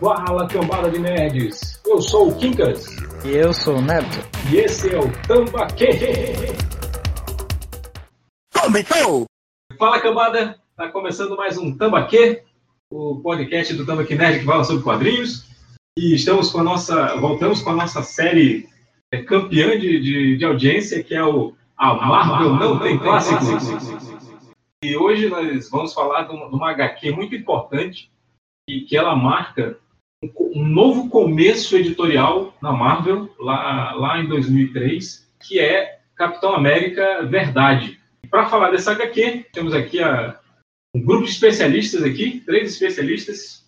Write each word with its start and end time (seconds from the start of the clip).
Fala 0.00 0.48
cambada 0.48 0.90
de 0.90 0.98
nerds! 0.98 1.82
Eu 1.86 2.00
sou 2.00 2.30
o 2.30 2.34
Kinkas. 2.36 2.86
E 3.22 3.36
eu 3.36 3.52
sou 3.52 3.76
o 3.76 3.82
Neto. 3.82 4.18
E 4.50 4.56
esse 4.56 4.94
é 4.94 4.98
o 4.98 5.12
Tambaquê! 5.26 5.90
Começou! 8.54 9.26
Fala 9.78 10.00
cambada! 10.00 10.58
Tá 10.74 10.88
começando 10.88 11.36
mais 11.36 11.58
um 11.58 11.76
Tambaquê, 11.76 12.44
o 12.90 13.16
podcast 13.16 13.74
do 13.74 13.84
Tambaquê 13.84 14.14
Nerd 14.14 14.38
que 14.38 14.46
fala 14.46 14.64
sobre 14.64 14.82
quadrinhos. 14.82 15.46
E 15.98 16.14
estamos 16.14 16.50
com 16.50 16.60
a 16.60 16.64
nossa. 16.64 17.16
Voltamos 17.16 17.60
com 17.60 17.70
a 17.70 17.74
nossa 17.74 18.02
série 18.02 18.66
é, 19.12 19.22
campeã 19.22 19.78
de, 19.78 20.00
de, 20.00 20.36
de 20.38 20.44
audiência, 20.46 21.02
que 21.02 21.14
é 21.14 21.22
o 21.22 21.52
A 21.76 21.94
Marvel 21.94 22.54
Não, 22.54 22.74
não 22.74 22.78
Tem 22.78 22.98
Clássicos. 22.98 24.17
E 24.82 24.96
hoje 24.96 25.28
nós 25.28 25.68
vamos 25.70 25.92
falar 25.92 26.22
de 26.22 26.32
uma, 26.32 26.70
HQ 26.70 27.10
muito 27.10 27.34
importante 27.34 28.12
e 28.68 28.82
que 28.82 28.96
ela 28.96 29.16
marca 29.16 29.76
um 30.54 30.64
novo 30.64 31.08
começo 31.08 31.76
editorial 31.76 32.56
na 32.62 32.72
Marvel, 32.72 33.28
lá, 33.40 33.92
lá 33.94 34.20
em 34.20 34.28
2003, 34.28 35.28
que 35.40 35.58
é 35.58 35.98
Capitão 36.14 36.54
América 36.54 37.24
Verdade. 37.26 37.98
Para 38.30 38.48
falar 38.48 38.70
dessa 38.70 38.92
HQ, 38.92 39.46
temos 39.52 39.74
aqui 39.74 40.00
a, 40.00 40.38
um 40.94 41.02
grupo 41.02 41.24
de 41.24 41.30
especialistas 41.30 42.04
aqui, 42.04 42.40
três 42.46 42.72
especialistas. 42.72 43.66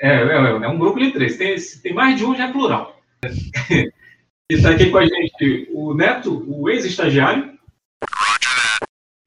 é, 0.00 0.08
é, 0.08 0.14
é, 0.16 0.64
é, 0.64 0.68
um 0.68 0.78
grupo 0.78 0.98
de 0.98 1.12
três, 1.12 1.36
tem, 1.36 1.56
tem 1.82 1.92
mais 1.92 2.16
de 2.16 2.24
um, 2.24 2.34
já 2.34 2.48
é 2.48 2.52
plural. 2.52 2.98
e 3.70 4.54
está 4.54 4.70
aqui 4.70 4.90
com 4.90 4.96
a 4.96 5.04
gente 5.04 5.68
o 5.74 5.92
Neto, 5.92 6.42
o 6.48 6.70
ex-estagiário. 6.70 7.59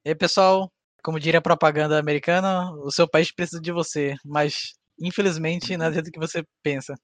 E 0.06 0.10
aí, 0.10 0.16
pessoal, 0.16 0.72
como 1.04 1.20
diria 1.20 1.40
a 1.40 1.42
propaganda 1.42 2.00
americana, 2.00 2.72
o 2.84 2.92
seu 2.92 3.08
país 3.08 3.34
precisa 3.34 3.62
de 3.62 3.72
você, 3.72 4.16
mas 4.26 4.74
Infelizmente, 5.00 5.76
não 5.76 5.88
é 5.88 6.02
do 6.02 6.12
que 6.12 6.20
você 6.20 6.44
pensa. 6.62 6.96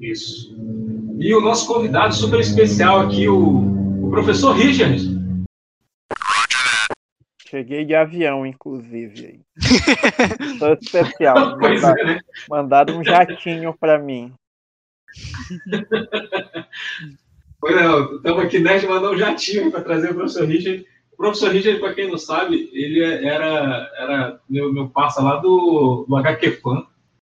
Isso. 0.00 0.56
E 1.18 1.34
o 1.34 1.40
nosso 1.40 1.66
convidado 1.66 2.14
super 2.14 2.40
especial 2.40 3.00
aqui, 3.00 3.28
o, 3.28 4.06
o 4.06 4.10
professor 4.10 4.52
Richard. 4.52 5.02
Cheguei 7.48 7.84
de 7.84 7.94
avião, 7.94 8.46
inclusive. 8.46 9.40
Sou 10.58 10.74
especial. 10.74 11.58
Pois 11.58 11.82
Mandado, 11.82 12.00
é, 12.00 12.04
né? 12.04 12.20
mandaram 12.48 12.98
um 12.98 13.04
jatinho 13.04 13.76
para 13.78 13.98
mim. 13.98 14.32
Pois 17.62 17.76
não, 17.76 18.16
estamos 18.16 18.42
aqui, 18.42 18.58
Nerd 18.58 18.86
mandou 18.86 19.12
um 19.12 19.18
jatinho 19.18 19.70
para 19.70 19.82
trazer 19.82 20.12
o 20.12 20.14
professor 20.14 20.48
Richard. 20.48 20.82
O 21.20 21.22
professor 21.22 21.52
Richard, 21.52 21.78
para 21.80 21.92
quem 21.92 22.08
não 22.08 22.16
sabe, 22.16 22.70
ele 22.72 22.98
era, 23.04 23.90
era 23.98 24.40
meu, 24.48 24.72
meu 24.72 24.88
parça 24.88 25.20
lá 25.20 25.36
do, 25.36 26.06
do 26.08 26.16
HQ 26.16 26.52
Fan. 26.62 26.86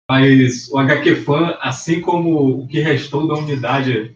Mas 0.08 0.68
o 0.70 0.78
HQ 0.78 1.16
Fan, 1.24 1.58
assim 1.60 2.00
como 2.00 2.60
o 2.60 2.68
que 2.68 2.78
restou 2.78 3.26
da 3.26 3.34
unidade 3.34 4.14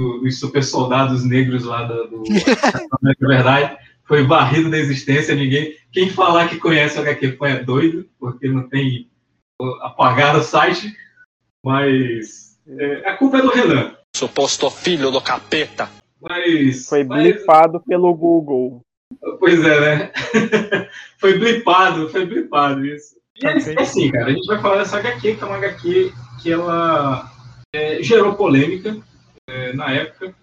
do- 0.00 0.20
dos 0.20 0.38
super 0.38 0.62
soldados 0.62 1.24
negros 1.24 1.64
lá 1.64 1.82
do, 1.82 2.04
do 2.06 2.22
na 3.02 3.12
verdade, 3.20 3.76
foi 4.04 4.22
varrido 4.24 4.70
da 4.70 4.78
existência. 4.78 5.34
Ninguém, 5.34 5.74
quem 5.90 6.08
falar 6.08 6.48
que 6.48 6.58
conhece 6.60 6.96
o 6.96 7.02
HQ 7.02 7.32
Fan 7.32 7.48
é 7.48 7.64
doido, 7.64 8.08
porque 8.16 8.46
não 8.46 8.68
tem 8.68 9.10
apagado 9.82 10.38
o 10.38 10.42
site. 10.44 10.94
Mas 11.66 12.56
é, 12.78 13.08
a 13.10 13.16
culpa 13.16 13.38
é 13.38 13.42
do 13.42 13.50
Renan. 13.50 13.96
Suposto 14.14 14.70
filho 14.70 15.10
do 15.10 15.20
capeta. 15.20 15.90
Mas, 16.20 16.86
Foi 16.88 17.02
mas- 17.02 17.22
blipado 17.24 17.80
pelo 17.80 18.14
Google. 18.14 18.80
Pois 19.38 19.62
é, 19.64 19.80
né? 19.80 20.12
foi 21.18 21.38
blipado, 21.38 22.08
foi 22.08 22.24
blipado 22.26 22.84
isso. 22.86 23.16
E 23.36 23.46
é 23.46 23.50
é 23.52 23.82
assim, 23.82 24.10
cara, 24.10 24.26
a 24.26 24.30
gente 24.30 24.46
vai 24.46 24.60
falar 24.60 24.78
dessa 24.78 24.98
HQ, 24.98 25.36
que 25.36 25.42
é 25.42 25.46
uma 25.46 25.56
HQ 25.56 26.12
que 26.42 26.50
ela 26.52 27.30
é, 27.74 28.02
gerou 28.02 28.34
polêmica 28.34 28.96
é, 29.48 29.72
na 29.72 29.90
época. 29.92 30.34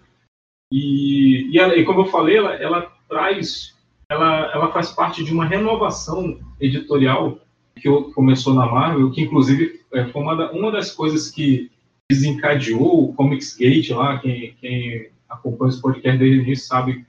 E, 0.72 1.50
e, 1.52 1.58
ela- 1.58 1.76
e 1.76 1.84
como 1.84 2.00
eu 2.02 2.06
falei, 2.06 2.36
ela, 2.36 2.54
ela 2.56 2.92
traz, 3.08 3.74
ela, 4.10 4.50
ela 4.52 4.72
faz 4.72 4.90
parte 4.90 5.24
de 5.24 5.32
uma 5.32 5.44
renovação 5.46 6.38
editorial 6.60 7.38
que 7.76 7.88
começou 8.14 8.54
na 8.54 8.66
Marvel, 8.66 9.10
que 9.10 9.22
inclusive 9.22 9.80
é, 9.92 10.04
foi 10.06 10.22
uma, 10.22 10.36
da- 10.36 10.50
uma 10.52 10.70
das 10.70 10.90
coisas 10.92 11.30
que 11.30 11.70
desencadeou 12.10 13.04
o 13.04 13.14
Comics 13.14 13.56
Gate 13.56 13.90
lá, 13.90 14.18
quem, 14.18 14.54
quem 14.60 15.10
acompanha 15.28 15.70
esse 15.70 15.80
podcast 15.80 16.18
desde 16.18 16.38
o 16.38 16.42
início 16.42 16.66
sabe 16.66 17.06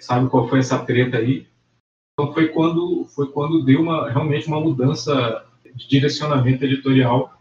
sabe 0.00 0.28
qual 0.28 0.48
foi 0.48 0.60
essa 0.60 0.78
treta 0.84 1.18
aí. 1.18 1.46
Então 2.12 2.32
foi 2.32 2.48
quando 2.48 3.04
foi 3.14 3.30
quando 3.30 3.64
deu 3.64 3.80
uma 3.80 4.10
realmente 4.10 4.46
uma 4.46 4.60
mudança 4.60 5.46
de 5.74 5.88
direcionamento 5.88 6.64
editorial 6.64 7.38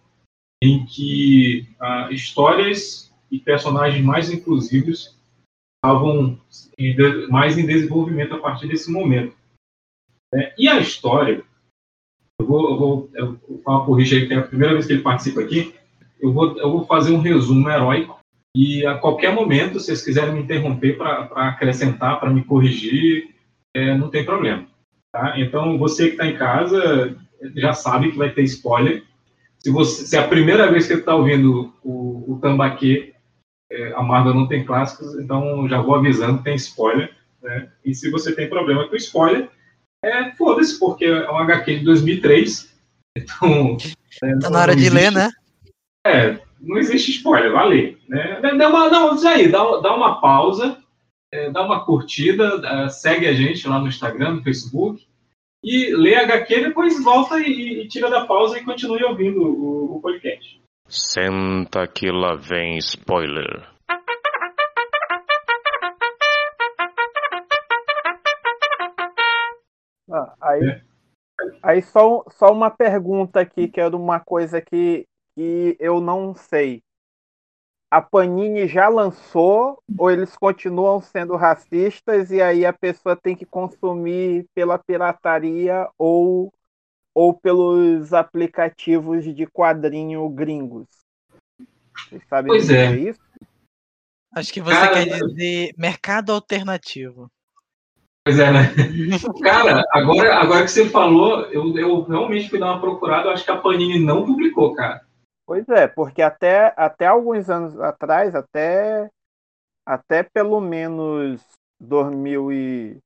em 0.62 0.86
que 0.86 1.68
ah, 1.80 2.10
histórias 2.12 3.14
e 3.32 3.40
personagens 3.40 4.04
mais 4.04 4.32
inclusivos 4.32 5.16
estavam 5.78 6.40
em 6.78 6.96
mais 7.28 7.58
em 7.58 7.66
desenvolvimento 7.66 8.34
a 8.34 8.40
partir 8.40 8.68
desse 8.68 8.92
momento. 8.92 9.36
né? 10.34 10.54
E 10.58 10.68
a 10.68 10.80
história, 10.80 11.44
eu 12.40 12.48
vou, 12.48 12.70
eu 12.70 12.78
vou, 12.78 13.10
eu 13.14 13.40
vou 13.48 13.62
falar 13.64 13.96
Richard 13.96 14.28
que 14.28 14.34
é 14.34 14.38
a 14.38 14.48
primeira 14.48 14.74
vez 14.74 14.86
que 14.86 14.94
ele 14.94 15.02
participa 15.02 15.42
aqui, 15.42 15.76
eu 16.20 16.34
vou, 16.34 16.58
eu 16.58 16.72
vou 16.72 16.86
fazer 16.86 17.12
um 17.12 17.22
resumo 17.22 17.70
heróico 17.70 18.15
e 18.56 18.86
a 18.86 18.96
qualquer 18.98 19.34
momento, 19.34 19.80
se 19.80 19.88
vocês 19.88 20.04
quiserem 20.04 20.34
me 20.34 20.42
interromper 20.42 20.98
para 20.98 21.26
acrescentar, 21.50 22.20
para 22.20 22.30
me 22.30 22.44
corrigir, 22.44 23.30
é, 23.76 23.98
não 23.98 24.10
tem 24.10 24.24
problema. 24.24 24.66
Tá? 25.12 25.34
Então, 25.40 25.78
você 25.78 26.06
que 26.08 26.12
está 26.14 26.26
em 26.26 26.38
casa 26.38 27.18
já 27.56 27.74
sabe 27.74 28.12
que 28.12 28.18
vai 28.18 28.30
ter 28.32 28.44
spoiler. 28.44 29.04
Se, 29.60 29.70
você, 29.70 30.06
se 30.06 30.16
é 30.16 30.20
a 30.20 30.28
primeira 30.28 30.72
vez 30.72 30.88
que 30.88 30.94
você 30.94 31.00
está 31.00 31.14
ouvindo 31.16 31.74
o, 31.84 32.34
o 32.34 32.40
Tambaquê, 32.40 33.14
é, 33.72 33.94
a 33.94 34.02
Marvel 34.02 34.34
não 34.34 34.48
tem 34.48 34.64
clássicos, 34.64 35.16
então 35.20 35.68
já 35.68 35.82
vou 35.82 35.96
avisando, 35.96 36.42
tem 36.44 36.56
spoiler. 36.56 37.12
Né? 37.42 37.70
E 37.84 37.94
se 37.94 38.10
você 38.10 38.34
tem 38.34 38.48
problema 38.50 38.88
com 38.88 38.96
spoiler, 38.96 39.50
é, 40.04 40.32
foda-se, 40.32 40.80
porque 40.80 41.06
é 41.06 41.30
um 41.32 41.38
HQ 41.38 41.80
de 41.80 41.84
2003. 41.86 42.74
Então, 43.18 43.78
é, 44.24 44.38
Tá 44.40 44.50
na 44.50 44.60
hora 44.60 44.74
não 44.76 44.82
de 44.82 44.90
ler, 44.90 45.08
existe- 45.08 45.16
né? 45.16 45.32
é, 46.06 46.40
não 46.66 46.78
existe 46.78 47.12
spoiler, 47.12 47.52
vai 47.52 47.68
ler. 47.68 48.00
Né? 48.10 48.42
Dá 48.58 48.70
uma, 48.70 48.90
não, 48.90 49.16
isso 49.16 49.28
aí, 49.28 49.48
dá, 49.48 49.60
dá 49.78 49.96
uma 49.96 50.20
pausa, 50.20 50.78
é, 51.32 51.50
dá 51.52 51.64
uma 51.64 51.86
curtida, 51.86 52.62
é, 52.64 52.90
segue 52.90 53.28
a 53.28 53.34
gente 53.34 53.68
lá 53.68 53.80
no 53.80 53.88
Instagram, 53.88 54.36
no 54.36 54.44
Facebook, 54.44 55.06
e 55.64 55.96
lê 55.96 56.16
a 56.16 56.24
HQ, 56.24 56.62
depois 56.62 57.04
volta 57.04 57.40
e, 57.40 57.82
e 57.82 57.88
tira 57.88 58.10
da 58.10 58.26
pausa 58.26 58.58
e 58.58 58.64
continue 58.64 59.04
ouvindo 59.04 59.42
o, 59.42 59.98
o 59.98 60.02
podcast. 60.02 60.62
Senta 60.88 61.88
que 61.88 62.12
lá 62.12 62.36
vem 62.36 62.78
spoiler. 62.78 63.68
Ah, 70.12 70.34
aí, 70.42 70.70
É. 70.70 70.82
aí 71.64 71.82
só, 71.82 72.24
só 72.30 72.52
uma 72.52 72.70
pergunta 72.70 73.40
aqui, 73.40 73.68
que 73.68 73.82
era 73.82 73.96
uma 73.96 74.20
coisa 74.20 74.62
que, 74.62 75.06
que 75.36 75.76
eu 75.80 76.00
não 76.00 76.34
sei. 76.34 76.82
A 77.92 78.02
Panini 78.02 78.68
já 78.68 78.88
lançou 78.88 79.80
ou 79.98 80.10
eles 80.10 80.36
continuam 80.36 81.00
sendo 81.02 81.36
racistas 81.36 82.32
e 82.32 82.42
aí 82.42 82.66
a 82.66 82.74
pessoa 82.74 83.16
tem 83.16 83.36
que 83.36 83.46
consumir 83.46 84.46
pela 84.56 84.78
pirataria 84.78 85.88
ou, 85.98 86.52
ou 87.14 87.34
pelos 87.34 88.14
aplicativos 88.14 89.24
de 89.24 89.46
quadrinho 89.46 90.28
gringos? 90.30 90.88
Vocês 92.10 92.24
sabem 92.28 92.48
Pois 92.48 92.70
é. 92.70 92.88
dizer 92.88 93.10
isso? 93.10 93.26
Acho 94.34 94.52
que 94.52 94.62
você 94.62 94.76
Cara, 94.76 95.06
quer 95.06 95.20
dizer 95.20 95.74
mercado 95.78 96.34
alternativo. 96.34 97.32
Pois 98.26 98.40
é, 98.40 98.52
né? 98.52 98.74
Cara, 99.42 99.86
agora, 99.92 100.36
agora 100.36 100.64
que 100.64 100.72
você 100.72 100.90
falou, 100.90 101.44
eu, 101.52 101.78
eu 101.78 102.02
realmente 102.02 102.50
fui 102.50 102.60
dar 102.60 102.72
uma 102.72 102.82
procurada, 102.82 103.30
eu 103.30 103.32
acho 103.32 103.46
que 103.46 103.52
a 103.52 103.58
Panini 103.58 104.00
não 104.00 104.26
publicou, 104.26 104.74
cara. 104.74 105.05
Pois 105.46 105.68
é, 105.70 105.88
porque 105.88 106.22
até, 106.22 106.74
até 106.76 107.06
alguns 107.08 107.50
anos 107.50 107.80
atrás, 107.80 108.34
até, 108.36 109.10
até 109.86 110.24
pelo 110.24 110.62
menos 110.62 111.42
2000 111.80 112.52
e, 112.54 113.00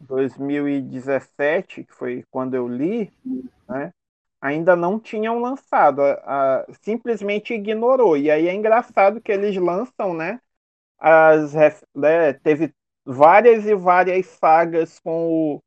2017, 0.00 1.84
que 1.84 1.92
foi 1.94 2.24
quando 2.30 2.54
eu 2.54 2.68
li, 2.68 3.12
né, 3.68 3.92
ainda 4.40 4.76
não 4.76 5.00
tinham 5.00 5.40
lançado, 5.40 6.02
a- 6.02 6.62
a- 6.62 6.66
simplesmente 6.82 7.54
ignorou. 7.54 8.16
E 8.16 8.30
aí 8.30 8.48
é 8.48 8.54
engraçado 8.54 9.20
que 9.22 9.32
eles 9.32 9.56
lançam, 9.56 10.14
né? 10.14 10.40
As, 10.98 11.54
né, 11.94 12.32
teve 12.34 12.74
várias 13.06 13.66
e 13.66 13.74
várias 13.74 14.26
sagas 14.26 14.98
com 15.00 15.56
o, 15.56 15.62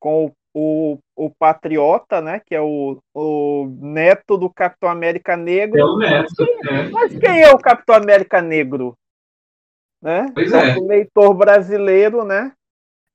com 0.00 0.26
o, 0.26 0.32
o, 0.58 0.98
o 1.16 1.30
Patriota, 1.30 2.20
né? 2.20 2.40
Que 2.44 2.54
é 2.54 2.60
o, 2.60 2.98
o 3.14 3.78
neto 3.80 4.36
do 4.36 4.50
Capitão 4.50 4.88
América 4.88 5.36
Negro. 5.36 5.78
É 5.78 5.84
o 5.84 5.96
Neto. 5.96 6.44
É. 6.68 6.88
Mas 6.90 7.18
quem 7.18 7.42
é 7.42 7.50
o 7.50 7.58
Capitão 7.58 7.94
América 7.94 8.42
Negro? 8.42 8.94
Né? 10.02 10.30
Pois 10.34 10.52
é. 10.52 10.76
O 10.76 10.86
leitor 10.86 11.34
brasileiro, 11.34 12.24
né? 12.24 12.52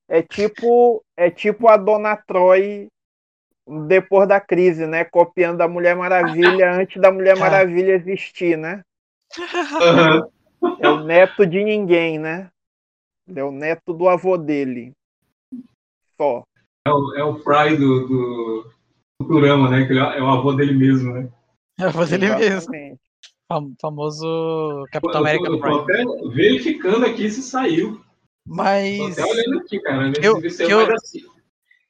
é 0.08 0.22
tipo, 0.22 1.02
é 1.16 1.30
tipo 1.30 1.68
a 1.68 1.76
Dona 1.76 2.16
Troy 2.16 2.88
depois 3.88 4.28
da 4.28 4.40
crise, 4.40 4.86
né? 4.86 5.04
Copiando 5.04 5.62
a 5.62 5.68
Mulher 5.68 5.96
Maravilha 5.96 6.72
antes 6.74 7.00
da 7.00 7.10
Mulher 7.10 7.36
Maravilha 7.36 7.92
existir, 7.92 8.58
né? 8.58 8.82
Aham. 9.80 10.28
É 10.80 10.88
o 10.88 11.04
neto 11.04 11.46
de 11.46 11.62
ninguém, 11.62 12.18
né? 12.18 12.50
É 13.34 13.42
o 13.42 13.50
neto 13.50 13.92
do 13.92 14.08
avô 14.08 14.36
dele. 14.36 14.92
Só. 16.16 16.44
É 16.86 16.90
o, 16.92 17.14
é 17.16 17.24
o 17.24 17.38
Fry 17.38 17.76
do, 17.78 18.06
do 18.06 18.70
Futurama, 19.22 19.70
né? 19.70 19.86
Que 19.86 19.92
ele 19.92 20.00
é 20.00 20.18
é 20.18 20.22
o 20.22 20.28
avô 20.28 20.52
dele 20.52 20.74
mesmo, 20.74 21.14
né? 21.14 21.32
É 21.78 21.86
o 21.86 22.06
dele 22.06 22.28
mesmo. 22.36 22.72
Fam- 23.48 23.74
Famoso 23.80 24.26
Eu 24.26 24.84
Capitão 24.92 25.12
tô, 25.12 25.18
América 25.18 25.46
eu 25.48 25.58
tô 25.58 25.60
Prime. 25.60 25.80
até 25.80 26.28
verificando 26.34 27.06
aqui 27.06 27.30
se 27.30 27.42
saiu. 27.42 27.96
Tô 27.96 28.04
Mas 28.46 29.18
até 29.18 29.24
olhando 29.24 29.60
aqui, 29.60 29.80
cara. 29.80 30.12
Eu- 30.22 30.34
se- 30.36 30.40
ver 30.42 30.50
se 30.50 30.62
é 30.62 30.66
que 30.66 30.72
eu- 30.72 30.92
assim. 30.94 31.20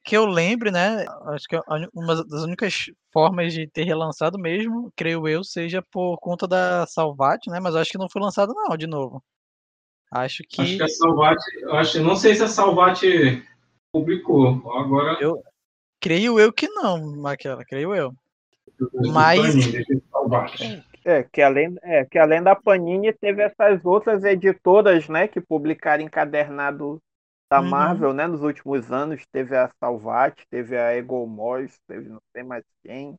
que 0.05 0.15
eu 0.15 0.25
lembre, 0.25 0.71
né? 0.71 1.05
Acho 1.33 1.45
que 1.45 1.59
uma 1.93 2.15
das 2.23 2.43
únicas 2.43 2.85
formas 3.11 3.53
de 3.53 3.67
ter 3.67 3.83
relançado 3.83 4.39
mesmo, 4.39 4.93
creio 4.95 5.27
eu, 5.27 5.43
seja 5.43 5.81
por 5.91 6.17
conta 6.19 6.47
da 6.47 6.87
Salvat, 6.87 7.47
né? 7.49 7.59
Mas 7.59 7.75
eu 7.75 7.81
acho 7.81 7.91
que 7.91 7.97
não 7.97 8.09
foi 8.09 8.21
lançado 8.21 8.53
não, 8.53 8.77
de 8.77 8.87
novo. 8.87 9.21
Acho 10.09 10.41
que, 10.47 10.61
Acho 10.61 10.77
que 10.77 10.83
a 10.83 10.87
Salvat. 10.87 11.37
Eu 11.59 11.73
acho, 11.73 11.97
eu 11.97 12.03
não 12.03 12.15
sei 12.15 12.33
se 12.33 12.43
a 12.43 12.47
Salvat 12.47 13.01
publicou. 13.99 14.61
Agora. 14.77 15.17
Eu- 15.21 15.41
creio 16.01 16.39
eu 16.39 16.51
que 16.51 16.67
não, 16.67 17.25
aquela, 17.25 17.63
creio 17.63 17.95
eu. 17.95 18.13
Mas-. 19.13 19.55
É, 21.05 21.23
que 21.23 21.41
além, 21.41 21.77
é, 21.83 22.03
que 22.03 22.17
além 22.17 22.41
da 22.41 22.55
Panini 22.55 23.13
teve 23.13 23.41
essas 23.43 23.85
outras 23.85 24.23
editoras, 24.23 25.07
né, 25.07 25.27
que 25.27 25.39
publicaram 25.39 26.03
encadernado 26.03 26.99
da 27.49 27.61
Uhum. 27.61 27.69
Marvel, 27.69 28.11
né, 28.13 28.25
nos 28.27 28.41
últimos 28.41 28.91
anos. 28.91 29.21
Teve 29.31 29.55
a 29.55 29.69
Salvat, 29.79 30.35
teve 30.49 30.75
a 30.75 30.91
Ego 30.95 31.25
Morris, 31.27 31.77
teve 31.87 32.09
não 32.09 32.19
sei 32.35 32.43
mais 32.43 32.63
quem. 32.83 33.15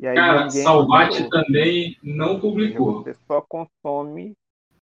E 0.00 0.06
aí 0.06 0.16
Cara, 0.16 0.46
ninguém 0.46 0.62
Salvat 0.62 1.08
publicou. 1.10 1.30
também 1.30 1.96
não 2.02 2.40
publicou. 2.40 3.02
Você 3.04 3.14
só 3.26 3.40
consome. 3.40 4.34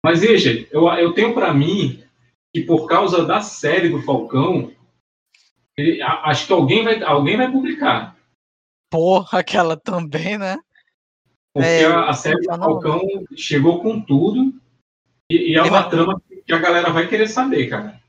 Mas 0.04 0.20
veja, 0.22 0.68
eu, 0.72 0.88
eu 0.90 1.14
tenho 1.14 1.34
pra 1.34 1.54
mim 1.54 2.04
que 2.54 2.62
por 2.62 2.88
causa 2.88 3.26
da 3.26 3.40
série 3.42 3.90
do 3.90 4.02
Falcão, 4.04 4.72
ele- 5.78 6.02
a- 6.02 6.24
acho 6.30 6.48
que 6.48 6.54
alguém 6.54 6.84
vai, 6.84 7.02
alguém 7.04 7.38
vai 7.38 7.52
publicar. 7.52 8.16
Porra, 8.92 9.40
aquela 9.40 9.76
também, 9.78 10.38
né? 10.38 10.58
Porque 11.54 11.68
É, 11.68 11.86
a, 11.86 12.10
a 12.10 12.14
série 12.14 12.40
do 12.42 12.48
não- 12.58 12.58
Falcão 12.60 13.02
chegou 13.36 13.82
com 13.82 14.00
tudo 14.02 14.54
e, 15.32 15.52
e 15.54 15.56
é 15.56 15.62
uma 15.62 15.90
trama 15.90 16.22
que 16.46 16.54
a 16.54 16.60
galera 16.60 16.92
vai 16.92 17.08
querer 17.08 17.28
saber, 17.28 17.68
cara. 17.70 18.00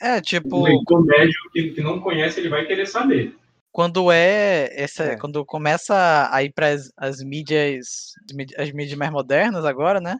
É, 0.00 0.18
O 0.18 0.22
tipo, 0.22 0.62
leitor 0.64 1.04
médio 1.04 1.34
que, 1.52 1.70
que 1.70 1.80
não 1.80 2.00
conhece, 2.00 2.40
ele 2.40 2.48
vai 2.48 2.66
querer 2.66 2.86
saber. 2.86 3.34
quando 3.72 4.10
é 4.12 4.70
essa, 4.80 5.04
É. 5.04 5.16
quando 5.18 5.44
começa 5.44 6.28
a 6.32 6.42
ir 6.44 6.52
para 6.52 6.68
as 6.96 7.18
mídias, 7.24 8.12
as 8.28 8.36
mídi- 8.36 8.54
as 8.56 8.70
mídias 8.72 8.96
mais 8.98 9.10
modernas 9.10 9.64
agora, 9.64 10.00
né? 10.00 10.16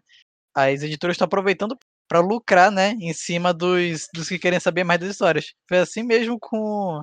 As 0.54 0.82
editoras 0.82 1.14
estão 1.14 1.26
aproveitando 1.26 1.76
para 2.08 2.20
lucrar, 2.20 2.70
né, 2.70 2.90
em 3.00 3.12
cima 3.12 3.52
dos, 3.52 4.08
dos 4.14 4.28
que 4.28 4.38
querem 4.38 4.60
saber 4.60 4.84
mais 4.84 5.00
das 5.00 5.10
histórias. 5.10 5.54
Foi 5.68 5.78
assim 5.78 6.02
mesmo 6.02 6.38
com 6.38 7.00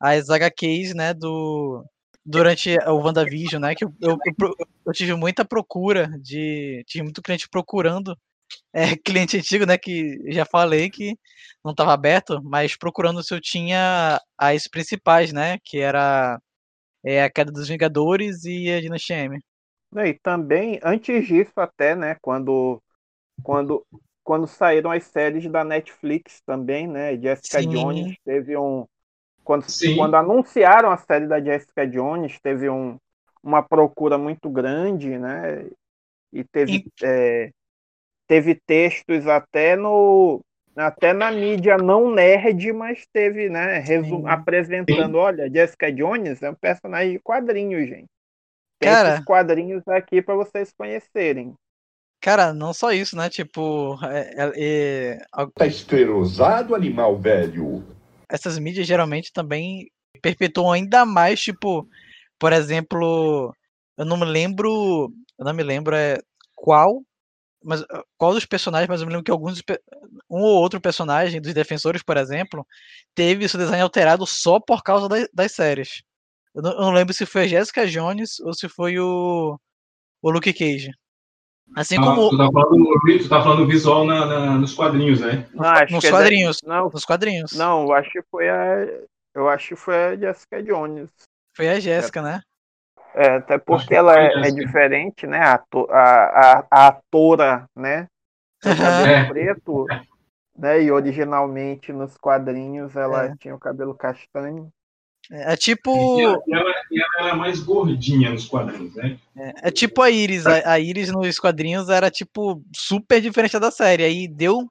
as 0.00 0.30
HQs, 0.30 0.94
né, 0.94 1.14
do 1.14 1.84
durante 2.24 2.76
o 2.86 2.96
WandaVision, 2.96 3.60
né, 3.62 3.74
que 3.74 3.84
eu, 3.84 3.92
eu, 4.00 4.18
eu 4.40 4.54
eu 4.88 4.92
tive 4.92 5.14
muita 5.14 5.44
procura 5.44 6.10
de 6.20 6.82
tive 6.86 7.04
muito 7.04 7.22
cliente 7.22 7.48
procurando 7.48 8.16
é, 8.72 8.96
cliente 9.04 9.36
antigo, 9.36 9.66
né, 9.66 9.76
que 9.78 10.18
já 10.32 10.44
falei 10.44 10.90
que 10.90 11.16
não 11.64 11.72
estava 11.72 11.92
aberto, 11.92 12.42
mas 12.42 12.76
procurando 12.76 13.22
se 13.22 13.34
eu 13.34 13.40
tinha 13.40 14.20
as 14.36 14.66
principais, 14.66 15.32
né, 15.32 15.58
que 15.62 15.78
era 15.78 16.40
é, 17.04 17.22
a 17.22 17.30
Queda 17.30 17.52
dos 17.52 17.68
Vingadores 17.68 18.44
e 18.44 18.70
a 18.70 18.80
Dinastia 18.80 19.16
M. 19.18 19.38
E 19.96 20.14
também, 20.14 20.78
antes 20.82 21.26
disso 21.26 21.52
até, 21.56 21.94
né, 21.94 22.16
quando, 22.20 22.82
quando, 23.42 23.86
quando 24.28 24.46
saíram 24.46 24.90
as 24.90 25.04
séries 25.04 25.50
da 25.50 25.64
Netflix 25.64 26.42
também, 26.42 26.86
né, 26.86 27.16
Jessica 27.16 27.62
Sim. 27.62 27.70
Jones 27.70 28.14
teve 28.26 28.58
um... 28.58 28.84
Quando, 29.42 29.64
Sim. 29.66 29.96
quando 29.96 30.16
anunciaram 30.16 30.90
a 30.90 30.98
série 30.98 31.26
da 31.26 31.40
Jessica 31.40 31.86
Jones, 31.86 32.38
teve 32.38 32.68
um, 32.68 32.98
uma 33.42 33.62
procura 33.62 34.18
muito 34.18 34.50
grande, 34.50 35.16
né, 35.16 35.70
e 36.30 36.44
teve, 36.44 36.84
é, 37.02 37.50
teve 38.26 38.54
textos 38.54 39.26
até 39.26 39.74
no... 39.74 40.42
Até 40.76 41.14
na 41.14 41.32
mídia 41.32 41.78
não 41.78 42.10
nerd, 42.10 42.70
mas 42.74 43.06
teve, 43.10 43.48
né, 43.48 43.78
resu- 43.78 44.16
Sim. 44.18 44.28
apresentando, 44.28 45.16
olha, 45.16 45.50
Jessica 45.50 45.90
Jones 45.90 46.42
é 46.42 46.50
um 46.50 46.54
personagem 46.54 47.14
de 47.14 47.18
quadrinhos, 47.18 47.88
gente. 47.88 48.10
Tem 48.78 48.90
Cara. 48.90 49.08
esses 49.08 49.24
quadrinhos 49.24 49.88
aqui 49.88 50.20
para 50.20 50.34
vocês 50.34 50.70
conhecerem. 50.76 51.54
Cara, 52.20 52.52
não 52.52 52.72
só 52.74 52.92
isso, 52.92 53.16
né, 53.16 53.30
tipo, 53.30 53.96
é- 54.04 54.34
é- 54.36 54.52
é, 54.56 55.46
Tá 55.54 55.66
esterosado, 55.66 56.74
animal 56.74 57.16
velho. 57.18 57.84
essas 58.28 58.58
mídias 58.58 58.86
geralmente 58.86 59.32
também 59.32 59.90
perpetuam 60.20 60.72
ainda 60.72 61.04
mais, 61.06 61.40
tipo, 61.40 61.88
por 62.38 62.52
exemplo, 62.52 63.54
eu 63.96 64.04
não 64.04 64.16
me 64.16 64.24
lembro, 64.26 65.12
eu 65.38 65.44
não 65.44 65.54
me 65.54 65.62
lembro 65.62 65.94
é, 65.94 66.18
qual, 66.54 67.02
mas 67.62 67.82
ah, 67.90 68.02
qual 68.16 68.34
dos 68.34 68.44
personagens, 68.44 68.88
mas 68.88 69.00
eu 69.00 69.06
me 69.06 69.12
lembro 69.12 69.24
que 69.24 69.30
alguns, 69.30 69.62
um 70.30 70.40
ou 70.42 70.60
outro 70.60 70.80
personagem 70.80 71.40
dos 71.40 71.54
defensores, 71.54 72.02
por 72.02 72.16
exemplo, 72.16 72.66
teve 73.14 73.48
seu 73.48 73.58
design 73.60 73.82
alterado 73.82 74.26
só 74.26 74.60
por 74.60 74.82
causa 74.82 75.08
da- 75.08 75.28
das 75.32 75.52
séries. 75.52 76.02
Eu 76.54 76.62
não, 76.62 76.72
eu 76.72 76.80
não 76.80 76.90
lembro 76.92 77.14
se 77.14 77.24
foi 77.26 77.42
a 77.42 77.46
Jessica 77.48 77.86
Jones 77.86 78.40
ou 78.40 78.52
se 78.54 78.68
foi 78.68 78.98
o, 78.98 79.58
o 80.22 80.30
Luke 80.30 80.52
Cage. 80.52 80.90
Assim 81.76 81.96
Ah, 81.98 82.02
como 82.02 82.30
tu, 82.30 82.36
tá 82.38 82.48
falando, 82.50 83.00
tu 83.22 83.28
tá 83.28 83.42
falando 83.42 83.66
visual 83.66 84.04
na- 84.04 84.26
na- 84.26 84.58
nos 84.58 84.74
quadrinhos, 84.74 85.20
né? 85.20 85.46
Não, 85.52 85.64
acho 85.68 85.92
nos 85.94 86.00
que 86.02 86.08
é 86.08 86.10
quadrinhos, 86.10 86.58
Não, 86.64 86.90
nos 86.90 87.04
quadrinhos. 87.04 87.52
não, 87.52 87.82
eu 87.84 87.92
acho 87.92 88.10
que 88.10 88.22
foi 88.30 88.48
a. 88.48 88.86
Eu 89.34 89.48
acho 89.48 89.68
que 89.68 89.76
foi 89.76 89.94
a 89.94 90.16
Jessica 90.16 90.62
Jones. 90.62 91.10
Foi 91.56 91.68
a 91.68 91.78
Jéssica, 91.78 92.20
né? 92.22 92.40
É, 93.14 93.36
até 93.36 93.58
porque 93.58 93.88
que 93.88 93.94
ela 93.94 94.18
é, 94.18 94.32
é 94.48 94.50
diferente, 94.50 95.26
né? 95.26 95.38
A, 95.40 95.62
a, 95.90 96.58
a, 96.58 96.66
a 96.70 96.86
atora, 96.88 97.66
né? 97.76 98.06
Cabelo 98.60 99.06
É. 99.06 99.24
preto, 99.28 99.86
né? 100.56 100.82
E 100.82 100.90
originalmente 100.90 101.92
nos 101.92 102.16
quadrinhos 102.16 102.96
ela 102.96 103.26
É. 103.26 103.34
tinha 103.38 103.54
o 103.54 103.58
cabelo 103.58 103.94
castanho. 103.94 104.68
É, 105.30 105.52
é 105.52 105.56
tipo. 105.56 105.90
E 106.20 106.22
ela, 106.24 106.42
e 106.90 107.00
ela- 107.00 107.08
era 107.20 107.34
mais 107.36 107.60
gordinha 107.60 108.30
nos 108.30 108.46
quadrinhos, 108.46 108.94
né? 108.94 109.18
É 109.62 109.70
tipo 109.70 110.00
a 110.02 110.10
Iris. 110.10 110.46
A, 110.46 110.72
a 110.72 110.80
Iris 110.80 111.10
nos 111.12 111.38
quadrinhos 111.38 111.88
era, 111.88 112.10
tipo, 112.10 112.62
super 112.74 113.20
diferente 113.20 113.58
da 113.58 113.70
série. 113.70 114.04
Aí 114.04 114.28
deu. 114.28 114.66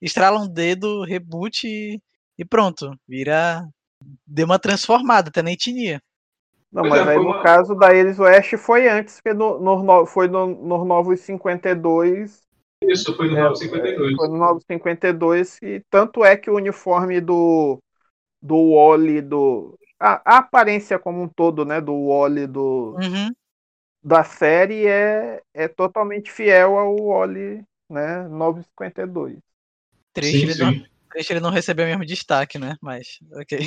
Estrala 0.00 0.38
um 0.38 0.46
dedo, 0.48 1.02
reboot 1.04 1.66
e, 1.66 2.00
e 2.38 2.44
pronto. 2.44 2.90
Vira. 3.08 3.66
Deu 4.26 4.44
uma 4.46 4.58
transformada, 4.58 5.30
até 5.30 5.42
na 5.42 5.52
etnia. 5.52 6.00
Não, 6.70 6.82
Pois 6.82 6.94
mas 6.94 7.06
é, 7.08 7.10
aí 7.12 7.16
no 7.16 7.22
uma- 7.30 7.42
caso 7.42 7.74
da 7.74 7.94
Iris 7.94 8.18
West 8.18 8.56
foi 8.58 8.88
antes, 8.88 9.16
porque 9.16 9.32
no, 9.32 9.58
no, 9.58 9.82
no- 9.82 10.06
foi 10.06 10.28
no, 10.28 10.46
nos 10.46 10.86
Novos 10.86 11.20
52 11.20 12.42
Isso, 12.84 13.16
foi 13.16 13.28
no 13.30 13.36
É, 13.38 13.42
952. 13.44 14.16
Foi 14.16 14.28
no 14.28 14.36
952 14.36 15.58
e 15.62 15.82
tanto 15.90 16.24
é 16.24 16.36
que 16.36 16.50
o 16.50 16.56
uniforme 16.56 17.20
do 17.20 17.78
do 18.42 18.74
Wally 18.74 19.22
do 19.22 19.76
a, 19.98 20.36
a 20.36 20.38
aparência 20.38 20.98
como 20.98 21.22
um 21.22 21.28
todo, 21.28 21.64
né, 21.64 21.80
do 21.80 22.08
Wally 22.08 22.46
do 22.46 22.96
Uhum. 22.98 23.32
da 24.02 24.22
série 24.24 24.86
é, 24.86 25.42
é 25.54 25.68
totalmente 25.68 26.30
fiel 26.30 26.78
ao 26.78 26.96
Wally, 26.96 27.64
né, 27.88 28.28
952. 28.28 29.38
Triste, 30.12 30.38
Sim, 30.38 30.42
ele 30.44 30.54
não, 30.64 30.72
sim. 30.72 30.86
triste 31.10 31.32
ele 31.32 31.40
não 31.40 31.50
recebeu 31.50 31.84
o 31.84 31.88
mesmo 31.88 32.06
destaque, 32.06 32.58
né? 32.58 32.76
Mas, 32.80 33.18
ok. 33.32 33.58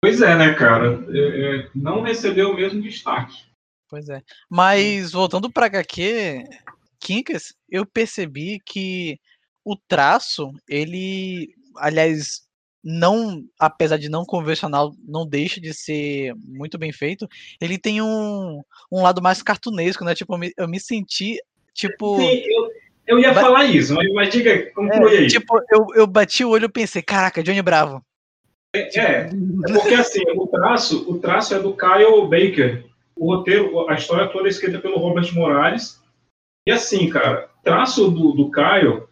Pois 0.00 0.20
é, 0.22 0.36
né, 0.36 0.54
cara? 0.54 1.04
É, 1.10 1.56
é, 1.58 1.70
não 1.74 2.02
recebeu 2.02 2.50
o 2.50 2.54
mesmo 2.54 2.80
destaque. 2.80 3.34
Pois 3.88 4.08
é. 4.08 4.22
Mas 4.48 5.12
voltando 5.12 5.50
pra 5.50 5.66
HQ, 5.66 6.44
Kinkas, 7.00 7.54
eu 7.68 7.86
percebi 7.86 8.60
que 8.64 9.18
o 9.64 9.76
traço, 9.76 10.52
ele, 10.68 11.54
aliás, 11.76 12.45
não, 12.88 13.42
apesar 13.58 13.96
de 13.96 14.08
não 14.08 14.24
convencional, 14.24 14.94
não 15.04 15.26
deixa 15.26 15.60
de 15.60 15.74
ser 15.74 16.32
muito 16.46 16.78
bem 16.78 16.92
feito. 16.92 17.26
Ele 17.60 17.76
tem 17.76 18.00
um, 18.00 18.62
um 18.92 19.02
lado 19.02 19.20
mais 19.20 19.42
cartunesco, 19.42 20.04
né? 20.04 20.14
Tipo, 20.14 20.34
eu 20.34 20.38
me, 20.38 20.52
eu 20.56 20.68
me 20.68 20.78
senti, 20.78 21.36
tipo, 21.74 22.16
Sim, 22.16 22.44
eu, 22.46 22.70
eu 23.08 23.18
ia 23.18 23.34
falar 23.34 23.64
isso, 23.64 23.92
mas, 23.92 24.08
mas 24.12 24.30
diga, 24.30 24.70
conclui 24.70 25.18
aí. 25.18 25.26
tipo, 25.26 25.58
eu, 25.68 25.86
eu 25.96 26.06
bati 26.06 26.44
o 26.44 26.50
olho 26.50 26.66
e 26.66 26.68
pensei, 26.68 27.02
caraca, 27.02 27.42
Johnny 27.42 27.60
Bravo. 27.60 28.00
É, 28.72 28.82
é 29.00 29.30
porque 29.72 29.94
assim, 29.94 30.22
o 30.36 30.46
traço, 30.46 31.10
o 31.10 31.18
traço 31.18 31.56
é 31.56 31.58
do 31.58 31.76
Kyle 31.76 32.28
Baker. 32.28 32.84
O 33.16 33.34
roteiro, 33.34 33.88
a 33.88 33.94
história 33.94 34.28
toda 34.28 34.46
é 34.46 34.50
escrita 34.50 34.78
pelo 34.78 34.98
Robert 34.98 35.34
Morales. 35.34 36.00
E 36.68 36.70
assim, 36.70 37.08
cara, 37.08 37.48
traço 37.64 38.08
do, 38.10 38.30
do 38.30 38.48
Kyle, 38.52 39.02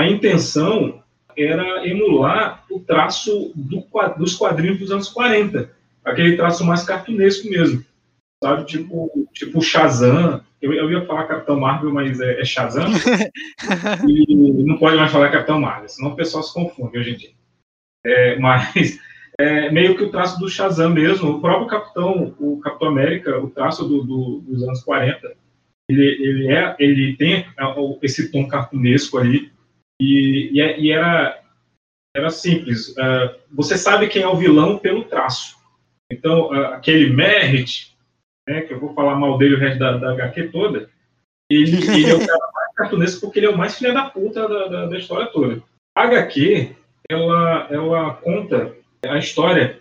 a 0.00 0.06
intenção 0.06 0.97
era 1.44 1.86
emular 1.86 2.64
o 2.70 2.80
traço 2.80 3.52
do, 3.54 3.84
dos 4.18 4.34
quadrinhos 4.34 4.78
dos 4.78 4.90
anos 4.90 5.08
40, 5.08 5.70
aquele 6.04 6.36
traço 6.36 6.64
mais 6.64 6.84
cartunesco 6.84 7.48
mesmo, 7.48 7.84
sabe? 8.42 8.64
Tipo, 8.64 9.28
tipo 9.32 9.60
Shazam. 9.62 10.42
Eu, 10.60 10.72
eu 10.72 10.90
ia 10.90 11.06
falar 11.06 11.28
Capitão 11.28 11.60
Marvel, 11.60 11.92
mas 11.92 12.20
é, 12.20 12.40
é 12.40 12.44
Shazam. 12.44 12.88
e 14.08 14.64
não 14.64 14.78
pode 14.78 14.96
mais 14.96 15.12
falar 15.12 15.30
Capitão 15.30 15.60
Marvel, 15.60 15.88
senão 15.88 16.10
o 16.10 16.16
pessoal 16.16 16.42
se 16.42 16.52
confunde 16.52 16.98
hoje 16.98 17.10
em 17.10 17.16
dia. 17.16 17.30
É, 18.04 18.38
mas 18.38 18.98
é 19.38 19.70
meio 19.70 19.96
que 19.96 20.04
o 20.04 20.10
traço 20.10 20.38
do 20.40 20.48
Shazam 20.48 20.90
mesmo. 20.90 21.30
O 21.30 21.40
próprio 21.40 21.68
Capitão, 21.68 22.34
o 22.40 22.58
Capitão 22.60 22.88
América, 22.88 23.38
o 23.38 23.50
traço 23.50 23.86
do, 23.86 24.02
do, 24.02 24.40
dos 24.40 24.62
anos 24.62 24.82
40, 24.82 25.36
ele, 25.88 26.04
ele, 26.04 26.52
é, 26.52 26.76
ele 26.78 27.16
tem 27.16 27.46
esse 28.02 28.30
tom 28.30 28.46
cartunesco 28.46 29.16
ali, 29.16 29.50
e, 30.00 30.50
e, 30.52 30.60
é, 30.60 30.78
e 30.78 30.90
era, 30.90 31.42
era 32.16 32.30
simples. 32.30 32.88
Uh, 32.90 33.38
você 33.50 33.76
sabe 33.76 34.08
quem 34.08 34.22
é 34.22 34.28
o 34.28 34.36
vilão 34.36 34.78
pelo 34.78 35.04
traço. 35.04 35.56
Então, 36.10 36.50
uh, 36.50 36.74
aquele 36.74 37.10
Merritt, 37.10 37.96
né, 38.48 38.62
que 38.62 38.72
eu 38.72 38.80
vou 38.80 38.94
falar 38.94 39.16
mal 39.16 39.36
dele 39.38 39.54
o 39.54 39.58
resto 39.58 39.78
da, 39.78 39.96
da 39.96 40.12
HQ 40.12 40.48
toda, 40.48 40.88
ele, 41.50 41.76
ele 41.76 42.10
é 42.10 42.14
o 42.14 42.26
cara 42.26 42.50
mais 42.54 42.74
cartunesco 42.74 43.20
porque 43.20 43.38
ele 43.38 43.46
é 43.46 43.50
o 43.50 43.56
mais 43.58 43.76
filha 43.76 43.92
da 43.92 44.08
puta 44.08 44.48
da, 44.48 44.68
da, 44.68 44.86
da 44.86 44.98
história 44.98 45.26
toda. 45.26 45.62
A 45.96 46.02
HQ, 46.02 46.76
ela, 47.10 47.66
ela 47.70 48.14
conta 48.14 48.74
a 49.06 49.18
história 49.18 49.80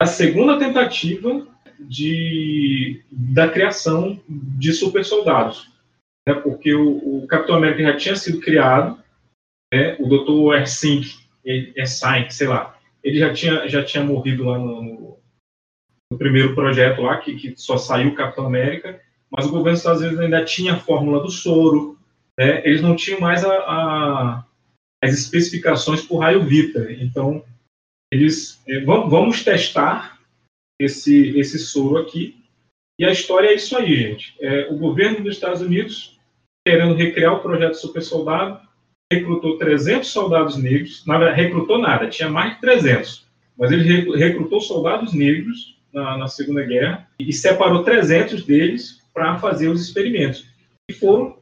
da 0.00 0.06
segunda 0.06 0.58
tentativa 0.58 1.46
de, 1.78 3.02
da 3.10 3.48
criação 3.48 4.20
de 4.28 4.72
super 4.72 5.04
soldados. 5.04 5.70
Né, 6.26 6.34
porque 6.34 6.74
o, 6.74 7.22
o, 7.22 7.26
Capitão 7.26 7.56
América 7.56 7.82
já 7.82 7.96
tinha 7.96 8.16
sido 8.16 8.40
criado, 8.40 8.98
né, 9.76 9.96
o 9.98 10.08
Dr. 10.08 10.54
Ersink, 10.58 11.14
Ersink, 11.44 12.32
sei 12.32 12.48
lá, 12.48 12.78
ele 13.02 13.18
já 13.18 13.32
tinha, 13.32 13.68
já 13.68 13.84
tinha 13.84 14.02
morrido 14.02 14.44
lá 14.44 14.58
no, 14.58 15.18
no 16.10 16.18
primeiro 16.18 16.54
projeto 16.54 17.02
lá, 17.02 17.18
que, 17.18 17.36
que, 17.36 17.54
só 17.56 17.76
saiu 17.76 18.14
Capitão 18.14 18.46
América, 18.46 19.00
mas 19.30 19.46
o 19.46 19.50
governo 19.50 19.72
dos 19.72 19.80
Estados 19.80 20.02
Unidos 20.02 20.20
ainda 20.20 20.44
tinha 20.44 20.74
a 20.74 20.80
fórmula 20.80 21.22
do 21.22 21.30
soro, 21.30 21.98
né, 22.38 22.66
eles 22.66 22.80
não 22.80 22.96
tinham 22.96 23.20
mais 23.20 23.44
a, 23.44 23.52
a, 23.52 24.44
as 25.02 25.12
especificações 25.12 26.02
por 26.02 26.18
raio 26.18 26.44
Vita, 26.44 26.90
então 26.92 27.44
eles 28.12 28.62
é, 28.68 28.80
vamos 28.80 29.42
testar 29.42 30.18
esse 30.80 31.36
esse 31.38 31.58
soro 31.58 31.98
aqui 31.98 32.36
e 32.98 33.04
a 33.04 33.10
história 33.10 33.48
é 33.48 33.54
isso 33.54 33.76
aí, 33.76 33.94
gente. 33.96 34.36
É, 34.40 34.68
o 34.70 34.78
governo 34.78 35.22
dos 35.22 35.34
Estados 35.34 35.60
Unidos 35.60 36.18
querendo 36.66 36.94
recriar 36.94 37.34
o 37.34 37.40
projeto 37.40 37.74
Super 37.74 38.02
Soldado 38.02 38.65
recrutou 39.12 39.56
300 39.58 40.08
soldados 40.08 40.56
negros, 40.56 41.04
verdade, 41.06 41.40
recrutou 41.40 41.78
nada, 41.78 42.08
tinha 42.08 42.28
mais 42.28 42.54
de 42.54 42.60
300, 42.60 43.26
mas 43.56 43.70
ele 43.70 44.16
recrutou 44.16 44.60
soldados 44.60 45.12
negros 45.12 45.76
na, 45.92 46.18
na 46.18 46.28
Segunda 46.28 46.62
Guerra 46.62 47.08
e 47.18 47.32
separou 47.32 47.84
300 47.84 48.44
deles 48.44 49.02
para 49.14 49.38
fazer 49.38 49.68
os 49.68 49.80
experimentos. 49.80 50.46
E 50.90 50.92
foram, 50.92 51.38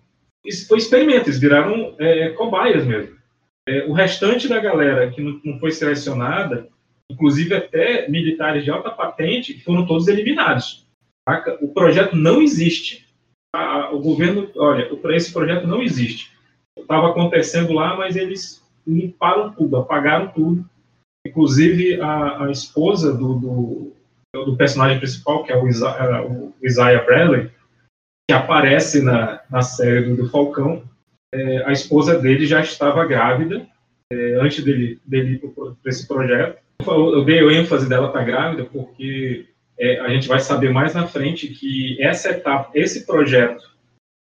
foi 0.69 0.79
experimento, 0.79 1.29
eles 1.29 1.41
viraram 1.41 1.95
é, 1.99 2.31
cobaias 2.31 2.85
mesmo. 2.85 3.17
É, 3.67 3.85
o 3.87 3.93
restante 3.93 4.47
da 4.47 4.61
galera 4.61 5.11
que 5.11 5.23
não, 5.23 5.41
não, 5.43 5.59
foi 5.59 5.73
selecionada, 5.73 6.69
inclusive 7.11 7.55
até 7.55 8.09
militares 8.09 8.63
de 8.63 8.71
alta 8.71 8.91
patente, 8.91 9.59
foram 9.63 9.87
todos 9.87 10.07
eliminados. 10.07 10.87
O 11.63 11.69
projeto 11.69 12.15
não 12.15 12.43
existe. 12.43 13.07
o 13.91 13.99
governo, 13.99 14.51
olha, 14.57 14.91
esse 15.15 15.33
projeto 15.33 15.67
não 15.67 15.83
existe. 15.83 16.34
Estava 16.79 17.11
acontecendo 17.11 17.73
lá, 17.73 17.97
mas 17.97 18.17
eles 18.17 18.63
limparam 18.87 19.53
tudo, 19.53 19.77
apagaram 19.77 20.29
tudo. 20.29 20.69
Inclusive 21.27 22.01
a, 22.01 22.45
a 22.45 22.51
esposa 22.51 23.13
do, 23.13 23.35
do, 23.35 23.93
do, 24.35 24.57
personagem 24.57 24.99
principal, 24.99 25.43
que 25.43 25.53
é 25.53 25.57
o, 25.57 25.65
o 25.65 26.55
Isaiah 26.63 27.03
Bradley, 27.03 27.51
que 28.29 28.35
aparece 28.35 29.03
na, 29.03 29.41
na 29.51 29.63
série 29.63 30.03
do, 30.03 30.17
do 30.17 30.29
Falcão, 30.29 30.83
é, 31.35 31.65
a 31.65 31.73
esposa 31.73 32.19
dele 32.19 32.47
já 32.47 32.61
estava 32.61 33.05
grávida 33.07 33.67
é, 34.13 34.35
antes 34.35 34.63
dele, 34.63 35.01
dele 35.05 35.35
ir 35.35 35.39
para 35.39 35.91
esse 35.91 36.07
projeto. 36.07 36.63
Eu 36.87 37.25
dei 37.25 37.43
o 37.43 37.51
ênfase 37.51 37.89
dela 37.89 38.09
estar 38.09 38.21
tá 38.21 38.25
grávida 38.25 38.65
porque 38.65 39.49
é, 39.79 40.01
a 40.01 40.09
gente 40.11 40.29
vai 40.29 40.41
saber 40.41 40.71
mais 40.71 40.95
na 40.95 41.07
frente 41.07 41.49
que 41.49 42.01
essa 42.01 42.31
etapa, 42.31 42.71
esse 42.75 43.07
projeto, 43.07 43.65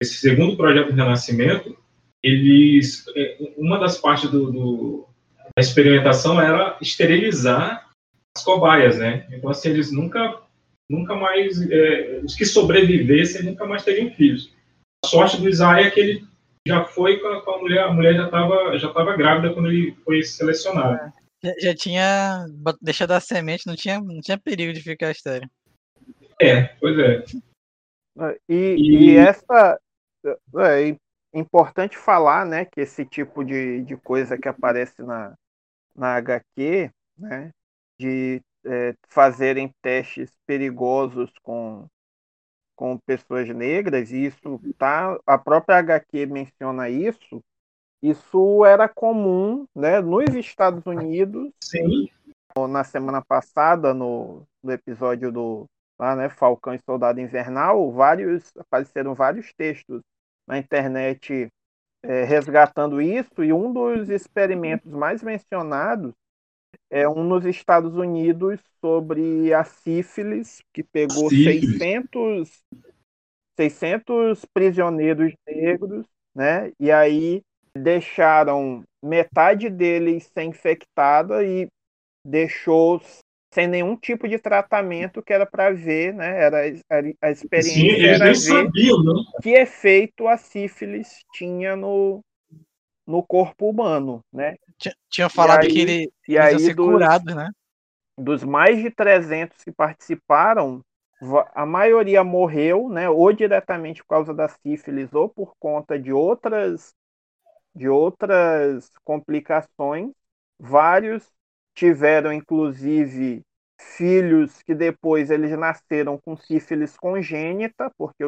esse 0.01 0.15
segundo 0.15 0.55
projeto 0.55 0.87
do 0.87 0.95
Renascimento, 0.95 1.77
eles, 2.23 3.05
é, 3.15 3.37
uma 3.57 3.79
das 3.79 3.97
partes 3.97 4.29
do, 4.29 4.51
do, 4.51 5.07
da 5.55 5.61
experimentação 5.61 6.41
era 6.41 6.77
esterilizar 6.81 7.89
as 8.35 8.43
cobaias, 8.43 8.97
né? 8.97 9.27
Então 9.31 9.49
assim 9.49 9.69
eles 9.69 9.91
nunca, 9.91 10.41
nunca 10.89 11.15
mais, 11.15 11.59
é, 11.69 12.21
os 12.23 12.35
que 12.35 12.45
sobrevivessem 12.45 13.43
nunca 13.43 13.65
mais 13.65 13.83
teriam 13.83 14.11
filhos. 14.11 14.53
A 15.03 15.07
sorte 15.07 15.39
do 15.39 15.49
Isaiah 15.49 15.87
é 15.87 15.91
que 15.91 15.99
ele 15.99 16.27
já 16.67 16.83
foi 16.83 17.19
com 17.19 17.27
a, 17.27 17.41
com 17.41 17.51
a 17.51 17.57
mulher, 17.59 17.83
a 17.83 17.93
mulher 17.93 18.15
já 18.15 18.25
estava 18.25 18.77
já 18.77 18.93
tava 18.93 19.15
grávida 19.15 19.53
quando 19.53 19.69
ele 19.69 19.95
foi 20.03 20.21
selecionado. 20.23 21.13
Já, 21.43 21.53
já, 21.59 21.75
tinha 21.75 22.45
deixado 22.81 23.11
a 23.11 23.19
semente, 23.19 23.67
não 23.67 23.75
tinha, 23.75 24.01
não 24.01 24.19
tinha 24.19 24.37
perigo 24.37 24.73
de 24.73 24.81
ficar 24.81 25.11
estéreo. 25.11 25.49
É, 26.41 26.63
pois 26.79 26.97
é. 26.99 27.23
E, 28.49 28.75
e... 28.75 29.11
e 29.11 29.15
essa 29.15 29.79
é 30.59 30.95
importante 31.39 31.97
falar, 31.97 32.45
né, 32.45 32.65
que 32.65 32.81
esse 32.81 33.05
tipo 33.05 33.43
de, 33.43 33.81
de 33.83 33.95
coisa 33.97 34.37
que 34.37 34.47
aparece 34.47 35.03
na, 35.03 35.35
na 35.95 36.15
HQ, 36.15 36.91
né, 37.17 37.51
de 37.99 38.41
é, 38.65 38.93
fazerem 39.07 39.71
testes 39.81 40.31
perigosos 40.45 41.31
com 41.41 41.87
com 42.75 42.95
pessoas 42.95 43.49
negras, 43.49 44.11
e 44.11 44.27
isso 44.27 44.61
tá, 44.77 45.17
a 45.25 45.35
própria 45.35 45.79
HQ 45.79 46.27
menciona 46.27 46.87
isso, 46.87 47.41
isso 48.03 48.63
era 48.63 48.87
comum 48.87 49.65
né, 49.75 49.99
nos 49.99 50.35
Estados 50.35 50.85
Unidos. 50.85 51.51
Sim. 51.59 52.07
Na 52.69 52.83
semana 52.83 53.19
passada, 53.19 53.95
no, 53.95 54.43
no 54.61 54.71
episódio 54.71 55.31
do 55.31 55.65
lá, 55.97 56.15
né, 56.15 56.29
Falcão 56.29 56.75
e 56.75 56.79
Soldado 56.79 57.19
Invernal, 57.19 57.91
vários 57.91 58.55
apareceram 58.55 59.15
vários 59.15 59.51
textos 59.53 60.03
na 60.47 60.57
internet 60.57 61.49
é, 62.03 62.23
resgatando 62.23 63.01
isso, 63.01 63.43
e 63.43 63.51
um 63.51 63.71
dos 63.73 64.09
experimentos 64.09 64.91
mais 64.91 65.21
mencionados 65.21 66.13
é 66.89 67.07
um 67.07 67.23
nos 67.23 67.45
Estados 67.45 67.95
Unidos 67.95 68.59
sobre 68.79 69.53
a 69.53 69.63
sífilis, 69.63 70.61
que 70.73 70.83
pegou 70.83 71.29
sífilis. 71.29 71.77
600, 71.77 72.63
600 73.59 74.45
prisioneiros 74.53 75.33
negros, 75.45 76.05
né? 76.35 76.71
E 76.79 76.91
aí 76.91 77.41
deixaram 77.75 78.83
metade 79.03 79.69
deles 79.69 80.29
ser 80.33 80.43
infectada 80.43 81.43
e 81.43 81.67
deixou 82.25 83.01
sem 83.53 83.67
nenhum 83.67 83.95
tipo 83.95 84.27
de 84.27 84.37
tratamento 84.37 85.21
que 85.21 85.33
era 85.33 85.45
para 85.45 85.71
ver, 85.71 86.13
né? 86.13 86.43
Era 86.43 86.57
a, 86.89 87.27
a 87.27 87.31
experiência 87.31 87.73
Sim, 87.73 87.87
eles 87.87 88.19
nem 88.19 88.35
sabiam, 88.35 89.03
né? 89.03 89.13
que 89.41 89.49
efeito 89.51 90.27
a 90.27 90.37
sífilis 90.37 91.23
tinha 91.33 91.75
no, 91.75 92.21
no 93.05 93.23
corpo 93.23 93.69
humano, 93.69 94.21
né? 94.31 94.55
Tinha 95.09 95.29
falado 95.29 95.63
aí, 95.63 95.69
que 95.69 95.79
ele 95.79 96.11
e 96.27 96.37
aí, 96.37 96.59
ser 96.59 96.75
dos, 96.75 96.85
curado, 96.85 97.33
né? 97.33 97.49
Dos 98.17 98.43
mais 98.43 98.81
de 98.81 98.91
300 98.91 99.63
que 99.63 99.71
participaram, 99.71 100.81
a 101.55 101.65
maioria 101.65 102.23
morreu, 102.23 102.89
né? 102.89 103.09
Ou 103.09 103.31
diretamente 103.31 104.03
por 104.03 104.09
causa 104.09 104.33
da 104.33 104.47
sífilis 104.47 105.13
ou 105.13 105.29
por 105.29 105.53
conta 105.57 105.97
de 105.97 106.11
outras 106.11 106.93
de 107.73 107.87
outras 107.87 108.91
complicações. 109.03 110.11
Vários 110.59 111.23
tiveram, 111.77 112.33
inclusive, 112.33 113.43
filhos 113.79 114.63
que 114.63 114.73
depois 114.73 115.29
eles 115.29 115.51
nasceram 115.51 116.17
com 116.17 116.35
sífilis 116.35 116.97
congênita, 116.97 117.91
porque 117.95 118.23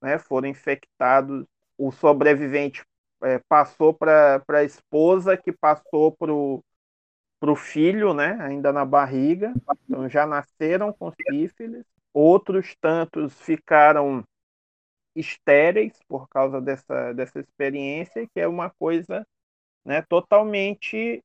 né, 0.00 0.20
foram 0.20 0.46
infectados. 0.48 1.44
O 1.76 1.90
sobrevivente 1.90 2.84
é, 3.24 3.40
passou 3.48 3.92
para 3.92 4.40
a 4.48 4.62
esposa, 4.62 5.36
que 5.36 5.50
passou 5.50 6.12
para 6.12 6.32
o 6.32 7.56
filho, 7.56 8.14
né, 8.14 8.38
ainda 8.40 8.72
na 8.72 8.84
barriga. 8.84 9.52
Então 9.84 10.08
já 10.08 10.24
nasceram 10.24 10.92
com 10.92 11.10
sífilis. 11.28 11.84
Outros 12.14 12.76
tantos 12.80 13.34
ficaram 13.40 14.22
estéreis 15.16 15.98
por 16.06 16.28
causa 16.28 16.60
dessa, 16.60 17.12
dessa 17.14 17.40
experiência, 17.40 18.28
que 18.32 18.38
é 18.38 18.46
uma 18.46 18.70
coisa 18.70 19.26
né, 19.84 20.02
totalmente 20.02 21.20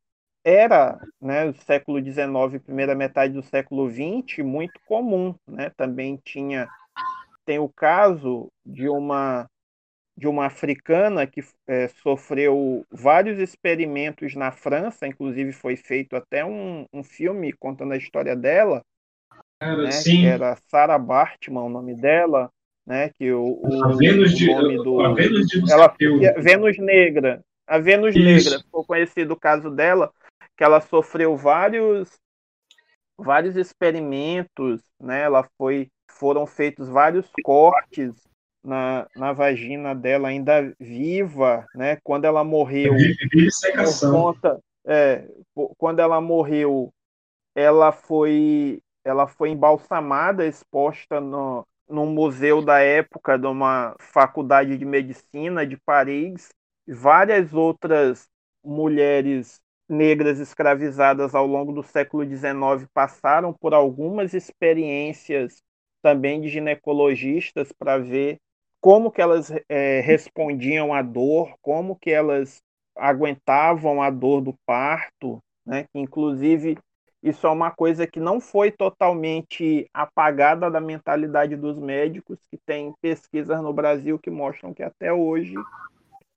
era, 0.47 0.97
né, 1.19 1.45
o 1.45 1.53
século 1.53 2.01
XIX, 2.01 2.63
primeira 2.63 2.95
metade 2.95 3.33
do 3.33 3.43
século 3.43 3.89
XX, 3.89 4.45
muito 4.45 4.79
comum, 4.87 5.35
né? 5.45 5.69
Também 5.75 6.17
tinha 6.23 6.69
tem 7.45 7.59
o 7.59 7.67
caso 7.67 8.47
de 8.65 8.87
uma 8.87 9.45
de 10.17 10.27
uma 10.27 10.47
africana 10.47 11.27
que 11.27 11.43
é, 11.67 11.89
sofreu 12.01 12.83
vários 12.89 13.39
experimentos 13.39 14.35
na 14.35 14.51
França, 14.51 15.05
inclusive 15.05 15.51
foi 15.51 15.75
feito 15.75 16.15
até 16.15 16.43
um, 16.43 16.85
um 16.91 17.03
filme 17.03 17.53
contando 17.53 17.91
a 17.91 17.97
história 17.97 18.35
dela, 18.35 18.81
Cara, 19.59 19.83
né, 19.83 19.91
sim. 19.91 20.25
era 20.25 20.57
Sarah 20.69 20.97
Bartman, 20.97 21.63
o 21.63 21.69
nome 21.69 21.93
dela, 21.93 22.49
né, 22.85 23.11
que 23.19 23.31
o, 23.31 23.59
o, 23.61 23.83
A 23.83 23.95
Vênus 23.95 24.35
de, 24.35 24.49
o 24.49 24.61
nome 24.61 24.77
do 24.77 25.01
a 25.01 25.13
Vênus 25.13 25.45
de 25.47 25.71
ela 25.71 25.93
Vênus 26.39 26.77
Negra. 26.79 27.43
A 27.67 27.77
Vênus 27.77 28.15
Isso. 28.15 28.49
Negra, 28.49 28.63
ficou 28.63 28.85
conhecido 28.85 29.33
o 29.33 29.39
caso 29.39 29.69
dela, 29.69 30.09
que 30.57 30.63
ela 30.63 30.81
sofreu 30.81 31.37
vários 31.37 32.19
vários 33.17 33.55
experimentos, 33.55 34.81
né? 34.99 35.21
Ela 35.21 35.47
foi 35.57 35.89
foram 36.09 36.47
feitos 36.47 36.89
vários 36.89 37.29
cortes 37.43 38.13
na, 38.63 39.07
na 39.15 39.33
vagina 39.33 39.93
dela 39.93 40.29
ainda 40.29 40.73
viva, 40.79 41.65
né? 41.75 41.97
Quando 42.03 42.25
ela 42.25 42.43
morreu, 42.43 42.93
por 42.93 44.11
conta, 44.11 44.59
é, 44.85 45.27
quando 45.77 45.99
ela 45.99 46.19
morreu, 46.19 46.91
ela 47.55 47.91
foi 47.91 48.81
ela 49.05 49.25
foi 49.25 49.51
embalsamada, 49.51 50.45
exposta 50.45 51.21
no, 51.21 51.65
num 51.87 52.07
museu 52.07 52.61
da 52.61 52.79
época 52.79 53.37
de 53.37 53.47
uma 53.47 53.95
faculdade 53.99 54.77
de 54.77 54.83
medicina 54.83 55.65
de 55.65 55.77
Paris. 55.77 56.49
Várias 56.85 57.53
outras 57.53 58.27
mulheres 58.63 59.61
negras 59.89 60.39
escravizadas 60.39 61.33
ao 61.33 61.45
longo 61.45 61.71
do 61.71 61.83
século 61.83 62.25
XIX 62.25 62.87
passaram 62.93 63.53
por 63.53 63.73
algumas 63.73 64.33
experiências 64.33 65.61
também 66.01 66.41
de 66.41 66.49
ginecologistas 66.49 67.71
para 67.71 67.97
ver 67.97 68.37
como 68.81 69.11
que 69.11 69.21
elas 69.21 69.51
eh, 69.69 70.01
respondiam 70.01 70.93
à 70.93 71.01
dor, 71.01 71.53
como 71.61 71.95
que 71.95 72.11
elas 72.11 72.61
aguentavam 72.95 74.01
a 74.01 74.09
dor 74.09 74.41
do 74.41 74.53
parto, 74.65 75.39
né? 75.65 75.85
Inclusive 75.93 76.77
isso 77.21 77.47
é 77.47 77.49
uma 77.49 77.71
coisa 77.71 78.05
que 78.07 78.19
não 78.19 78.39
foi 78.39 78.71
totalmente 78.71 79.89
apagada 79.93 80.69
da 80.69 80.79
mentalidade 80.79 81.55
dos 81.55 81.77
médicos, 81.77 82.39
que 82.49 82.57
tem 82.65 82.93
pesquisas 83.01 83.61
no 83.61 83.73
Brasil 83.73 84.19
que 84.19 84.29
mostram 84.29 84.73
que 84.73 84.83
até 84.83 85.11
hoje 85.11 85.55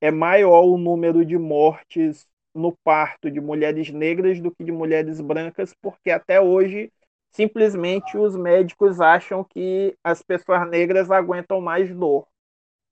é 0.01 0.09
maior 0.11 0.63
o 0.63 0.77
número 0.77 1.23
de 1.23 1.37
mortes 1.37 2.27
no 2.53 2.75
parto 2.83 3.29
de 3.31 3.39
mulheres 3.39 3.89
negras 3.91 4.39
do 4.39 4.51
que 4.51 4.63
de 4.63 4.71
mulheres 4.71 5.21
brancas, 5.21 5.73
porque 5.81 6.11
até 6.11 6.39
hoje 6.39 6.91
simplesmente 7.31 8.17
os 8.17 8.35
médicos 8.35 8.99
acham 8.99 9.43
que 9.43 9.97
as 10.03 10.21
pessoas 10.21 10.69
negras 10.69 11.09
aguentam 11.09 11.61
mais 11.61 11.93
dor. 11.95 12.27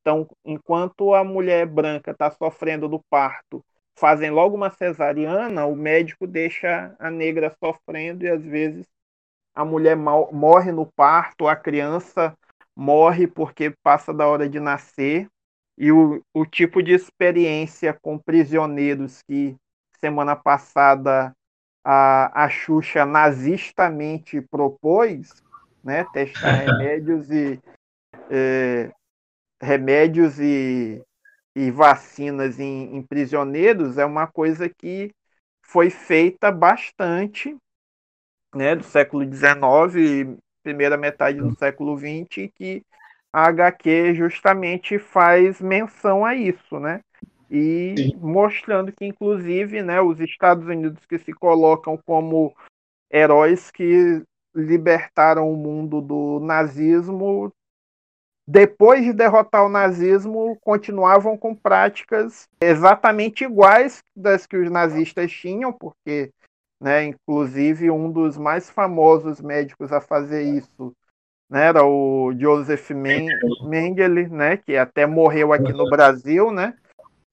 Então, 0.01 0.27
enquanto 0.45 1.13
a 1.13 1.23
mulher 1.23 1.65
branca 1.65 2.11
está 2.11 2.31
sofrendo 2.31 2.87
do 2.87 3.01
parto, 3.09 3.63
fazem 3.97 4.31
logo 4.31 4.55
uma 4.55 4.69
cesariana, 4.69 5.65
o 5.65 5.75
médico 5.75 6.25
deixa 6.25 6.95
a 6.97 7.11
negra 7.11 7.53
sofrendo 7.61 8.23
e 8.23 8.29
às 8.29 8.41
vezes 8.41 8.87
a 9.53 9.65
mulher 9.65 9.97
morre 9.97 10.71
no 10.71 10.85
parto, 10.85 11.47
a 11.47 11.55
criança 11.55 12.33
morre 12.75 13.27
porque 13.27 13.73
passa 13.83 14.13
da 14.13 14.25
hora 14.25 14.47
de 14.47 14.59
nascer. 14.59 15.27
E 15.79 15.93
o, 15.93 16.21
o 16.33 16.45
tipo 16.45 16.83
de 16.83 16.91
experiência 16.91 17.93
com 17.93 18.19
prisioneiros 18.19 19.21
que 19.21 19.55
semana 19.97 20.35
passada 20.35 21.33
a, 21.83 22.43
a 22.43 22.49
Xuxa 22.49 23.05
nazistamente 23.05 24.41
propôs, 24.41 25.41
né, 25.81 26.05
testar 26.11 26.51
remédios 26.67 27.31
e 27.31 27.59
é, 28.29 28.91
remédios 29.61 30.37
e, 30.39 31.01
e 31.55 31.71
vacinas 31.71 32.59
em, 32.59 32.97
em 32.97 33.01
prisioneiros 33.01 33.97
é 33.97 34.05
uma 34.05 34.27
coisa 34.27 34.69
que 34.69 35.11
foi 35.61 35.89
feita 35.89 36.51
bastante, 36.51 37.55
né, 38.53 38.75
do 38.75 38.83
século 38.83 39.23
XIX, 39.23 40.37
primeira 40.61 40.97
metade 40.97 41.37
do 41.37 41.57
século 41.57 41.97
XX, 41.97 42.37
e 42.37 42.49
que 42.49 42.83
a 43.31 43.47
HQ 43.47 44.15
justamente 44.15 44.97
faz 44.97 45.61
menção 45.61 46.25
a 46.25 46.35
isso, 46.35 46.79
né? 46.79 47.01
E 47.49 47.95
Sim. 47.97 48.15
mostrando 48.17 48.91
que, 48.91 49.05
inclusive, 49.05 49.81
né, 49.81 50.01
os 50.01 50.19
Estados 50.19 50.67
Unidos 50.67 51.05
que 51.05 51.17
se 51.17 51.33
colocam 51.33 51.97
como 52.05 52.55
heróis 53.11 53.71
que 53.71 54.23
libertaram 54.53 55.51
o 55.51 55.55
mundo 55.55 56.01
do 56.01 56.39
nazismo, 56.39 57.51
depois 58.47 59.03
de 59.03 59.13
derrotar 59.13 59.63
o 59.63 59.69
nazismo, 59.69 60.57
continuavam 60.61 61.37
com 61.37 61.55
práticas 61.55 62.47
exatamente 62.59 63.43
iguais 63.43 64.03
das 64.15 64.47
que 64.47 64.57
os 64.57 64.71
nazistas 64.71 65.31
tinham, 65.31 65.71
porque, 65.71 66.31
né, 66.81 67.05
inclusive, 67.05 67.91
um 67.91 68.11
dos 68.11 68.37
mais 68.37 68.67
famosos 68.67 69.39
médicos 69.39 69.91
a 69.91 70.01
fazer 70.01 70.41
isso 70.41 70.95
né, 71.49 71.65
era 71.67 71.83
o 71.83 72.31
Joseph 72.37 72.91
Men- 72.91 73.27
Mengele, 73.63 74.27
né, 74.27 74.57
que 74.57 74.77
até 74.77 75.05
morreu 75.05 75.51
aqui 75.51 75.73
no 75.73 75.89
Brasil, 75.89 76.51
né? 76.51 76.73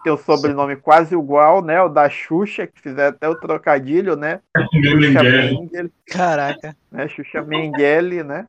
Tem 0.02 0.12
o 0.12 0.16
sobrenome 0.16 0.76
quase 0.76 1.14
igual, 1.14 1.60
né? 1.62 1.82
O 1.82 1.88
da 1.88 2.08
Xuxa, 2.08 2.66
que 2.66 2.80
fizeram 2.80 3.10
até 3.10 3.28
o 3.28 3.34
trocadilho, 3.34 4.14
né? 4.14 4.40
Xuxa 4.72 5.22
Mengele. 5.22 5.92
Caraca, 6.06 6.76
né? 6.92 7.08
Xuxa 7.08 7.42
Mengele, 7.42 8.22
né? 8.22 8.46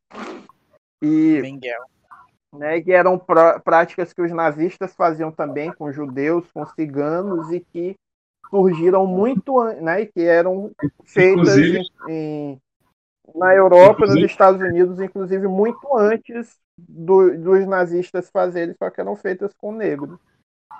E 1.01 1.39
Mengel. 1.41 1.81
né, 2.53 2.79
que 2.81 2.91
eram 2.91 3.19
práticas 3.63 4.13
que 4.13 4.21
os 4.21 4.31
nazistas 4.31 4.95
faziam 4.95 5.31
também 5.31 5.71
com 5.71 5.91
judeus, 5.91 6.45
com 6.53 6.65
ciganos 6.65 7.51
e 7.51 7.59
que 7.59 7.95
surgiram 8.49 9.05
muito, 9.05 9.63
né, 9.81 10.01
e 10.01 10.05
que 10.05 10.21
eram 10.23 10.71
feitas 11.05 11.57
Inclusive- 11.57 11.79
em, 12.07 12.11
em- 12.13 12.61
na 13.35 13.53
Europa, 13.53 14.05
nos 14.05 14.15
Estados 14.17 14.61
Unidos, 14.61 14.99
inclusive 14.99 15.47
muito 15.47 15.97
antes 15.97 16.57
do- 16.77 17.37
dos 17.37 17.67
nazistas 17.67 18.29
fazerem, 18.29 18.75
só 18.77 18.89
que 18.89 19.01
eram 19.01 19.15
feitas 19.15 19.53
com 19.57 19.71
negros. 19.71 20.17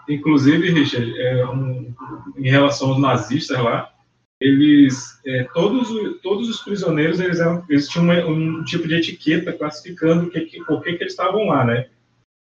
Inclusive, 0.08 0.70
Richard, 0.72 1.20
é, 1.20 1.46
um- 1.48 1.94
em 2.38 2.50
relação 2.50 2.90
aos 2.90 3.00
nazistas 3.00 3.60
lá, 3.60 3.92
eles, 4.40 5.20
é, 5.26 5.44
todos, 5.54 5.90
todos 6.22 6.48
os 6.48 6.62
prisioneiros, 6.62 7.20
eles, 7.20 7.40
eram, 7.40 7.66
eles 7.70 7.88
tinham 7.90 8.06
uma- 8.06 8.26
um 8.26 8.64
tipo 8.64 8.88
de 8.88 8.96
etiqueta 8.96 9.52
classificando 9.52 10.30
que, 10.30 10.42
que- 10.42 10.64
por 10.66 10.82
que, 10.84 10.94
que 10.94 11.04
eles 11.04 11.14
estavam 11.14 11.48
lá, 11.48 11.66
né? 11.66 11.90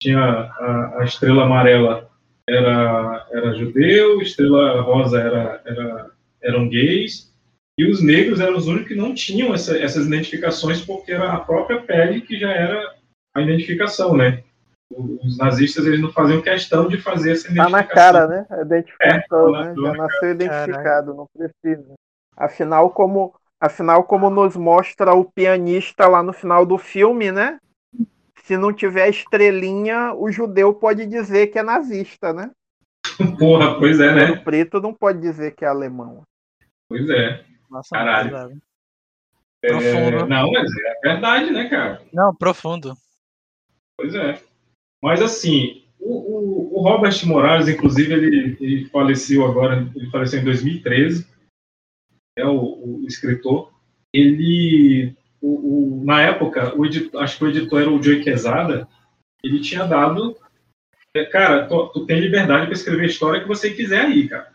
Tinha 0.03 0.19
a, 0.19 1.01
a 1.01 1.05
estrela 1.05 1.45
amarela 1.45 2.11
era, 2.49 3.27
era 3.31 3.55
judeu, 3.55 4.21
estrela 4.21 4.81
rosa 4.81 5.21
era, 5.21 5.63
era, 5.65 6.11
eram 6.43 6.69
gays, 6.69 7.34
e 7.79 7.91
os 7.91 8.03
negros 8.03 8.41
eram 8.41 8.57
os 8.57 8.67
únicos 8.67 8.89
que 8.89 8.95
não 8.95 9.15
tinham 9.15 9.53
essa- 9.55 9.77
essas 9.79 10.07
identificações, 10.07 10.81
porque 10.85 11.13
era 11.13 11.33
a 11.33 11.41
própria 11.41 11.81
pele 11.81 12.21
que 12.21 12.39
já 12.39 12.51
era 12.53 12.95
a 13.35 13.41
identificação, 13.41 14.17
né? 14.17 14.43
Os 14.93 15.39
nazistas 15.39 15.87
eles 15.87 16.01
não 16.01 16.13
faziam 16.13 16.41
questão 16.41 16.87
de 16.87 16.99
fazer 16.99 17.33
essa 17.33 17.49
Tá 17.49 17.53
identificação. 17.53 17.81
na 17.81 17.85
cara, 17.85 18.27
né? 18.29 18.47
A 18.51 18.61
identificação, 18.63 19.57
É, 19.57 19.65
né? 19.65 19.75
tá 19.75 19.81
Já 19.83 19.89
na 19.93 19.97
nasceu 19.97 20.31
identificado, 20.31 21.15
não 21.15 21.27
precisa. 21.37 21.95
Afinal, 22.37 22.91
como, 22.91 23.35
afinal, 23.61 24.05
como 24.05 24.31
nos 24.31 24.57
mostra 24.57 25.13
o 25.15 25.25
pianista 25.25 26.07
lá 26.07 26.23
no 26.23 26.33
final 26.33 26.65
do 26.65 26.79
filme, 26.79 27.33
né? 27.33 27.59
Se 28.45 28.57
não 28.57 28.73
tiver 28.73 29.09
estrelinha, 29.09 30.13
o 30.15 30.31
judeu 30.31 30.73
pode 30.75 31.07
dizer 31.07 31.49
que 31.49 31.59
é 31.59 31.63
nazista, 31.63 32.33
né? 32.33 32.51
Porra, 33.39 33.79
pois 33.79 33.99
é, 33.99 34.15
né? 34.15 34.31
O 34.33 34.45
preto 34.45 34.81
não 34.81 34.93
pode 34.95 35.19
dizer 35.21 35.55
que 35.57 35.65
é 35.65 35.69
alemão. 35.69 36.23
Pois 36.89 37.09
é. 37.09 37.43
Nossa, 37.75 37.89
Caralho. 37.91 38.63
É, 39.61 39.69
Profundo. 39.69 40.27
não, 40.27 40.53
mas 40.53 40.71
é 40.77 41.01
verdade, 41.03 41.51
né, 41.51 41.69
cara? 41.69 42.01
Não, 42.13 42.33
profundo. 42.33 42.95
Pois 43.99 44.15
é. 44.15 44.41
Mas 45.03 45.21
assim, 45.21 45.85
o, 45.99 46.13
o, 46.13 46.79
o 46.79 46.83
Robert 46.83 47.27
Morales, 47.27 47.67
inclusive, 47.67 48.13
ele, 48.13 48.57
ele 48.61 48.85
faleceu 48.91 49.45
agora, 49.45 49.91
ele 49.97 50.09
faleceu 50.09 50.41
em 50.41 50.45
2013, 50.45 51.27
é 52.39 52.47
o, 52.47 53.01
o 53.03 53.07
escritor. 53.09 53.73
Ele, 54.15 55.17
na 56.05 56.23
época, 56.23 56.79
o 56.79 56.87
editor, 56.87 57.21
acho 57.21 57.39
que 57.39 57.45
o 57.45 57.49
editor 57.49 57.81
era 57.81 57.91
o 57.91 58.01
Joey 58.01 58.23
Quesada, 58.23 58.87
ele 59.43 59.61
tinha 59.61 59.85
dado, 59.85 60.37
é, 61.17 61.25
cara, 61.25 61.67
tu, 61.67 61.89
tu 61.89 62.07
tem 62.07 62.21
liberdade 62.21 62.67
para 62.67 62.75
escrever 62.75 63.03
a 63.03 63.07
história 63.07 63.41
que 63.41 63.49
você 63.49 63.75
quiser 63.75 64.03
aí, 64.03 64.29
cara. 64.29 64.55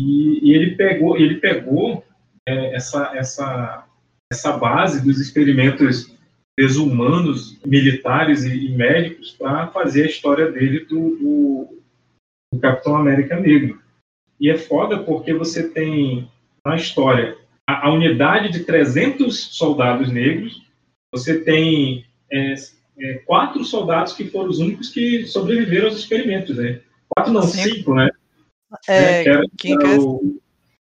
E, 0.00 0.50
e 0.50 0.54
ele 0.54 0.74
pegou, 0.74 1.18
ele 1.18 1.36
pegou 1.36 2.02
é, 2.46 2.74
essa, 2.74 3.12
essa, 3.16 3.86
essa 4.32 4.52
base 4.56 5.04
dos 5.04 5.20
experimentos 5.20 6.14
desumanos, 6.58 7.58
militares 7.64 8.44
e, 8.44 8.66
e 8.66 8.68
médicos 8.70 9.32
para 9.32 9.68
fazer 9.68 10.04
a 10.04 10.06
história 10.06 10.50
dele 10.50 10.86
do, 10.86 11.16
do, 11.16 11.82
do 12.52 12.60
Capitão 12.60 12.96
América 12.96 13.38
Negro. 13.38 13.80
E 14.40 14.50
é 14.50 14.56
foda 14.56 15.02
porque 15.02 15.34
você 15.34 15.68
tem 15.68 16.30
na 16.64 16.76
história 16.76 17.36
a, 17.66 17.88
a 17.88 17.92
unidade 17.92 18.50
de 18.50 18.64
300 18.64 19.56
soldados 19.56 20.10
negros, 20.10 20.62
você 21.12 21.40
tem 21.40 22.06
é, 22.32 22.54
é, 22.98 23.14
quatro 23.26 23.64
soldados 23.64 24.12
que 24.12 24.28
foram 24.28 24.50
os 24.50 24.58
únicos 24.58 24.88
que 24.88 25.26
sobreviveram 25.26 25.86
aos 25.86 25.98
experimentos, 25.98 26.56
né? 26.56 26.80
Quatro 27.08 27.32
não, 27.32 27.42
cinco, 27.42 27.76
cinco 27.76 27.94
né? 27.94 28.10
É, 28.88 29.22
é 29.22 29.42
que 29.56 29.72
era, 29.72 30.00
o... 30.00 30.38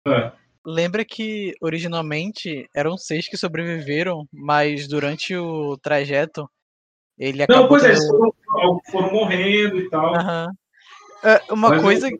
é. 0.07 0.31
Lembra 0.65 1.05
que 1.05 1.53
originalmente 1.61 2.67
eram 2.73 2.97
seis 2.97 3.27
que 3.27 3.37
sobreviveram, 3.37 4.27
mas 4.33 4.87
durante 4.87 5.35
o 5.35 5.77
trajeto 5.77 6.49
ele 7.17 7.43
acabou. 7.43 7.61
Não, 7.61 7.69
pois 7.69 7.83
é, 7.83 7.95
foram, 7.95 8.79
foram, 8.91 9.11
morrendo 9.11 9.79
e 9.79 9.89
tal. 9.89 10.13
Uhum. 10.13 10.47
uma 11.51 11.69
mas 11.69 11.81
coisa 11.81 12.09
eu... 12.09 12.19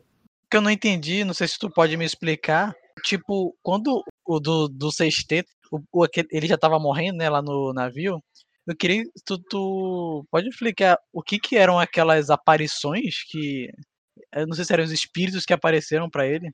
que 0.50 0.56
eu 0.56 0.60
não 0.60 0.70
entendi, 0.70 1.24
não 1.24 1.34
sei 1.34 1.48
se 1.48 1.58
tu 1.58 1.68
pode 1.68 1.96
me 1.96 2.04
explicar. 2.04 2.74
Tipo, 3.04 3.54
quando 3.62 4.02
o 4.24 4.40
do, 4.40 4.68
do 4.68 4.90
sexteto, 4.90 5.48
o, 5.70 5.80
o, 5.92 6.06
ele 6.30 6.46
já 6.46 6.56
tava 6.56 6.78
morrendo, 6.78 7.18
né, 7.18 7.28
lá 7.28 7.42
no 7.42 7.72
navio. 7.72 8.22
Eu 8.66 8.76
queria. 8.76 9.04
Tu, 9.24 9.38
tu 9.50 10.26
pode 10.30 10.48
explicar 10.48 10.98
o 11.12 11.22
que 11.22 11.38
que 11.38 11.56
eram 11.56 11.78
aquelas 11.78 12.30
aparições 12.30 13.22
que. 13.28 13.70
Eu 14.32 14.46
não 14.46 14.54
sei 14.54 14.64
se 14.64 14.72
eram 14.72 14.84
os 14.84 14.92
espíritos 14.92 15.44
que 15.44 15.52
apareceram 15.52 16.08
para 16.08 16.26
ele. 16.26 16.50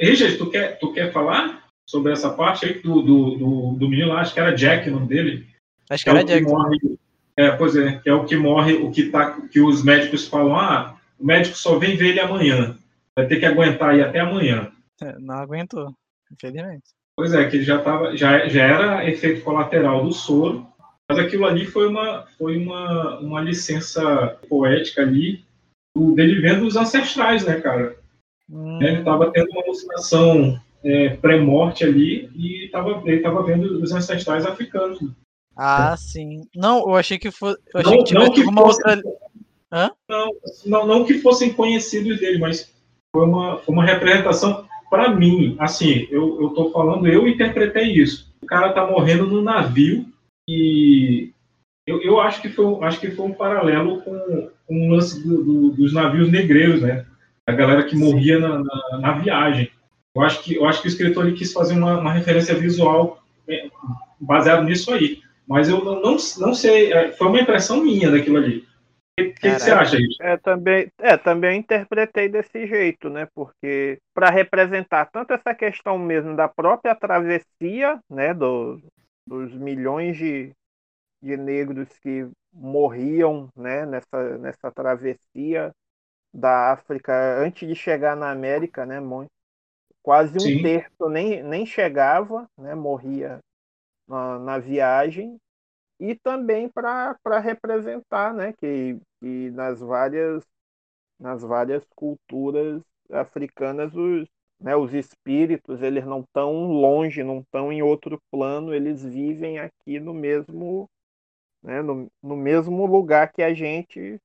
Richard, 0.00 0.36
tu 0.36 0.50
quer, 0.50 0.78
tu 0.78 0.92
quer 0.92 1.12
falar 1.12 1.64
sobre 1.86 2.12
essa 2.12 2.30
parte 2.30 2.66
aí 2.66 2.74
do, 2.80 3.00
do, 3.00 3.30
do, 3.36 3.72
do 3.74 3.88
menino 3.88 4.08
lá? 4.08 4.20
Acho 4.20 4.34
que 4.34 4.40
era 4.40 4.54
Jack 4.54 4.88
o 4.88 4.92
nome 4.92 5.06
dele. 5.06 5.46
Acho 5.88 6.04
que, 6.04 6.10
que 6.10 6.16
era 6.16 6.20
é 6.20 6.24
Jack. 6.24 6.46
Morre, 6.46 6.78
é, 7.36 7.50
pois 7.52 7.76
é, 7.76 7.98
que 7.98 8.08
é 8.08 8.12
o 8.12 8.24
que 8.24 8.36
morre, 8.36 8.74
o 8.74 8.90
que, 8.90 9.10
tá, 9.10 9.40
que 9.48 9.60
os 9.60 9.84
médicos 9.84 10.26
falam, 10.26 10.56
ah, 10.56 10.98
o 11.18 11.24
médico 11.24 11.56
só 11.56 11.78
vem 11.78 11.96
ver 11.96 12.08
ele 12.08 12.20
amanhã. 12.20 12.76
Vai 13.16 13.26
ter 13.26 13.38
que 13.38 13.46
aguentar 13.46 13.90
aí 13.90 14.02
até 14.02 14.20
amanhã. 14.20 14.72
É, 15.00 15.16
não 15.18 15.36
aguentou, 15.36 15.94
infelizmente. 16.32 16.90
Pois 17.16 17.32
é, 17.32 17.48
que 17.48 17.62
já, 17.62 17.78
tava, 17.78 18.16
já, 18.16 18.48
já 18.48 18.64
era 18.64 19.08
efeito 19.08 19.42
colateral 19.42 20.04
do 20.04 20.12
soro, 20.12 20.66
mas 21.08 21.18
aquilo 21.18 21.46
ali 21.46 21.64
foi 21.64 21.88
uma, 21.88 22.26
foi 22.36 22.56
uma, 22.56 23.18
uma 23.18 23.40
licença 23.40 24.36
poética 24.48 25.02
ali 25.02 25.44
dele 26.14 26.40
vendo 26.40 26.66
os 26.66 26.76
ancestrais, 26.76 27.44
né, 27.44 27.60
cara? 27.60 27.96
Hum. 28.50 28.78
Ele 28.80 28.98
estava 28.98 29.30
tendo 29.30 29.50
uma 29.50 29.62
alucinação 29.62 30.58
é, 30.84 31.10
pré-morte 31.10 31.84
ali 31.84 32.30
e 32.34 32.68
tava, 32.70 33.02
ele 33.04 33.16
estava 33.16 33.42
vendo 33.42 33.82
os 33.82 33.92
ancestrais 33.92 34.46
africanos. 34.46 34.98
Ah, 35.56 35.96
sim. 35.96 36.42
Não, 36.54 36.80
eu 36.80 36.94
achei 36.94 37.18
que 37.18 37.30
fosse. 37.30 37.58
Eu 37.74 37.80
achei 37.80 37.96
não, 37.96 38.04
que 38.04 38.14
não 38.14 38.32
que 38.32 38.42
uma 38.42 38.62
fosse, 38.62 38.78
outra. 38.78 39.02
Hã? 39.72 39.90
Não, 40.08 40.30
não, 40.64 40.86
não 40.86 41.04
que 41.04 41.18
fossem 41.18 41.52
conhecidos 41.52 42.20
dele, 42.20 42.38
mas 42.38 42.72
foi 43.14 43.26
uma, 43.26 43.58
foi 43.58 43.74
uma 43.74 43.84
representação 43.84 44.66
para 44.88 45.10
mim. 45.10 45.56
Assim, 45.58 46.06
eu, 46.10 46.40
eu 46.40 46.50
tô 46.50 46.70
falando, 46.70 47.06
eu 47.06 47.28
interpretei 47.28 47.92
isso. 47.92 48.32
O 48.40 48.46
cara 48.46 48.72
tá 48.72 48.86
morrendo 48.86 49.26
no 49.26 49.42
navio 49.42 50.06
e 50.48 51.32
eu, 51.86 52.00
eu 52.02 52.20
acho, 52.20 52.40
que 52.40 52.48
foi, 52.48 52.84
acho 52.84 53.00
que 53.00 53.10
foi 53.10 53.26
um 53.26 53.34
paralelo 53.34 54.00
com, 54.02 54.50
com 54.66 54.88
o 54.88 54.90
lance 54.92 55.22
do, 55.26 55.42
do, 55.42 55.70
dos 55.72 55.92
navios 55.92 56.30
negreiros, 56.30 56.80
né? 56.80 57.04
A 57.48 57.52
galera 57.52 57.82
que 57.82 57.96
morria 57.96 58.38
na, 58.38 58.58
na, 58.58 58.98
na, 59.00 59.12
viagem. 59.12 59.70
Eu 60.14 60.22
acho, 60.22 60.42
que, 60.42 60.56
eu 60.56 60.66
acho 60.66 60.82
que 60.82 60.88
o 60.88 60.90
escritor 60.90 61.26
ele 61.26 61.36
quis 61.36 61.50
fazer 61.50 61.72
uma, 61.72 61.98
uma 61.98 62.12
referência 62.12 62.54
visual 62.54 63.22
é, 63.48 63.70
baseado 64.20 64.64
nisso 64.64 64.92
aí. 64.92 65.22
Mas 65.46 65.70
eu 65.70 65.82
não, 65.82 65.94
não, 65.94 66.16
não 66.38 66.54
sei, 66.54 66.92
é, 66.92 67.12
foi 67.12 67.26
uma 67.26 67.40
impressão 67.40 67.82
minha 67.82 68.10
daquilo 68.10 68.36
ali. 68.36 68.58
O 69.18 69.24
que, 69.24 69.30
que, 69.30 69.50
você 69.50 69.70
acha, 69.70 69.96
isso? 69.96 70.22
É, 70.22 70.36
também, 70.36 70.92
é, 70.98 71.16
também 71.16 71.58
interpretei 71.58 72.28
desse 72.28 72.66
jeito, 72.66 73.08
né? 73.08 73.26
Porque 73.34 73.98
para 74.14 74.28
representar 74.28 75.06
tanto 75.06 75.32
essa 75.32 75.54
questão 75.54 75.98
mesmo 75.98 76.36
da 76.36 76.48
própria 76.48 76.94
travessia, 76.94 77.98
né? 78.10 78.34
Do, 78.34 78.78
dos 79.26 79.54
milhões 79.54 80.18
de, 80.18 80.52
de 81.22 81.36
negros 81.36 81.88
que 82.02 82.28
morriam 82.52 83.48
né, 83.56 83.86
nessa, 83.86 84.38
nessa 84.38 84.70
travessia 84.70 85.72
da 86.32 86.72
África 86.72 87.12
antes 87.38 87.68
de 87.68 87.74
chegar 87.74 88.16
na 88.16 88.30
América, 88.30 88.86
né? 88.86 89.00
Quase 90.02 90.38
um 90.38 90.42
Sim. 90.42 90.62
terço 90.62 91.08
nem, 91.08 91.42
nem 91.42 91.66
chegava, 91.66 92.48
né? 92.56 92.74
Morria 92.74 93.40
na, 94.08 94.38
na 94.38 94.58
viagem 94.58 95.38
e 96.00 96.14
também 96.14 96.68
para 96.68 97.16
representar, 97.40 98.34
né? 98.34 98.52
Que, 98.54 98.98
que 99.20 99.50
nas 99.52 99.80
várias 99.80 100.44
nas 101.18 101.42
várias 101.42 101.84
culturas 101.94 102.82
africanas 103.10 103.94
os 103.94 104.26
né, 104.60 104.74
os 104.76 104.92
espíritos 104.94 105.82
eles 105.82 106.04
não 106.04 106.20
estão 106.20 106.66
longe, 106.66 107.22
não 107.22 107.40
estão 107.40 107.72
em 107.72 107.82
outro 107.82 108.20
plano, 108.30 108.74
eles 108.74 109.04
vivem 109.04 109.58
aqui 109.58 110.00
no 110.00 110.12
mesmo 110.14 110.88
né, 111.62 111.82
no, 111.82 112.08
no 112.22 112.36
mesmo 112.36 112.86
lugar 112.86 113.32
que 113.32 113.42
a 113.42 113.54
gente 113.54 114.18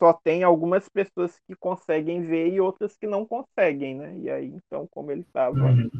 só 0.00 0.14
tem 0.14 0.42
algumas 0.42 0.88
pessoas 0.88 1.38
que 1.46 1.54
conseguem 1.54 2.22
ver 2.22 2.48
e 2.48 2.60
outras 2.60 2.96
que 2.96 3.06
não 3.06 3.26
conseguem, 3.26 3.94
né? 3.94 4.16
E 4.18 4.30
aí, 4.30 4.46
então, 4.46 4.88
como 4.90 5.12
ele 5.12 5.20
estava 5.20 5.54
uhum. 5.54 5.90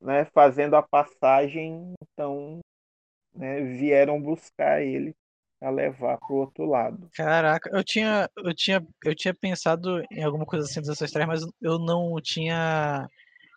né, 0.00 0.24
fazendo 0.26 0.76
a 0.76 0.82
passagem, 0.82 1.92
então 2.02 2.60
né, 3.34 3.60
vieram 3.60 4.22
buscar 4.22 4.80
ele 4.80 5.12
a 5.60 5.70
levar 5.70 6.18
para 6.18 6.32
o 6.32 6.38
outro 6.38 6.64
lado. 6.64 7.08
Caraca, 7.14 7.68
eu 7.72 7.82
tinha, 7.82 8.28
eu 8.36 8.54
tinha, 8.54 8.86
eu 9.04 9.14
tinha 9.14 9.34
pensado 9.34 10.02
em 10.10 10.22
alguma 10.22 10.46
coisa 10.46 10.64
assim 10.64 10.80
dos 10.80 10.90
ancestrais, 10.90 11.26
mas 11.26 11.42
eu 11.60 11.78
não 11.78 12.14
tinha 12.20 13.08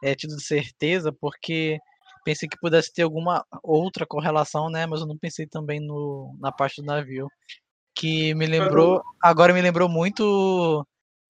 é, 0.03 0.15
tido 0.15 0.39
certeza 0.39 1.11
porque 1.11 1.79
pensei 2.23 2.49
que 2.49 2.59
pudesse 2.59 2.91
ter 2.91 3.03
alguma 3.03 3.45
outra 3.61 4.05
correlação, 4.05 4.69
né? 4.69 4.87
Mas 4.87 5.01
eu 5.01 5.07
não 5.07 5.17
pensei 5.17 5.45
também 5.45 5.79
no, 5.79 6.35
na 6.39 6.51
parte 6.51 6.81
do 6.81 6.85
navio 6.85 7.27
que 7.95 8.33
me 8.35 8.45
lembrou, 8.45 9.01
agora 9.21 9.53
me 9.53 9.61
lembrou 9.61 9.87
muito 9.87 10.85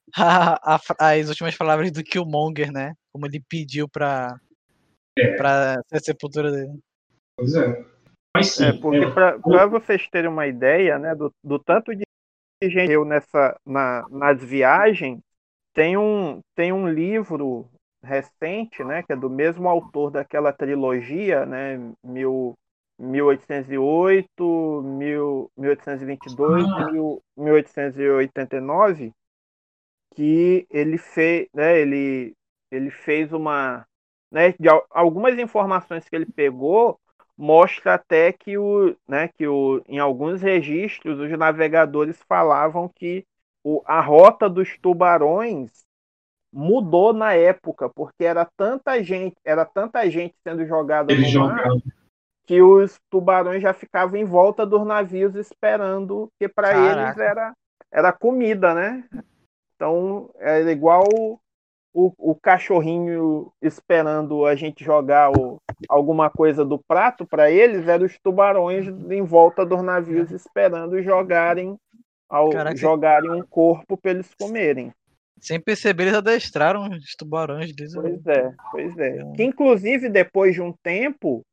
a, 0.15 0.75
a, 0.75 0.79
as 1.11 1.29
últimas 1.29 1.55
palavras 1.55 1.91
do 1.91 2.03
Killmonger, 2.03 2.71
né? 2.71 2.93
Como 3.13 3.25
ele 3.25 3.43
pediu 3.47 3.87
para 3.87 4.39
é. 5.17 5.35
para 5.37 5.81
a 5.91 5.99
sepultura 5.99 6.51
dele. 6.51 6.79
Pois 7.37 7.55
é. 7.55 7.85
Mas 8.35 8.51
sim, 8.51 8.65
é 8.65 8.73
porque 8.73 9.05
é. 9.05 9.11
para 9.11 9.65
vocês 9.65 10.09
terem 10.09 10.29
uma 10.29 10.45
ideia, 10.45 10.99
né, 10.99 11.15
do, 11.15 11.33
do 11.41 11.57
tanto 11.57 11.95
de 11.95 12.03
gente 12.61 12.91
eu 12.91 13.05
nessa 13.05 13.57
na, 13.65 14.05
nas 14.09 14.43
viagens, 14.43 15.19
tem 15.73 15.97
um 15.97 16.41
tem 16.53 16.73
um 16.73 16.87
livro 16.87 17.69
recente, 18.03 18.83
né, 18.83 19.03
que 19.03 19.13
é 19.13 19.15
do 19.15 19.29
mesmo 19.29 19.67
autor 19.67 20.11
daquela 20.11 20.51
trilogia, 20.51 21.45
né, 21.45 21.79
mil 22.03 22.55
1808, 22.97 24.81
1822 24.83 26.65
ah. 26.65 26.87
1889, 27.37 29.13
que 30.15 30.65
ele 30.69 30.97
fez, 30.97 31.47
né, 31.53 31.79
ele, 31.79 32.33
ele 32.71 32.89
fez 32.89 33.33
uma, 33.33 33.85
né, 34.31 34.53
de 34.59 34.69
algumas 34.89 35.37
informações 35.37 36.07
que 36.07 36.15
ele 36.15 36.25
pegou 36.25 36.99
mostra 37.37 37.95
até 37.95 38.31
que 38.31 38.57
o, 38.57 38.95
né, 39.07 39.27
que 39.27 39.45
o, 39.47 39.83
em 39.87 39.99
alguns 39.99 40.41
registros 40.41 41.19
os 41.19 41.37
navegadores 41.37 42.17
falavam 42.27 42.87
que 42.87 43.25
o, 43.63 43.81
a 43.85 43.99
rota 43.99 44.49
dos 44.49 44.77
tubarões 44.77 45.85
mudou 46.53 47.11
na 47.11 47.33
época, 47.33 47.89
porque 47.89 48.23
era 48.23 48.45
tanta 48.55 49.03
gente, 49.03 49.35
era 49.43 49.65
tanta 49.65 50.09
gente 50.09 50.35
sendo 50.41 50.65
jogada 50.65 51.13
no 51.13 51.39
mar, 51.39 51.67
que 52.45 52.61
os 52.61 52.99
tubarões 53.09 53.61
já 53.61 53.73
ficavam 53.73 54.19
em 54.19 54.25
volta 54.25 54.65
dos 54.65 54.85
navios 54.85 55.35
esperando, 55.35 56.29
que 56.39 56.47
para 56.47 56.71
eles 56.77 57.17
era, 57.17 57.53
era 57.91 58.13
comida, 58.13 58.73
né? 58.73 59.03
Então 59.75 60.29
era 60.37 60.71
igual 60.71 61.03
o, 61.93 62.11
o 62.17 62.35
cachorrinho 62.35 63.51
esperando 63.61 64.45
a 64.45 64.55
gente 64.55 64.83
jogar 64.83 65.31
o, 65.31 65.57
alguma 65.89 66.29
coisa 66.29 66.63
do 66.63 66.77
prato, 66.77 67.25
para 67.25 67.49
eles 67.49 67.87
eram 67.87 68.05
os 68.05 68.17
tubarões 68.19 68.87
em 68.87 69.23
volta 69.23 69.65
dos 69.65 69.81
navios 69.81 70.31
esperando 70.31 71.01
jogarem 71.01 71.77
ao, 72.29 72.51
jogarem 72.75 73.31
um 73.31 73.41
corpo 73.41 73.97
para 73.97 74.11
eles 74.11 74.29
comerem. 74.39 74.91
Sem 75.39 75.59
perceber, 75.59 76.03
eles 76.03 76.15
adestraram 76.15 76.89
os 76.89 77.15
tubarões. 77.15 77.73
Pois 77.75 78.25
é, 78.27 78.53
pois 78.71 78.97
é. 78.97 79.31
Que 79.35 79.43
inclusive 79.43 80.09
depois 80.09 80.53
de 80.53 80.61
um 80.61 80.71
tempo 80.71 81.43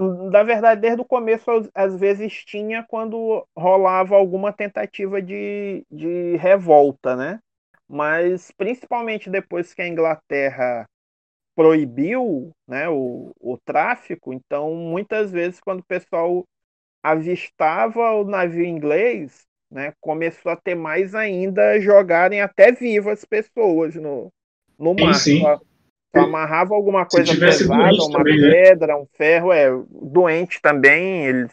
na 0.00 0.42
verdade, 0.42 0.80
desde 0.80 1.02
o 1.02 1.04
começo, 1.04 1.44
às 1.74 1.94
vezes 1.98 2.32
tinha 2.44 2.82
quando 2.82 3.46
rolava 3.56 4.16
alguma 4.16 4.52
tentativa 4.52 5.20
de, 5.20 5.84
de 5.90 6.36
revolta, 6.36 7.14
né? 7.14 7.38
Mas 7.86 8.50
principalmente 8.52 9.28
depois 9.28 9.74
que 9.74 9.82
a 9.82 9.88
Inglaterra 9.88 10.86
proibiu 11.54 12.50
né, 12.66 12.88
o, 12.88 13.32
o 13.38 13.58
tráfico, 13.58 14.32
então 14.32 14.74
muitas 14.74 15.30
vezes 15.30 15.60
quando 15.60 15.80
o 15.80 15.86
pessoal 15.86 16.44
avistava 17.02 18.12
o 18.12 18.24
navio 18.24 18.64
inglês, 18.64 19.44
né, 19.70 19.92
começou 20.00 20.52
a 20.52 20.56
ter 20.56 20.74
mais 20.74 21.14
ainda 21.14 21.78
jogarem 21.80 22.40
até 22.40 22.72
vivas 22.72 23.24
pessoas 23.24 23.96
no, 23.96 24.32
no 24.78 24.94
mar. 24.94 25.14
Sim, 25.14 25.40
sim 25.40 25.69
amarrava 26.12 26.74
alguma 26.74 27.06
coisa 27.06 27.32
pesada, 27.38 27.74
uma 27.74 28.18
também, 28.18 28.40
né? 28.40 28.50
pedra, 28.50 28.86
né? 28.88 28.94
um 28.96 29.06
ferro, 29.16 29.52
é 29.52 29.70
doente 29.88 30.60
também, 30.60 31.26
eles 31.26 31.52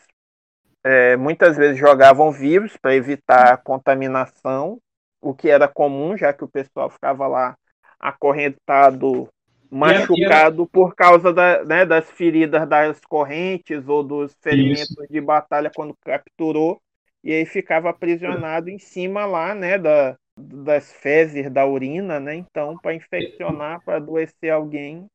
é, 0.84 1.18
muitas 1.18 1.58
vezes 1.58 1.78
jogavam 1.78 2.32
vírus 2.32 2.78
para 2.78 2.96
evitar 2.96 3.54
a 3.54 3.58
contaminação, 3.58 4.80
o 5.22 5.34
que 5.34 5.50
era 5.50 5.68
comum, 5.68 6.16
já 6.16 6.32
que 6.32 6.44
o 6.44 6.48
pessoal 6.48 6.90
ficava 6.90 7.28
lá 7.28 7.58
acorrentado, 8.00 9.28
machucado 9.70 10.66
por 10.68 10.96
causa 10.96 11.34
da, 11.34 11.64
né, 11.66 11.86
das 11.86 12.10
feridas 12.10 12.68
das 12.70 13.02
correntes 13.02 13.88
ou 13.88 14.02
dos 14.02 14.34
ferimentos 14.42 14.92
Isso. 14.92 15.08
de 15.10 15.20
batalha 15.20 15.72
quando 15.76 15.96
capturou, 16.06 16.80
e 17.24 17.34
aí 17.34 17.46
ficava 17.46 17.90
aprisionado 17.90 18.70
em 18.70 18.80
cima 18.80 19.26
lá, 19.26 19.54
né, 19.54 19.78
da, 19.78 20.16
das 20.38 20.92
fezes, 20.94 21.52
da 21.52 21.66
urina, 21.66 22.20
né? 22.20 22.36
Então, 22.36 22.78
para 22.78 22.94
infeccionar, 22.94 23.82
para 23.84 23.98
adoecer 23.98 24.52
alguém. 24.52 25.06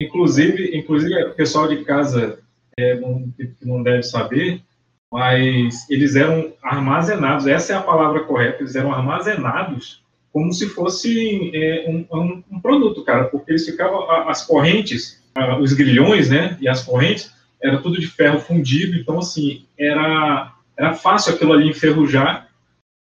Inclusive, 0.00 0.76
inclusive, 0.76 1.22
o 1.24 1.34
pessoal 1.34 1.68
de 1.68 1.84
casa 1.84 2.38
é, 2.78 2.94
não, 2.98 3.32
não 3.62 3.82
deve 3.82 4.02
saber, 4.02 4.62
mas 5.10 5.88
eles 5.90 6.16
eram 6.16 6.52
armazenados, 6.62 7.46
essa 7.46 7.72
é 7.72 7.76
a 7.76 7.82
palavra 7.82 8.24
correta, 8.24 8.62
eles 8.62 8.74
eram 8.74 8.92
armazenados 8.92 10.02
como 10.32 10.52
se 10.52 10.68
fosse 10.70 11.50
é, 11.54 11.84
um, 11.88 12.06
um, 12.10 12.44
um, 12.52 12.60
produto, 12.60 13.04
cara, 13.04 13.24
porque 13.24 13.52
eles 13.52 13.66
ficavam, 13.66 14.10
as 14.28 14.46
correntes, 14.46 15.22
os 15.60 15.74
grilhões, 15.74 16.30
né, 16.30 16.56
e 16.60 16.66
as 16.66 16.82
correntes, 16.82 17.32
era 17.62 17.78
tudo 17.78 18.00
de 18.00 18.06
ferro 18.06 18.40
fundido, 18.40 18.96
então, 18.96 19.18
assim, 19.18 19.66
era, 19.78 20.52
era 20.76 20.94
fácil 20.94 21.34
aquilo 21.34 21.52
ali 21.52 21.68
enferrujar, 21.68 22.48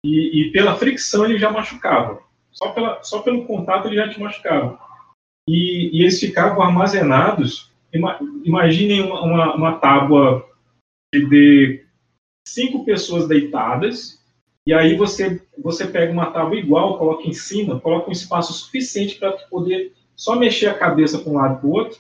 e, 0.06 0.42
e 0.42 0.52
pela 0.52 0.76
fricção 0.76 1.26
ele 1.26 1.38
já 1.38 1.52
machucava, 1.52 2.22
só, 2.52 2.70
pela, 2.70 3.04
só 3.04 3.20
pelo 3.22 3.46
contato 3.46 3.88
ele 3.88 3.96
já 3.96 4.10
te 4.10 4.20
machucava. 4.20 4.80
E, 5.48 5.90
e 5.98 6.02
eles 6.02 6.20
ficavam 6.20 6.62
armazenados, 6.62 7.72
imaginem 8.44 9.02
uma, 9.02 9.22
uma, 9.22 9.56
uma 9.56 9.80
tábua 9.80 10.48
de 11.14 11.84
cinco 12.48 12.86
pessoas 12.86 13.28
deitadas, 13.28 14.20
e 14.68 14.74
aí 14.74 14.96
você, 14.96 15.42
você 15.58 15.88
pega 15.88 16.12
uma 16.12 16.32
tábua 16.32 16.56
igual, 16.56 16.98
coloca 16.98 17.28
em 17.28 17.34
cima, 17.34 17.80
coloca 17.80 18.10
um 18.10 18.14
espaço 18.14 18.54
suficiente 18.54 19.16
para 19.16 19.32
poder 19.50 19.94
só 20.16 20.36
mexer 20.36 20.68
a 20.68 20.78
cabeça 20.78 21.18
para 21.18 21.32
um 21.32 21.36
lado 21.36 21.60
para 21.60 21.68
o 21.68 21.72
outro, 21.72 22.00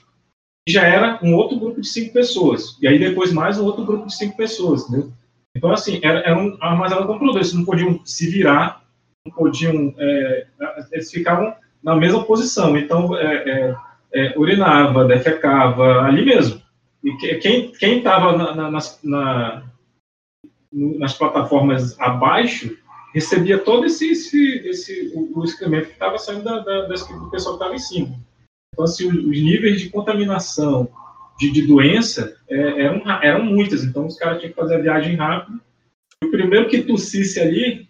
e 0.67 0.71
já 0.71 0.83
era 0.83 1.19
um 1.23 1.33
outro 1.33 1.57
grupo 1.57 1.81
de 1.81 1.87
cinco 1.87 2.13
pessoas. 2.13 2.77
E 2.79 2.87
aí 2.87 2.99
depois 2.99 3.31
mais 3.31 3.59
um 3.59 3.65
outro 3.65 3.83
grupo 3.83 4.05
de 4.05 4.15
cinco 4.15 4.37
pessoas, 4.37 4.83
entendeu? 4.87 5.11
Então, 5.59 5.73
assim, 5.73 5.99
era, 6.01 6.21
era 6.21 6.37
um 6.37 6.57
armazenado 6.61 7.05
computador, 7.05 7.35
eles 7.35 7.53
não 7.53 7.65
podiam 7.65 7.99
se 8.05 8.29
virar, 8.29 8.81
não 9.25 9.33
podiam, 9.33 9.93
é, 9.97 10.47
eles 10.93 11.11
ficavam 11.11 11.53
na 11.83 11.97
mesma 11.97 12.23
posição, 12.23 12.77
então 12.77 13.17
é, 13.17 13.35
é, 13.49 13.75
é 14.13 14.39
urinava, 14.39 15.03
defecava 15.03 16.03
ali 16.03 16.23
mesmo. 16.23 16.61
E 17.03 17.11
quem 17.39 17.97
estava 17.97 18.37
na, 18.37 18.71
na, 18.71 18.79
na, 19.03 19.63
nas 20.71 21.13
plataformas 21.13 21.99
abaixo, 21.99 22.77
recebia 23.13 23.57
todo 23.57 23.85
esse, 23.85 24.11
esse, 24.11 24.59
esse 24.65 25.11
o, 25.13 25.41
o 25.41 25.43
excremento 25.43 25.87
que 25.87 25.93
estava 25.93 26.17
saindo 26.17 26.45
da, 26.45 26.59
da, 26.59 26.83
do 26.83 27.29
pessoal 27.29 27.57
que 27.57 27.63
estava 27.63 27.75
em 27.75 27.79
cima. 27.79 28.15
Então, 28.73 28.85
assim, 28.85 29.09
os 29.09 29.41
níveis 29.41 29.81
de 29.81 29.89
contaminação, 29.89 30.89
de, 31.39 31.51
de 31.51 31.65
doença, 31.65 32.37
é, 32.49 32.83
eram, 32.83 33.01
eram 33.21 33.45
muitas. 33.45 33.83
Então, 33.83 34.05
os 34.05 34.17
caras 34.17 34.39
tinham 34.39 34.51
que 34.51 34.59
fazer 34.59 34.75
a 34.75 34.81
viagem 34.81 35.15
rápido. 35.15 35.59
E 36.21 36.27
o 36.27 36.31
primeiro 36.31 36.67
que 36.67 36.81
tossisse 36.81 37.39
ali, 37.39 37.87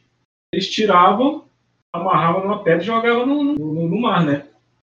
eles 0.53 0.69
tiravam, 0.69 1.45
amarravam 1.93 2.43
numa 2.43 2.63
pedra 2.63 2.83
e 2.83 2.85
jogavam 2.85 3.25
no, 3.25 3.55
no, 3.55 3.87
no 3.89 4.01
mar, 4.01 4.23
né? 4.23 4.45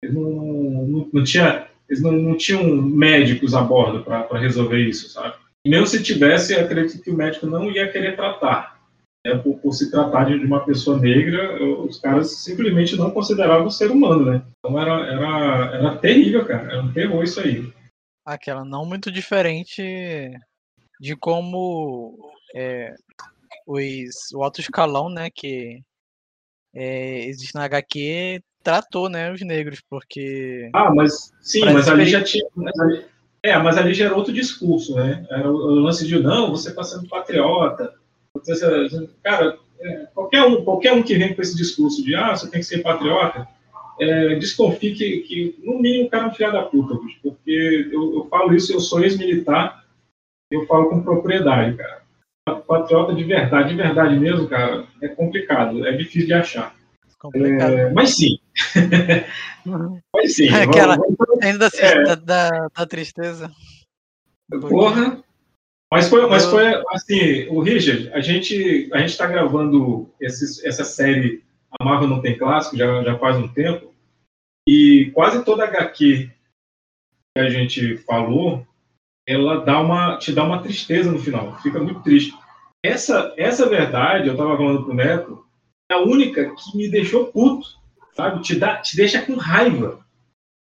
Eles 0.01 0.15
não, 0.15 0.23
não, 0.31 1.09
não, 1.13 1.23
tinha, 1.23 1.67
eles 1.87 2.01
não, 2.01 2.11
não 2.11 2.35
tinham 2.35 2.63
médicos 2.65 3.53
a 3.53 3.61
bordo 3.61 4.03
para 4.03 4.39
resolver 4.39 4.79
isso, 4.79 5.09
sabe? 5.09 5.35
mesmo 5.67 5.85
se 5.85 6.01
tivesse, 6.01 6.55
acredito 6.55 7.03
que 7.03 7.11
o 7.11 7.15
médico 7.15 7.45
não 7.45 7.69
ia 7.69 7.91
querer 7.91 8.15
tratar. 8.15 8.79
Né? 9.25 9.35
Por, 9.35 9.59
por, 9.59 9.73
se 9.73 9.91
tratar 9.91 10.23
de, 10.23 10.33
uma 10.43 10.61
pessoa 10.61 10.97
negra, 10.97 11.61
os 11.63 11.99
caras 11.99 12.31
simplesmente 12.37 12.95
não 12.95 13.11
consideravam 13.11 13.69
ser 13.69 13.91
humano, 13.91 14.25
né? 14.25 14.41
Então 14.57 14.79
era, 14.79 15.05
era, 15.05 15.75
era 15.75 15.97
terrível, 15.97 16.45
cara. 16.45 16.71
Era 16.71 16.81
um 16.81 16.91
terror 16.91 17.23
isso 17.23 17.39
aí. 17.39 17.71
Aquela 18.25 18.63
não 18.63 18.85
muito 18.85 19.11
diferente 19.11 19.81
de 20.99 21.15
como 21.15 22.31
é, 22.55 22.93
os, 23.65 24.31
o 24.33 24.43
alto 24.43 24.61
escalão, 24.61 25.09
né, 25.09 25.29
que 25.29 25.81
é, 26.73 27.25
existe 27.25 27.55
na 27.55 27.63
HQ, 27.63 28.41
tratou, 28.63 29.09
né, 29.09 29.31
os 29.31 29.41
negros, 29.41 29.81
porque... 29.89 30.69
Ah, 30.73 30.93
mas 30.93 31.31
sim, 31.41 31.65
mas 31.65 31.87
ali 31.87 32.05
já 32.05 32.23
tinha... 32.23 32.45
Mas 32.55 32.79
ali, 32.79 33.05
é, 33.41 33.57
mas 33.57 33.77
ali 33.77 33.93
já 33.93 34.05
era 34.05 34.15
outro 34.15 34.33
discurso, 34.33 34.95
né? 34.95 35.25
Era 35.29 35.49
o, 35.49 35.75
lance 35.75 36.05
de, 36.05 36.19
não, 36.19 36.51
você 36.51 36.69
está 36.69 36.83
sendo 36.83 37.07
patriota. 37.07 37.93
cara, 39.23 39.57
é, 39.79 40.07
qualquer, 40.13 40.43
um, 40.43 40.63
qualquer 40.63 40.93
um 40.93 41.01
que 41.01 41.17
vem 41.17 41.33
com 41.33 41.41
esse 41.41 41.55
discurso 41.55 42.03
de, 42.03 42.15
ah, 42.15 42.35
você 42.35 42.49
tem 42.49 42.59
que 42.59 42.67
ser 42.67 42.83
patriota, 42.83 43.47
é, 43.99 44.35
desconfie 44.35 44.93
que, 44.93 45.19
que, 45.19 45.55
no 45.63 45.79
mínimo, 45.79 46.05
o 46.05 46.09
cara 46.09 46.25
é 46.25 46.27
um 46.27 46.33
filho 46.33 46.51
da 46.51 46.63
puta, 46.63 46.95
bicho, 46.95 47.19
porque 47.21 47.89
eu, 47.91 48.13
eu 48.15 48.27
falo 48.29 48.53
isso, 48.55 48.73
eu 48.73 48.79
sou 48.79 49.01
ex-militar, 49.01 49.85
eu 50.51 50.65
falo 50.65 50.89
com 50.89 51.03
propriedade, 51.03 51.77
cara. 51.77 51.99
Patriota 52.67 53.13
de 53.13 53.23
verdade, 53.23 53.69
de 53.69 53.75
verdade 53.75 54.19
mesmo, 54.19 54.47
cara, 54.47 54.85
é 55.01 55.07
complicado, 55.07 55.85
é 55.85 55.91
difícil 55.91 56.27
de 56.27 56.33
achar. 56.33 56.75
É, 57.35 57.91
mas 57.91 58.15
sim. 58.15 58.39
Uhum. 59.65 59.99
mas 60.15 60.35
sim. 60.35 60.47
Aquela, 60.49 60.95
vamos, 60.95 61.15
vamos, 61.17 61.43
ainda 61.43 61.69
é, 61.73 62.03
da, 62.03 62.15
da, 62.15 62.67
da, 62.75 62.85
tristeza. 62.85 63.51
Porra. 64.61 65.21
Mas 65.91 66.07
foi, 66.07 66.27
mas 66.29 66.45
foi 66.45 66.65
assim, 66.91 67.47
o 67.49 67.61
Richard, 67.61 68.11
a 68.13 68.21
gente 68.21 68.89
a 68.93 68.99
gente 68.99 69.09
está 69.09 69.25
gravando 69.25 70.07
esses, 70.21 70.63
essa 70.63 70.83
série 70.83 71.43
A 71.79 71.83
Marvel 71.83 72.07
Não 72.07 72.21
Tem 72.21 72.37
Clássico 72.37 72.77
já, 72.77 73.03
já 73.03 73.17
faz 73.17 73.37
um 73.37 73.47
tempo 73.47 73.88
e 74.69 75.09
quase 75.15 75.43
toda 75.43 75.63
HQ 75.63 76.29
que 77.35 77.41
a 77.41 77.49
gente 77.49 77.97
falou, 77.97 78.63
ela 79.27 79.65
dá 79.65 79.79
uma 79.79 80.19
te 80.19 80.31
dá 80.31 80.43
uma 80.43 80.61
tristeza 80.61 81.11
no 81.11 81.17
final, 81.17 81.57
fica 81.61 81.79
muito 81.79 82.03
triste. 82.03 82.37
Essa 82.85 83.33
essa 83.35 83.67
verdade, 83.67 84.27
eu 84.27 84.33
estava 84.33 84.55
falando 84.55 84.83
pro 84.83 84.93
Neto, 84.93 85.43
é 85.91 85.95
a 85.95 86.03
única 86.03 86.53
que 86.53 86.77
me 86.77 86.87
deixou 86.87 87.31
puto, 87.31 87.67
sabe? 88.13 88.43
Te, 88.43 88.59
dá, 88.59 88.77
te 88.77 88.95
deixa 88.95 89.25
com 89.25 89.33
raiva. 89.33 90.05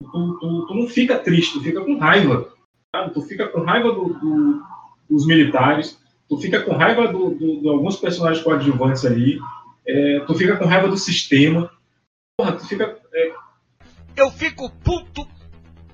Tu, 0.02 0.38
tu, 0.40 0.66
tu 0.66 0.74
não 0.74 0.88
fica 0.88 1.16
triste, 1.16 1.52
tu 1.52 1.62
fica 1.62 1.84
com 1.84 1.96
raiva. 1.96 2.52
Sabe? 2.94 3.14
Tu 3.14 3.22
fica 3.22 3.46
com 3.46 3.60
raiva 3.60 3.92
do, 3.92 4.12
do, 4.14 4.62
dos 5.08 5.24
militares, 5.24 5.96
tu 6.28 6.36
fica 6.38 6.60
com 6.64 6.72
raiva 6.72 7.06
do, 7.06 7.32
de 7.36 7.68
alguns 7.68 7.96
personagens 7.96 8.42
coadjuvantes 8.42 9.04
ali, 9.04 9.38
é, 9.86 10.18
tu 10.26 10.34
fica 10.34 10.56
com 10.56 10.64
raiva 10.64 10.88
do 10.88 10.96
sistema. 10.96 11.70
Porra, 12.36 12.56
tu 12.56 12.66
fica. 12.66 13.03
É... 14.16 14.22
Eu 14.22 14.30
fico 14.30 14.70
puto, 14.82 15.26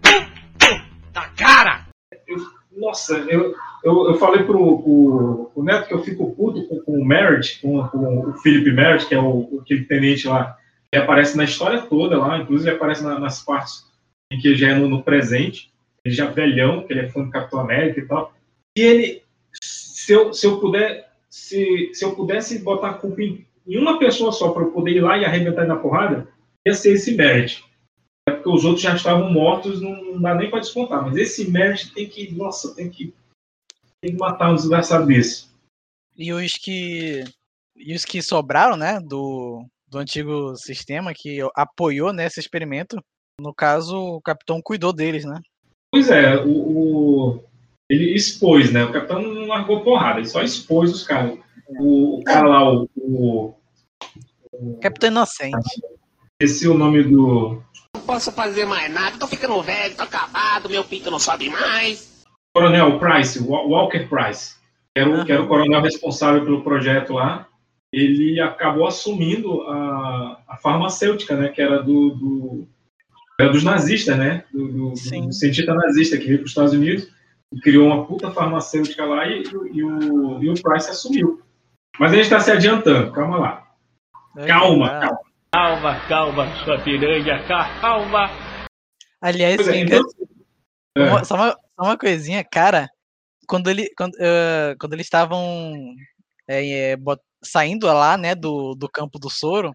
puto 0.00 0.90
da 1.12 1.28
cara! 1.30 1.86
Eu, 2.26 2.36
nossa, 2.76 3.16
eu, 3.28 3.54
eu, 3.84 4.10
eu 4.10 4.14
falei 4.14 4.44
pro, 4.44 4.82
pro, 4.82 5.50
pro, 5.52 5.62
Neto 5.62 5.88
que 5.88 5.94
eu 5.94 6.02
fico 6.02 6.34
puto 6.34 6.66
com, 6.68 6.80
com 6.80 6.92
o 7.00 7.04
Merritt, 7.04 7.60
com, 7.60 7.82
com, 7.88 8.30
o 8.30 8.32
Philip 8.34 8.70
Merritt, 8.72 9.06
que 9.06 9.14
é 9.14 9.20
o, 9.20 9.60
aquele 9.60 9.84
tenente 9.84 10.28
lá, 10.28 10.56
que 10.92 10.98
aparece 10.98 11.36
na 11.36 11.44
história 11.44 11.82
toda 11.82 12.18
lá, 12.18 12.38
inclusive 12.38 12.70
aparece 12.70 13.02
na, 13.02 13.18
nas 13.18 13.42
partes 13.42 13.84
em 14.32 14.38
que 14.38 14.54
já 14.54 14.70
é 14.70 14.74
no, 14.74 14.88
no, 14.88 15.02
presente, 15.02 15.72
ele 16.04 16.14
já 16.14 16.26
velhão, 16.26 16.86
que 16.86 16.92
ele 16.92 17.00
é 17.00 17.08
fã 17.08 17.24
do 17.24 17.30
Capitão 17.30 17.60
América 17.60 18.00
e 18.00 18.06
tal. 18.06 18.32
E 18.76 18.80
ele, 18.80 19.22
se 19.60 20.12
eu, 20.12 20.32
se 20.32 20.46
eu 20.46 20.60
puder, 20.60 21.10
se, 21.28 21.90
se 21.92 22.04
eu 22.04 22.14
pudesse 22.14 22.60
botar 22.60 22.90
a 22.90 22.94
culpa 22.94 23.22
em, 23.22 23.44
em 23.66 23.76
uma 23.76 23.98
pessoa 23.98 24.30
só 24.30 24.50
para 24.50 24.62
eu 24.62 24.70
poder 24.70 24.92
ir 24.92 25.00
lá 25.00 25.18
e 25.18 25.24
arrebentar 25.24 25.66
na 25.66 25.76
porrada, 25.76 26.28
ia 26.64 26.74
ser 26.74 26.92
esse 26.92 27.14
Merritt. 27.16 27.64
É 28.28 28.32
porque 28.32 28.48
os 28.48 28.64
outros 28.64 28.82
já 28.82 28.94
estavam 28.94 29.32
mortos, 29.32 29.80
não, 29.80 30.20
dá 30.20 30.34
nem 30.34 30.50
para 30.50 30.60
descontar. 30.60 31.02
Mas 31.02 31.16
esse 31.16 31.50
Merritt 31.50 31.92
tem 31.92 32.08
que, 32.08 32.32
nossa, 32.32 32.74
tem 32.74 32.90
que 32.90 33.14
tem 34.02 34.12
que 34.12 34.18
matar 34.18 34.50
um 34.50 34.54
desgraçado 34.54 35.06
desse. 35.06 35.48
E 36.16 36.32
os 36.32 36.52
que. 36.54 37.24
E 37.76 37.94
os 37.94 38.04
que 38.04 38.20
sobraram, 38.20 38.76
né, 38.76 39.00
do, 39.00 39.64
do 39.88 39.98
antigo 39.98 40.54
sistema 40.56 41.14
que 41.14 41.38
apoiou 41.54 42.12
nesse 42.12 42.38
experimento, 42.38 43.02
no 43.40 43.54
caso, 43.54 43.96
o 43.96 44.20
capitão 44.20 44.60
cuidou 44.62 44.92
deles, 44.92 45.24
né? 45.24 45.40
Pois 45.90 46.10
é, 46.10 46.36
o, 46.36 46.50
o, 46.50 47.44
ele 47.88 48.14
expôs, 48.14 48.70
né? 48.70 48.84
O 48.84 48.92
capitão 48.92 49.22
não 49.22 49.46
largou 49.46 49.82
porrada, 49.82 50.18
ele 50.18 50.28
só 50.28 50.42
expôs 50.42 50.92
os 50.92 51.02
caras. 51.04 51.38
O, 51.68 52.18
o 52.18 52.24
cara 52.24 52.48
lá, 52.48 52.70
o, 52.70 52.88
o, 52.96 53.54
o. 54.52 54.78
Capitão 54.80 55.10
Inocente. 55.10 55.80
Esse 56.38 56.66
é 56.66 56.68
o 56.68 56.76
nome 56.76 57.02
do. 57.02 57.62
Não 57.94 58.02
posso 58.02 58.32
fazer 58.32 58.64
mais 58.66 58.92
nada, 58.92 59.18
tô 59.18 59.26
ficando 59.26 59.60
velho, 59.62 59.96
tô 59.96 60.02
acabado, 60.02 60.68
meu 60.68 60.84
pinto 60.84 61.10
não 61.10 61.18
sobe 61.18 61.48
mais. 61.48 62.24
Coronel 62.54 62.98
Price, 62.98 63.40
Walker 63.40 64.08
Price, 64.08 64.56
que 64.94 65.00
era, 65.00 65.08
o, 65.08 65.24
que 65.24 65.32
era 65.32 65.42
o 65.42 65.48
coronel 65.48 65.80
responsável 65.80 66.44
pelo 66.44 66.64
projeto 66.64 67.12
lá, 67.12 67.46
ele 67.92 68.40
acabou 68.40 68.86
assumindo 68.86 69.62
a, 69.62 70.42
a 70.48 70.56
farmacêutica, 70.56 71.36
né, 71.36 71.48
que 71.48 71.60
era 71.60 71.82
do, 71.82 72.10
do 72.10 72.68
era 73.40 73.50
dos 73.50 73.64
nazistas, 73.64 74.18
né, 74.18 74.44
do, 74.52 74.68
do, 74.68 74.90
do 74.90 75.32
cientista 75.32 75.74
nazista 75.74 76.18
que 76.18 76.26
veio 76.26 76.38
para 76.38 76.44
os 76.44 76.50
Estados 76.50 76.72
Unidos, 76.72 77.08
criou 77.62 77.86
uma 77.86 78.04
puta 78.04 78.30
farmacêutica 78.30 79.04
lá 79.04 79.26
e, 79.26 79.42
e 79.72 79.82
o, 79.82 80.42
e 80.42 80.50
o 80.50 80.62
Price 80.62 80.90
assumiu. 80.90 81.40
Mas 81.98 82.12
a 82.12 82.14
gente 82.14 82.24
está 82.24 82.40
se 82.40 82.50
adiantando, 82.50 83.12
calma 83.12 83.38
lá. 83.38 83.66
Calma, 84.46 84.86
Ah, 84.86 85.00
calma. 85.00 85.20
Calma, 85.60 85.98
calma, 86.06 86.46
sua 86.64 86.78
piranha, 86.78 87.42
calma. 87.80 88.30
Aliás, 89.20 89.66
é, 89.66 89.78
então, 89.80 90.00
uma- 90.96 91.24
só, 91.24 91.34
uma, 91.34 91.50
só 91.52 91.82
uma 91.82 91.98
coisinha, 91.98 92.44
cara. 92.44 92.88
Quando, 93.48 93.68
ele, 93.68 93.90
quando, 93.96 94.14
eh, 94.20 94.76
quando 94.78 94.92
eles 94.92 95.06
estavam 95.06 95.74
eh, 96.48 96.94
bot- 96.96 97.20
saindo 97.42 97.86
lá, 97.88 98.16
né, 98.16 98.32
do, 98.36 98.76
do 98.76 98.88
campo 98.88 99.18
do 99.18 99.28
soro, 99.28 99.74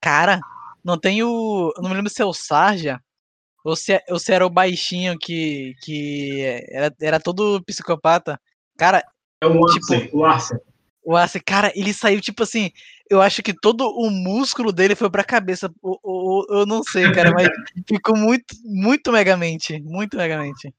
cara, 0.00 0.38
não 0.84 0.96
tem 0.96 1.20
o. 1.24 1.72
eu 1.76 1.82
Não 1.82 1.90
me 1.90 1.96
lembro 1.96 2.10
se 2.10 2.22
é 2.22 2.24
o 2.24 2.32
Sarja 2.32 3.00
ou 3.64 3.74
se, 3.74 3.94
é- 3.94 4.04
ou 4.08 4.20
se 4.20 4.32
era 4.32 4.46
o 4.46 4.50
baixinho 4.50 5.18
que, 5.18 5.74
que 5.82 6.42
era, 6.70 6.94
era 7.02 7.20
todo 7.20 7.60
psicopata. 7.64 8.40
Cara, 8.78 9.02
é 9.42 9.46
o 9.48 9.60
Larsen, 9.60 10.00
tipo, 10.00 10.16
o 10.16 10.20
Larsen. 10.20 10.58
o 11.02 11.16
Arce, 11.16 11.40
cara, 11.40 11.72
ele 11.74 11.92
saiu 11.92 12.20
tipo 12.20 12.44
assim. 12.44 12.70
Eu 13.10 13.22
acho 13.22 13.42
que 13.42 13.54
todo 13.54 13.88
o 13.88 14.10
músculo 14.10 14.72
dele 14.72 14.94
foi 14.94 15.08
pra 15.10 15.24
cabeça. 15.24 15.70
o- 15.82 15.98
o- 16.02 16.40
o- 16.40 16.60
eu 16.60 16.66
não 16.66 16.82
sei, 16.82 17.10
cara, 17.12 17.32
mas 17.32 17.48
ficou 17.88 18.16
muito, 18.16 18.54
muito 18.64 19.10
megamente. 19.12 19.80
Muito 19.82 20.16
megamente. 20.16 20.72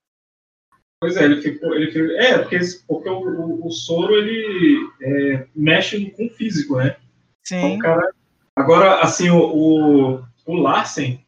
Pois 1.01 1.15
é, 1.17 1.23
ele 1.23 1.41
ficou. 1.41 1.73
Ele 1.75 1.91
ficou 1.91 2.11
é, 2.17 2.39
porque, 2.39 2.59
porque 2.87 3.09
o, 3.09 3.19
o, 3.19 3.67
o 3.67 3.71
soro 3.71 4.13
ele 4.15 4.77
é, 5.01 5.47
mexe 5.55 6.11
com 6.11 6.27
o 6.27 6.29
físico, 6.29 6.75
né? 6.77 6.97
Então, 7.45 7.69
Sim. 7.69 7.75
o 7.77 7.79
cara. 7.79 8.11
Agora, 8.55 8.99
assim, 9.01 9.29
o, 9.29 9.39
o, 9.39 10.23
o 10.45 10.53
Larsen, 10.55 11.25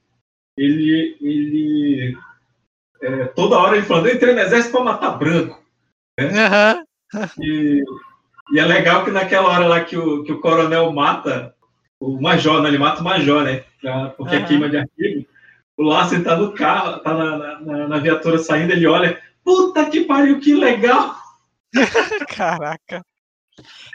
ele. 0.57 1.17
ele 1.21 2.17
é, 3.01 3.25
toda 3.29 3.57
hora 3.57 3.77
ele 3.77 3.85
falando, 3.85 4.07
eu 4.07 4.15
entrei 4.15 4.33
no 4.35 4.41
exército 4.41 4.73
pra 4.73 4.83
matar 4.83 5.17
branco. 5.17 5.59
Aham. 6.19 6.83
E, 7.39 7.83
e 8.51 8.59
é 8.59 8.65
legal 8.65 9.03
que 9.05 9.11
naquela 9.11 9.49
hora 9.49 9.67
lá 9.67 9.83
que 9.83 9.97
o, 9.97 10.23
que 10.23 10.31
o 10.31 10.39
coronel 10.41 10.91
mata 10.91 11.55
o 11.99 12.19
major, 12.19 12.61
né? 12.61 12.69
Ele 12.69 12.77
mata 12.77 13.01
o 13.01 13.03
major, 13.03 13.43
né? 13.43 13.63
Porque 14.17 14.35
é 14.35 14.39
Aham. 14.39 14.47
queima 14.47 14.69
de 14.69 14.77
arquivo. 14.77 15.25
O 15.77 15.83
Larsen 15.83 16.23
tá 16.23 16.35
no 16.35 16.53
carro, 16.53 16.99
tá 16.99 17.13
na, 17.13 17.59
na- 17.59 17.87
na, 17.87 17.97
viatura 17.99 18.37
saindo, 18.37 18.71
ele 18.71 18.85
olha, 18.85 19.19
puta 19.43 19.85
que 19.89 20.01
pariu, 20.01 20.39
que 20.39 20.53
legal! 20.53 21.15
Caraca. 22.35 23.03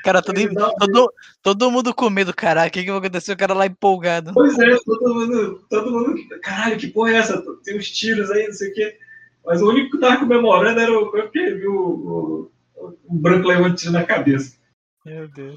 Cara, 0.02 0.22
todo, 0.22 0.40
todo, 0.78 1.12
todo 1.42 1.70
mundo 1.70 1.94
com 1.94 2.08
medo, 2.08 2.32
caraca. 2.34 2.68
O 2.68 2.70
que, 2.72 2.84
que 2.84 2.90
vai 2.90 2.98
acontecer? 2.98 3.32
O 3.32 3.36
cara 3.36 3.54
lá 3.54 3.66
empolgado. 3.66 4.32
Pois 4.32 4.56
é, 4.58 4.76
todo 4.84 5.14
mundo, 5.14 5.64
todo 5.68 5.90
mundo, 5.90 6.14
caralho, 6.42 6.78
que 6.78 6.86
porra 6.88 7.10
é 7.10 7.16
essa? 7.16 7.42
Tem 7.64 7.76
uns 7.76 7.90
tiros 7.90 8.30
aí, 8.30 8.46
não 8.46 8.52
sei 8.52 8.70
o 8.70 8.74
quê. 8.74 8.98
Mas 9.44 9.62
o 9.62 9.68
único 9.68 9.92
que 9.92 9.98
tava 9.98 10.18
comemorando 10.18 10.80
era 10.80 10.92
o 10.92 11.10
o, 11.10 11.70
o, 11.70 12.50
o 12.76 13.14
branco 13.14 13.48
levando 13.48 13.76
tiro 13.76 13.92
na 13.92 14.04
cabeça. 14.04 14.56
Meu 15.04 15.28
Deus. 15.28 15.54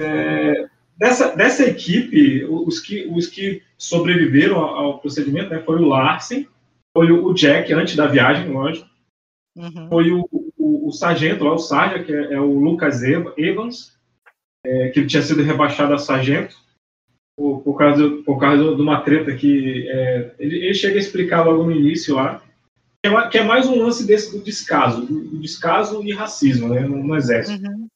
Dessa, 0.98 1.36
dessa 1.36 1.64
equipe, 1.64 2.44
os 2.46 2.80
que, 2.80 3.08
os 3.08 3.28
que 3.28 3.64
sobreviveram 3.78 4.58
ao, 4.58 5.00
procedimento 5.00 5.50
né, 5.50 5.60
foi 5.60 5.78
o 5.78 5.88
Larsen, 5.88 6.48
foi 6.96 7.12
o, 7.12 7.34
Jack, 7.34 7.72
antes 7.72 7.96
da 7.96 8.08
viagem, 8.08 8.50
lógico, 8.52 8.90
Uhum. 9.58 9.90
foi 9.90 10.12
o, 10.12 10.28
o, 10.58 10.88
o 10.88 10.92
sargento 10.92 11.44
lá, 11.44 11.54
o 11.54 11.58
Sarja, 11.58 12.02
que 12.04 12.14
é, 12.14 12.34
é 12.34 12.40
o 12.40 12.54
Lucas 12.60 13.04
Eva- 13.04 13.34
Evans, 13.36 13.98
é, 14.66 14.90
que 14.90 15.06
tinha 15.06 15.22
sido 15.22 15.44
rebaixado 15.44 15.94
a 15.94 15.98
sargento 15.98 16.56
por, 17.38 17.62
por 17.62 17.78
causa, 17.78 18.10
por 18.24 18.40
causa 18.40 18.76
de 18.76 18.82
uma 18.82 19.02
treta 19.02 19.36
que 19.36 19.90
é, 19.90 20.36
ele, 20.40 20.58
ele 20.58 20.74
chega 20.74 20.96
a 20.96 21.00
explicar 21.00 21.44
logo 21.44 21.64
no 21.64 21.72
início 21.72 22.16
lá, 22.16 22.42
que 23.04 23.08
é, 23.10 23.30
que 23.30 23.38
é 23.38 23.44
mais 23.44 23.68
um 23.68 23.82
lance 23.82 24.06
desse 24.06 24.38
do 24.38 24.44
descaso, 24.44 25.06
do, 25.06 25.40
descaso 25.40 26.04
e 26.04 26.14
racismo 26.14 26.70
né, 26.70 26.82
no, 26.82 27.02
no 27.04 27.16
exército. 27.16 27.66
Uhum. 27.66 27.88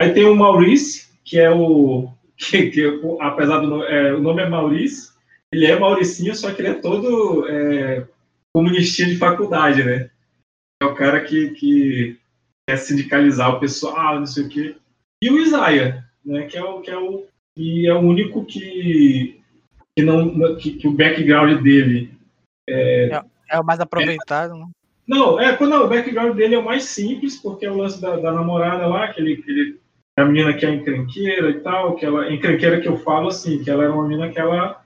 Aí 0.00 0.12
tem 0.12 0.24
o 0.24 0.34
Maurice, 0.34 1.08
que 1.24 1.38
é 1.38 1.50
o. 1.50 2.10
Que, 2.34 2.70
que, 2.70 2.84
o- 2.84 3.22
apesar 3.22 3.60
do 3.60 3.68
nome, 3.68 3.84
é, 3.84 4.12
o 4.14 4.20
nome 4.20 4.42
é 4.42 4.48
Maurice, 4.48 5.12
ele 5.52 5.64
é 5.64 5.78
Mauricinho, 5.78 6.34
só 6.34 6.52
que 6.52 6.60
ele 6.60 6.70
é 6.70 6.74
todo 6.74 7.46
é, 7.46 8.04
comunistinha 8.52 9.06
de 9.06 9.16
faculdade, 9.16 9.84
né? 9.84 10.10
É 10.82 10.86
o 10.86 10.94
cara 10.94 11.20
que, 11.20 11.50
que 11.50 12.18
quer 12.68 12.78
sindicalizar 12.78 13.54
o 13.54 13.60
pessoal, 13.60 14.18
não 14.18 14.26
sei 14.26 14.44
o 14.44 14.48
quê. 14.48 14.76
E 15.22 15.30
o 15.30 15.38
Isaiah, 15.38 16.04
né? 16.24 16.46
Que 16.46 16.58
é 16.58 16.64
o, 16.64 16.80
que 16.80 16.90
é 16.90 16.98
o, 16.98 17.26
que 17.56 17.86
é 17.86 17.94
o 17.94 18.00
único 18.00 18.44
que, 18.44 19.40
que, 19.96 20.04
não, 20.04 20.56
que, 20.56 20.72
que 20.72 20.88
o 20.88 20.96
background 20.96 21.62
dele 21.62 22.10
É 22.68 23.22
o 23.60 23.64
mais 23.64 23.80
aproveitado, 23.80 24.54
né? 24.54 24.66
não, 25.06 25.38
é, 25.40 25.54
quando 25.56 25.74
o 25.74 25.88
background 25.88 26.36
dele 26.36 26.54
é 26.54 26.58
o 26.58 26.64
mais 26.64 26.84
simples, 26.84 27.36
porque 27.36 27.66
é 27.66 27.70
o 27.70 27.76
lance 27.76 28.00
da, 28.00 28.16
da 28.16 28.32
namorada 28.32 28.86
lá, 28.86 29.12
que 29.12 29.20
ele, 29.20 29.36
que 29.36 29.50
ele- 29.50 29.80
a 30.18 30.24
menina 30.24 30.52
que 30.54 30.66
é 30.66 30.70
encrenqueira 30.74 31.50
e 31.50 31.60
tal, 31.60 31.96
que 31.96 32.04
ela, 32.04 32.30
encrenqueira 32.32 32.80
que 32.80 32.88
eu 32.88 32.96
falo 32.98 33.28
assim, 33.28 33.62
que 33.62 33.70
ela 33.70 33.84
era 33.84 33.92
uma 33.92 34.06
menina 34.06 34.30
que 34.30 34.38
ela 34.38 34.82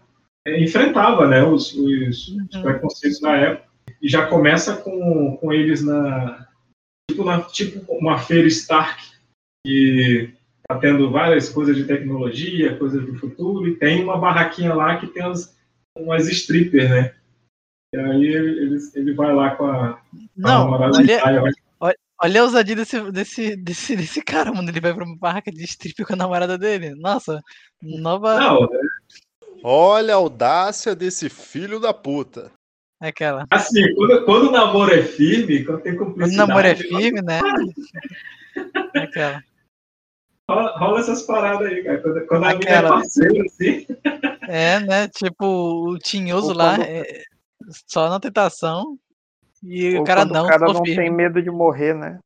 é, 0.46 0.62
enfrentava, 0.62 1.26
né, 1.26 1.42
os, 1.44 1.74
os, 1.74 2.28
os 2.28 2.28
Uhum. 2.54 2.62
preconceitos 2.62 3.20
da 3.20 3.32
época, 3.36 3.66
e 4.00 4.08
já 4.08 4.26
começa 4.26 4.76
com, 4.76 5.36
com 5.40 5.52
eles 5.52 5.82
na, 5.84 6.46
tipo, 7.10 7.24
na, 7.24 7.40
tipo 7.42 7.80
uma 7.92 8.18
feira 8.18 8.46
Stark, 8.46 9.02
que 9.66 10.30
tá 10.68 10.78
tendo 10.78 11.10
várias 11.10 11.48
coisas 11.48 11.76
de 11.76 11.84
tecnologia, 11.84 12.76
coisas 12.76 13.04
do 13.04 13.14
futuro, 13.16 13.66
e 13.68 13.76
tem 13.76 14.02
uma 14.02 14.18
barraquinha 14.18 14.74
lá 14.74 14.96
que 14.96 15.06
tem 15.08 15.22
as, 15.24 15.56
umas 15.96 16.28
strippers, 16.28 16.88
né, 16.88 17.14
e 17.96 18.00
aí 18.00 18.26
ele, 18.26 18.60
ele, 18.62 18.76
ele 18.94 19.14
vai 19.14 19.34
lá 19.34 19.56
com 19.56 19.64
a, 19.66 19.94
com 19.94 19.96
a 20.16 20.20
Não, 20.36 20.64
namorada 20.64 20.92
do 20.92 20.96
olha, 20.98 21.04
Isaiah, 21.04 21.40
vai 21.40 21.94
olha 22.18 22.40
a 22.40 22.44
ousadia 22.44 22.74
desse, 22.76 23.10
desse, 23.12 23.56
desse, 23.56 23.94
desse 23.96 24.22
cara, 24.22 24.52
mano. 24.52 24.68
Ele 24.70 24.80
vai 24.80 24.94
pra 24.94 25.04
uma 25.04 25.16
barraca 25.18 25.50
de 25.52 25.62
strip 25.64 26.02
com 26.04 26.14
a 26.14 26.16
namorada 26.16 26.56
dele. 26.56 26.94
Nossa, 26.94 27.40
nova. 27.82 28.38
Não, 28.40 28.68
Olha 29.62 30.14
a 30.14 30.16
audácia 30.16 30.94
desse 30.94 31.28
filho 31.28 31.78
da 31.80 31.92
puta. 31.92 32.50
Aquela. 33.00 33.44
assim, 33.50 33.94
quando, 33.94 34.24
quando 34.24 34.48
o 34.48 34.50
namoro 34.52 34.94
é 34.94 35.02
firme, 35.02 35.64
quando 35.64 35.80
tem 35.82 35.94
Quando 35.96 36.08
o 36.08 36.12
cumplicidade, 36.12 36.48
namoro 36.48 36.66
é 36.66 36.74
firme, 36.74 37.20
né? 37.22 37.40
Aquela. 38.94 39.42
rola, 40.48 40.78
rola 40.78 41.00
essas 41.00 41.22
paradas 41.22 41.66
aí, 41.68 41.82
cara. 41.84 41.98
Quando, 42.00 42.26
quando 42.26 42.44
a 42.44 42.48
mina 42.54 42.70
é 42.70 42.74
Aquela. 42.76 42.88
parceira, 42.90 43.44
assim, 43.44 43.86
É, 44.48 44.80
né? 44.80 45.08
Tipo, 45.08 45.44
o 45.90 45.98
tinhoso 45.98 46.48
Ou 46.48 46.54
lá, 46.56 46.76
quando- 46.76 46.86
é, 46.88 47.22
só 47.86 48.08
na 48.08 48.20
tentação. 48.20 48.98
E 49.62 49.94
Ou 49.96 50.02
o 50.02 50.04
cara 50.04 50.24
não, 50.24 50.44
o 50.44 50.48
cara 50.48 50.66
não 50.66 50.84
firme. 50.84 50.96
tem 50.96 51.10
medo 51.10 51.42
de 51.42 51.50
morrer, 51.50 51.94
né? 51.94 52.18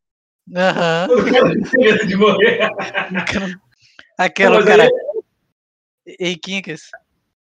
Aham. 0.54 1.06
quando 1.08 1.28
o 1.28 1.32
cara 1.32 1.54
tem 1.70 1.80
medo 1.80 2.06
de 2.06 2.16
morrer. 2.16 2.60
Aquela, 4.18 4.64
cara. 4.64 4.82
aí- 4.84 4.90
Ei, 6.18 6.36
Kinkas, 6.36 6.82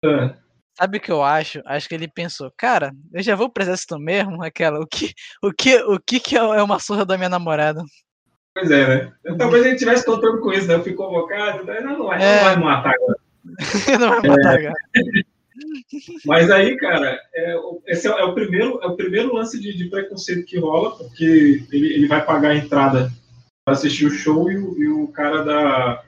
Ah, 0.05 0.37
sabe 0.79 0.99
o 0.99 1.01
que 1.01 1.11
eu 1.11 1.23
acho? 1.23 1.61
Acho 1.67 1.89
que 1.89 1.95
ele 1.95 2.07
pensou, 2.09 2.53
cara, 2.57 2.93
eu 3.13 3.23
já 3.23 3.35
vou 3.35 3.51
pro 3.51 3.63
exército 3.63 3.99
mesmo, 3.99 4.43
aquela, 4.43 4.79
o 4.81 4.87
que, 4.87 5.13
o 5.43 5.53
que, 5.53 5.77
o 5.83 5.99
que 5.99 6.21
que 6.21 6.37
é 6.37 6.43
uma 6.63 6.79
surra 6.79 7.05
da 7.05 7.17
minha 7.17 7.29
namorada? 7.29 7.83
Pois 8.55 8.71
é, 8.71 8.87
né? 9.07 9.13
Eu, 9.25 9.37
talvez 9.37 9.65
a 9.65 9.69
gente 9.71 9.79
tivesse 9.79 10.05
contando 10.05 10.41
com 10.41 10.53
isso, 10.53 10.69
né? 10.69 10.75
Eu 10.75 10.83
fui 10.83 10.95
convocado, 10.95 11.65
né? 11.65 11.81
não, 11.81 11.99
não, 11.99 12.07
vai, 12.07 12.23
É. 12.23 12.37
não 12.37 12.45
vai 12.45 12.57
me 12.57 12.65
matar 12.65 12.93
agora. 12.95 13.17
não 13.99 14.09
vai 14.09 14.29
matar, 14.29 14.63
cara. 14.63 14.75
Mas 16.25 16.51
aí, 16.51 16.77
cara, 16.77 17.19
é, 17.35 17.57
o- 17.57 17.83
esse 17.87 18.09
é, 18.09 18.11
é 18.11 18.25
o 18.25 18.35
primeiro, 18.35 18.79
é 18.83 18.87
o 18.87 18.97
primeiro 18.97 19.35
lance 19.35 19.61
de, 19.61 19.77
de 19.77 19.87
preconceito 19.89 20.45
que 20.47 20.59
rola, 20.59 20.97
porque 20.97 21.65
ele, 21.73 21.95
ele 21.95 22.07
vai 22.07 22.25
pagar 22.25 22.51
a 22.51 22.57
entrada 22.57 23.11
para 23.65 23.75
assistir 23.75 24.07
o 24.07 24.11
show 24.11 24.51
e 24.51 24.57
o, 24.57 24.79
e 24.83 24.89
o 24.89 25.09
cara 25.09 25.43
da. 25.45 26.05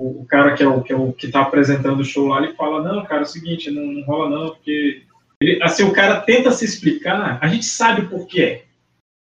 O, 0.00 0.22
o 0.22 0.26
cara 0.26 0.54
que 0.54 0.62
é 0.62 0.68
o, 0.68 0.82
que 0.82 0.92
é 0.92 0.96
o 0.96 1.12
que 1.12 1.28
tá 1.28 1.42
apresentando 1.42 2.00
o 2.00 2.04
show 2.04 2.28
lá, 2.28 2.42
ele 2.42 2.54
fala, 2.54 2.82
não, 2.82 3.04
cara, 3.04 3.20
é 3.20 3.24
o 3.24 3.26
seguinte, 3.26 3.70
não, 3.70 3.86
não 3.86 4.02
rola 4.02 4.30
não, 4.30 4.50
porque. 4.54 5.02
Ele, 5.40 5.62
assim, 5.62 5.84
o 5.84 5.92
cara 5.92 6.20
tenta 6.20 6.50
se 6.50 6.64
explicar, 6.64 7.38
a 7.42 7.48
gente 7.48 7.66
sabe 7.66 8.08
por 8.08 8.26
que 8.26 8.42
é. 8.42 8.64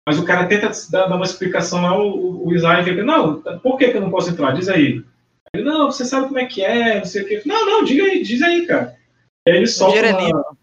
Mas 0.08 0.18
o 0.18 0.24
cara 0.24 0.46
tenta 0.46 0.70
dar, 0.90 1.06
uma 1.14 1.24
explicação 1.24 1.82
lá, 1.82 1.96
o, 1.96 2.48
o 2.48 2.54
Isaiah 2.54 2.82
fica, 2.82 3.04
não, 3.04 3.40
por 3.60 3.76
que, 3.76 3.90
que 3.90 3.96
eu 3.96 4.00
não 4.00 4.10
posso 4.10 4.30
entrar? 4.30 4.52
Diz 4.52 4.68
aí. 4.68 5.04
Ele, 5.54 5.64
não, 5.64 5.90
você 5.90 6.04
sabe 6.04 6.28
como 6.28 6.38
é 6.38 6.46
que 6.46 6.62
é, 6.62 6.98
não 6.98 7.04
sei 7.04 7.22
o 7.22 7.28
que. 7.28 7.48
Não, 7.48 7.66
não, 7.66 7.84
diga 7.84 8.04
aí, 8.04 8.22
diz 8.22 8.40
aí, 8.42 8.66
cara. 8.66 8.96
Aí 9.46 9.56
ele 9.56 9.66
solta 9.66 9.98
é 9.98 10.14
uma... 10.14 10.56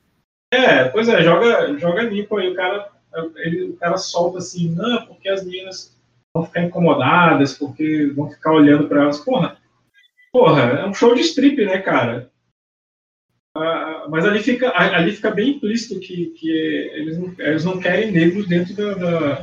É, 0.54 0.86
pois 0.86 1.10
é, 1.10 1.22
joga, 1.24 1.78
joga 1.78 2.04
limpo 2.04 2.38
aí, 2.38 2.50
o 2.50 2.56
cara, 2.56 2.90
ele, 3.38 3.64
o 3.64 3.78
cara 3.78 3.98
solta 3.98 4.38
assim, 4.38 4.74
não, 4.74 5.06
porque 5.06 5.28
as 5.28 5.44
meninas 5.44 5.98
vão 6.34 6.46
ficar 6.46 6.64
incomodadas, 6.64 7.54
porque 7.54 8.14
vão 8.16 8.30
ficar 8.30 8.54
olhando 8.54 8.88
pra 8.88 9.04
elas. 9.04 9.20
Porra, 9.20 9.58
porra, 10.32 10.62
é 10.62 10.86
um 10.86 10.94
show 10.94 11.14
de 11.14 11.22
strip, 11.22 11.66
né, 11.66 11.80
cara? 11.80 12.32
Ah, 13.58 14.06
mas 14.10 14.26
ali 14.26 14.40
fica, 14.40 14.72
ali 14.74 15.12
fica 15.12 15.32
bem 15.32 15.52
implícito 15.52 16.00
que, 16.00 16.28
que 16.28 16.50
eles, 16.50 17.18
não, 17.18 17.34
eles 17.40 17.66
não 17.66 17.80
querem 17.80 18.12
negros 18.12 18.48
dentro 18.48 18.74
da, 18.76 18.94
da... 18.94 19.34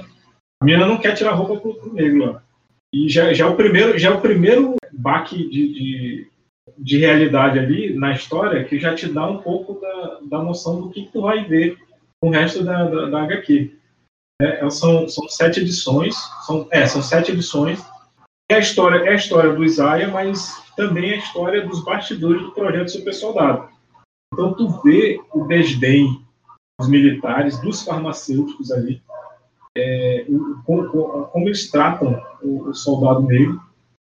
A 0.63 0.65
menina 0.65 0.87
não 0.87 0.99
quer 0.99 1.15
tirar 1.15 1.33
roupa 1.33 1.61
pro, 1.61 1.75
pro 1.75 1.93
negro 1.93 2.33
lá. 2.33 2.44
E 2.95 3.09
já, 3.09 3.33
já, 3.33 3.47
é 3.47 3.49
o 3.49 3.57
primeiro, 3.57 3.99
já 3.99 4.11
é 4.11 4.13
o 4.13 4.21
primeiro 4.21 4.77
baque 4.93 5.37
de, 5.37 5.73
de, 5.73 6.31
de 6.79 6.99
realidade 6.99 7.59
ali 7.59 7.93
na 7.93 8.13
história 8.13 8.63
que 8.63 8.79
já 8.79 8.95
te 8.95 9.09
dá 9.09 9.29
um 9.29 9.39
pouco 9.39 9.81
da, 9.81 10.21
da 10.23 10.39
noção 10.41 10.81
do 10.81 10.91
que, 10.91 11.05
que 11.05 11.13
tu 11.13 11.23
vai 11.23 11.45
ver 11.45 11.77
com 12.23 12.29
o 12.29 12.31
resto 12.31 12.63
da, 12.63 12.85
da, 12.85 13.07
da 13.07 13.23
HQ. 13.25 13.77
É, 14.41 14.71
são, 14.71 15.09
são 15.09 15.29
sete 15.29 15.59
edições. 15.59 16.15
São, 16.47 16.69
é, 16.71 16.87
são 16.87 17.03
sete 17.03 17.33
edições. 17.33 17.85
É 18.49 18.55
a 18.55 18.61
história, 18.61 18.99
é 19.09 19.11
a 19.11 19.17
história 19.17 19.53
do 19.53 19.65
Isaiah, 19.65 20.13
mas 20.13 20.63
também 20.77 21.11
é 21.11 21.15
a 21.15 21.19
história 21.19 21.67
dos 21.67 21.85
bastidores 21.85 22.43
do 22.43 22.53
projeto 22.53 22.93
Super 22.93 23.13
Soldado. 23.13 23.69
Então 24.33 24.55
tu 24.55 24.69
vê 24.83 25.21
o 25.33 25.45
desdém 25.49 26.25
dos 26.79 26.89
militares, 26.89 27.61
dos 27.61 27.83
farmacêuticos 27.83 28.71
ali, 28.71 29.03
é, 29.77 30.25
o, 30.29 30.63
como, 30.65 31.27
como, 31.27 31.49
eles 31.49 31.71
tratam 31.71 32.23
o, 32.43 32.69
o 32.69 32.75
soldado 32.75 33.23
negro 33.23 33.61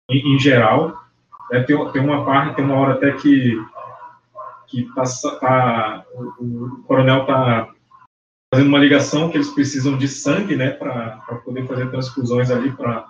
em, 0.10 0.36
em 0.36 0.40
geral. 0.40 1.02
É, 1.52 1.62
tem, 1.62 1.92
tem 1.92 2.02
uma 2.02 2.26
parte, 2.26 2.56
tem 2.56 2.66
uma 2.66 2.76
hora 2.76 2.94
até 2.94 3.12
que 3.14 3.58
que 4.68 4.90
tá, 4.96 5.04
tá 5.40 6.06
o, 6.16 6.44
o, 6.44 6.84
coronel 6.88 7.22
está 7.22 7.70
fazendo 8.52 8.70
uma 8.70 8.80
ligação 8.80 9.30
que 9.30 9.38
eles 9.38 9.52
precisam 9.52 9.96
de 9.98 10.08
sangue, 10.08 10.56
né, 10.56 10.72
para 10.72 11.22
poder 11.46 11.68
fazer 11.68 11.92
transfusões 11.92 12.50
ali 12.50 12.72
para 12.72 13.06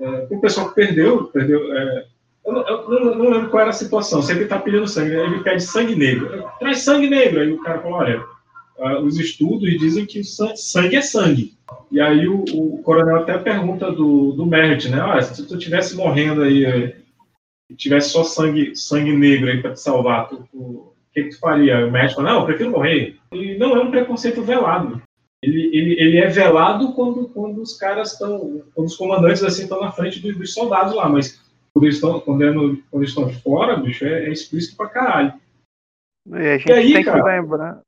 é, 0.00 0.26
o 0.30 0.40
pessoal 0.40 0.68
que 0.68 0.76
perdeu, 0.76 1.24
perdeu. 1.24 1.72
É, 1.76 2.06
eu, 2.46 2.52
não, 2.52 2.68
eu 2.68 3.16
não, 3.16 3.30
lembro 3.30 3.50
qual 3.50 3.60
era 3.60 3.70
a 3.70 3.74
situação. 3.74 4.22
Sempre 4.22 4.44
está 4.44 4.58
pedindo 4.58 4.88
sangue, 4.88 5.14
ele 5.14 5.42
pede 5.42 5.62
sangue 5.62 5.94
negro. 5.94 6.48
Traz 6.58 6.80
sangue 6.80 7.10
negro. 7.10 7.40
Aí 7.40 7.52
o 7.52 7.62
cara 7.62 7.80
fala, 7.80 7.96
olha, 7.96 8.24
uh, 8.78 9.00
os 9.02 9.18
estudos 9.18 9.78
dizem 9.78 10.06
que 10.06 10.22
sangue 10.24 10.96
é 10.96 11.02
sangue. 11.02 11.56
E 11.90 12.00
aí 12.00 12.26
o, 12.26 12.44
o 12.44 12.82
coronel 12.82 13.16
até 13.18 13.36
pergunta 13.38 13.90
do, 13.90 14.32
do 14.32 14.46
Merritt, 14.46 14.88
né? 14.88 15.00
Olha, 15.02 15.22
se 15.22 15.46
tu 15.46 15.58
tivesse 15.58 15.96
morrendo 15.96 16.42
aí, 16.42 16.94
tivesse 17.76 18.10
só 18.10 18.24
sangue, 18.24 18.74
sangue 18.74 19.12
negro 19.12 19.50
aí 19.50 19.60
para 19.60 19.72
te 19.72 19.80
salvar, 19.80 20.32
o 20.52 20.92
que, 21.12 21.24
que 21.24 21.30
tu 21.30 21.38
faria? 21.38 21.86
O 21.86 21.90
médico 21.90 22.16
fala, 22.22 22.32
não, 22.32 22.40
eu 22.40 22.46
prefiro 22.46 22.70
morrer. 22.70 23.18
E 23.32 23.56
não 23.58 23.76
é 23.76 23.80
um 23.80 23.90
preconceito 23.90 24.42
velado. 24.42 25.02
Ele, 25.42 25.70
ele, 25.72 26.00
ele 26.00 26.18
é 26.18 26.26
velado 26.26 26.92
quando, 26.94 27.28
quando 27.28 27.62
os 27.62 27.76
caras 27.76 28.12
estão, 28.12 28.62
quando 28.74 28.86
os 28.86 28.96
comandantes 28.96 29.42
assim 29.42 29.62
estão 29.62 29.80
na 29.80 29.92
frente 29.92 30.20
dos, 30.20 30.36
dos 30.36 30.52
soldados 30.52 30.94
lá, 30.94 31.08
mas 31.08 31.40
quando 31.72 31.84
eles 31.84 31.94
estão, 31.94 32.18
quando, 32.20 32.44
é 32.44 32.50
no, 32.50 32.76
quando 32.90 33.02
eles 33.02 33.10
estão 33.10 33.28
fora, 33.28 33.76
bicho, 33.76 34.04
é, 34.04 34.24
é 34.24 34.32
explícito 34.32 34.76
pra 34.76 34.88
caralho. 34.88 35.34
E 36.26 36.36
a 36.36 36.58
gente 36.58 36.68
e 36.68 36.72
aí, 36.72 36.92
tem 36.92 37.04
cara, 37.04 37.22
que 37.22 37.28
lembrar. 37.28 37.80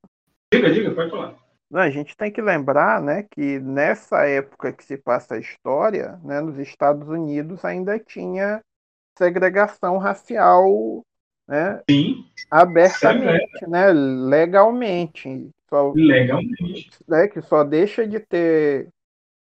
Diga, 0.52 0.72
diga, 0.72 0.90
pode 0.94 1.10
falar. 1.10 1.36
A 1.72 1.88
gente 1.88 2.16
tem 2.16 2.32
que 2.32 2.42
lembrar, 2.42 3.00
né, 3.00 3.22
que 3.30 3.60
nessa 3.60 4.26
época 4.26 4.72
que 4.72 4.84
se 4.84 4.96
passa 4.96 5.34
a 5.34 5.38
história, 5.38 6.18
né, 6.24 6.40
nos 6.40 6.58
Estados 6.58 7.08
Unidos 7.08 7.64
ainda 7.64 7.96
tinha 7.96 8.60
segregação 9.16 9.96
racial, 9.96 11.04
né, 11.46 11.80
Sim, 11.88 12.24
abertamente, 12.50 13.66
né, 13.68 13.92
legalmente. 13.92 15.50
Só, 15.68 15.92
legalmente. 15.94 16.90
Né, 17.06 17.28
que 17.28 17.40
só 17.40 17.62
deixa 17.62 18.04
de 18.04 18.18
ter 18.18 18.88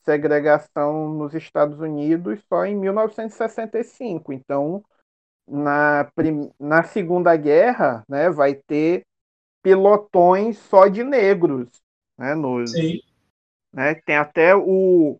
segregação 0.01 1.09
nos 1.09 1.33
Estados 1.33 1.79
Unidos 1.79 2.39
só 2.47 2.63
em 2.63 2.75
1965. 2.75 4.31
Então, 4.31 4.83
na, 5.47 6.07
na 6.59 6.83
Segunda 6.83 7.35
Guerra, 7.35 8.03
né, 8.07 8.29
vai 8.29 8.53
ter 8.53 9.03
pilotões 9.61 10.57
só 10.57 10.87
de 10.87 11.03
negros, 11.03 11.69
né, 12.17 12.35
nos, 12.35 12.71
Sim. 12.71 12.99
Né, 13.73 13.95
tem 13.95 14.15
até 14.15 14.55
o 14.55 15.17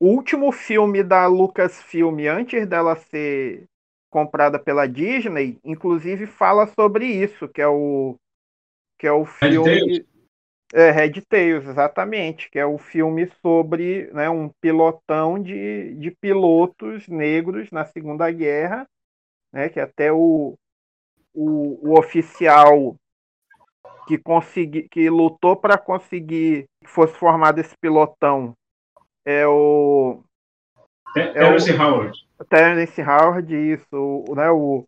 último 0.00 0.52
filme 0.52 1.02
da 1.02 1.26
Lucasfilm 1.26 2.20
antes 2.28 2.66
dela 2.66 2.96
ser 2.96 3.64
comprada 4.10 4.58
pela 4.58 4.86
Disney, 4.86 5.58
inclusive 5.64 6.26
fala 6.26 6.66
sobre 6.66 7.06
isso, 7.06 7.48
que 7.48 7.60
é 7.60 7.68
o 7.68 8.16
que 8.98 9.06
é 9.06 9.12
o 9.12 9.26
filme 9.26 10.06
é, 10.72 10.90
Red 10.90 11.20
Tails, 11.28 11.66
exatamente, 11.66 12.50
que 12.50 12.58
é 12.58 12.66
o 12.66 12.78
filme 12.78 13.30
sobre 13.42 14.10
né, 14.12 14.28
um 14.28 14.48
pilotão 14.60 15.40
de, 15.40 15.94
de 15.96 16.10
pilotos 16.10 17.06
negros 17.08 17.70
na 17.70 17.84
Segunda 17.84 18.30
Guerra, 18.30 18.88
né, 19.52 19.68
que 19.68 19.78
até 19.78 20.12
o, 20.12 20.54
o, 21.34 21.90
o 21.90 21.98
oficial 21.98 22.96
que 24.06 24.18
consegui, 24.18 24.88
que 24.88 25.10
lutou 25.10 25.56
para 25.56 25.76
conseguir 25.76 26.66
que 26.82 26.88
fosse 26.88 27.14
formado 27.14 27.58
esse 27.58 27.74
pilotão 27.80 28.54
é 29.24 29.46
o 29.46 30.22
é 31.16 31.32
Terence 31.32 31.72
Howard. 31.72 32.18
Terence 32.48 33.02
Howard, 33.02 33.54
isso, 33.54 34.24
né, 34.34 34.50
o 34.50 34.84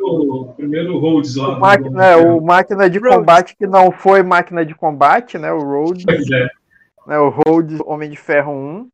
o 0.00 0.52
primeiro 0.54 0.98
Rhodes 0.98 1.34
lá. 1.36 1.56
O 1.56 1.60
máquina, 1.60 2.04
é, 2.06 2.16
o 2.16 2.40
máquina 2.40 2.88
de 2.88 3.00
combate 3.00 3.56
que 3.56 3.66
não 3.66 3.90
foi 3.90 4.22
máquina 4.22 4.64
de 4.64 4.74
combate, 4.74 5.38
né? 5.38 5.52
O 5.52 5.58
Rhodes. 5.58 6.04
Pois 6.04 6.30
é. 6.30 6.48
Né, 7.06 7.18
o 7.18 7.28
Rhodes, 7.28 7.80
Homem 7.84 8.10
de 8.10 8.16
Ferro 8.16 8.52
1. 8.52 8.88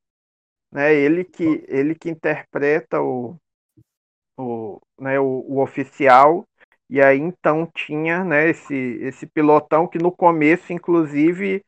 Né, 0.72 0.94
ele, 0.94 1.22
que, 1.22 1.64
ele 1.68 1.94
que 1.94 2.08
interpreta 2.08 3.02
o, 3.02 3.36
o, 4.38 4.80
né, 4.98 5.20
o, 5.20 5.44
o 5.46 5.60
oficial. 5.60 6.46
E 6.92 7.00
aí 7.00 7.18
então 7.18 7.66
tinha 7.74 8.22
né, 8.22 8.50
esse, 8.50 8.74
esse 8.74 9.26
pilotão 9.26 9.88
que 9.88 9.96
no 9.96 10.12
começo, 10.12 10.74
inclusive, 10.74 11.64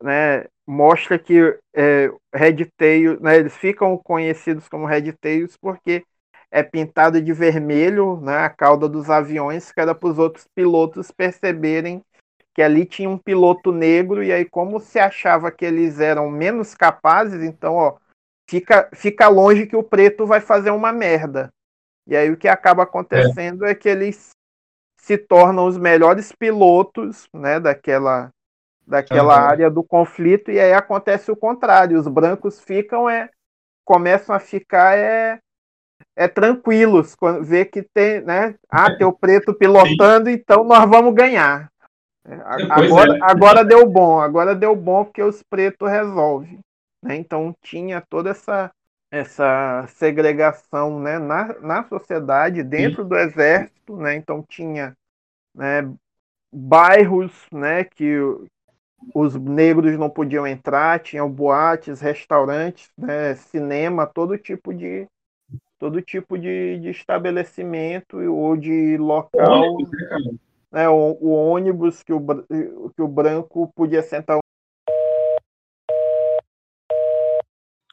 né, 0.00 0.44
mostra 0.64 1.18
que 1.18 1.58
é, 1.74 2.08
Red 2.32 2.66
Tail, 2.76 3.20
né, 3.20 3.38
eles 3.38 3.56
ficam 3.56 3.98
conhecidos 3.98 4.68
como 4.68 4.86
Red 4.86 5.10
Tails 5.14 5.56
porque 5.56 6.04
é 6.52 6.62
pintado 6.62 7.20
de 7.20 7.32
vermelho, 7.32 8.20
né, 8.20 8.44
a 8.44 8.48
cauda 8.48 8.88
dos 8.88 9.10
aviões, 9.10 9.72
que 9.72 9.80
era 9.80 9.92
para 9.92 10.08
os 10.08 10.20
outros 10.20 10.46
pilotos 10.54 11.10
perceberem 11.10 12.00
que 12.54 12.62
ali 12.62 12.86
tinha 12.86 13.10
um 13.10 13.18
piloto 13.18 13.72
negro, 13.72 14.22
e 14.22 14.32
aí, 14.32 14.44
como 14.44 14.78
se 14.78 15.00
achava 15.00 15.50
que 15.50 15.64
eles 15.64 15.98
eram 15.98 16.30
menos 16.30 16.76
capazes, 16.76 17.42
então, 17.42 17.74
ó, 17.74 17.96
fica, 18.48 18.88
fica 18.94 19.26
longe 19.28 19.66
que 19.66 19.76
o 19.76 19.82
preto 19.82 20.26
vai 20.26 20.40
fazer 20.40 20.70
uma 20.70 20.92
merda. 20.92 21.52
E 22.06 22.16
aí 22.16 22.30
o 22.30 22.36
que 22.36 22.48
acaba 22.48 22.84
acontecendo 22.84 23.64
é, 23.64 23.70
é 23.70 23.74
que 23.74 23.88
eles 23.88 24.30
se 25.02 25.16
tornam 25.18 25.66
os 25.66 25.78
melhores 25.78 26.32
pilotos, 26.32 27.28
né, 27.32 27.58
daquela 27.58 28.30
daquela 28.86 29.36
uhum. 29.36 29.46
área 29.46 29.70
do 29.70 29.84
conflito, 29.84 30.50
e 30.50 30.58
aí 30.58 30.72
acontece 30.72 31.30
o 31.30 31.36
contrário, 31.36 31.96
os 31.96 32.08
brancos 32.08 32.60
ficam 32.60 33.08
é 33.08 33.30
começam 33.84 34.34
a 34.34 34.40
ficar 34.40 34.98
é 34.98 35.38
é 36.16 36.26
tranquilos 36.26 37.14
quando 37.14 37.44
vê 37.44 37.64
que 37.64 37.82
tem, 37.82 38.20
né? 38.22 38.54
Ah, 38.68 38.94
tem 38.96 39.06
o 39.06 39.12
preto 39.12 39.54
pilotando, 39.54 40.28
Sim. 40.28 40.32
então 40.34 40.64
nós 40.64 40.88
vamos 40.88 41.14
ganhar. 41.14 41.70
É, 42.26 42.34
agora, 42.68 43.16
é. 43.16 43.18
agora 43.22 43.64
deu 43.64 43.88
bom, 43.88 44.18
agora 44.18 44.54
deu 44.54 44.74
bom 44.74 45.04
porque 45.04 45.22
os 45.22 45.42
pretos 45.42 45.88
resolvem. 45.88 46.58
Né? 47.02 47.16
Então 47.16 47.54
tinha 47.62 48.00
toda 48.00 48.30
essa 48.30 48.70
essa 49.10 49.86
segregação 49.88 51.00
né, 51.00 51.18
na, 51.18 51.58
na 51.60 51.84
sociedade, 51.84 52.62
dentro 52.62 53.02
Sim. 53.02 53.08
do 53.08 53.16
exército, 53.16 53.96
né? 53.96 54.14
Então 54.14 54.44
tinha 54.48 54.96
né, 55.54 55.92
bairros 56.52 57.32
né, 57.52 57.84
que 57.84 58.16
os 59.14 59.34
negros 59.34 59.98
não 59.98 60.08
podiam 60.08 60.46
entrar, 60.46 61.00
tinham 61.00 61.30
boates, 61.30 62.00
restaurantes, 62.00 62.90
né, 62.96 63.34
cinema, 63.34 64.06
todo 64.06 64.38
tipo 64.38 64.72
de, 64.72 65.08
todo 65.78 66.00
tipo 66.02 66.38
de, 66.38 66.78
de 66.78 66.90
estabelecimento 66.90 68.18
ou 68.18 68.56
de 68.56 68.96
local. 68.96 69.62
O 69.62 69.74
ônibus, 69.74 69.90
né, 69.90 70.38
né 70.70 70.88
o, 70.88 71.18
o, 71.20 71.30
ônibus 71.30 72.02
que 72.02 72.12
o, 72.12 72.20
que 72.94 73.02
o 73.02 73.08
branco 73.08 73.72
podia 73.74 74.02
sentar. 74.02 74.38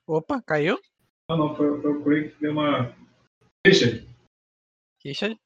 Opa, 0.05 0.41
caiu? 0.45 0.77
Não, 1.29 1.37
não, 1.37 1.55
foi, 1.55 1.81
foi 1.81 1.91
o 1.91 2.03
Craig 2.03 2.29
que 2.29 2.39
deu 2.39 2.53
uma. 2.53 2.95
Richard. 3.65 4.07
Richard? 5.03 5.37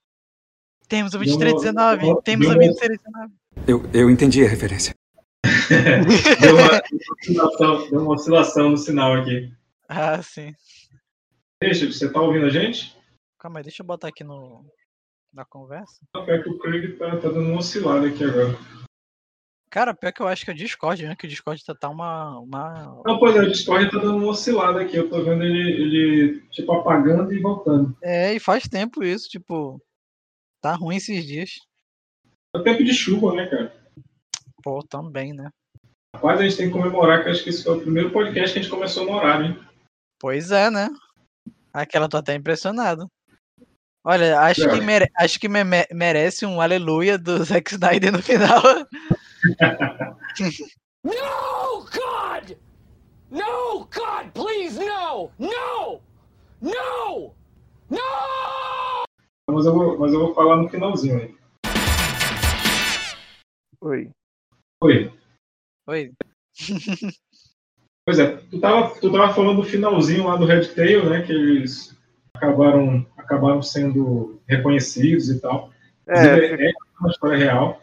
Temos 0.87 1.13
o 1.15 1.17
2319, 1.17 2.05
uma, 2.05 2.21
temos 2.21 2.47
o 2.47 2.53
2319. 2.53 3.33
Eu, 3.67 3.89
eu 3.91 4.09
entendi 4.09 4.45
a 4.45 4.47
referência. 4.47 4.93
deu, 6.39 6.55
uma, 6.55 6.81
oscilação, 7.17 7.89
deu 7.89 8.01
uma 8.01 8.13
oscilação 8.13 8.69
no 8.69 8.77
sinal 8.77 9.13
aqui. 9.13 9.51
Ah, 9.89 10.21
sim. 10.21 10.53
Deixa, 11.63 11.91
você 11.91 12.11
tá 12.11 12.21
ouvindo 12.21 12.45
a 12.45 12.49
gente? 12.49 12.95
Calma 13.39 13.59
aí, 13.59 13.63
deixa 13.63 13.81
eu 13.81 13.85
botar 13.87 14.09
aqui 14.09 14.23
no, 14.23 14.63
na 15.33 15.45
conversa. 15.45 15.99
Pior 16.13 16.43
que 16.43 16.49
o 16.49 16.59
Craig 16.59 16.95
tá, 16.97 17.09
tá 17.17 17.29
dando 17.29 17.39
uma 17.39 17.57
oscilada 17.57 18.07
aqui 18.07 18.23
agora. 18.23 18.55
Cara, 19.71 19.93
pior 19.93 20.11
que 20.11 20.21
eu 20.21 20.27
acho 20.27 20.43
que 20.43 20.51
é 20.51 20.53
o 20.53 20.57
Discord, 20.57 21.07
né? 21.07 21.15
Que 21.15 21.25
o 21.25 21.29
Discord 21.29 21.63
tá, 21.63 21.73
tá 21.73 21.87
uma, 21.87 22.37
uma. 22.39 23.01
Não, 23.05 23.17
pois 23.17 23.33
é, 23.37 23.39
o 23.39 23.49
Discord 23.49 23.89
tá 23.89 23.99
dando 23.99 24.17
uma 24.17 24.27
oscilada 24.27 24.81
aqui. 24.81 24.97
Eu 24.97 25.09
tô 25.09 25.23
vendo 25.23 25.43
ele, 25.43 25.71
ele, 25.71 26.41
tipo, 26.51 26.73
apagando 26.73 27.33
e 27.33 27.39
voltando. 27.39 27.95
É, 28.03 28.33
e 28.33 28.39
faz 28.39 28.67
tempo 28.67 29.01
isso, 29.01 29.29
tipo. 29.29 29.81
Tá 30.61 30.75
ruim 30.75 30.97
esses 30.97 31.25
dias. 31.25 31.51
É 32.53 32.59
tempo 32.59 32.83
de 32.83 32.93
chuva, 32.93 33.33
né, 33.33 33.47
cara? 33.47 33.73
Pô, 34.61 34.83
também, 34.83 35.33
né? 35.33 35.49
Rapaz, 36.13 36.41
a 36.41 36.43
gente 36.43 36.57
tem 36.57 36.67
que 36.67 36.73
comemorar 36.73 37.23
que 37.23 37.29
acho 37.29 37.41
que 37.41 37.49
esse 37.49 37.63
foi 37.63 37.77
o 37.77 37.81
primeiro 37.81 38.11
podcast 38.11 38.51
que 38.51 38.59
a 38.59 38.61
gente 38.61 38.71
começou 38.71 39.05
no 39.05 39.13
horário, 39.13 39.45
hein? 39.45 39.59
Pois 40.19 40.51
é, 40.51 40.69
né? 40.69 40.89
Aquela 41.73 42.09
tô 42.09 42.17
até 42.17 42.35
impressionado. 42.35 43.09
Olha, 44.03 44.37
acho 44.41 44.67
que, 44.69 44.81
mere 44.81 45.09
acho 45.15 45.39
que 45.39 45.47
me 45.47 45.63
merece 45.93 46.45
um 46.45 46.59
aleluia 46.59 47.17
do 47.17 47.41
Zack 47.45 47.71
Snyder 47.71 48.11
no 48.11 48.21
final. 48.21 48.61
no, 51.03 51.85
God! 51.85 52.57
No, 53.31 53.85
God, 53.85 54.31
please, 54.33 54.77
no! 54.79 55.31
No! 55.39 56.01
No! 56.61 57.33
No! 57.89 59.05
Mas 59.49 59.65
eu 59.65 59.73
vou, 59.73 59.97
mas 59.97 60.13
eu 60.13 60.19
vou 60.19 60.35
falar 60.35 60.57
no 60.57 60.69
finalzinho 60.69 61.17
aí. 61.17 61.35
Oi. 63.81 64.11
Oi. 64.81 65.11
Oi. 65.87 66.11
Pois 68.03 68.17
é, 68.17 68.35
tu 68.49 68.59
tava, 68.59 68.99
tu 68.99 69.11
tava 69.11 69.31
falando 69.31 69.61
do 69.61 69.63
finalzinho 69.63 70.25
lá 70.25 70.35
do 70.35 70.45
Red 70.45 70.69
Tail, 70.69 71.07
né? 71.07 71.21
Que 71.21 71.31
eles 71.31 71.95
acabaram, 72.33 73.05
acabaram 73.15 73.61
sendo 73.61 74.41
reconhecidos 74.47 75.29
e 75.29 75.39
tal. 75.39 75.69
É, 76.07 76.25
Inclusive, 76.25 76.65
é 76.65 76.71
uma 76.99 77.09
história 77.11 77.37
real. 77.37 77.81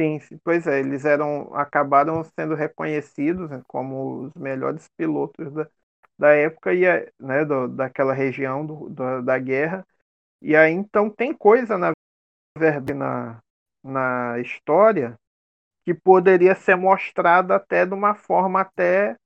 Sim, 0.00 0.18
pois 0.42 0.66
é, 0.66 0.80
eles 0.80 1.04
eram, 1.04 1.54
acabaram 1.54 2.24
sendo 2.24 2.54
reconhecidos 2.54 3.50
né, 3.50 3.62
como 3.66 4.22
os 4.26 4.34
melhores 4.34 4.88
pilotos 4.96 5.52
da, 5.52 5.68
da 6.18 6.30
época 6.34 6.72
e 6.74 6.82
né, 7.18 7.44
do- 7.44 7.68
daquela 7.68 8.14
região 8.14 8.64
do, 8.64 8.88
da, 8.90 9.20
da 9.20 9.38
guerra. 9.38 9.86
E 10.42 10.56
aí 10.56 10.72
então 10.72 11.10
tem 11.10 11.34
coisa 11.34 11.78
na 11.78 11.92
na, 12.94 13.40
na 13.82 14.38
história 14.40 15.16
que 15.84 15.94
poderia 15.94 16.54
ser 16.54 16.76
mostrada 16.76 17.56
até 17.56 17.86
de 17.86 17.94
uma 17.94 18.14
forma 18.14 18.60
até 18.62 19.16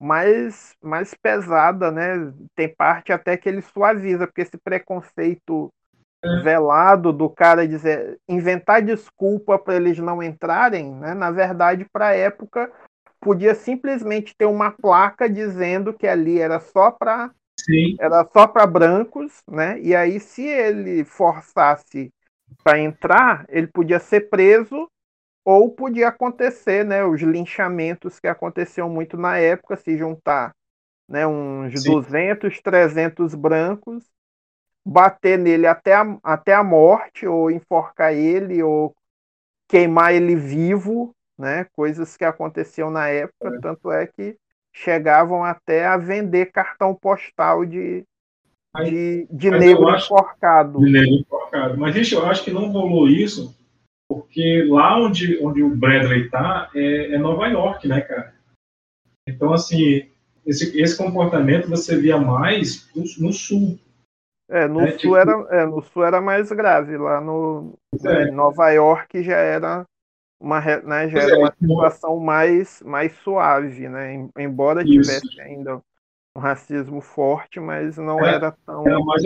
mais, 0.00 0.74
mais 0.82 1.14
pesada, 1.14 1.90
né? 1.92 2.14
Tem 2.56 2.74
parte 2.74 3.12
até 3.12 3.36
que 3.36 3.48
ele 3.48 3.62
suaviza, 3.62 4.26
porque 4.26 4.42
esse 4.42 4.58
preconceito 4.58 5.72
velado 6.22 7.12
do 7.12 7.28
cara 7.28 7.66
dizer 7.66 8.18
inventar 8.28 8.82
desculpa 8.82 9.58
para 9.58 9.76
eles 9.76 9.98
não 9.98 10.22
entrarem, 10.22 10.94
né? 10.94 11.14
Na 11.14 11.30
verdade, 11.30 11.86
para 11.92 12.08
a 12.08 12.16
época 12.16 12.70
podia 13.20 13.54
simplesmente 13.54 14.34
ter 14.36 14.46
uma 14.46 14.70
placa 14.70 15.28
dizendo 15.28 15.92
que 15.92 16.06
ali 16.06 16.40
era 16.40 16.58
só 16.60 16.90
para 16.90 17.30
era 17.98 18.26
só 18.32 18.46
para 18.46 18.66
brancos, 18.66 19.42
né? 19.48 19.78
E 19.80 19.94
aí 19.94 20.18
se 20.20 20.46
ele 20.46 21.04
forçasse 21.04 22.10
para 22.64 22.78
entrar, 22.78 23.44
ele 23.48 23.66
podia 23.66 23.98
ser 23.98 24.28
preso 24.30 24.88
ou 25.44 25.70
podia 25.70 26.08
acontecer, 26.08 26.84
né, 26.84 27.04
os 27.04 27.20
linchamentos 27.22 28.20
que 28.20 28.28
aconteciam 28.28 28.88
muito 28.88 29.16
na 29.16 29.38
época, 29.38 29.76
se 29.76 29.96
juntar, 29.96 30.52
né, 31.08 31.26
uns 31.26 31.74
Sim. 31.80 32.02
200, 32.02 32.60
300 32.60 33.34
brancos, 33.34 34.04
bater 34.90 35.38
nele 35.38 35.68
até 35.68 35.94
a, 35.94 36.18
até 36.20 36.52
a 36.52 36.64
morte, 36.64 37.24
ou 37.24 37.48
enforcar 37.48 38.12
ele, 38.12 38.60
ou 38.60 38.92
queimar 39.68 40.12
ele 40.12 40.34
vivo, 40.34 41.14
né, 41.38 41.64
coisas 41.76 42.16
que 42.16 42.24
aconteciam 42.24 42.90
na 42.90 43.06
época, 43.06 43.60
tanto 43.62 43.92
é 43.92 44.04
que 44.08 44.36
chegavam 44.74 45.44
até 45.44 45.86
a 45.86 45.96
vender 45.96 46.46
cartão 46.46 46.92
postal 46.92 47.64
de, 47.64 48.04
Mas- 48.74 48.90
de, 48.90 49.28
de 49.30 49.50
mas 49.52 49.60
negro 49.60 49.88
acho- 49.90 50.06
enforcado. 50.12 50.80
de 50.80 50.90
negro 50.90 51.14
enforcado. 51.20 51.78
Mas, 51.78 51.94
gente, 51.94 52.12
eu 52.12 52.26
acho 52.26 52.42
que 52.42 52.50
não 52.50 52.68
rolou 52.72 53.08
isso 53.08 53.56
porque 54.08 54.64
lá 54.68 54.98
onde, 54.98 55.38
onde 55.40 55.62
o 55.62 55.70
Bradley 55.76 56.28
tá 56.30 56.68
é, 56.74 57.14
é 57.14 57.18
Nova 57.18 57.46
York, 57.46 57.86
né, 57.86 58.00
cara? 58.00 58.34
Então, 59.28 59.52
assim, 59.52 60.10
esse, 60.44 60.76
esse 60.80 60.98
comportamento 60.98 61.68
você 61.68 61.96
via 61.96 62.18
mais 62.18 62.90
no, 62.92 63.04
no 63.26 63.32
sul. 63.32 63.78
É, 64.50 64.66
no, 64.66 64.80
É, 64.80 64.90
sul 64.90 64.98
tipo- 64.98 65.16
era, 65.16 65.32
é, 65.50 65.64
no 65.64 65.80
sul 65.80 66.04
era 66.04 66.20
mais 66.20 66.50
grave, 66.50 66.96
lá 66.96 67.20
no 67.20 67.74
É. 68.04 68.24
em 68.24 68.32
Nova 68.32 68.68
York 68.70 69.22
já 69.22 69.36
era 69.36 69.86
uma, 70.42 70.60
né, 70.60 71.08
já 71.08 71.20
era 71.20 71.34
é, 71.34 71.38
uma 71.38 71.52
situação 71.52 72.18
mais, 72.18 72.82
mais 72.82 73.12
suave, 73.22 73.88
né? 73.88 74.14
Em- 74.14 74.30
Embora 74.38 74.82
Isso. 74.82 74.90
tivesse 75.20 75.40
ainda 75.40 75.80
um 76.36 76.40
racismo 76.40 77.00
forte, 77.00 77.60
mas 77.60 77.96
não 77.96 78.18
É, 78.24 78.34
era 78.34 78.52
tão. 78.66 78.86
Era 78.86 78.98
mais, 79.00 79.22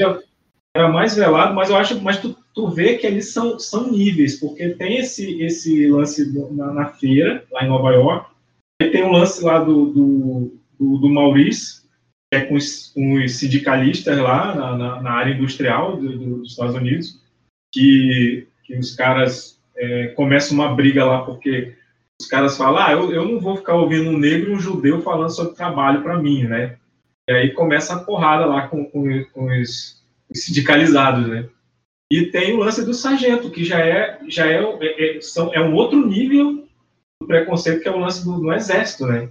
era 0.76 0.88
mais 0.88 1.14
velado, 1.14 1.54
mas 1.54 1.70
eu 1.70 1.76
acho, 1.76 2.00
mas 2.02 2.20
tu, 2.20 2.36
tu 2.52 2.68
vê 2.68 2.98
que 2.98 3.06
eles 3.06 3.32
são, 3.32 3.58
são 3.58 3.90
níveis, 3.90 4.38
porque 4.40 4.70
tem 4.70 4.98
esse, 4.98 5.40
esse 5.42 5.86
lance 5.86 6.36
na, 6.52 6.72
na 6.72 6.86
feira, 6.88 7.44
lá 7.50 7.62
em 7.64 7.68
Nova 7.68 7.92
York, 7.92 8.30
e 8.82 8.90
tem 8.90 9.04
um 9.04 9.12
lance 9.12 9.42
lá 9.44 9.58
do, 9.60 9.86
do, 9.86 10.52
do, 10.78 10.98
do 10.98 11.08
Maurice, 11.08 11.82
que 11.82 11.83
é 12.34 12.40
com 12.46 12.54
os, 12.54 12.88
com 12.94 13.14
os 13.14 13.36
sindicalistas 13.38 14.16
lá 14.18 14.54
na, 14.54 14.76
na, 14.76 15.02
na 15.02 15.10
área 15.12 15.32
industrial 15.34 15.96
do- 15.96 16.18
do- 16.18 16.38
dos 16.40 16.50
Estados 16.50 16.74
Unidos, 16.74 17.20
que, 17.72 18.46
que 18.64 18.76
os 18.78 18.94
caras 18.94 19.58
é, 19.76 20.08
começam 20.08 20.54
uma 20.56 20.74
briga 20.74 21.04
lá, 21.04 21.22
porque 21.24 21.74
os 22.20 22.26
caras 22.26 22.56
falam, 22.56 22.82
ah, 22.82 22.92
eu, 22.92 23.10
eu 23.12 23.24
não 23.28 23.40
vou 23.40 23.56
ficar 23.56 23.74
ouvindo 23.74 24.08
um 24.10 24.18
negro 24.18 24.50
e 24.52 24.54
um 24.54 24.60
judeu 24.60 25.00
falando 25.02 25.30
sobre 25.30 25.54
trabalho 25.56 26.02
para 26.02 26.18
mim, 26.20 26.44
né? 26.44 26.76
E 27.28 27.32
aí 27.32 27.50
começa 27.52 27.94
a 27.94 27.98
porrada 28.00 28.46
lá 28.46 28.68
com, 28.68 28.84
com, 28.84 29.24
com 29.32 29.46
os, 29.60 30.02
os 30.30 30.44
sindicalizados, 30.44 31.26
né? 31.28 31.48
E 32.12 32.26
tem 32.26 32.52
o 32.54 32.58
lance 32.58 32.84
do 32.84 32.94
sargento, 32.94 33.50
que 33.50 33.64
já 33.64 33.80
é, 33.80 34.20
já 34.28 34.46
é, 34.46 34.62
é, 34.62 35.16
é- 35.16 35.20
são, 35.20 35.52
é 35.52 35.60
um 35.60 35.74
outro 35.74 36.06
nível 36.06 36.64
do 37.20 37.26
preconceito, 37.26 37.82
que 37.82 37.88
é 37.88 37.92
o 37.92 37.98
lance 37.98 38.24
do, 38.24 38.38
do 38.40 38.52
exército, 38.52 39.06
né? 39.06 39.28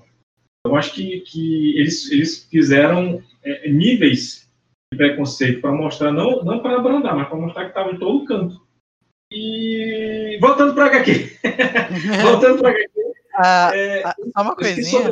Eu 0.65 0.75
acho 0.75 0.93
que, 0.93 1.19
que 1.21 1.77
eles, 1.77 2.09
eles 2.11 2.45
fizeram 2.45 3.21
é, 3.43 3.69
níveis 3.69 4.49
de 4.91 4.97
preconceito 4.97 5.59
para 5.59 5.71
mostrar, 5.71 6.11
não, 6.11 6.43
não 6.43 6.61
para 6.61 6.77
abrandar, 6.77 7.15
mas 7.15 7.27
para 7.27 7.37
mostrar 7.37 7.63
que 7.63 7.69
estava 7.69 7.91
em 7.91 7.99
todo 7.99 8.25
canto. 8.25 8.65
E 9.31 10.37
voltando 10.39 10.73
para 10.73 10.85
HQ. 10.85 11.39
voltando 12.23 12.61
para 12.61 12.69
HQ. 12.69 12.89
Ah, 13.35 13.71
É, 13.73 14.03
ah, 14.05 14.15
só 14.33 14.41
uma 14.41 14.55
coisinha. 14.55 15.09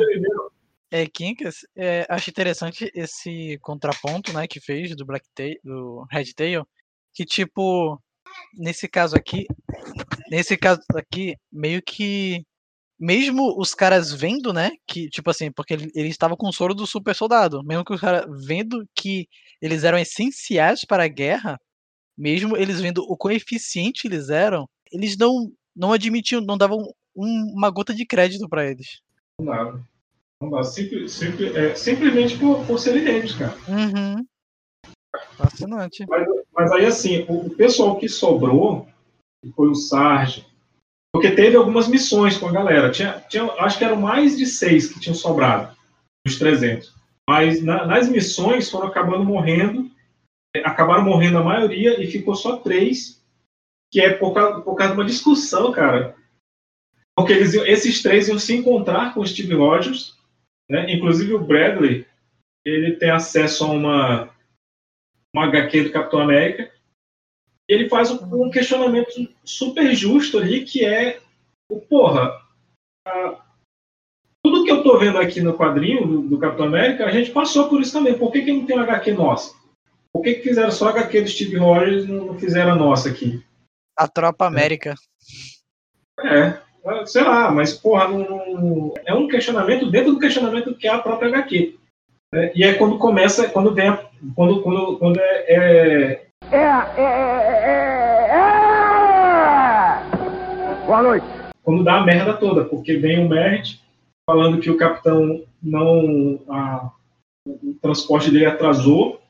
É, 0.90 1.06
Kinkas, 1.06 1.66
é, 1.74 2.06
acho 2.08 2.30
interessante 2.30 2.90
esse 2.94 3.58
contraponto, 3.62 4.32
né, 4.32 4.46
que 4.46 4.60
fez 4.60 4.94
do 4.94 5.06
Black 5.06 5.26
Tail, 5.34 5.56
do 5.64 6.06
Red 6.10 6.34
Tail, 6.36 6.68
que 7.14 7.24
tipo, 7.24 7.98
nesse 8.54 8.86
caso 8.86 9.16
aqui, 9.16 9.46
nesse 10.30 10.54
caso 10.56 10.82
aqui, 10.94 11.34
meio 11.50 11.82
que 11.82 12.44
mesmo 13.02 13.58
os 13.60 13.74
caras 13.74 14.12
vendo, 14.12 14.52
né, 14.52 14.70
que 14.86 15.08
tipo 15.10 15.28
assim, 15.28 15.50
porque 15.50 15.74
ele, 15.74 15.90
ele 15.92 16.06
estava 16.06 16.36
com 16.36 16.46
o 16.48 16.52
soro 16.52 16.72
do 16.72 16.86
super 16.86 17.16
soldado, 17.16 17.60
mesmo 17.64 17.84
que 17.84 17.92
os 17.92 18.00
caras 18.00 18.24
vendo 18.46 18.86
que 18.94 19.26
eles 19.60 19.82
eram 19.82 19.98
essenciais 19.98 20.84
para 20.86 21.02
a 21.02 21.08
guerra, 21.08 21.58
mesmo 22.16 22.56
eles 22.56 22.80
vendo 22.80 23.02
o 23.02 23.16
quão 23.16 23.34
eficiente 23.34 24.06
eles 24.06 24.28
eram, 24.30 24.68
eles 24.92 25.16
não 25.16 25.50
não 25.74 25.92
admitiam, 25.92 26.40
não 26.40 26.56
davam 26.56 26.78
um- 27.16 27.52
uma 27.56 27.70
gota 27.70 27.92
de 27.92 28.06
crédito 28.06 28.48
para 28.48 28.70
eles. 28.70 29.00
Não 29.40 29.46
dá. 30.50 30.62
Simpli- 30.62 31.08
simpli- 31.08 31.56
é, 31.56 31.74
simplesmente 31.74 32.38
por, 32.38 32.64
por 32.66 32.78
serem 32.78 33.02
negros, 33.02 33.34
cara. 33.34 33.56
Uhum. 33.66 34.24
Fascinante. 35.36 36.04
Mas, 36.08 36.26
mas 36.52 36.72
aí, 36.72 36.84
assim, 36.86 37.24
o, 37.28 37.46
o 37.46 37.50
pessoal 37.56 37.98
que 37.98 38.08
sobrou, 38.08 38.86
que 39.42 39.50
foi 39.52 39.68
o 39.68 39.74
Sarge, 39.74 40.46
porque 41.12 41.30
teve 41.32 41.56
algumas 41.56 41.88
missões 41.88 42.36
com 42.38 42.48
a 42.48 42.52
galera. 42.52 42.90
Tinha, 42.90 43.20
tinha, 43.28 43.44
acho 43.58 43.78
que 43.78 43.84
eram 43.84 44.00
mais 44.00 44.36
de 44.36 44.46
seis 44.46 44.92
que 44.92 44.98
tinham 44.98 45.14
sobrado, 45.14 45.76
dos 46.26 46.38
300. 46.38 46.94
Mas 47.28 47.62
na- 47.62 47.86
nas 47.86 48.08
missões 48.08 48.70
foram 48.70 48.88
acabando 48.88 49.24
morrendo, 49.24 49.90
é, 50.56 50.60
acabaram 50.60 51.04
morrendo 51.04 51.38
a 51.38 51.44
maioria 51.44 52.02
e 52.02 52.10
ficou 52.10 52.34
só 52.34 52.56
três, 52.56 53.22
que 53.92 54.00
é 54.00 54.14
por 54.14 54.32
causa, 54.32 54.60
por 54.62 54.74
causa 54.74 54.94
de 54.94 55.00
uma 55.00 55.06
discussão, 55.06 55.70
cara. 55.70 56.16
Porque 57.16 57.32
eles, 57.32 57.54
esses 57.54 58.02
três 58.02 58.28
iam 58.28 58.38
se 58.38 58.56
encontrar 58.56 59.12
com 59.12 59.20
o 59.20 59.26
Steve 59.26 59.54
Rogers, 59.54 60.16
né? 60.70 60.90
inclusive 60.90 61.34
o 61.34 61.44
Bradley, 61.44 62.06
ele 62.64 62.96
tem 62.96 63.10
acesso 63.10 63.64
a 63.64 63.68
uma, 63.68 64.30
uma 65.34 65.44
HQ 65.46 65.84
do 65.84 65.92
Capitão 65.92 66.20
América, 66.20 66.72
e 67.72 67.74
ele 67.74 67.88
faz 67.88 68.10
um, 68.10 68.50
questionamento 68.50 69.08
super 69.44 69.94
justo 69.94 70.38
ali, 70.38 70.62
que 70.64 70.84
é 70.84 71.20
o 71.70 71.80
porra, 71.80 72.38
a- 73.08 73.40
tudo 74.44 74.64
que 74.64 74.70
eu 74.70 74.82
tô 74.82 74.98
vendo 74.98 75.16
aqui 75.18 75.40
no 75.40 75.56
quadrinho 75.56 76.06
do, 76.06 76.22
do 76.22 76.38
Capitão 76.38 76.66
América, 76.66 77.06
a 77.06 77.10
gente 77.10 77.30
passou 77.30 77.68
por 77.70 77.80
isso 77.80 77.92
também. 77.92 78.18
Por 78.18 78.30
que, 78.30 78.42
que 78.42 78.52
não 78.52 78.66
tem 78.66 78.76
uma 78.76 78.84
HQ 78.84 79.12
nossa? 79.12 79.54
Por 80.12 80.22
que, 80.22 80.34
que 80.34 80.42
fizeram 80.48 80.70
só 80.70 80.88
a 80.88 80.90
HQ 80.90 81.22
do 81.22 81.28
Steve 81.28 81.56
Rogers 81.56 82.04
e 82.04 82.08
não, 82.12 82.38
fizeram 82.38 82.72
a 82.72 82.76
nossa 82.76 83.08
aqui? 83.08 83.42
A 83.96 84.06
Tropa 84.06 84.46
América. 84.46 84.94
É, 86.20 86.60
sei 87.06 87.22
lá, 87.22 87.50
mas 87.50 87.72
porra, 87.72 88.08
não, 88.08 88.18
não- 88.54 88.94
é 89.06 89.14
um 89.14 89.26
questionamento 89.28 89.90
dentro 89.90 90.12
do 90.12 90.18
questionamento 90.20 90.74
que 90.74 90.86
é 90.86 90.90
a 90.90 90.98
própria 90.98 91.28
HQ. 91.28 91.78
né? 92.34 92.52
E 92.54 92.64
é 92.64 92.74
quando 92.74 92.98
começa, 92.98 93.48
quando 93.48 93.72
vem, 93.74 93.88
a- 93.88 94.10
quando, 94.34 94.62
quando, 94.62 94.98
quando 94.98 95.18
é, 95.20 95.44
é- 95.48 96.26
Boa 100.86 101.02
noite. 101.02 101.26
quando 101.62 101.82
dá 101.82 101.98
a 101.98 102.04
merda 102.04 102.34
toda, 102.34 102.64
porque 102.66 102.98
vem 102.98 103.24
o 103.24 103.28
Merritt 103.28 103.80
falando 104.28 104.60
que 104.60 104.70
o 104.70 104.76
capitão 104.76 105.42
não. 105.62 106.40
a- 106.50 106.90
o 107.46 107.74
transporte 107.80 108.30
dele 108.30 108.44
atrasou, 108.44 109.20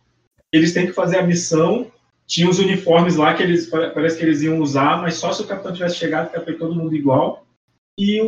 eles 0.53 0.75
têm 0.75 0.87
que 0.87 0.93
fazer 0.93 1.19
a 1.19 1.27
missão. 1.27 1.87
Tinha 2.27 2.49
os 2.51 2.59
uniformes 2.59 3.17
lá 3.17 3.35
que 3.35 3.43
eles 3.43 3.69
parece 3.69 4.19
que 4.19 4.25
eles 4.25 4.43
iam 4.43 4.59
usar, 4.59 5.01
mas 5.01 5.15
só 5.15 5.33
se 5.33 5.43
o 5.43 5.47
capitão 5.47 5.73
tivesse 5.73 5.97
chegado, 5.97 6.31
que 6.31 6.41
foi 6.41 6.55
todo 6.55 6.75
mundo 6.75 6.95
igual. 6.95 7.47
E 7.99 8.21
o, 8.21 8.27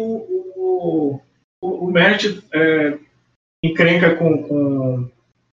o, 0.56 1.20
o, 1.62 1.90
o 1.90 1.98
é, 1.98 2.98
encrenca 3.64 4.14
com, 4.14 4.42
com. 4.46 5.10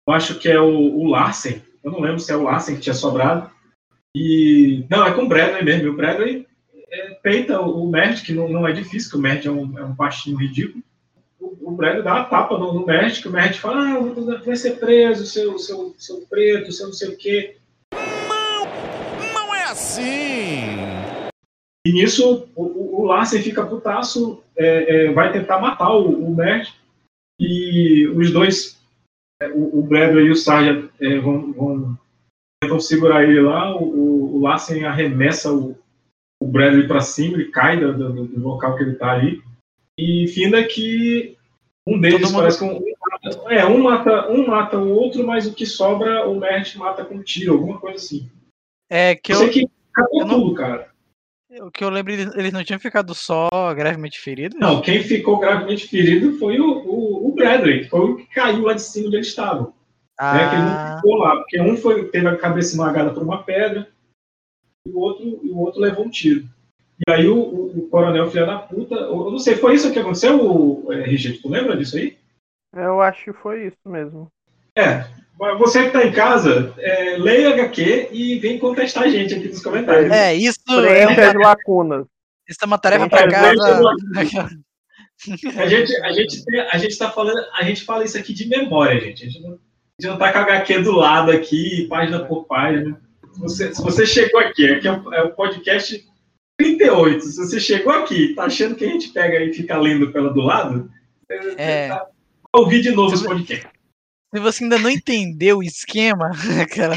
Eu 0.08 0.14
acho 0.14 0.38
que 0.40 0.50
é 0.50 0.60
o, 0.60 1.00
o 1.00 1.08
Larsen. 1.08 1.62
Eu 1.84 1.92
não 1.92 2.02
lembro 2.02 2.20
se 2.20 2.32
é 2.32 2.36
o 2.36 2.44
Larsen 2.44 2.76
que 2.76 2.82
tinha 2.82 2.94
sobrado. 2.94 3.50
E. 4.16 4.86
Não, 4.90 5.06
é 5.06 5.14
com 5.14 5.24
o 5.24 5.28
Bradley 5.28 5.64
mesmo. 5.64 5.90
O 5.90 5.96
Bradley 5.96 6.48
é, 6.92 7.14
peita 7.22 7.62
o, 7.62 7.88
Mert, 7.90 8.24
que 8.24 8.34
não, 8.34 8.50
não 8.50 8.68
é 8.68 8.72
difícil, 8.72 9.12
que 9.12 9.18
o 9.18 9.22
Mert 9.22 9.46
é 9.46 9.52
um, 9.52 9.78
é 9.78 9.84
um 9.84 9.94
baixinho 9.94 10.38
ridículo. 10.38 10.84
O, 11.40 11.70
o 11.70 11.72
Bradley 11.72 12.04
dá 12.04 12.16
uma 12.16 12.26
tapa 12.26 12.58
no, 12.58 12.74
no 12.74 12.86
Mert, 12.86 13.22
que 13.22 13.28
o 13.28 13.32
Mert 13.32 13.58
fala: 13.58 13.98
ah, 13.98 14.44
vai 14.44 14.56
ser 14.56 14.80
preso, 14.80 15.26
seu, 15.26 15.58
seu, 15.60 15.96
seu 15.98 16.22
preto, 16.30 16.72
seu 16.72 16.88
não 16.88 16.94
sei 16.94 17.10
o 17.10 17.18
quê. 17.18 17.58
Não 19.34 19.56
é 19.56 19.64
assim! 19.66 20.80
E 21.86 21.94
nisso, 21.94 22.48
o, 22.56 23.02
o, 23.02 23.06
Larsen 23.06 23.42
fica 23.42 23.66
putaço, 23.66 24.44
é, 24.56 25.06
é, 25.06 25.12
vai 25.12 25.32
tentar 25.32 25.60
matar 25.60 25.92
o, 25.92 26.10
o 26.10 26.36
Mert, 26.36 26.74
e 27.40 28.08
os 28.08 28.32
dois, 28.32 28.79
o, 29.48 29.80
o 29.80 29.84
Bradley 29.84 30.28
e 30.28 30.32
o 30.32 30.36
Sarja 30.36 30.90
é, 31.00 31.18
vão, 31.20 31.54
vão 31.54 31.98
tentam 32.62 32.80
segurar 32.80 33.24
ele 33.24 33.40
lá, 33.42 33.76
o, 33.76 34.36
o 34.36 34.42
Larsen 34.42 34.84
arremessa 34.84 35.54
o, 35.54 35.78
o 36.42 36.46
Bradley 36.46 36.88
para 36.88 37.02
cima, 37.02 37.36
ele 37.36 37.52
cai 37.52 37.80
do, 37.80 37.94
do, 37.94 38.26
do, 38.28 38.40
local 38.42 38.76
que 38.76 38.84
ele 38.84 38.96
tá 38.96 39.12
ali, 39.12 39.42
e 39.98 40.28
finda 40.28 40.62
que 40.66 41.38
um 41.88 42.00
deles 42.00 42.20
Todo 42.22 42.32
mundo- 42.32 42.40
parece 42.42 42.60
que 42.60 42.66
um, 42.66 43.50
é, 43.50 43.66
um 43.66 43.82
mata, 43.84 44.30
um 44.30 44.48
mata 44.48 44.78
o 44.78 44.90
outro, 44.90 45.26
mas 45.26 45.48
o 45.48 45.54
que 45.54 45.66
sobra 45.66 46.28
o 46.28 46.38
Mert 46.38 46.76
mata 46.76 47.06
com 47.06 47.24
tiro, 47.24 47.54
alguma 47.54 47.80
coisa 47.80 47.98
assim. 47.98 48.30
É 48.90 49.16
que 49.16 49.32
Eu 49.32 49.44
eu, 49.44 49.50
que 49.50 49.70
acabou 49.94 50.22
eu 50.22 50.28
não- 50.28 50.40
tudo, 50.42 50.56
cara. 50.56 50.90
o 51.62 51.72
que 51.72 51.84
eu 51.84 51.90
lembro, 51.90 52.12
eles 52.12 52.52
não 52.54 52.64
tinham 52.64 52.80
ficado 52.80 53.16
só 53.16 53.50
gravemente 53.74 54.20
feridos? 54.20 54.60
Não, 54.60 54.82
quem 54.82 55.02
ficou 55.02 55.40
gravemente 55.40 55.88
ferido 55.88 56.38
foi 56.38 56.60
o, 56.60 56.66
o, 56.66 56.89
o 56.89 56.89
Bradley, 57.40 57.84
que 57.84 57.90
foi 57.90 58.00
o 58.02 58.16
que 58.18 58.26
caiu 58.28 58.62
lá 58.64 58.74
de 58.74 58.82
cima 58.84 59.08
onde 59.08 59.16
eles 59.18 59.28
estavam. 59.28 59.74
né, 60.22 60.50
que 60.50 60.56
ele 60.56 60.64
não 60.66 60.74
Ah, 60.76 60.96
ficou 60.98 61.16
lá, 61.18 61.36
porque 61.38 61.62
um 61.62 61.78
foi, 61.78 62.10
teve 62.10 62.28
a 62.28 62.36
cabeça 62.38 62.70
esmagada 62.72 63.12
por 63.12 63.24
uma 63.24 63.42
pedra 63.42 63.88
e 64.86 64.92
o 64.92 65.00
outro, 65.00 65.40
e 65.44 65.50
o 65.50 65.58
outro 65.58 65.80
levou 65.80 66.06
um 66.06 66.10
tiro. 66.10 66.46
E 67.08 67.12
aí 67.12 67.26
o, 67.28 67.38
o- 67.38 67.80
o 67.80 67.90
coronel 67.90 68.30
filha 68.30 68.46
da 68.46 68.60
puta, 68.60 68.96
eu 68.96 69.32
não 69.32 69.40
sei, 69.40 69.56
foi 69.56 69.76
isso 69.76 69.92
que 69.94 69.98
aconteceu, 70.00 70.38
o, 70.46 70.92
é, 70.92 71.04
Richard? 71.04 71.42
Tu 71.42 71.50
lembra 71.50 71.78
disso 71.78 71.96
aí? 71.98 72.18
Eu 72.76 73.02
acho 73.02 73.24
que 73.24 73.34
foi 73.34 73.68
isso 73.68 73.78
mesmo. 73.88 74.30
É, 74.78 75.06
você 75.58 75.84
que 75.84 75.88
está 75.88 76.04
em 76.06 76.12
casa, 76.12 76.74
é, 76.78 77.16
leia 77.18 77.54
HQ 77.54 78.10
e 78.12 78.38
vem 78.40 78.60
contestar 78.60 79.04
a 79.04 79.10
gente 79.10 79.34
aqui 79.36 79.48
nos 79.48 79.64
comentários. 79.64 80.12
é, 80.12 80.36
isso 80.36 80.60
é, 80.68 80.82
Preencha 81.06 81.30
as 81.30 81.36
uma, 81.36 81.48
lacunas. 81.48 82.06
isso 82.48 82.60
é 82.62 82.66
uma 82.66 82.78
tarefa 82.78 83.06
É, 83.06 83.10
pra 83.10 83.22
preencha 83.28 83.56
casa. 83.56 84.60
A 85.57 85.67
gente, 85.67 85.95
a 86.01 86.11
gente, 86.13 86.45
tem- 86.45 86.59
a 86.61 86.78
gente 86.78 86.97
tá 86.97 87.11
falando, 87.11 87.39
a 87.53 87.63
gente 87.63 87.84
fala 87.84 88.05
isso 88.05 88.17
aqui 88.17 88.34
de 88.34 88.47
memória, 88.47 88.99
gente. 89.01 89.24
A 89.24 89.30
gente 89.30 89.41
não, 89.41 89.51
a 89.53 90.01
gente 90.01 90.11
não 90.11 90.17
tá 90.17 90.32
com 90.32 90.39
a 90.39 90.41
HQ 90.43 90.80
do 90.82 90.91
lado 90.93 91.32
aqui, 91.32 91.88
página 91.89 92.24
por 92.26 92.45
página. 92.45 93.01
Se 93.34 93.39
você, 93.39 93.76
se 93.76 93.82
você 93.82 94.05
chegou 94.05 94.39
aqui, 94.39 94.70
aqui 94.72 94.88
é 94.88 94.91
o, 94.93 95.13
é 95.13 95.24
o 95.24 95.32
podcast 95.36 96.05
38. 96.57 97.22
Se 97.26 97.38
você 97.38 97.59
chegou 97.59 97.91
aqui, 97.93 98.34
tá 98.34 98.45
achando 98.45 98.76
que 98.76 98.86
a 98.86 98.88
gente 98.89 99.09
pega 99.09 99.43
e 99.43 99.53
fica 99.53 99.78
lendo 99.78 100.11
pela 100.11 100.34
do 100.34 100.41
lado, 100.41 100.89
É. 101.57 101.89
tá, 101.89 101.95
vai 101.97 102.61
ouvir 102.63 102.82
de 102.82 102.91
novo 102.91 103.13
esse 103.13 103.24
podcast. 103.26 103.67
Se 104.34 104.39
você 104.39 104.63
ainda 104.63 104.78
não 104.80 104.89
entendeu 104.89 105.57
o 105.57 105.63
esquema, 105.63 106.32
cara, 106.74 106.95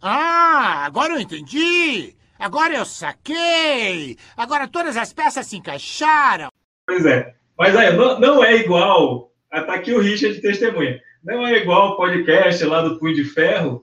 Ah, 0.00 0.84
agora 0.84 1.14
eu 1.14 1.20
entendi! 1.20 2.14
Agora 2.44 2.74
eu 2.74 2.84
saquei! 2.84 4.18
Agora 4.36 4.68
todas 4.68 4.98
as 4.98 5.14
peças 5.14 5.46
se 5.46 5.56
encaixaram! 5.56 6.48
Pois 6.86 7.06
é. 7.06 7.34
Mas 7.58 7.74
aí, 7.74 7.96
não, 7.96 8.20
não 8.20 8.44
é 8.44 8.56
igual. 8.56 9.32
ah, 9.50 9.62
Tá 9.62 9.74
aqui 9.76 9.94
o 9.94 9.98
Richard 10.00 10.34
de 10.36 10.42
testemunha. 10.42 11.00
Não 11.24 11.46
é 11.46 11.54
igual 11.56 11.92
o 11.92 11.96
podcast 11.96 12.62
lá 12.66 12.82
do 12.82 12.98
Punho 12.98 13.14
de 13.14 13.24
Ferro. 13.24 13.82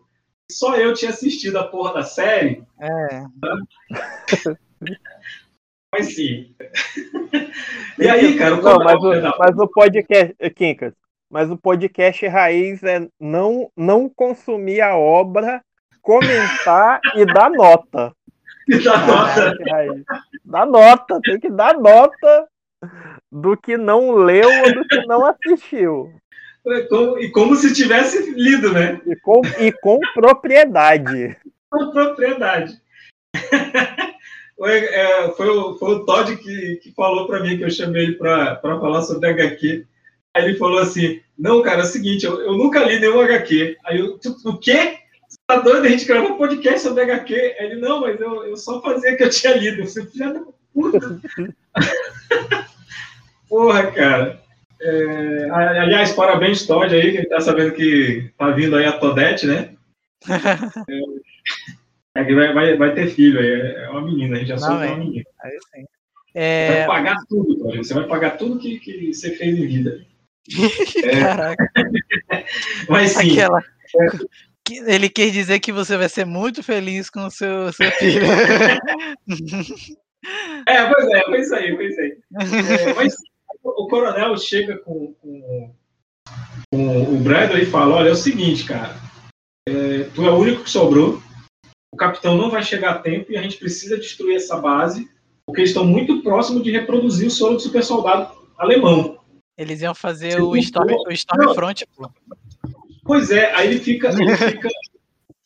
Só 0.51 0.75
eu 0.75 0.93
tinha 0.93 1.09
assistido 1.09 1.57
a 1.57 1.63
porra 1.63 1.93
da 1.95 2.03
série. 2.03 2.63
é. 2.79 3.23
Mas 5.91 6.13
sim. 6.15 6.53
E 7.97 8.07
aí, 8.07 8.37
cara, 8.37 8.55
o 8.55 8.61
Não, 8.61 8.77
mas 8.77 8.99
coronel- 8.99 9.31
o, 9.31 9.37
mas 9.39 9.57
o 9.57 9.67
podcast, 9.67 10.35
eh, 10.39 10.49
Quincas, 10.51 10.93
mas 11.31 11.49
o 11.49 11.57
podcast 11.57 12.27
raiz 12.27 12.83
é 12.83 13.07
não, 13.19 13.71
não 13.75 14.07
consumir 14.07 14.81
a 14.81 14.95
obra, 14.95 15.61
comentar 16.01 16.99
e 17.15 17.25
dar 17.25 17.49
nota. 17.49 18.13
da 18.83 18.97
nota. 19.05 19.33
Podcast 19.33 19.69
raiz. 19.69 20.03
Dá 20.45 20.65
nota, 20.65 21.19
tem 21.23 21.39
que 21.39 21.49
dar 21.49 21.77
nota 21.77 22.47
do 23.31 23.55
que 23.57 23.77
não 23.77 24.11
leu 24.11 24.49
ou 24.65 24.73
do 24.73 24.87
que 24.87 25.05
não 25.05 25.25
assistiu. 25.25 26.11
É 26.67 26.81
como- 26.81 27.17
E 27.19 27.31
como 27.31 27.55
se 27.55 27.73
tivesse 27.73 28.31
lido, 28.33 28.71
né? 28.71 28.99
E 29.05 29.15
com, 29.17 29.41
e 29.59 29.71
com 29.71 29.99
propriedade. 30.13 31.37
Com 31.69 31.91
propriedade. 31.91 32.79
Foi, 34.57 34.77
é, 34.77 35.29
foi 35.31 35.49
o, 35.49 35.73
foi 35.79 35.95
o 35.95 36.05
Todd 36.05 36.35
que, 36.37 36.75
que 36.83 36.91
falou 36.91 37.25
pra 37.25 37.39
mim, 37.39 37.57
que 37.57 37.63
eu 37.63 37.69
chamei 37.71 38.03
ele 38.03 38.13
pra 38.13 38.57
falar 38.61 39.01
sobre 39.01 39.27
HQ. 39.29 39.87
Aí 40.35 40.43
ele 40.45 40.55
falou 40.57 40.77
assim: 40.77 41.19
Não, 41.35 41.63
cara, 41.63 41.79
é 41.79 41.83
o 41.83 41.87
seguinte, 41.87 42.27
eu, 42.27 42.39
eu 42.41 42.53
nunca 42.53 42.83
li 42.83 42.99
nenhum 42.99 43.19
HQ. 43.21 43.77
Aí 43.83 43.97
eu, 43.97 44.19
"Tu- 44.19 44.37
o 44.45 44.55
quê? 44.59 44.99
Tá 45.51 45.59
doido? 45.59 45.85
A 45.85 45.89
gente 45.89 46.05
gravou 46.05 46.31
um 46.31 46.37
podcast 46.37 46.79
sobre 46.79 47.03
HQ. 47.03 47.33
Aí 47.59 47.65
ele, 47.65 47.75
não, 47.81 47.99
mas 47.99 48.17
eu, 48.21 48.45
eu 48.45 48.55
só 48.55 48.81
fazia 48.81 49.17
que 49.17 49.23
eu 49.23 49.29
tinha 49.29 49.53
lido. 49.57 49.83
Você 49.83 50.05
filha 50.05 50.31
da 50.33 50.41
puta. 50.73 51.19
Porra, 53.49 53.91
cara. 53.91 54.41
É, 54.81 55.49
aliás, 55.51 56.13
parabéns, 56.13 56.65
Todd, 56.65 56.95
aí, 56.95 57.11
que 57.11 57.25
tá 57.27 57.41
sabendo 57.41 57.73
que 57.73 58.31
tá 58.37 58.49
vindo 58.51 58.77
aí 58.77 58.85
a 58.85 58.93
Todete, 58.93 59.45
né? 59.45 59.71
É 62.13 62.25
que 62.25 62.35
vai, 62.35 62.53
vai, 62.53 62.75
vai 62.75 62.93
ter 62.93 63.07
filho 63.07 63.39
aí, 63.39 63.83
é 63.85 63.89
uma 63.89 64.01
menina, 64.01 64.35
a 64.35 64.39
gente 64.39 64.49
já 64.49 64.57
Não, 64.57 64.79
que 64.79 64.83
é 64.83 64.87
é. 64.87 64.89
uma 64.89 64.97
menina. 64.97 65.25
Aí 65.41 65.51
sim. 65.51 65.85
Vai 66.33 66.43
É, 66.43 66.85
pagar 66.85 67.15
tudo, 67.29 67.57
Todd, 67.57 67.77
você 67.77 67.93
vai 67.93 68.05
pagar 68.05 68.31
tudo 68.37 68.59
que, 68.59 68.79
que 68.81 69.13
você 69.13 69.31
fez 69.31 69.57
em 69.57 69.65
vida. 69.65 70.05
É. 71.05 71.19
caraca, 71.21 71.69
Mas 72.89 73.11
sim, 73.11 73.31
aquela. 73.31 73.61
que- 73.61 74.27
Ele 74.79 75.09
quer 75.09 75.29
dizer 75.31 75.59
que 75.59 75.71
você 75.71 75.97
vai 75.97 76.09
ser 76.09 76.25
muito 76.25 76.61
feliz 76.63 77.09
com 77.09 77.25
o 77.25 77.31
seu, 77.31 77.71
seu 77.73 77.91
filho. 77.91 78.21
é, 80.67 80.93
pois 80.93 81.07
é, 81.07 81.23
foi 81.25 81.39
isso 81.41 81.55
aí, 81.55 81.75
foi 81.75 81.87
isso 81.87 81.99
aí. 82.01 82.17
É, 82.79 82.93
mas 82.93 83.15
o 83.63 83.87
coronel 83.87 84.37
chega 84.37 84.77
com, 84.79 85.13
com, 85.21 85.73
com 86.71 87.03
o 87.13 87.17
Bradley 87.19 87.63
e 87.63 87.67
fala: 87.67 87.95
Olha, 87.95 88.09
é 88.09 88.13
o 88.13 88.15
seguinte, 88.15 88.65
cara, 88.65 88.95
é, 89.67 90.03
tu 90.15 90.25
é 90.25 90.31
o 90.31 90.37
único 90.37 90.63
que 90.63 90.69
sobrou, 90.69 91.21
o 91.93 91.97
capitão 91.97 92.37
não 92.37 92.49
vai 92.49 92.63
chegar 92.63 92.91
a 92.91 92.99
tempo 92.99 93.31
e 93.31 93.37
a 93.37 93.41
gente 93.41 93.57
precisa 93.57 93.97
destruir 93.97 94.35
essa 94.37 94.57
base, 94.57 95.09
porque 95.45 95.61
eles 95.61 95.71
estão 95.71 95.85
muito 95.85 96.21
próximos 96.21 96.63
de 96.63 96.71
reproduzir 96.71 97.27
o 97.27 97.31
soro 97.31 97.55
do 97.55 97.59
super 97.59 97.83
soldado 97.83 98.31
alemão. 98.57 99.19
Eles 99.57 99.81
iam 99.81 99.93
fazer 99.93 100.41
o, 100.41 100.55
Storm, 100.55 100.89
for- 100.89 101.07
o 101.07 101.11
Stormfront, 101.11 101.85
pô. 101.95 102.09
Pois 103.11 103.29
é, 103.29 103.53
aí 103.55 103.67
ele 103.67 103.79
fica. 103.81 104.07
Ele, 104.17 104.37
fica, 104.37 104.69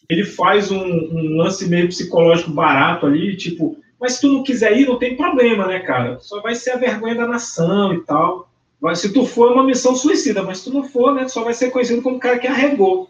ele 0.07 0.23
faz 0.23 0.69
um, 0.69 0.77
um 0.85 1.35
lance 1.35 1.67
meio 1.67 1.87
psicológico 1.87 2.51
barato 2.51 3.07
ali, 3.07 3.35
tipo, 3.35 3.75
mas 3.99 4.13
se 4.13 4.21
tu 4.21 4.27
não 4.27 4.43
quiser 4.43 4.77
ir, 4.77 4.85
não 4.85 4.99
tem 4.99 5.17
problema, 5.17 5.65
né, 5.65 5.79
cara? 5.79 6.19
Só 6.19 6.43
vai 6.43 6.53
ser 6.53 6.73
a 6.73 6.77
vergonha 6.77 7.15
da 7.15 7.25
nação 7.27 7.91
e 7.91 8.03
tal. 8.03 8.47
Mas 8.79 8.99
se 8.99 9.11
tu 9.11 9.25
for, 9.25 9.49
é 9.49 9.53
uma 9.55 9.63
missão 9.63 9.95
suicida, 9.95 10.43
mas 10.43 10.59
se 10.59 10.65
tu 10.65 10.73
não 10.75 10.83
for, 10.83 11.15
né, 11.15 11.27
só 11.27 11.43
vai 11.43 11.55
ser 11.55 11.71
conhecido 11.71 12.03
como 12.03 12.17
o 12.17 12.19
cara 12.19 12.37
que 12.37 12.45
arregou. 12.45 13.09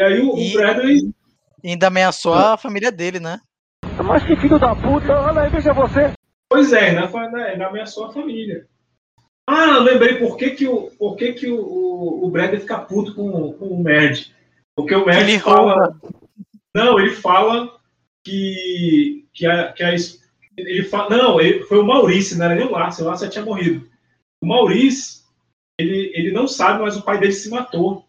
E 0.00 0.04
aí 0.04 0.20
o, 0.22 0.32
o 0.36 0.38
E- 0.38 0.54
Bradley. 0.54 1.12
E 1.62 1.68
ainda 1.72 1.88
ameaçou 1.88 2.32
a 2.32 2.56
família 2.56 2.90
dele, 2.90 3.20
né? 3.20 3.40
Mas 4.02 4.22
que 4.24 4.34
filho 4.36 4.58
da 4.58 4.74
puta, 4.74 5.12
olha 5.20 5.42
aí, 5.42 5.50
veja 5.50 5.74
você! 5.74 6.14
Pois 6.48 6.72
é, 6.72 6.96
ainda, 6.96 7.44
ainda 7.44 7.66
ameaçou 7.66 8.06
a 8.06 8.12
família. 8.14 8.66
Ah, 9.54 9.78
lembrei 9.78 10.14
por 10.16 10.36
que, 10.36 10.50
que, 10.50 10.66
o, 10.66 10.90
por 10.98 11.16
que, 11.16 11.32
que 11.34 11.46
o, 11.48 11.60
o, 11.60 12.26
o 12.26 12.30
Bradley 12.30 12.60
fica 12.60 12.78
puto 12.78 13.14
com, 13.14 13.52
com 13.52 13.66
o 13.66 13.82
Mad. 13.82 14.18
Porque 14.74 14.94
o 14.94 15.08
Ele 15.10 15.38
fala. 15.38 15.74
rouba. 15.74 16.00
Não, 16.74 16.98
ele 16.98 17.10
fala 17.10 17.78
que, 18.24 19.26
que, 19.34 19.44
a, 19.46 19.72
que 19.72 19.82
a 19.82 19.90
ele 20.56 20.84
fala, 20.84 21.16
não, 21.16 21.40
ele- 21.40 21.62
foi 21.64 21.78
o 21.78 21.84
Maurício, 21.84 22.38
não 22.38 22.46
era 22.46 22.54
nem 22.54 22.66
o 22.66 22.70
Lárcio, 22.70 23.06
o 23.06 23.16
já 23.16 23.28
tinha 23.28 23.44
morrido. 23.44 23.86
O 24.42 24.46
Maurício, 24.46 25.22
ele, 25.78 26.10
ele 26.14 26.30
não 26.32 26.46
sabe, 26.48 26.80
mas 26.82 26.96
o 26.96 27.02
pai 27.02 27.18
dele 27.18 27.32
se 27.32 27.50
matou. 27.50 28.06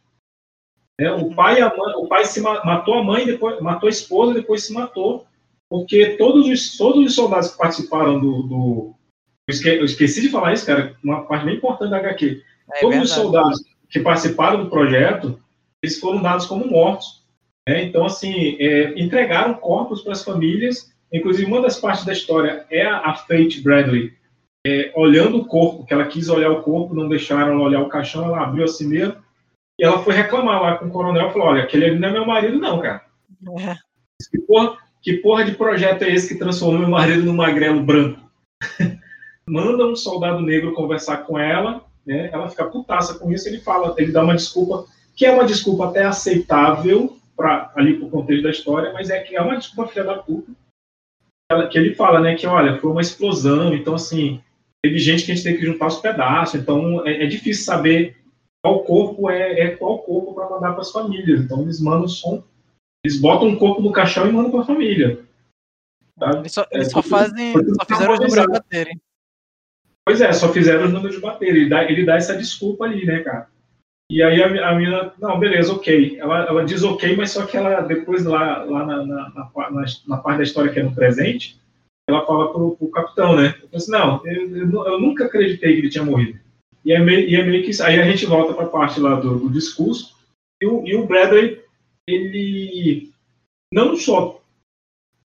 né? 0.99 1.11
O 1.11 1.33
pai, 1.35 1.59
e 1.59 1.61
a 1.61 1.69
mãe, 1.75 1.93
o 1.97 2.07
pai 2.07 2.25
se 2.25 2.39
ma- 2.41 2.63
matou 2.63 2.95
a 2.95 3.03
mãe, 3.03 3.25
depois 3.25 3.59
matou 3.61 3.87
a 3.87 3.91
esposa, 3.91 4.31
e 4.31 4.35
depois 4.35 4.63
se 4.63 4.73
matou, 4.73 5.25
porque 5.69 6.15
todos 6.17 6.47
os, 6.47 6.77
todos 6.77 7.03
os 7.05 7.13
soldados 7.15 7.51
que 7.51 7.57
participaram 7.57 8.19
do, 8.19 8.43
do 8.43 8.95
eu, 9.47 9.53
esque- 9.53 9.69
eu 9.79 9.85
esqueci 9.85 10.21
de 10.21 10.29
falar 10.29 10.53
isso, 10.53 10.65
cara, 10.65 10.95
uma 11.03 11.25
parte 11.25 11.45
bem 11.45 11.55
importante 11.55 11.89
da 11.91 11.97
HQ. 11.97 12.41
É 12.73 12.79
Todos 12.79 13.01
os 13.03 13.11
soldados 13.11 13.63
que 13.89 13.99
participaram 13.99 14.63
do 14.63 14.69
projeto, 14.69 15.39
eles 15.83 15.99
foram 15.99 16.21
dados 16.21 16.45
como 16.45 16.65
mortos. 16.67 17.23
né? 17.67 17.83
Então, 17.83 18.05
assim, 18.05 18.57
é, 18.59 18.93
entregaram 18.99 19.53
corpos 19.53 20.01
para 20.01 20.13
as 20.13 20.23
famílias. 20.23 20.91
Inclusive, 21.11 21.49
uma 21.49 21.61
das 21.61 21.79
partes 21.79 22.03
da 22.05 22.11
história 22.13 22.65
é 22.69 22.85
a, 22.85 23.13
Fate 23.13 23.61
Bradley 23.61 24.13
é, 24.65 24.91
olhando 24.95 25.37
o 25.37 25.45
corpo, 25.45 25.85
que 25.85 25.93
ela 25.93 26.05
quis 26.05 26.29
olhar 26.29 26.49
o 26.49 26.63
corpo, 26.63 26.95
não 26.95 27.07
deixaram 27.09 27.53
ela 27.53 27.61
olhar 27.61 27.81
o 27.81 27.89
caixão, 27.89 28.25
ela 28.25 28.41
abriu 28.43 28.63
assim 28.63 28.87
mesmo, 28.87 29.15
e 29.79 29.83
ela 29.83 30.01
foi 30.03 30.13
reclamar 30.13 30.61
lá 30.61 30.77
com 30.77 30.85
o 30.85 30.89
coronel, 30.89 31.31
falou, 31.31 31.49
olha, 31.49 31.63
aquele 31.63 31.85
ali 31.85 31.99
não 31.99 32.07
é 32.07 32.11
meu 32.11 32.25
marido 32.25 32.57
não, 32.57 32.79
cara. 32.81 33.03
É. 33.59 33.75
Que 34.31 34.39
porra, 34.39 34.77
que 35.01 35.13
porra 35.17 35.43
de 35.43 35.51
projeto 35.51 36.03
é 36.03 36.09
esse 36.13 36.29
que 36.33 36.39
transformou 36.39 36.79
meu 36.79 36.89
marido 36.89 37.23
num 37.23 37.35
magrelo 37.35 37.81
branco? 37.83 38.19
Manda 39.47 39.85
um 39.85 39.95
soldado 39.95 40.41
negro 40.41 40.73
conversar 40.73 41.17
com 41.17 41.37
ela, 41.37 41.85
né? 42.05 42.29
Ela 42.31 42.49
fica 42.49 42.65
putaça 42.65 43.17
com 43.17 43.31
isso, 43.31 43.47
ele 43.47 43.59
fala, 43.59 43.95
ele 43.97 44.11
dá 44.11 44.23
uma 44.23 44.35
desculpa, 44.35 44.85
que 45.15 45.25
é 45.25 45.31
uma 45.31 45.45
desculpa 45.45 45.87
até 45.87 46.03
aceitável 46.03 47.17
para 47.35 47.71
ali 47.75 47.97
pro 47.97 48.09
contexto 48.09 48.43
da 48.43 48.51
história, 48.51 48.93
mas 48.93 49.09
é 49.09 49.19
que 49.19 49.35
é 49.35 49.41
uma 49.41 49.57
desculpa 49.57 49.89
filha 49.89 50.05
da 50.05 50.17
puta. 50.17 50.51
Ela, 51.51 51.67
que 51.67 51.77
ele 51.77 51.93
fala, 51.93 52.19
né, 52.19 52.35
que 52.35 52.47
olha, 52.47 52.79
foi 52.79 52.91
uma 52.91 53.01
explosão, 53.01 53.73
então 53.73 53.95
assim, 53.95 54.41
teve 54.83 54.97
gente 54.97 55.25
que 55.25 55.31
a 55.31 55.35
gente 55.35 55.43
tem 55.43 55.57
que 55.57 55.65
juntar 55.65 55.87
os 55.87 55.99
pedaços, 55.99 56.59
então 56.59 57.05
é, 57.05 57.23
é 57.23 57.27
difícil 57.27 57.65
saber 57.65 58.17
qual 58.63 58.83
corpo 58.83 59.29
é, 59.29 59.59
é 59.59 59.75
qual 59.75 59.99
corpo 59.99 60.33
para 60.33 60.49
mandar 60.49 60.71
para 60.71 60.81
as 60.81 60.91
famílias. 60.91 61.41
Então 61.41 61.61
eles 61.61 61.81
mandam 61.81 62.07
som, 62.07 62.43
eles 63.03 63.19
botam 63.19 63.49
um 63.49 63.57
corpo 63.57 63.81
no 63.81 63.91
caixão 63.91 64.27
e 64.27 64.31
mandam 64.31 64.51
para 64.51 64.61
a 64.61 64.65
família. 64.65 65.25
Tá? 66.17 66.37
Eles 66.37 66.53
só, 66.53 66.65
eles 66.71 66.87
É, 66.87 66.91
só 66.91 67.01
fazem, 67.01 67.53
só 67.53 67.85
fizeram 67.85 68.13
os 68.13 68.19
números 68.19 68.45
baterem. 68.45 69.01
Pois 70.06 70.22
é, 70.22 70.32
só 70.34 70.51
fizeram 70.51 70.86
os 70.86 70.93
números 70.93 71.20
bater. 71.20 71.49
Ele 71.49 71.70
dá, 71.70 71.84
ele 71.84 72.06
dá 72.06 72.16
essa 72.16 72.36
desculpa 72.36 72.86
ali, 72.86 73.06
né, 73.06 73.20
cara? 73.22 73.47
E 74.12 74.22
aí 74.22 74.43
a, 74.43 74.70
a 74.70 74.76
menina, 74.76 75.14
não, 75.20 75.39
beleza, 75.39 75.74
ok. 75.74 76.20
Ela, 76.20 76.45
ela 76.45 76.66
diz 76.66 76.84
ok, 76.84 77.16
mas 77.16 77.32
só 77.32 77.45
que 77.45 77.58
ela 77.58 77.82
depois 77.82 78.26
lá, 78.26 78.64
lá 78.64 78.86
na, 78.86 78.97
na, 79.06 79.30
na, 79.30 79.51
na- 80.08 80.18
parte 80.18 80.38
da 80.38 80.43
história 80.43 80.72
que 80.72 80.80
é 80.80 80.84
no 80.84 80.93
presente, 80.93 81.58
ela 82.08 82.26
fala 82.26 82.51
pro, 82.51 82.76
pro 82.76 82.89
capitão, 82.91 83.36
né? 83.36 83.56
Eu 83.72 83.78
assim, 83.78 83.91
não, 83.91 84.22
eu, 84.26 84.58
eu 84.58 84.86
eu 84.88 84.99
nunca 84.99 85.26
acreditei 85.26 85.74
que 85.74 85.80
ele 85.80 85.89
tinha 85.89 86.04
morrido. 86.04 86.38
E 86.84 86.91
é 86.91 86.99
meio, 86.99 87.28
e 87.30 87.36
é 87.36 87.43
meio 87.43 87.64
que. 87.64 87.82
Aí 87.82 87.99
a 87.99 88.06
gente 88.06 88.26
volta 88.26 88.54
para 88.54 88.66
a 88.66 88.70
parte 88.70 88.99
lá 88.99 89.16
do, 89.16 89.39
do 89.39 89.49
discurso, 89.49 90.14
e 90.62 90.68
o, 90.68 90.86
e 90.86 90.95
o 90.95 91.08
Bradley, 91.08 91.62
ele 92.08 93.10
não 93.74 93.95
só 93.95 94.41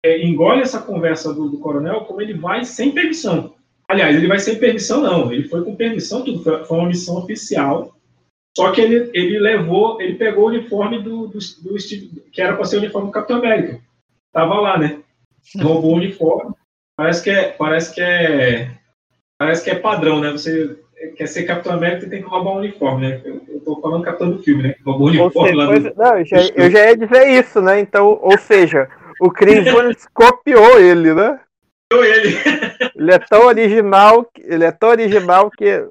é, 0.05 0.25
engole 0.25 0.63
essa 0.63 0.81
conversa 0.81 1.33
do, 1.33 1.49
do 1.49 1.59
coronel, 1.59 2.07
como 2.07 2.23
ele 2.23 2.35
vai 2.35 2.65
sem 2.65 2.91
permissão. 2.91 3.55
Aliás, 3.93 4.17
ele 4.17 4.27
vai 4.27 4.39
sem 4.39 4.59
permissão, 4.59 5.03
não. 5.03 5.31
Ele 5.31 5.47
foi 5.47 5.63
com 5.63 5.77
permissão, 5.77 6.25
tudo. 6.25 6.43
Foi, 6.43 6.65
foi 6.65 6.79
uma 6.79 6.89
missão 6.89 7.19
oficial. 7.19 7.95
Só 8.57 8.73
que 8.73 8.81
ele, 8.81 9.11
ele 9.13 9.39
levou, 9.39 10.01
ele 10.01 10.15
pegou 10.15 10.45
o 10.45 10.49
uniforme 10.49 10.99
do, 11.03 11.27
do, 11.27 11.39
do 11.39 11.79
Steve, 11.79 12.23
que 12.33 12.41
era 12.41 12.55
para 12.57 12.65
ser 12.65 12.77
o 12.77 12.79
uniforme 12.79 13.09
do 13.09 13.13
Capitão 13.13 13.37
América. 13.37 13.81
Tava 14.33 14.55
lá, 14.55 14.79
né? 14.79 15.01
Roubou 15.61 15.93
o 15.93 15.97
uniforme. 15.97 16.55
Parece 16.97 17.23
que 17.23 17.29
é, 17.29 17.49
parece 17.49 17.95
que 17.95 18.01
é, 18.01 18.71
parece 19.39 19.63
que 19.63 19.71
é 19.71 19.75
padrão, 19.75 20.21
né? 20.21 20.31
Você 20.31 20.79
quer 21.17 21.27
ser 21.27 21.43
Capitão 21.43 21.75
América, 21.75 22.09
tem 22.09 22.23
que 22.23 22.29
roubar 22.29 22.53
um 22.53 22.59
uniforme, 22.59 23.09
né? 23.09 23.21
Eu, 23.27 23.43
eu 23.47 23.61
tô 23.61 23.79
falando 23.79 24.05
Capitão 24.05 24.31
do 24.31 24.43
filme, 24.43 24.63
né? 24.63 24.75
Roubou 24.87 25.09
o 25.09 25.11
uniforme 25.11 25.51
seja, 25.51 25.59
lá 25.59 25.67
pois- 25.67 25.83
do. 25.83 25.95
não, 25.95 26.19
eu, 26.19 26.25
já, 26.25 26.37
eu 26.55 26.71
já 26.71 26.87
ia 26.87 26.97
dizer 26.97 27.29
isso, 27.29 27.61
né? 27.61 27.81
Então, 27.81 28.19
ou 28.23 28.39
seja, 28.39 28.89
o 29.21 29.31
Chris 29.31 29.65
Evans 29.69 30.09
copiou 30.15 30.81
ele, 30.81 31.13
né? 31.13 31.39
Copiou 31.93 32.05
ele. 32.05 32.37
Ele 32.97 33.13
é 33.13 33.19
tão 33.19 33.47
original, 33.47 34.31
ele 34.39 34.65
é 34.65 34.73
tão 34.73 34.89
original 34.89 35.51
que 35.51 35.87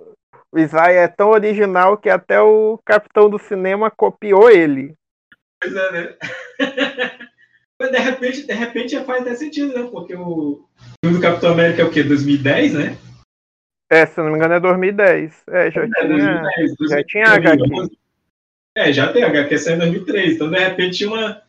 o 0.52 0.60
Isaiah 0.60 1.04
é 1.04 1.08
tão 1.08 1.30
original 1.30 1.98
que 1.98 2.10
até 2.10 2.42
o 2.42 2.80
capitão 2.84 3.30
do 3.30 3.38
cinema 3.38 3.92
copiou 3.92 4.50
ele. 4.50 4.96
Pois 5.62 5.76
é, 5.76 5.92
né? 5.92 6.16
De 7.80 7.98
repente, 7.98 8.46
de 8.46 8.54
repente 8.54 8.92
já 8.92 9.04
faz 9.04 9.22
até 9.22 9.36
sentido, 9.36 9.74
né? 9.74 9.90
Porque 9.92 10.16
o 10.16 10.66
filme 11.04 11.18
do 11.18 11.22
Capitão 11.22 11.54
América 11.54 11.82
é 11.82 11.86
o 11.86 11.90
quê? 11.90 12.04
2010, 12.04 12.74
né? 12.74 12.98
É, 13.92 14.06
se 14.06 14.20
eu 14.20 14.24
não 14.24 14.32
me 14.32 14.38
engano 14.38 14.54
é 14.54 14.60
2010. 14.60 15.44
É, 15.50 15.72
já 15.72 15.82
É, 15.82 15.88
tinha, 15.88 16.08
2010, 16.08 16.72
já 16.90 17.04
tinha 17.04 17.26
HQ. 17.26 17.98
É, 18.78 18.94
já 18.94 19.12
tem 19.12 19.24
HQ 19.24 19.58
saiu 19.58 19.76
em 19.78 19.80
2003. 19.80 20.36
Então, 20.36 20.50
de 20.50 20.60
repente, 20.60 20.98
tinha 21.00 21.10
uma, 21.10 21.42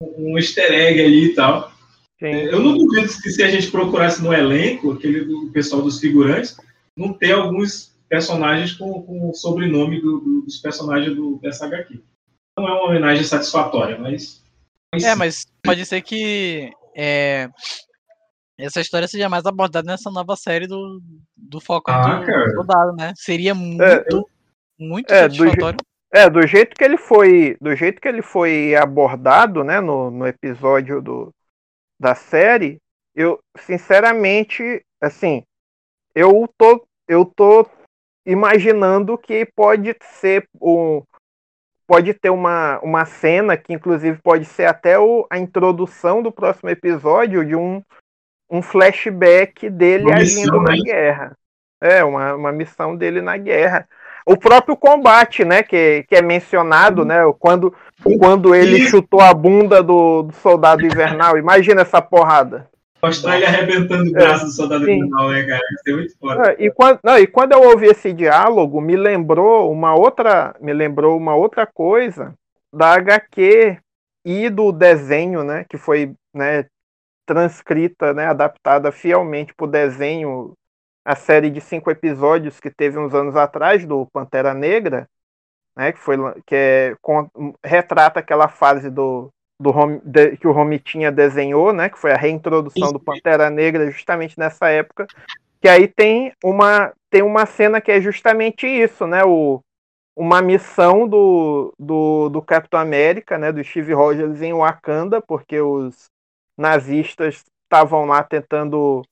um 0.00 0.38
easter 0.38 0.72
egg 0.72 1.00
ali 1.00 1.24
e 1.26 1.34
tal. 1.34 1.72
Sim. 2.18 2.26
Eu 2.26 2.60
não 2.60 2.76
duvido 2.76 3.06
que 3.22 3.30
se 3.30 3.42
a 3.42 3.48
gente 3.50 3.70
procurasse 3.70 4.22
no 4.22 4.32
elenco, 4.32 4.92
aquele 4.92 5.24
do 5.24 5.50
pessoal 5.52 5.82
dos 5.82 6.00
figurantes, 6.00 6.56
não 6.96 7.12
ter 7.12 7.32
alguns 7.32 7.96
personagens 8.08 8.72
com, 8.72 9.02
com 9.02 9.30
o 9.30 9.34
sobrenome 9.34 10.00
do- 10.00 10.18
do- 10.20 10.42
dos 10.42 10.56
personagens 10.58 11.14
do, 11.14 11.38
dessa 11.38 11.66
HQ. 11.66 12.00
Não 12.58 12.66
é 12.66 12.72
uma 12.72 12.88
homenagem 12.88 13.22
satisfatória, 13.22 13.96
mas. 13.98 14.42
É, 14.94 15.14
mas 15.14 15.46
pode 15.62 15.84
ser 15.86 16.00
que 16.00 16.72
é, 16.96 17.48
essa 18.58 18.80
história 18.80 19.06
seja 19.06 19.28
mais 19.28 19.46
abordada 19.46 19.86
nessa 19.86 20.10
nova 20.10 20.34
série 20.34 20.66
do, 20.66 21.00
do 21.36 21.60
Falcon 21.60 21.92
Ah, 21.92 22.18
do. 22.20 22.54
Soldado, 22.54 22.96
né? 22.96 23.12
Seria 23.14 23.54
muito, 23.54 23.82
É, 23.82 24.04
muito 24.80 25.12
é, 25.12 25.28
do 25.28 25.34
je- 25.34 25.38
satisfatório. 25.40 25.78
É, 26.12 26.28
do 26.30 26.44
jeito 26.46 26.74
que 26.74 26.82
ele 26.82 26.96
foi, 26.96 27.56
do 27.60 27.76
jeito 27.76 28.00
que 28.00 28.08
ele 28.08 28.22
foi 28.22 28.74
abordado, 28.74 29.62
né, 29.62 29.78
no, 29.78 30.10
no 30.10 30.26
episódio 30.26 31.02
do, 31.02 31.30
da 31.98 32.14
série, 32.14 32.78
eu 33.14 33.40
sinceramente, 33.56 34.84
assim, 35.00 35.42
eu 36.14 36.48
tô, 36.56 36.86
eu 37.08 37.24
tô 37.24 37.66
imaginando 38.24 39.16
que 39.18 39.46
pode 39.56 39.96
ser 40.02 40.48
um, 40.60 41.02
pode 41.86 42.12
ter 42.12 42.30
uma, 42.30 42.78
uma 42.80 43.06
cena 43.06 43.56
que 43.56 43.72
inclusive 43.72 44.20
pode 44.22 44.44
ser 44.44 44.66
até 44.66 44.98
o, 44.98 45.26
a 45.30 45.38
introdução 45.38 46.22
do 46.22 46.30
próximo 46.30 46.68
episódio 46.68 47.44
de 47.44 47.56
um, 47.56 47.82
um 48.50 48.60
flashback 48.60 49.70
dele 49.70 50.04
Uma 50.04 50.16
agindo 50.16 50.60
missão, 50.60 50.62
na 50.62 50.72
né? 50.72 50.82
guerra. 50.82 51.38
É, 51.80 52.04
uma, 52.04 52.34
uma 52.34 52.52
missão 52.52 52.94
dele 52.94 53.22
na 53.22 53.36
guerra. 53.36 53.88
O 54.28 54.36
próprio 54.36 54.76
combate, 54.76 55.42
né, 55.42 55.62
que, 55.62 56.04
que 56.06 56.14
é 56.14 56.20
mencionado, 56.20 57.02
né, 57.02 57.20
quando, 57.38 57.72
quando 58.18 58.54
ele 58.54 58.86
chutou 58.86 59.22
a 59.22 59.32
bunda 59.32 59.82
do, 59.82 60.24
do 60.24 60.34
soldado 60.34 60.84
invernal. 60.84 61.38
Imagina 61.38 61.80
essa 61.80 62.02
porrada. 62.02 62.68
Mostrar 63.02 63.36
ele 63.36 63.46
arrebentando 63.46 64.10
o 64.10 64.12
braço 64.12 64.44
do 64.44 64.50
soldado 64.50 64.84
sim. 64.84 65.00
final, 65.02 65.30
né, 65.30 65.44
cara? 65.44 65.62
Isso 65.72 65.82
é 65.86 65.92
muito 65.92 66.18
foda. 66.18 66.50
Ah, 66.50 66.54
E 66.58 66.70
quando, 66.70 66.98
não, 67.02 67.18
e 67.18 67.26
quando 67.26 67.52
eu 67.52 67.62
ouvi 67.62 67.86
esse 67.86 68.12
diálogo, 68.12 68.82
me 68.82 68.96
lembrou 68.96 69.72
uma 69.72 69.94
outra, 69.94 70.54
me 70.60 70.74
lembrou 70.74 71.16
uma 71.16 71.34
outra 71.34 71.66
coisa 71.66 72.34
da 72.70 72.92
HQ 72.94 73.78
e 74.26 74.50
do 74.50 74.72
desenho, 74.72 75.42
né, 75.42 75.64
que 75.66 75.78
foi, 75.78 76.12
né, 76.34 76.66
transcrita, 77.24 78.12
né, 78.12 78.26
adaptada 78.26 78.92
fielmente 78.92 79.54
para 79.54 79.64
o 79.64 79.70
desenho, 79.70 80.52
a 81.08 81.16
série 81.16 81.48
de 81.48 81.58
cinco 81.58 81.90
episódios 81.90 82.60
que 82.60 82.70
teve 82.70 82.98
uns 82.98 83.14
anos 83.14 83.34
atrás 83.34 83.86
do 83.86 84.04
Pantera 84.12 84.52
Negra, 84.52 85.08
né, 85.74 85.90
que 85.90 85.98
foi 85.98 86.18
que 86.44 86.54
é, 86.54 86.96
con- 87.00 87.30
retrata 87.64 88.20
aquela 88.20 88.46
fase 88.46 88.90
do, 88.90 89.30
do 89.58 89.70
Rom- 89.70 90.02
de- 90.04 90.36
que 90.36 90.46
o 90.46 90.52
Romitinha 90.52 91.10
desenhou, 91.10 91.72
né, 91.72 91.88
que 91.88 91.98
foi 91.98 92.12
a 92.12 92.16
reintrodução 92.16 92.92
do 92.92 93.00
Pantera 93.00 93.48
Negra 93.48 93.90
justamente 93.90 94.38
nessa 94.38 94.68
época, 94.68 95.06
que 95.62 95.66
aí 95.66 95.88
tem 95.88 96.30
uma 96.44 96.92
tem 97.08 97.22
uma 97.22 97.46
cena 97.46 97.80
que 97.80 97.90
é 97.90 98.02
justamente 98.02 98.66
isso, 98.66 99.06
né, 99.06 99.24
o 99.24 99.62
uma 100.14 100.42
missão 100.42 101.08
do, 101.08 101.72
do, 101.78 102.28
do 102.28 102.42
Capitão 102.42 102.80
América, 102.80 103.38
né, 103.38 103.50
do 103.50 103.64
Steve 103.64 103.94
Rogers 103.94 104.42
em 104.42 104.52
Wakanda, 104.52 105.22
porque 105.22 105.58
os 105.58 106.10
nazistas 106.54 107.44
estavam 107.64 108.04
lá 108.04 108.22
tentando 108.22 109.02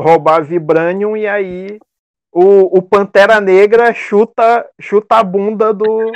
roubar 0.00 0.44
Vibranium 0.44 1.16
e 1.16 1.26
aí 1.26 1.78
o, 2.32 2.78
o 2.78 2.82
Pantera 2.82 3.40
Negra 3.40 3.92
chuta 3.92 4.66
chuta 4.80 5.16
a 5.16 5.24
bunda 5.24 5.72
do 5.72 6.10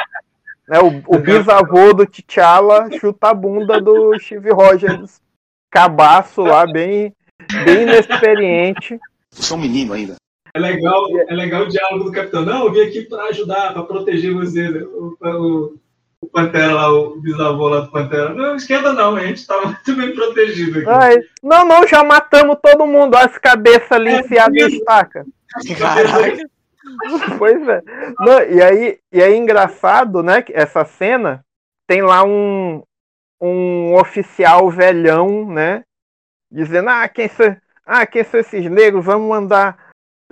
né, 0.68 0.78
o, 0.80 1.16
o 1.16 1.18
bisavô 1.18 1.92
do 1.92 2.06
T'Challa 2.06 2.88
chuta 2.98 3.28
a 3.28 3.34
bunda 3.34 3.80
do 3.80 4.18
Steve 4.18 4.50
Rogers 4.50 5.20
cabaço 5.70 6.42
lá 6.42 6.66
bem 6.66 7.12
bem 7.64 7.82
inexperiente 7.82 8.98
Sou 9.40 9.58
um 9.58 9.60
menino 9.60 9.92
ainda. 9.92 10.14
É 10.54 10.58
legal, 10.58 11.04
é 11.28 11.34
legal 11.34 11.62
o 11.64 11.68
diálogo 11.68 12.04
do 12.04 12.12
capitão. 12.12 12.44
Não, 12.44 12.66
eu 12.66 12.72
vim 12.72 12.80
aqui 12.80 13.02
para 13.02 13.24
ajudar, 13.24 13.72
para 13.72 13.82
proteger 13.82 14.32
você. 14.32 14.68
né? 14.68 14.80
O, 14.84 15.16
o, 15.20 15.76
o 16.24 16.28
Pantera 16.30 16.72
lá, 16.72 16.90
o 16.92 17.20
bisavô 17.20 17.68
lá 17.68 17.80
do 17.80 17.90
Pantera. 17.90 18.34
Não, 18.34 18.56
esquenta 18.56 18.92
não, 18.92 19.14
a 19.16 19.20
gente 19.26 19.36
estava 19.38 19.66
muito 19.66 19.94
bem 19.96 20.14
protegido 20.14 20.78
aqui. 20.78 20.88
Ai, 20.88 21.18
não, 21.42 21.66
não, 21.66 21.86
já 21.86 22.02
matamos 22.02 22.56
todo 22.62 22.86
mundo. 22.86 23.14
Olha 23.16 23.26
as 23.26 23.38
cabeças 23.38 23.92
ali 23.92 24.10
É, 24.10 24.20
enfiadas 24.20 24.56
em 24.56 24.66
isso. 24.66 24.76
estaca. 24.76 25.26
Caraca. 25.78 26.44
Pois 27.38 27.66
é. 27.66 27.80
Não, 28.20 28.42
e 28.42 28.62
aí, 28.62 28.98
e 29.10 29.22
aí 29.22 29.34
engraçado, 29.34 30.22
né? 30.22 30.42
que 30.42 30.52
Essa 30.52 30.84
cena 30.84 31.42
tem 31.86 32.02
lá 32.02 32.22
um, 32.22 32.82
um 33.40 33.94
oficial 33.94 34.68
velhão, 34.70 35.50
né? 35.50 35.82
Dizendo, 36.52 36.90
ah, 36.90 37.08
quem 37.08 37.26
são, 37.26 37.56
ah, 37.86 38.06
quem 38.06 38.22
são 38.22 38.38
esses 38.38 38.70
negros? 38.70 39.02
Vamos 39.04 39.26
mandar, 39.26 39.78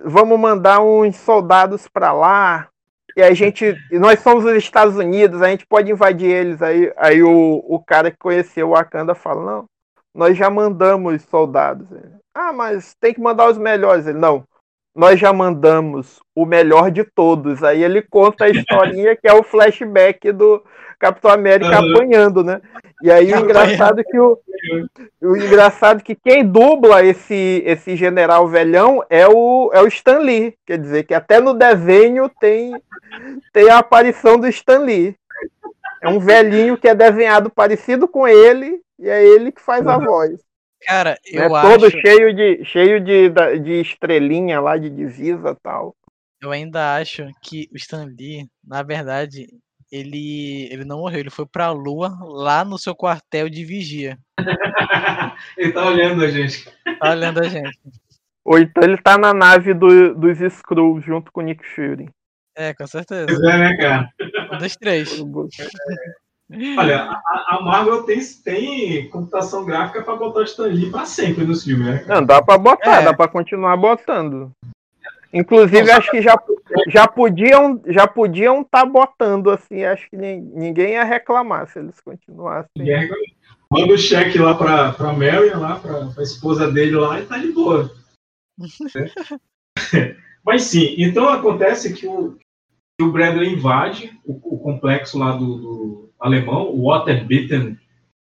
vamos 0.04 0.38
mandar 0.38 0.80
uns 0.80 1.16
soldados 1.16 1.88
para 1.88 2.12
lá. 2.12 2.68
E 3.16 3.22
a 3.22 3.34
gente, 3.34 3.76
nós 3.90 4.20
somos 4.20 4.44
os 4.44 4.52
Estados 4.52 4.96
Unidos, 4.96 5.42
a 5.42 5.48
gente 5.48 5.66
pode 5.66 5.90
invadir 5.90 6.30
eles. 6.30 6.62
Aí, 6.62 6.92
aí 6.96 7.22
o, 7.22 7.62
o 7.66 7.78
cara 7.78 8.10
que 8.10 8.16
conheceu 8.18 8.68
o 8.68 8.70
Wakanda 8.72 9.14
fala, 9.14 9.44
não, 9.44 9.64
nós 10.14 10.36
já 10.36 10.48
mandamos 10.48 11.22
soldados. 11.22 11.88
Ah, 12.34 12.52
mas 12.52 12.94
tem 13.00 13.12
que 13.12 13.20
mandar 13.20 13.50
os 13.50 13.58
melhores. 13.58 14.06
Ele, 14.06 14.18
não, 14.18 14.44
nós 14.94 15.18
já 15.18 15.32
mandamos 15.32 16.20
o 16.34 16.44
melhor 16.44 16.90
de 16.90 17.04
todos. 17.04 17.62
Aí 17.64 17.82
ele 17.82 18.02
conta 18.02 18.44
a 18.44 18.50
historinha 18.50 19.16
que 19.16 19.26
é 19.26 19.32
o 19.32 19.42
flashback 19.42 20.30
do 20.32 20.62
Capitão 20.98 21.30
América 21.30 21.80
Uhum. 21.80 21.94
apanhando, 21.94 22.44
né? 22.44 22.60
E 23.02 23.10
aí 23.10 23.32
o 23.32 23.38
engraçado 23.40 24.00
é 24.00 24.04
que 24.04 24.18
o, 24.18 24.38
o 25.20 25.36
engraçado 25.36 26.00
é 26.00 26.02
que 26.02 26.14
quem 26.14 26.46
dubla 26.46 27.04
esse 27.04 27.62
esse 27.66 27.96
general 27.96 28.46
velhão 28.46 29.02
é 29.10 29.26
o 29.26 29.70
é 29.72 29.80
o 29.82 29.86
Stan 29.88 30.18
Lee, 30.18 30.54
quer 30.64 30.78
dizer 30.78 31.02
que 31.04 31.14
até 31.14 31.40
no 31.40 31.54
desenho 31.54 32.30
tem 32.40 32.72
tem 33.52 33.68
a 33.68 33.78
aparição 33.78 34.38
do 34.38 34.46
Stan 34.46 34.78
Lee. 34.78 35.16
É 36.00 36.08
um 36.08 36.18
velhinho 36.20 36.76
que 36.76 36.88
é 36.88 36.94
desenhado 36.94 37.50
parecido 37.50 38.06
com 38.06 38.26
ele 38.26 38.80
e 38.98 39.08
é 39.08 39.24
ele 39.24 39.50
que 39.50 39.60
faz 39.60 39.86
a 39.86 39.98
voz. 39.98 40.40
Cara, 40.86 41.10
né? 41.32 41.44
eu 41.46 41.48
Todo 41.48 41.86
acho. 41.86 42.00
cheio 42.00 42.34
de 42.34 42.64
cheio 42.64 43.00
de, 43.00 43.30
de 43.62 43.80
estrelinha 43.80 44.60
lá 44.60 44.76
de 44.76 44.90
divisa 44.90 45.50
e 45.50 45.56
tal. 45.62 45.94
Eu 46.40 46.50
ainda 46.50 46.96
acho 46.96 47.26
que 47.42 47.68
o 47.72 47.76
Stan 47.76 48.04
Lee, 48.04 48.46
na 48.66 48.82
verdade, 48.82 49.46
ele, 49.92 50.68
ele 50.72 50.84
não 50.84 50.98
morreu, 50.98 51.20
ele 51.20 51.30
foi 51.30 51.46
pra 51.46 51.70
lua 51.70 52.16
lá 52.22 52.64
no 52.64 52.78
seu 52.78 52.94
quartel 52.96 53.48
de 53.48 53.64
vigia. 53.64 54.18
Ele 55.56 55.72
tá 55.72 55.86
olhando 55.86 56.24
a 56.24 56.28
gente. 56.28 56.64
Tá 56.98 57.10
olhando 57.10 57.40
a 57.40 57.48
gente. 57.48 57.78
Ou 58.44 58.58
então 58.58 58.82
ele 58.82 58.96
tá 59.00 59.16
na 59.18 59.32
nave 59.32 59.72
do- 59.74 60.14
dos 60.14 60.40
Skrulls 60.40 61.04
junto 61.04 61.30
com 61.32 61.40
o 61.40 61.44
Nick 61.44 61.64
Fury. 61.64 62.08
É, 62.56 62.74
com 62.74 62.86
certeza. 62.86 63.26
Pois 63.26 63.40
é, 63.40 63.58
né, 63.58 63.76
cara? 63.76 64.08
Um 64.52 64.58
dos 64.58 64.76
três. 64.76 65.10
Olha, 66.78 67.02
a, 67.02 67.56
a 67.56 67.62
Marvel 67.62 68.02
tem, 68.04 68.20
tem 68.44 69.08
computação 69.08 69.64
gráfica 69.64 70.02
pra 70.02 70.16
botar 70.16 70.40
o 70.40 70.44
Stan 70.44 70.64
Lee 70.66 70.90
pra 70.90 71.04
sempre 71.06 71.44
nos 71.44 71.64
filmes, 71.64 71.86
né? 71.86 72.04
Não, 72.06 72.24
dá 72.24 72.42
pra 72.42 72.58
botar, 72.58 73.00
É. 73.00 73.04
dá 73.04 73.14
pra 73.14 73.28
continuar 73.28 73.76
botando. 73.76 74.50
Inclusive, 75.32 75.90
acho 75.90 76.10
que 76.10 76.20
já, 76.20 76.38
já 76.88 77.08
podiam 77.08 77.80
já 77.86 78.06
podiam 78.06 78.62
tá 78.62 78.84
botando 78.84 79.50
assim, 79.50 79.82
acho 79.82 80.08
que 80.10 80.16
nin- 80.16 80.50
ninguém 80.54 80.90
ia 80.92 81.04
reclamar 81.04 81.66
se 81.68 81.78
eles 81.78 81.98
continuassem. 82.00 82.68
Reclama. 82.78 83.22
Manda 83.70 83.94
o 83.94 83.98
cheque 83.98 84.36
lá 84.38 84.54
pra, 84.54 84.92
pra 84.92 85.14
Marion, 85.14 85.58
lá, 85.58 85.76
pra, 85.76 86.04
pra 86.08 86.22
esposa 86.22 86.70
dele 86.70 86.94
lá, 86.94 87.18
e 87.18 87.24
tá 87.24 87.38
de 87.38 87.50
boa. 87.52 87.90
Né? 88.94 90.16
Mas 90.44 90.64
sim, 90.64 90.94
então 90.98 91.28
acontece 91.28 91.94
que 91.94 92.06
o, 92.06 92.36
que 93.02 93.08
o 93.08 93.12
Bradley 93.12 93.52
invade 93.52 94.16
o, 94.24 94.32
o 94.54 94.58
complexo 94.58 95.18
lá 95.18 95.32
do, 95.36 95.58
do 95.58 96.10
alemão, 96.20 96.70
o 96.70 96.84
Waterbitten, 96.84 97.76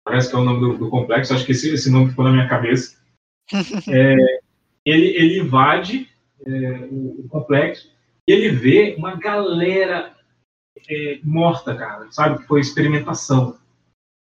parece 0.05 0.29
que 0.29 0.35
é 0.35 0.39
o 0.39 0.43
nome 0.43 0.59
do, 0.59 0.77
do 0.77 0.89
complexo, 0.89 1.33
acho 1.33 1.45
que 1.45 1.53
esse, 1.53 1.73
esse 1.73 1.91
nome 1.91 2.11
ficou 2.11 2.23
na 2.23 2.31
minha 2.31 2.47
cabeça. 2.47 2.99
É, 3.91 4.15
ele, 4.85 5.07
ele 5.07 5.39
invade 5.39 6.07
é, 6.45 6.51
o, 6.91 7.21
o 7.21 7.27
complexo 7.29 7.91
e 8.27 8.31
ele 8.31 8.49
vê 8.49 8.95
uma 8.95 9.15
galera 9.15 10.15
é, 10.87 11.19
morta, 11.23 11.75
cara, 11.75 12.07
sabe? 12.11 12.37
Que 12.39 12.47
foi 12.47 12.61
experimentação. 12.61 13.57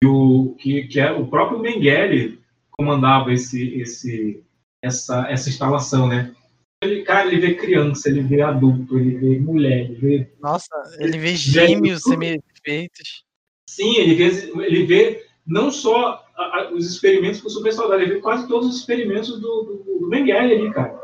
E 0.02 0.08
o, 0.08 0.56
que, 0.58 0.88
que 0.88 1.02
é, 1.02 1.12
o 1.12 1.28
próprio 1.28 1.60
Mengele 1.60 2.40
comandava 2.72 3.34
esse, 3.34 3.76
esse, 3.82 4.42
essa, 4.82 5.30
essa 5.30 5.50
instalação, 5.50 6.08
né? 6.08 6.34
Ele, 6.82 7.04
cara, 7.04 7.28
ele 7.28 7.42
vê 7.42 7.56
criança, 7.56 8.10
ele 8.10 8.22
vê 8.22 8.42
adulto, 8.42 8.98
ele 8.98 9.18
vê 9.18 9.40
mulher, 9.40 9.82
ele 9.82 9.96
vê 9.96 10.28
Nossa, 10.40 10.70
ele 11.00 11.18
vê 11.18 11.36
gêmeos 11.36 12.04
semi-perfeitos. 12.04 13.26
Sim, 13.70 13.98
ele 13.98 14.16
vê, 14.16 14.52
ele 14.66 14.86
vê 14.86 15.26
não 15.46 15.72
só 15.72 16.26
a- 16.38 16.60
a- 16.60 16.72
os 16.72 16.90
experimentos 16.90 17.42
com 17.42 17.48
o 17.48 17.52
super 17.52 17.74
soldado, 17.74 18.02
ele 18.02 18.14
vê 18.14 18.22
quase 18.22 18.48
todos 18.48 18.70
os 18.70 18.78
experimentos 18.78 19.40
do, 19.42 19.64
do, 19.86 20.00
do 20.00 20.08
Mengele 20.08 20.54
ali, 20.54 20.72
cara. 20.72 20.98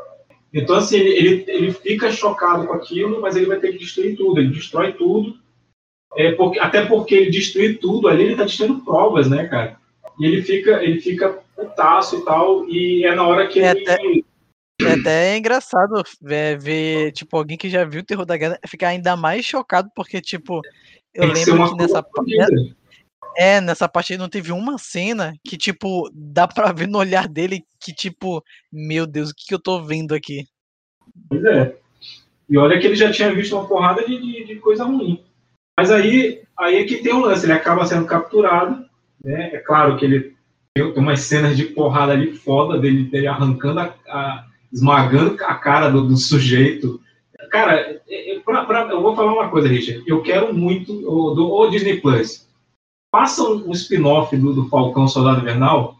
Então, 0.52 0.76
assim, 0.76 0.96
ele, 0.96 1.10
ele, 1.10 1.44
ele 1.48 1.72
fica 1.72 2.10
chocado 2.10 2.66
com 2.66 2.72
aquilo, 2.72 3.20
mas 3.20 3.36
ele 3.36 3.44
vai 3.44 3.60
ter 3.60 3.72
que 3.72 3.78
destruir 3.78 4.16
tudo. 4.16 4.40
Ele 4.40 4.54
destrói 4.54 4.94
tudo. 4.94 5.36
É 6.16 6.32
porque, 6.32 6.58
até 6.58 6.86
porque 6.86 7.14
ele 7.14 7.30
destruir 7.30 7.78
tudo 7.78 8.08
ali, 8.08 8.22
ele 8.24 8.36
tá 8.36 8.44
destruindo 8.44 8.80
provas, 8.82 9.28
né, 9.28 9.46
cara? 9.48 9.78
E 10.18 10.24
ele 10.24 10.40
fica, 10.40 10.82
ele 10.82 10.98
fica 11.02 11.38
putaço 11.54 12.16
e 12.16 12.24
tal, 12.24 12.66
e 12.70 13.04
é 13.04 13.14
na 13.14 13.26
hora 13.26 13.46
que 13.46 13.60
É 13.60 13.72
ele. 13.72 14.24
É 14.82 14.92
até 14.92 15.36
engraçado 15.36 16.02
ver, 16.20 16.58
ver, 16.58 17.12
tipo, 17.12 17.36
alguém 17.36 17.56
que 17.56 17.68
já 17.70 17.84
viu 17.84 18.00
o 18.00 18.04
terror 18.04 18.26
da 18.26 18.36
guerra 18.36 18.58
ficar 18.66 18.88
ainda 18.88 19.16
mais 19.16 19.44
chocado, 19.44 19.90
porque, 19.94 20.20
tipo, 20.20 20.60
eu 21.14 21.22
tem 21.22 21.32
que 21.32 21.38
lembro 21.38 21.56
uma 21.56 21.70
que 21.70 21.76
nessa 21.76 22.02
parte. 22.02 22.36
fodida. 22.36 22.76
É, 23.38 23.60
nessa 23.60 23.88
parte 23.88 24.12
aí 24.12 24.18
não 24.18 24.28
teve 24.28 24.52
uma 24.52 24.78
cena 24.78 25.34
que, 25.46 25.56
tipo, 25.56 26.10
dá 26.12 26.46
pra 26.48 26.72
ver 26.72 26.88
no 26.88 26.98
olhar 26.98 27.28
dele 27.28 27.64
que, 27.80 27.92
tipo, 27.92 28.42
meu 28.72 29.06
Deus, 29.06 29.30
o 29.30 29.34
que, 29.34 29.46
que 29.46 29.54
eu 29.54 29.58
tô 29.58 29.82
vendo 29.82 30.14
aqui? 30.14 30.46
Pois 31.28 31.44
é. 31.44 31.76
E 32.48 32.56
olha 32.56 32.78
que 32.78 32.86
ele 32.86 32.96
já 32.96 33.10
tinha 33.10 33.34
visto 33.34 33.56
uma 33.56 33.66
porrada 33.66 34.06
de, 34.06 34.20
de, 34.20 34.44
de 34.44 34.56
coisa 34.56 34.84
ruim. 34.84 35.22
Mas 35.78 35.90
aí, 35.90 36.42
aí 36.58 36.76
é 36.76 36.84
que 36.84 36.98
tem 36.98 37.12
um 37.12 37.20
lance, 37.20 37.44
ele 37.44 37.52
acaba 37.52 37.84
sendo 37.84 38.06
capturado, 38.06 38.88
né? 39.22 39.50
É 39.54 39.58
claro 39.58 39.96
que 39.98 40.04
ele 40.04 40.36
tem 40.74 40.92
tem 40.92 41.02
umas 41.02 41.20
cenas 41.20 41.56
de 41.56 41.64
porrada 41.64 42.12
ali 42.12 42.34
foda 42.34 42.78
dele, 42.78 43.04
dele 43.04 43.26
arrancando 43.26 43.80
a, 43.80 43.94
a- 44.08 44.46
esmagando 44.72 45.42
a 45.44 45.54
cara 45.54 45.88
do, 45.90 46.06
do 46.06 46.16
sujeito. 46.16 47.00
Cara, 47.50 48.00
é- 48.08 48.36
é 48.36 48.40
pra- 48.40 48.64
pra- 48.64 48.88
eu 48.90 49.00
vou 49.02 49.14
falar 49.14 49.32
uma 49.32 49.48
coisa, 49.50 49.68
Richard. 49.68 50.02
Eu 50.06 50.22
quero 50.22 50.52
muito 50.54 50.92
o, 51.08 51.34
do 51.34 51.50
o 51.52 51.70
Disney 51.70 52.00
Plus. 52.00 52.46
Faça 53.14 53.42
um, 53.42 53.68
um 53.68 53.72
spin-off 53.72 54.36
do, 54.36 54.52
do 54.52 54.68
Falcão 54.68 55.06
Soldado 55.08 55.40
Invernal 55.40 55.96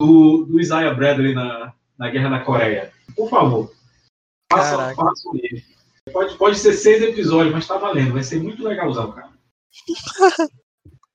do, 0.00 0.44
do 0.44 0.60
Isaiah 0.60 0.94
Bradley 0.94 1.34
na, 1.34 1.72
na 1.98 2.10
Guerra 2.10 2.28
da 2.30 2.40
Coreia. 2.40 2.92
Por 3.16 3.28
favor. 3.28 3.72
Faça, 4.52 4.94
faça 4.94 5.28
ele. 5.34 5.64
Pode, 6.12 6.36
pode 6.36 6.58
ser 6.58 6.72
seis 6.74 7.02
episódios, 7.02 7.52
mas 7.54 7.66
tá 7.66 7.76
valendo. 7.78 8.12
Vai 8.12 8.22
ser 8.22 8.40
muito 8.42 8.62
legalzão, 8.64 9.12
cara. 9.12 9.30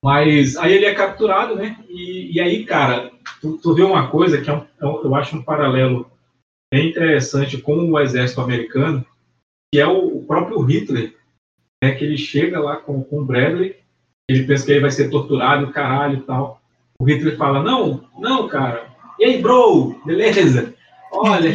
Mas 0.04 0.56
aí 0.58 0.74
ele 0.74 0.86
é 0.86 0.94
capturado, 0.94 1.56
né? 1.56 1.84
E, 1.90 2.36
e 2.36 2.40
aí, 2.40 2.64
cara, 2.64 3.12
tu, 3.42 3.58
tu 3.58 3.74
vê 3.74 3.82
uma 3.82 4.08
coisa 4.10 4.40
que 4.40 4.48
é 4.50 4.54
um- 4.54 4.66
é 4.80 4.86
um- 4.86 5.02
eu 5.04 5.16
acho 5.16 5.36
um 5.36 5.42
paralelo 5.42 6.06
bem 6.74 6.90
interessante 6.90 7.58
com 7.58 7.92
o 7.92 8.00
exército 8.00 8.42
americano, 8.42 9.06
que 9.74 9.80
é 9.80 9.88
o, 9.88 10.18
o 10.18 10.26
próprio 10.26 10.62
Hitler, 10.62 11.16
né? 11.84 11.92
Que 11.92 12.06
ele 12.06 12.18
chega 12.18 12.60
lá 12.60 12.78
com, 12.78 13.04
com 13.04 13.20
o 13.20 13.26
Bradley, 13.26 13.78
ele 14.30 14.44
pensa 14.46 14.66
que 14.66 14.72
ele 14.72 14.82
vai 14.82 14.92
ser 14.92 15.10
torturado, 15.10 15.72
caralho 15.72 16.20
e 16.20 16.22
tal. 16.22 16.62
O 17.00 17.06
Hitler 17.06 17.38
fala, 17.38 17.62
não, 17.62 18.04
não, 18.18 18.48
cara. 18.48 18.88
E 19.20 19.26
aí, 19.26 19.42
bro, 19.42 20.02
beleza? 20.06 20.74
Olha. 21.12 21.52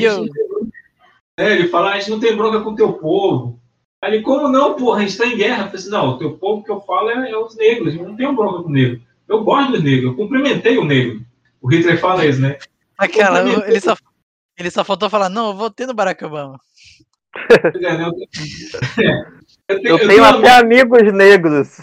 É, 1.38 1.52
ele 1.52 1.68
fala, 1.68 1.92
a 1.92 1.98
gente 1.98 2.10
não 2.10 2.20
tem 2.20 2.36
bronca 2.36 2.60
com 2.60 2.70
o 2.70 2.76
teu 2.76 2.92
povo. 2.92 3.58
Aí 4.02 4.14
ele, 4.14 4.22
como 4.22 4.48
não, 4.48 4.74
porra, 4.74 4.98
a 4.98 5.00
gente 5.02 5.18
tá 5.18 5.26
em 5.26 5.36
guerra. 5.36 5.64
Eu 5.64 5.66
falei 5.66 5.76
assim, 5.76 5.90
não, 5.90 6.08
o 6.10 6.18
teu 6.18 6.32
povo 6.38 6.62
que 6.62 6.70
eu 6.70 6.80
falo 6.80 7.10
é, 7.10 7.30
é 7.30 7.36
os 7.36 7.56
negros, 7.56 7.94
eu 7.94 8.04
não 8.06 8.16
tenho 8.16 8.34
bronca 8.34 8.62
com 8.62 8.68
o 8.68 8.72
negro. 8.72 9.00
Eu 9.28 9.44
gosto 9.44 9.72
dos 9.72 9.82
negros, 9.82 10.04
eu 10.04 10.16
cumprimentei 10.16 10.78
o 10.78 10.84
negro. 10.84 11.22
O 11.60 11.68
Hitler 11.68 11.98
fala 11.98 12.24
isso, 12.24 12.40
né? 12.40 12.58
Aquela, 12.96 13.40
ele 13.68 13.80
só, 13.80 13.96
ele 14.62 14.70
só 14.70 14.84
faltou 14.84 15.08
falar, 15.10 15.28
não, 15.28 15.48
eu 15.48 15.54
votei 15.54 15.86
no 15.86 15.94
Barack 15.94 16.24
Obama. 16.24 16.60
É? 18.98 19.40
Eu, 19.68 19.80
tenho, 19.82 20.10
Eu 20.10 20.24
até 20.24 20.58
amigos 20.58 21.12
negros. 21.12 21.80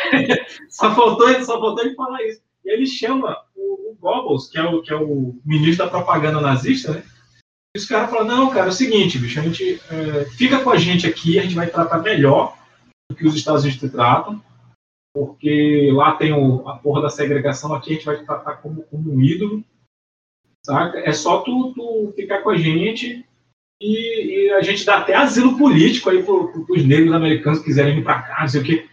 Só 0.68 0.94
faltou, 0.94 1.30
ele- 1.30 1.44
só 1.44 1.58
faltou 1.58 1.84
ele 1.84 1.94
falar 1.94 2.22
isso. 2.24 2.40
E 2.64 2.70
ele 2.70 2.86
chama 2.86 3.38
o, 3.56 3.92
o 3.92 3.96
Goebbels, 3.98 4.48
que 4.48 4.58
é 4.58 4.62
o, 4.62 4.82
que 4.82 4.92
é 4.92 4.96
o 4.96 5.34
ministro 5.44 5.84
da 5.84 5.90
propaganda 5.90 6.40
nazista, 6.40 6.92
né? 6.92 7.02
E 7.74 7.78
os 7.78 7.86
caras 7.86 8.10
falam, 8.10 8.26
não, 8.26 8.50
cara, 8.50 8.66
é 8.66 8.68
o 8.68 8.72
seguinte, 8.72 9.18
bicho, 9.18 9.40
a 9.40 9.42
gente 9.42 9.80
é, 9.90 10.24
fica 10.36 10.60
com 10.60 10.70
a 10.70 10.76
gente 10.76 11.06
aqui, 11.06 11.38
a 11.38 11.42
gente 11.42 11.54
vai 11.54 11.66
tratar 11.66 11.98
melhor 12.00 12.54
do 13.10 13.16
que 13.16 13.26
os 13.26 13.34
Estados 13.34 13.62
Unidos 13.62 13.80
te 13.80 13.88
tratam, 13.88 14.42
porque 15.14 15.90
lá 15.92 16.12
tem 16.12 16.34
o, 16.34 16.68
a 16.68 16.76
porra 16.76 17.02
da 17.02 17.08
segregação, 17.08 17.74
aqui 17.74 17.92
a 17.92 17.94
gente 17.94 18.04
vai 18.04 18.18
te 18.18 18.26
tratar 18.26 18.56
como, 18.56 18.82
como 18.82 19.14
um 19.14 19.22
ídolo, 19.22 19.64
saca? 20.64 20.98
É 20.98 21.12
só 21.12 21.40
tu, 21.40 21.72
tu 21.74 22.12
ficar 22.14 22.42
com 22.42 22.50
a 22.50 22.56
gente 22.56 23.24
e, 23.80 24.46
e 24.46 24.50
a 24.52 24.62
gente 24.62 24.84
dá 24.84 24.98
até 24.98 25.14
asilo 25.14 25.58
político 25.58 26.10
aí 26.10 26.22
pro, 26.22 26.48
pro, 26.52 26.66
pros 26.66 26.84
negros 26.84 27.12
americanos 27.12 27.58
que 27.58 27.66
quiserem 27.66 27.96
vir 27.96 28.04
pra 28.04 28.22
cá, 28.22 28.40
não 28.40 28.48
sei 28.48 28.60
o 28.60 28.64
quê. 28.64 28.86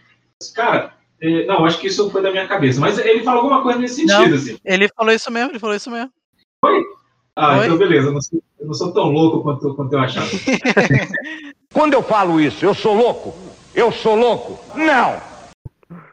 Cara, 0.54 0.94
é, 1.20 1.44
não, 1.44 1.64
acho 1.64 1.78
que 1.78 1.86
isso 1.86 2.10
foi 2.10 2.22
da 2.22 2.30
minha 2.30 2.48
cabeça. 2.48 2.80
Mas 2.80 2.98
ele 2.98 3.22
falou 3.22 3.42
alguma 3.42 3.62
coisa 3.62 3.78
nesse 3.78 4.04
Não. 4.04 4.16
sentido, 4.16 4.36
assim. 4.36 4.58
Ele 4.64 4.88
falou 4.88 5.12
isso 5.12 5.30
mesmo, 5.30 5.50
ele 5.50 5.58
falou 5.58 5.76
isso 5.76 5.90
mesmo. 5.90 6.10
Ah, 7.36 7.58
Oi? 7.58 7.64
então 7.66 7.78
beleza. 7.78 8.08
Eu 8.08 8.12
não 8.12 8.20
sou, 8.20 8.42
eu 8.58 8.66
não 8.66 8.74
sou 8.74 8.92
tão 8.92 9.10
louco 9.10 9.42
quanto, 9.42 9.74
quanto 9.74 9.92
eu 9.92 10.00
achava. 10.00 10.28
Quando 11.72 11.94
eu 11.94 12.02
falo 12.02 12.40
isso, 12.40 12.64
eu 12.64 12.74
sou 12.74 12.94
louco? 12.94 13.32
Eu 13.74 13.92
sou 13.92 14.16
louco? 14.16 14.58
Não! 14.76 15.20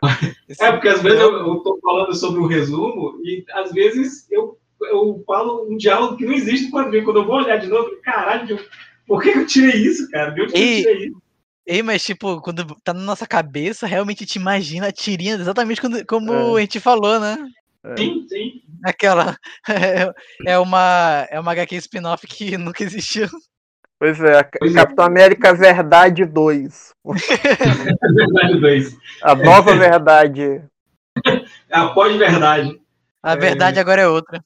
É, 0.59 0.71
porque 0.71 0.87
às 0.87 1.01
vezes 1.01 1.19
eu, 1.19 1.31
eu 1.35 1.55
tô 1.57 1.77
falando 1.81 2.15
sobre 2.15 2.39
um 2.39 2.47
resumo 2.47 3.19
e 3.23 3.43
às 3.51 3.71
vezes 3.71 4.25
eu, 4.31 4.57
eu 4.81 5.23
falo 5.25 5.67
um 5.69 5.77
diálogo 5.77 6.17
que 6.17 6.25
não 6.25 6.33
existe 6.33 6.69
para 6.71 6.89
ver. 6.89 7.03
Quando 7.03 7.17
eu 7.19 7.25
vou 7.25 7.37
olhar 7.37 7.57
de 7.57 7.67
novo, 7.67 7.89
caralho, 8.03 8.59
por 9.07 9.21
que 9.21 9.29
eu 9.29 9.45
tirei 9.45 9.81
isso, 9.81 10.09
cara? 10.11 10.31
De 10.31 10.41
onde 10.41 10.53
que 10.53 10.57
eu 10.59 10.63
E- 10.63 10.81
tirei 10.83 11.07
isso? 11.07 11.21
Ei, 11.69 11.83
mas 11.83 12.01
tipo, 12.03 12.39
quando 12.41 12.65
tá 12.81 12.93
na 12.93 13.01
nossa 13.01 13.27
cabeça, 13.27 13.85
realmente 13.85 14.25
te 14.25 14.37
imagina 14.37 14.87
a 14.87 14.91
tirinha 14.91 15.33
exatamente 15.35 15.81
quando- 15.81 16.05
como 16.05 16.33
É. 16.57 16.59
a 16.59 16.61
gente 16.61 16.79
falou, 16.79 17.19
né? 17.19 17.37
Sim, 17.97 18.25
sim. 18.29 18.61
Aquela. 18.85 19.35
É, 19.67 20.09
é 20.55 20.59
uma, 20.59 21.27
é 21.29 21.37
uma 21.39 21.51
HQ 21.51 21.75
spin-off 21.75 22.25
que 22.27 22.55
nunca 22.57 22.83
existiu. 22.83 23.27
Pois 23.99 24.19
é, 24.21 24.43
Capitão 24.73 25.05
América 25.05 25.53
Verdade 25.53 26.23
2. 26.23 26.93
Verdade 28.15 28.59
2. 28.61 28.97
A 29.23 29.35
nova 29.35 29.75
verdade. 29.75 30.61
A 31.71 31.87
pós-verdade. 31.89 32.79
A 33.27 33.35
verdade 33.35 33.79
agora 33.79 34.01
é 34.01 34.07
outra. 34.07 34.41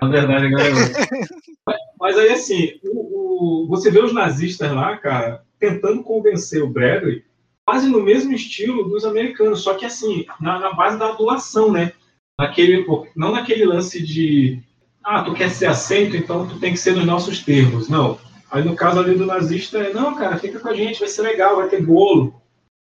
A 0.00 0.06
verdade 0.08 0.46
agora 0.46 0.64
é 0.68 0.72
outra. 0.74 1.06
Mas- 1.66 1.76
Mas 2.00 2.18
aí, 2.18 2.30
assim, 2.30 2.80
o, 2.84 3.64
o- 3.64 3.68
você 3.68 3.90
vê 3.90 4.00
os 4.00 4.12
nazistas 4.14 4.72
lá, 4.72 4.96
cara, 4.96 5.42
tentando 5.58 6.02
convencer 6.02 6.62
o 6.62 6.66
Bradley, 6.70 7.22
quase 7.66 7.88
no 7.88 8.02
mesmo 8.02 8.32
estilo 8.32 8.88
dos 8.88 9.04
americanos, 9.04 9.60
só 9.60 9.74
que, 9.74 9.84
assim, 9.84 10.24
na, 10.40 10.58
na 10.58 10.72
base 10.72 10.98
da 10.98 11.10
adulação, 11.10 11.70
né? 11.70 11.92
Naquele, 12.38 12.86
não 13.14 13.32
naquele 13.32 13.66
lance 13.66 14.02
de, 14.02 14.62
ah, 15.04 15.22
tu 15.22 15.34
quer 15.34 15.50
ser 15.50 15.66
aceito, 15.66 16.16
então 16.16 16.48
tu 16.48 16.58
tem 16.58 16.72
que 16.72 16.78
ser 16.78 16.94
nos 16.96 17.04
nossos 17.04 17.40
termos. 17.44 17.88
Não. 17.88 18.18
Aí, 18.50 18.64
no 18.64 18.74
caso 18.74 18.98
ali 18.98 19.14
do 19.14 19.26
nazista, 19.26 19.78
é, 19.78 19.92
não, 19.92 20.14
cara, 20.16 20.38
fica 20.38 20.58
com 20.58 20.68
a 20.68 20.74
gente, 20.74 20.98
vai 21.00 21.08
ser 21.08 21.20
legal, 21.22 21.56
vai 21.56 21.68
ter 21.68 21.82
bolo. 21.84 22.40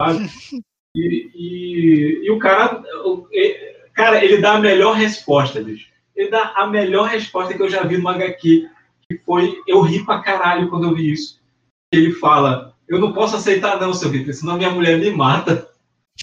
Sabe? 0.02 0.28
E, 0.98 1.30
e, 1.34 2.24
e 2.24 2.30
o 2.30 2.38
cara, 2.38 2.82
cara, 3.97 4.24
ele 4.24 4.38
dá 4.38 4.53
a 4.53 4.61
melhor 4.61 4.94
resposta, 4.94 5.61
bicho. 5.61 5.88
Ele 6.14 6.30
dá 6.30 6.53
a 6.55 6.66
melhor 6.66 7.09
resposta 7.09 7.55
que 7.55 7.62
eu 7.62 7.68
já 7.68 7.82
vi 7.82 7.99
no 7.99 8.09
HQ, 8.09 8.68
que 9.09 9.18
foi, 9.24 9.61
eu 9.66 9.80
ri 9.80 10.05
pra 10.05 10.22
caralho 10.22 10.68
quando 10.68 10.84
eu 10.84 10.94
vi 10.94 11.12
isso. 11.12 11.40
Ele 11.92 12.12
fala, 12.12 12.74
eu 12.88 13.01
não 13.01 13.12
posso 13.12 13.36
aceitar 13.36 13.80
não, 13.80 13.92
seu 13.92 14.11
Vitor, 14.11 14.32
senão 14.32 14.57
minha 14.57 14.70
mulher 14.70 14.99
me 14.99 15.11
mata. 15.11 15.68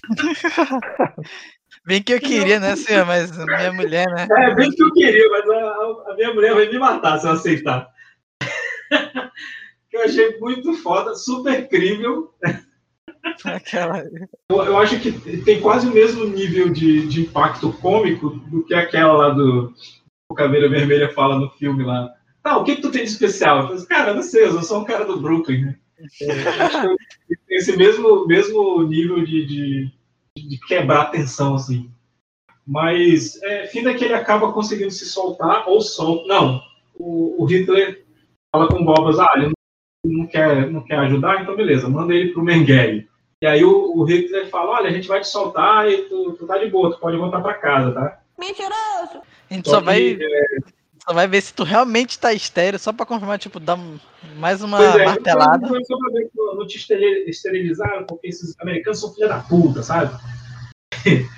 Bem 1.86 2.02
que 2.02 2.14
eu 2.14 2.20
queria, 2.20 2.58
né, 2.58 2.76
senhor? 2.76 3.04
Mas 3.04 3.30
minha 3.36 3.72
mulher, 3.72 4.06
né? 4.08 4.26
É 4.30 4.54
bem 4.54 4.70
que 4.70 4.82
eu 4.82 4.90
queria, 4.92 5.28
mas 5.28 5.50
a, 5.50 6.12
a 6.12 6.14
minha 6.16 6.32
mulher 6.32 6.54
vai 6.54 6.66
me 6.66 6.78
matar 6.78 7.18
se 7.18 7.26
eu 7.26 7.32
aceitar. 7.32 7.90
que 9.90 9.94
eu 9.98 10.02
achei 10.02 10.38
muito 10.38 10.72
foda, 10.78 11.14
super 11.14 11.68
crível. 11.68 12.32
Aquela... 13.44 14.04
Eu, 14.50 14.62
eu 14.62 14.78
acho 14.78 15.00
que 15.00 15.12
tem 15.42 15.60
quase 15.60 15.86
o 15.86 15.92
mesmo 15.92 16.24
nível 16.24 16.68
de, 16.68 17.06
de 17.06 17.22
impacto 17.22 17.72
cômico 17.74 18.30
do 18.30 18.64
que 18.64 18.74
aquela 18.74 19.12
lá 19.12 19.30
do 19.30 19.72
o 20.30 20.34
Caveira 20.34 20.68
Vermelha 20.68 21.12
fala 21.12 21.38
no 21.38 21.50
filme 21.50 21.84
lá. 21.84 22.12
Tá, 22.42 22.56
o 22.58 22.64
que, 22.64 22.76
que 22.76 22.82
tu 22.82 22.90
tem 22.90 23.04
de 23.04 23.10
especial? 23.10 23.68
Eu 23.68 23.74
assim, 23.74 23.86
cara, 23.86 24.14
não 24.14 24.22
sei, 24.22 24.44
eu 24.44 24.62
sou 24.62 24.80
um 24.80 24.84
cara 24.84 25.04
do 25.04 25.20
Brooklyn, 25.20 25.64
né? 25.64 25.78
É, 26.20 26.32
acho 26.62 26.96
que 27.26 27.36
tem 27.46 27.56
esse 27.56 27.76
mesmo, 27.76 28.26
mesmo 28.26 28.82
nível 28.82 29.24
de, 29.24 29.46
de, 29.46 29.92
de 30.36 30.58
quebrar 30.66 31.02
a 31.02 31.06
tensão, 31.06 31.54
assim. 31.54 31.90
Mas, 32.66 33.40
é, 33.42 33.66
fim 33.66 33.82
que 33.94 34.04
ele 34.04 34.14
acaba 34.14 34.52
conseguindo 34.52 34.90
se 34.90 35.06
soltar, 35.06 35.68
ou 35.68 35.80
solta. 35.80 36.26
Não, 36.26 36.62
o, 36.94 37.42
o 37.42 37.46
Hitler 37.46 38.04
fala 38.52 38.68
com 38.68 38.82
o 38.82 38.84
Bobas, 38.84 39.18
ah, 39.18 39.30
ele 39.36 39.46
não, 39.46 40.18
não 40.18 40.26
quer, 40.26 40.70
não 40.70 40.82
quer 40.82 40.98
ajudar, 40.98 41.42
então 41.42 41.56
beleza, 41.56 41.88
manda 41.88 42.14
ele 42.14 42.32
pro 42.32 42.42
Mengele. 42.42 43.08
E 43.44 43.46
aí 43.46 43.62
o, 43.62 43.92
o 43.94 44.04
Hitler 44.04 44.48
fala, 44.48 44.70
olha, 44.78 44.88
a 44.88 44.90
gente 44.90 45.06
vai 45.06 45.20
te 45.20 45.28
soltar 45.28 45.86
e 45.86 45.98
tu, 46.08 46.32
tu 46.32 46.46
tá 46.46 46.56
de 46.56 46.70
boa, 46.70 46.90
tu 46.90 46.98
pode 46.98 47.18
voltar 47.18 47.42
pra 47.42 47.52
casa, 47.52 47.92
tá? 47.92 48.18
Mentiroso! 48.38 49.20
A 49.50 49.54
gente 49.54 49.68
Só 49.68 49.74
só 49.74 49.80
vai, 49.82 50.14
que, 50.14 50.24
é, 50.24 50.70
só 51.06 51.12
vai 51.12 51.28
ver 51.28 51.42
se 51.42 51.52
tu 51.52 51.62
realmente 51.62 52.18
tá 52.18 52.32
estéreo, 52.32 52.78
só 52.78 52.90
pra 52.90 53.04
confirmar, 53.04 53.38
tipo, 53.38 53.60
dar 53.60 53.78
mais 54.38 54.62
uma 54.62 54.78
Pois 54.78 54.96
é, 54.96 55.04
martelada. 55.04 55.68
Foi 55.68 55.84
só 55.84 55.94
pra 55.98 56.10
ver 56.12 56.22
que 56.22 56.30
não 56.38 56.54
não 56.56 56.66
te 56.66 56.78
esteril- 56.78 57.28
esterilizaram, 57.28 58.06
porque 58.06 58.28
esses 58.28 58.58
americanos 58.62 58.98
são 59.00 59.12
filha 59.12 59.28
da 59.28 59.40
puta, 59.40 59.82
sabe? 59.82 60.10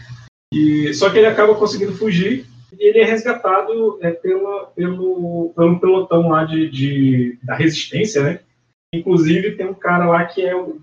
E, 0.54 0.94
só 0.94 1.10
que 1.10 1.18
ele 1.18 1.26
acaba 1.26 1.56
conseguindo 1.56 1.92
fugir 1.96 2.46
e 2.78 2.88
ele 2.88 3.00
é 3.00 3.04
resgatado 3.04 3.98
é, 4.00 4.12
pela, 4.12 4.66
pelo, 4.66 5.52
pelo 5.56 5.80
pelotão 5.80 6.28
lá 6.28 6.44
de, 6.44 6.70
de- 6.70 7.36
da 7.42 7.56
resistência, 7.56 8.22
né? 8.22 8.40
Inclusive 8.94 9.56
tem 9.56 9.66
um 9.66 9.74
cara 9.74 10.06
lá 10.06 10.24
que 10.24 10.40
é 10.46 10.54
o, 10.54 10.80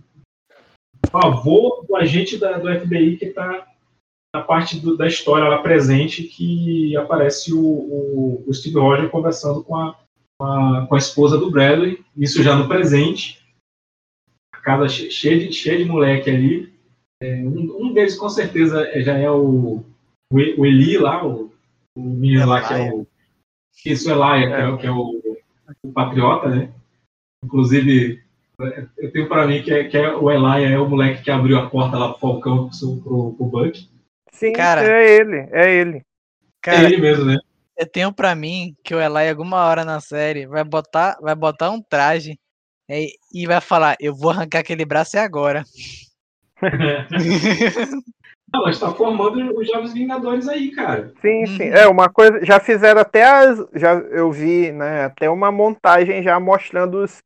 avô 1.18 1.86
do 1.88 1.96
agente 1.96 2.38
da, 2.38 2.58
do 2.58 2.68
FBI 2.82 3.18
que 3.18 3.26
está 3.26 3.68
na 4.36 4.42
parte 4.42 4.80
do- 4.80 4.98
da 4.98 5.08
história 5.08 5.48
lá 5.48 5.60
presente 5.60 6.24
que 6.24 6.96
aparece 6.98 7.54
o, 7.54 7.60
o, 7.62 8.44
o 8.48 8.54
Steve 8.54 8.80
Rogers 8.80 9.12
conversando 9.12 9.64
com 9.64 9.76
a, 9.76 9.96
a, 10.42 10.86
com 10.88 10.96
a 10.96 10.98
esposa 10.98 11.38
do 11.38 11.52
Bradley, 11.52 12.04
isso 12.18 12.42
já 12.42 12.56
no 12.56 12.68
presente. 12.68 13.42
A 14.54 14.58
casa 14.60 14.88
che- 14.90 15.12
cheia 15.12 15.38
de, 15.48 15.54
cheia 15.54 15.78
de 15.78 15.86
moleque 15.86 16.30
ali. 16.30 16.74
É, 17.22 17.36
um, 17.36 17.86
um 17.88 17.94
deles 17.94 18.16
com 18.18 18.28
certeza 18.30 18.82
é- 18.88 19.02
já 19.02 19.18
é 19.18 19.30
o, 19.30 19.84
o, 20.32 20.36
o 20.58 20.66
Eli 20.66 20.98
lá, 20.98 21.26
o, 21.26 21.52
o 21.96 22.02
menino 22.02 22.48
lá 22.48 22.68
que 22.68 22.74
é 22.74 22.92
o. 22.92 23.08
Isso, 23.86 24.08
o 24.10 24.12
Elaia, 24.12 24.48
que 24.48 24.54
é, 24.54 24.78
que 24.78 24.88
é 24.88 24.92
o, 24.92 25.22
o 25.86 25.92
patriota, 25.92 26.50
né? 26.50 26.74
Inclusive, 27.44 28.14
é, 28.16 28.33
eu 28.98 29.12
tenho 29.12 29.28
pra 29.28 29.48
mim 29.48 29.62
que, 29.64 29.74
é, 29.74 29.84
que 29.86 29.98
é 29.98 30.16
o 30.16 30.32
Elaia 30.32 30.68
é 30.68 30.80
o 30.80 30.88
moleque 30.88 31.24
que 31.24 31.32
abriu 31.32 31.58
a 31.58 31.70
porta 31.70 31.98
lá 31.98 32.10
pro 32.10 32.20
Falcão 32.20 32.70
pro, 32.70 33.02
pro, 33.02 33.34
pro 33.34 33.46
Buck. 33.46 33.90
Sim, 34.32 34.54
Cara. 34.54 34.84
é 34.84 35.16
ele, 35.16 35.48
é 35.52 35.76
ele. 35.76 36.02
Cara, 36.62 36.84
é 36.84 36.86
ele 36.86 36.98
mesmo, 36.98 37.26
né? 37.26 37.38
eu 37.78 37.88
tenho 37.88 38.14
pra 38.14 38.36
mim 38.36 38.76
que 38.84 38.94
o 38.94 39.02
Eli, 39.02 39.30
alguma 39.30 39.66
hora 39.66 39.84
na 39.84 40.00
série, 40.00 40.46
vai 40.46 40.64
botar, 40.64 41.18
vai 41.22 41.36
botar 41.36 41.72
um 41.72 41.82
traje 41.82 42.38
é, 42.90 43.08
e 43.34 43.46
vai 43.46 43.60
falar: 43.62 43.96
Eu 44.00 44.16
vou 44.16 44.32
arrancar 44.32 44.60
aquele 44.60 44.86
braço 44.86 45.18
é 45.18 45.20
agora. 45.20 45.64
Não, 48.54 48.62
mas 48.62 48.80
tá 48.80 48.94
formando 48.94 49.58
os 49.58 49.68
Jovens 49.68 49.94
Vingadores 49.94 50.48
aí, 50.48 50.70
cara. 50.72 51.12
Sim, 51.22 51.46
sim. 51.48 51.70
É 51.70 51.88
uma 51.88 52.08
coisa. 52.08 52.46
Já 52.46 52.60
fizeram 52.60 53.02
até 53.02 53.24
as. 53.24 53.58
Já 53.74 53.94
eu 53.94 54.32
vi, 54.32 54.72
né? 54.72 55.06
Até 55.06 55.28
uma 55.28 55.52
montagem 55.52 56.22
já 56.22 56.40
mostrando 56.40 57.04
os, 57.04 57.18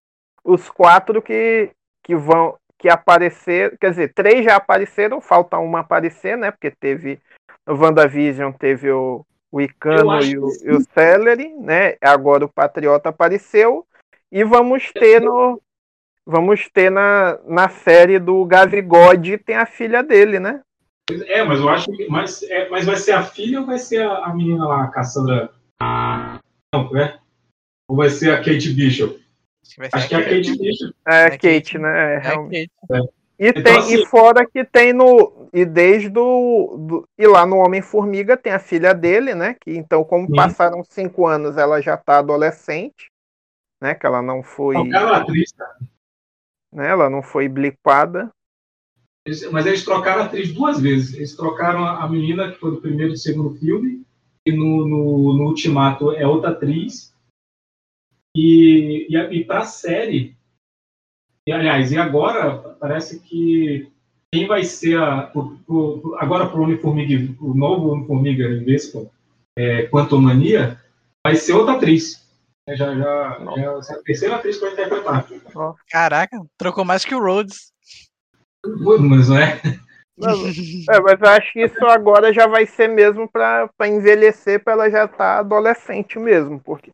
os 0.47 0.69
quatro 0.69 1.21
que, 1.21 1.69
que 2.01 2.15
vão. 2.15 2.55
Que 2.79 2.89
aparecer. 2.89 3.75
Quer 3.79 3.89
dizer, 3.89 4.13
três 4.13 4.45
já 4.45 4.55
apareceram, 4.55 5.19
falta 5.19 5.57
uma 5.57 5.79
aparecer, 5.79 6.37
né? 6.37 6.51
Porque 6.51 6.71
teve. 6.71 7.19
No 7.65 7.75
WandaVision 7.75 8.51
teve 8.51 8.89
o, 8.91 9.25
o 9.51 9.59
Icano 9.59 10.21
e 10.23 10.37
o, 10.37 10.47
e 10.63 10.71
o 10.71 10.81
Celery, 10.93 11.53
né? 11.55 11.95
Agora 11.99 12.45
o 12.45 12.49
Patriota 12.49 13.09
apareceu. 13.09 13.85
E 14.31 14.43
vamos 14.43 14.91
ter 14.91 15.21
no. 15.21 15.61
Vamos 16.25 16.69
ter 16.71 16.91
na, 16.91 17.39
na 17.45 17.69
série 17.69 18.19
do 18.19 18.43
Gavigode, 18.45 19.37
tem 19.37 19.55
a 19.55 19.65
filha 19.65 20.03
dele, 20.03 20.39
né? 20.39 20.61
É, 21.09 21.41
mas 21.43 21.59
eu 21.59 21.69
acho 21.69 21.89
que. 21.91 22.07
Mas, 22.07 22.43
é, 22.43 22.69
mas 22.69 22.85
vai 22.85 22.97
ser 22.97 23.13
a 23.13 23.23
filha 23.23 23.61
ou 23.61 23.65
vai 23.65 23.79
ser 23.79 24.03
a, 24.03 24.25
a 24.25 24.35
menina 24.35 24.67
lá, 24.67 24.83
a 24.83 24.87
Cassandra? 24.89 25.49
Não, 25.81 26.97
é? 26.97 27.17
Ou 27.89 27.95
vai 27.95 28.09
ser 28.09 28.31
a 28.31 28.37
Kate 28.37 28.73
Bishop? 28.73 29.26
Acho 29.91 30.07
que 30.07 30.15
é 30.15 30.17
a 30.17 30.23
Kate 30.23 30.57
Bishop. 30.57 30.93
É, 31.07 31.21
É 31.25 31.29
Kate, 31.31 31.37
Kate. 31.39 31.77
né? 31.79 31.89
É, 31.89 32.15
É 32.15 32.19
realmente. 32.19 32.71
E, 33.39 33.49
Então, 33.49 33.63
tem, 33.63 33.77
assim- 33.77 33.95
e 34.01 34.05
fora 34.07 34.45
que 34.45 34.65
tem 34.65 34.93
no. 34.93 35.47
E 35.53 35.63
desde 35.63 36.09
o. 36.17 36.75
do- 36.77 37.07
e 37.17 37.27
lá 37.27 37.45
no 37.45 37.57
Homem-Formiga 37.57 38.35
tem 38.35 38.51
a 38.51 38.57
filha 38.59 38.93
dele, 38.93 39.35
né? 39.35 39.55
Que 39.61 39.75
então, 39.77 40.03
como 40.03 40.25
Sim. 40.27 40.35
passaram 40.35 40.83
cinco 40.83 41.27
anos, 41.27 41.55
ela 41.57 41.79
já 41.79 41.95
tá 41.95 42.17
adolescente, 42.17 43.11
né? 43.81 43.93
Que 43.93 44.05
ela 44.07 44.21
não 44.23 44.41
foi. 44.41 44.73
Não, 44.75 44.89
cara, 44.89 45.17
é 45.17 45.21
atriz. 45.21 45.53
Né, 46.73 46.89
ela 46.89 47.09
não 47.09 47.21
foi 47.21 47.47
blipada. 47.47 48.29
Eles- 49.25 49.49
Mas 49.51 49.65
eles 49.65 49.83
trocaram 49.85 50.21
a 50.23 50.25
atriz 50.25 50.51
duas 50.53 50.79
vezes. 50.79 51.13
Eles 51.13 51.35
trocaram 51.35 51.83
a 51.85 52.03
a 52.03 52.09
menina, 52.09 52.51
que 52.51 52.59
foi 52.59 52.71
do 52.71 52.81
primeiro 52.81 53.11
e 53.11 53.13
do 53.13 53.19
segundo 53.19 53.51
filme, 53.55 54.01
e 54.45 54.51
no, 54.51 54.87
no, 54.87 55.33
no 55.37 55.43
Ultimato 55.45 56.11
é 56.11 56.25
outra 56.25 56.49
atriz. 56.51 57.13
E, 58.37 59.07
e, 59.09 59.17
a- 59.17 59.33
e 59.33 59.43
pra 59.43 59.65
série. 59.65 60.35
E, 61.47 61.51
aliás, 61.51 61.91
e 61.91 61.97
agora 61.97 62.75
parece 62.79 63.19
que 63.21 63.91
quem 64.31 64.45
vai 64.47 64.63
ser 64.63 64.99
a. 64.99 65.23
pro- 65.23 65.57
pro- 65.65 66.15
agora 66.19 66.47
pro 66.47 66.61
Homem-Formiga, 66.61 67.33
o 67.41 67.53
novo 67.55 67.89
Homem-Formiga 67.89 68.47
Vespa, 68.63 69.09
é, 69.57 69.87
Quantumania, 69.87 70.79
vai 71.25 71.35
ser 71.35 71.53
outra 71.53 71.73
atriz. 71.73 72.25
É, 72.69 72.75
Já, 72.75 72.93
já, 72.93 73.39
já 73.55 73.61
é 73.61 73.65
a 73.65 74.03
terceira 74.03 74.35
atriz 74.35 74.57
que 74.57 74.65
vai 74.65 74.73
interpretar. 74.73 75.25
Caraca, 75.89 76.37
trocou 76.57 76.83
mais 76.85 77.05
que 77.05 77.15
o 77.15 77.19
Rhodes. 77.23 77.71
Mas 78.65 79.29
não 79.29 79.37
é? 79.37 79.61
Mas, 80.17 80.37
é, 80.89 80.99
mas 80.99 81.21
eu 81.21 81.29
acho 81.29 81.53
que 81.53 81.63
isso 81.63 81.85
agora 81.85 82.33
já 82.33 82.45
vai 82.45 82.65
ser 82.65 82.89
mesmo 82.89 83.27
para 83.31 83.69
envelhecer, 83.87 84.61
para 84.61 84.73
ela 84.73 84.89
já 84.91 85.05
estar 85.05 85.39
adolescente 85.39 86.19
mesmo, 86.19 86.59
porque 86.59 86.91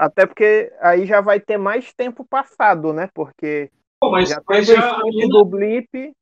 até 0.00 0.24
porque 0.24 0.72
aí 0.80 1.04
já 1.04 1.20
vai 1.20 1.38
ter 1.38 1.58
mais 1.58 1.92
tempo 1.92 2.24
passado, 2.24 2.90
né? 2.92 3.08
Porque 3.12 3.70
Pô, 4.00 4.10
mas, 4.10 4.30
já 4.30 4.42
mas 4.48 4.66
teve 4.66 4.80
já, 4.80 4.86
o 4.86 4.94
a 4.94 4.96
instante 4.96 5.10
menina- 5.16 5.28
do 5.28 5.44
blip. 5.44 6.12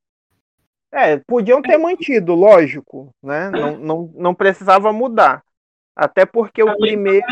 É, 0.91 1.19
podiam 1.19 1.63
ter 1.63 1.77
mantido, 1.79 2.35
lógico, 2.35 3.11
né? 3.23 3.51
Não, 3.51 3.77
não, 3.77 4.13
não 4.15 4.35
precisava 4.35 4.93
mudar. 4.93 5.45
Até 5.95 6.27
porque 6.27 6.63
o 6.63 6.77
primeiro. 6.77 7.25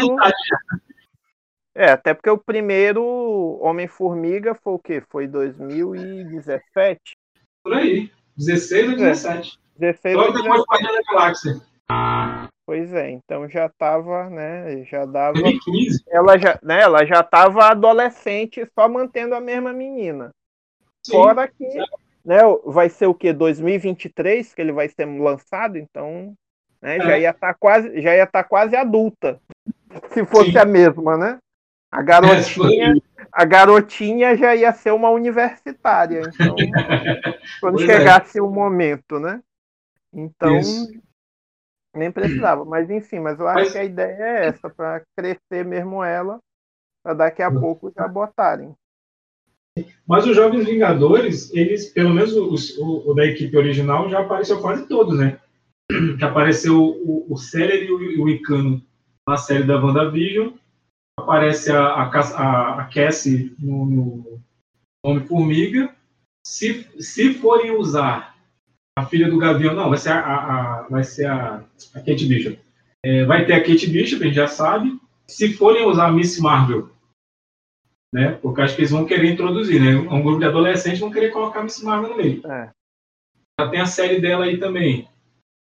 É, 1.74 1.90
até 1.90 2.14
porque 2.14 2.30
o 2.30 2.38
primeiro 2.38 3.58
Homem-Formiga 3.60 4.54
foi 4.54 4.72
o 4.74 4.78
quê? 4.78 5.02
Foi 5.10 5.26
2017? 5.26 7.00
Por 7.64 7.74
aí. 7.74 8.10
16 8.36 8.90
ou 8.90 8.96
17. 8.96 9.58
16 9.76 10.16
Logo 10.16 10.28
ou 10.28 10.34
depois 10.34 10.62
17. 10.62 10.62
do 10.62 10.66
Guardião 10.70 10.92
da 10.94 11.12
Galáxia. 11.12 12.45
Pois 12.66 12.92
é, 12.92 13.10
então 13.10 13.48
já 13.48 13.68
tava, 13.68 14.28
né? 14.28 14.82
Já 14.84 15.04
dava. 15.04 15.34
2015. 15.40 16.02
Ela 16.08 16.36
já, 16.36 16.58
né, 16.62 16.80
ela 16.82 17.06
já 17.06 17.22
tava 17.22 17.64
adolescente, 17.66 18.66
só 18.74 18.88
mantendo 18.88 19.36
a 19.36 19.40
mesma 19.40 19.72
menina. 19.72 20.32
Sim. 21.04 21.12
Fora 21.12 21.46
que, 21.46 21.64
né, 22.24 22.40
vai 22.64 22.88
ser 22.88 23.06
o 23.06 23.14
que 23.14 23.32
2023 23.32 24.52
que 24.52 24.60
ele 24.60 24.72
vai 24.72 24.88
ser 24.88 25.04
lançado, 25.04 25.78
então, 25.78 26.34
né, 26.82 26.98
já 26.98 27.12
É. 27.16 27.20
ia 27.20 27.30
estar 27.30 27.54
quase, 27.54 28.00
já 28.02 28.16
ia 28.16 28.24
estar 28.24 28.42
quase 28.42 28.74
adulta. 28.74 29.40
Se 30.10 30.24
fosse 30.24 30.50
Sim. 30.50 30.58
a 30.58 30.64
mesma, 30.64 31.16
né? 31.16 31.38
A 31.92 32.02
garotinha, 32.02 32.94
a 33.30 33.44
garotinha 33.44 34.36
já 34.36 34.56
ia 34.56 34.72
ser 34.72 34.90
uma 34.90 35.08
universitária, 35.08 36.20
então, 36.34 36.56
quando 37.60 37.76
Pois 37.76 37.88
é. 37.88 37.96
chegasse 37.98 38.40
o 38.40 38.50
momento, 38.50 39.20
né? 39.20 39.40
Então, 40.12 40.58
Isso. 40.58 40.92
Nem 41.96 42.12
precisava, 42.12 42.64
mas 42.64 42.88
enfim, 42.90 43.18
mas 43.20 43.38
eu 43.40 43.46
acho 43.48 43.60
Mas- 43.60 43.72
que 43.72 43.78
a 43.78 43.84
ideia 43.84 44.16
é 44.22 44.46
essa, 44.46 44.68
para 44.70 45.02
crescer 45.16 45.64
mesmo 45.64 46.02
ela, 46.04 46.38
para 47.04 47.14
daqui 47.14 47.42
a 47.42 47.50
pouco 47.50 47.92
já 47.96 48.06
botarem. 48.06 48.74
Mas 50.06 50.26
os 50.26 50.34
Jovens 50.34 50.64
Vingadores, 50.66 51.52
eles, 51.52 51.92
pelo 51.92 52.10
menos 52.14 52.32
os- 52.34 52.78
o, 52.78 53.10
o 53.10 53.14
da 53.14 53.24
equipe 53.26 53.56
original, 53.56 54.08
já 54.08 54.20
apareceu 54.20 54.60
quase 54.60 54.86
todos, 54.88 55.18
né? 55.18 55.38
Que 56.18 56.24
apareceu 56.24 56.78
o, 56.80 57.26
o 57.32 57.36
Celery 57.36 57.86
e 57.86 57.92
o, 57.92 58.24
o 58.24 58.28
Icano 58.28 58.82
na 59.28 59.36
série 59.36 59.64
da 59.64 59.76
WandaVision. 59.82 60.52
Aparece 61.18 61.70
a, 61.72 61.80
a, 61.80 62.80
a 62.80 62.84
Cassie 62.86 63.54
no, 63.58 63.86
no 63.86 64.40
Homem-Formiga. 65.04 65.94
Se, 66.46 66.84
se 67.00 67.34
forem 67.34 67.72
usar 67.72 68.35
a 68.98 69.04
filha 69.06 69.28
do 69.28 69.38
Gavião, 69.38 69.74
não, 69.74 69.90
vai 69.90 69.98
ser 69.98 70.10
a, 70.10 70.20
a- 70.20 70.80
a- 70.80 70.82
vai 70.88 71.04
ser 71.04 71.26
a, 71.26 71.56
a 71.94 71.98
Kate 72.00 72.26
Bishop. 72.26 72.58
É, 73.04 73.24
vai 73.24 73.44
ter 73.44 73.52
a 73.52 73.60
Kate 73.60 73.86
Bishop, 73.88 74.22
a 74.22 74.26
gente 74.26 74.34
já 74.36 74.46
sabe. 74.48 74.98
Se 75.28 75.52
forem 75.54 75.84
usar 75.86 76.06
a 76.06 76.12
Miss 76.12 76.38
Marvel, 76.38 76.90
né? 78.14 78.32
Porque 78.40 78.62
acho 78.62 78.74
que 78.74 78.80
eles 78.80 78.90
vão 78.90 79.04
querer 79.04 79.30
introduzir, 79.32 79.80
né? 79.80 79.96
Um 79.96 80.22
grupo 80.22 80.38
de 80.38 80.46
adolescentes 80.46 81.00
vão 81.00 81.10
querer 81.10 81.30
colocar 81.30 81.60
a 81.60 81.62
Miss 81.64 81.82
Marvel 81.82 82.10
no 82.10 82.16
meio. 82.16 82.46
É. 82.50 82.70
Já 83.60 83.68
tem 83.70 83.80
a 83.80 83.86
série 83.86 84.20
dela 84.20 84.44
aí 84.44 84.58
também. 84.58 85.08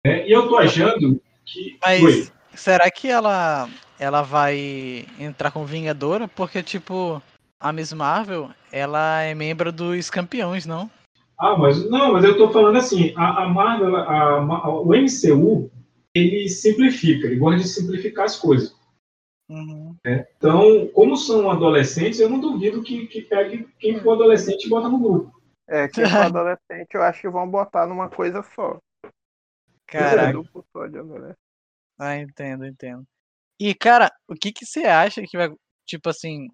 né? 0.06 0.28
E 0.28 0.32
eu 0.32 0.48
tô 0.48 0.58
achando 0.58 1.20
que. 1.46 1.78
Mas 1.82 2.04
Oi. 2.04 2.28
será 2.54 2.90
que 2.92 3.08
ela 3.10 3.68
ela 4.00 4.22
vai 4.22 5.08
entrar 5.20 5.50
com 5.50 5.66
Vingadora? 5.66 6.28
Porque, 6.28 6.62
tipo, 6.62 7.22
a 7.60 7.72
Miss 7.74 7.94
Marvel, 7.94 8.52
ela 8.72 9.22
é 9.22 9.34
membro 9.34 9.72
dos 9.72 10.10
campeões, 10.10 10.66
não? 10.68 10.92
Ah, 11.38 11.56
mas 11.58 11.88
não, 11.90 12.14
mas 12.14 12.24
eu 12.24 12.38
tô 12.38 12.52
falando 12.52 12.78
assim, 12.78 13.14
a, 13.16 13.44
a 13.44 13.50
Marvel, 13.50 13.96
a- 13.96 14.40
a- 14.40 14.70
o 14.82 14.94
MCU, 14.96 15.70
ele 16.14 16.50
simplifica, 16.50 17.28
ele 17.28 17.38
gosta 17.38 17.62
de 17.62 17.68
simplificar 17.68 18.26
as 18.26 18.40
coisas. 18.40 18.76
Uhum. 19.50 19.96
né? 20.04 20.28
Então, 20.36 20.88
como 20.90 21.16
são 21.16 21.50
adolescentes, 21.50 22.20
eu 22.20 22.30
não 22.30 22.40
duvido 22.40 22.84
que, 22.84 23.08
que 23.08 23.22
pegue 23.22 23.66
quem 23.80 24.00
for 24.02 24.14
adolescente 24.14 24.66
e 24.66 24.70
bota 24.70 24.90
no 24.90 25.00
grupo. 25.00 25.42
É, 25.68 25.88
que 25.88 26.06
for 26.06 26.18
adolescente 26.18 26.94
eu 26.94 27.04
acho 27.04 27.22
que 27.22 27.30
vão 27.30 27.50
botar 27.50 27.86
numa 27.86 28.10
coisa 28.10 28.44
só. 28.56 28.80
Caraca. 29.86 30.32
Grupo 30.34 30.66
só 30.74 30.88
de 30.88 30.98
adolescente. 30.98 31.38
Ah, 32.00 32.18
entendo, 32.18 32.66
entendo. 32.66 33.06
E, 33.60 33.74
cara, 33.74 34.12
o 34.28 34.36
que 34.36 34.52
que 34.52 34.66
você 34.66 34.82
acha 34.86 35.22
que 35.24 35.38
vai, 35.38 35.50
tipo 35.86 36.10
assim, 36.10 36.48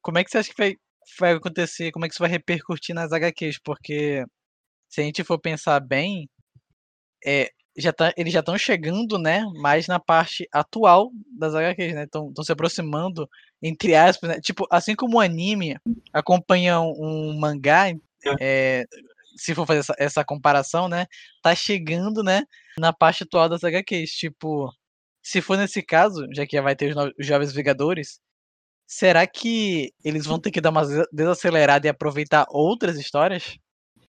como 0.00 0.18
é 0.18 0.24
que 0.24 0.30
você 0.30 0.38
acha 0.38 0.50
que 0.50 0.62
vai, 0.62 0.76
vai 1.18 1.32
acontecer, 1.32 1.92
como 1.92 2.04
é 2.04 2.08
que 2.08 2.14
isso 2.14 2.22
vai 2.22 2.30
repercutir 2.30 2.94
nas 2.94 3.12
HQs? 3.12 3.58
Porque 3.62 4.24
se 4.88 5.00
a 5.00 5.04
gente 5.04 5.24
for 5.24 5.38
pensar 5.38 5.80
bem, 5.80 6.28
é, 7.24 7.50
já 7.76 7.92
tá, 7.92 8.12
eles 8.16 8.32
já 8.32 8.40
estão 8.40 8.56
chegando, 8.56 9.18
né, 9.18 9.44
mais 9.60 9.86
na 9.88 9.98
parte 9.98 10.48
atual 10.52 11.10
das 11.38 11.54
HQs, 11.54 11.94
né? 11.94 12.04
Estão 12.04 12.32
se 12.42 12.52
aproximando, 12.52 13.28
entre 13.62 13.94
aspas, 13.94 14.30
né? 14.30 14.40
Tipo, 14.40 14.66
assim 14.70 14.94
como 14.94 15.16
o 15.16 15.20
anime 15.20 15.76
acompanha 16.12 16.80
um, 16.80 17.36
mangá, 17.38 17.86
é, 18.40 18.84
se 19.36 19.54
for 19.54 19.66
fazer 19.66 19.80
essa, 19.80 19.94
essa 19.98 20.24
comparação, 20.24 20.88
né, 20.88 21.06
tá 21.42 21.54
chegando, 21.54 22.22
né, 22.22 22.44
na 22.78 22.92
parte 22.92 23.24
atual 23.24 23.48
das 23.48 23.64
HQs. 23.64 24.10
Tipo, 24.12 24.72
se 25.22 25.40
for 25.40 25.56
nesse 25.58 25.82
caso, 25.82 26.26
já 26.32 26.46
que 26.46 26.60
vai 26.60 26.76
ter 26.76 26.96
os, 26.96 27.12
os 27.18 27.26
Jovens 27.26 27.52
Vingadores, 27.52 28.20
será 28.86 29.26
que 29.26 29.92
eles 30.04 30.26
vão 30.26 30.38
ter 30.38 30.50
que 30.50 30.60
dar 30.60 30.70
uma 30.70 30.86
des- 30.86 31.08
desacelerada 31.12 31.86
e 31.86 31.90
aproveitar 31.90 32.46
outras 32.48 32.98
histórias? 32.98 33.58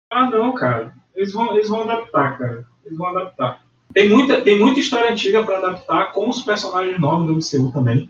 Ah, 0.10 0.30
não, 0.30 0.54
cara. 0.54 0.94
Eles 1.16 1.34
vão, 1.34 1.54
eles 1.54 1.70
vão 1.70 1.82
adaptar, 1.82 2.38
cara. 2.38 2.68
Eles 2.86 2.98
vão 2.98 3.08
adaptar. 3.08 3.64
Tem 3.94 4.10
muita, 4.10 4.42
tem 4.42 4.60
muita 4.60 4.80
história 4.80 5.12
antiga 5.12 5.44
para 5.44 5.58
adaptar 5.58 6.14
com 6.14 6.30
os 6.30 6.44
personagens 6.44 7.00
novos 7.00 7.28
do 7.28 7.34
MCU 7.34 7.72
também. 7.72 8.10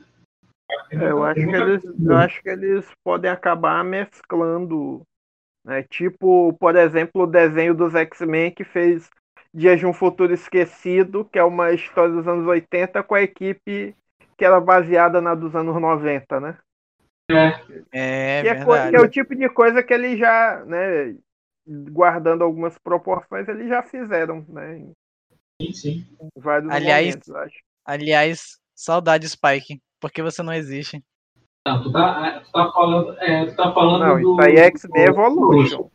É, 0.91 1.11
eu, 1.11 1.23
acho 1.23 1.39
que 1.39 1.45
muita 1.45 1.63
eles, 1.63 1.83
eu 1.83 2.17
acho 2.17 2.41
que 2.41 2.49
eles 2.49 2.85
podem 3.03 3.31
acabar 3.31 3.83
mesclando. 3.83 5.01
Né? 5.65 5.83
Tipo, 5.83 6.53
por 6.59 6.75
exemplo, 6.75 7.23
o 7.23 7.27
desenho 7.27 7.73
dos 7.73 7.95
X-Men 7.95 8.51
que 8.51 8.63
fez 8.63 9.09
Dias 9.53 9.79
de 9.79 9.85
um 9.85 9.93
Futuro 9.93 10.33
Esquecido, 10.33 11.25
que 11.25 11.39
é 11.39 11.43
uma 11.43 11.71
história 11.71 12.13
dos 12.13 12.27
anos 12.27 12.45
80 12.45 13.01
com 13.03 13.15
a 13.15 13.21
equipe 13.21 13.95
que 14.39 14.45
era 14.45 14.59
baseada 14.61 15.19
na 15.19 15.35
dos 15.35 15.53
anos 15.53 15.79
90, 15.79 16.39
né? 16.39 16.57
É, 17.29 17.51
que, 17.51 17.83
é, 17.91 18.41
verdade. 18.41 18.89
que 18.89 18.95
é 18.95 19.01
o 19.01 19.09
tipo 19.09 19.35
de 19.35 19.49
coisa 19.49 19.83
que 19.83 19.93
eles 19.93 20.17
já, 20.17 20.63
né, 20.65 21.13
guardando 21.67 22.43
algumas 22.43 22.77
proporções, 22.79 23.47
eles 23.49 23.67
já 23.67 23.83
fizeram, 23.83 24.43
né? 24.47 24.87
Sim, 25.61 25.73
sim. 25.73 26.07
Aliás, 26.71 27.07
momentos, 27.07 27.35
acho. 27.35 27.59
aliás, 27.85 28.57
saudade 28.73 29.27
Spike, 29.27 29.81
porque 29.99 30.23
você 30.23 30.41
não 30.41 30.53
existe. 30.53 31.03
Não, 31.67 31.83
tu 31.83 31.91
tá, 31.91 32.39
tu 32.39 32.51
tá 32.53 32.71
falando, 32.71 33.17
é, 33.19 33.45
tu 33.45 33.55
tá 33.57 33.73
falando 33.73 34.05
Não, 34.05 34.21
do. 34.21 34.31
isso 34.31 34.41
aí 34.41 34.55
é 34.55 34.65
X-Men 34.67 35.03
Evolution. 35.03 35.89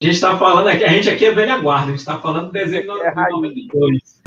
A 0.00 0.06
gente 0.06 0.20
tá 0.20 0.38
falando 0.38 0.68
aqui, 0.68 0.84
a 0.84 0.88
gente 0.90 1.10
aqui 1.10 1.26
é 1.26 1.32
velha 1.32 1.58
guarda, 1.58 1.88
a 1.88 1.96
gente 1.96 2.04
tá 2.04 2.20
falando 2.20 2.46
do 2.46 2.52
desenho 2.52 3.02
é 3.02 3.10
de 3.10 3.14
raiz. 3.16 3.34
92. 3.34 4.17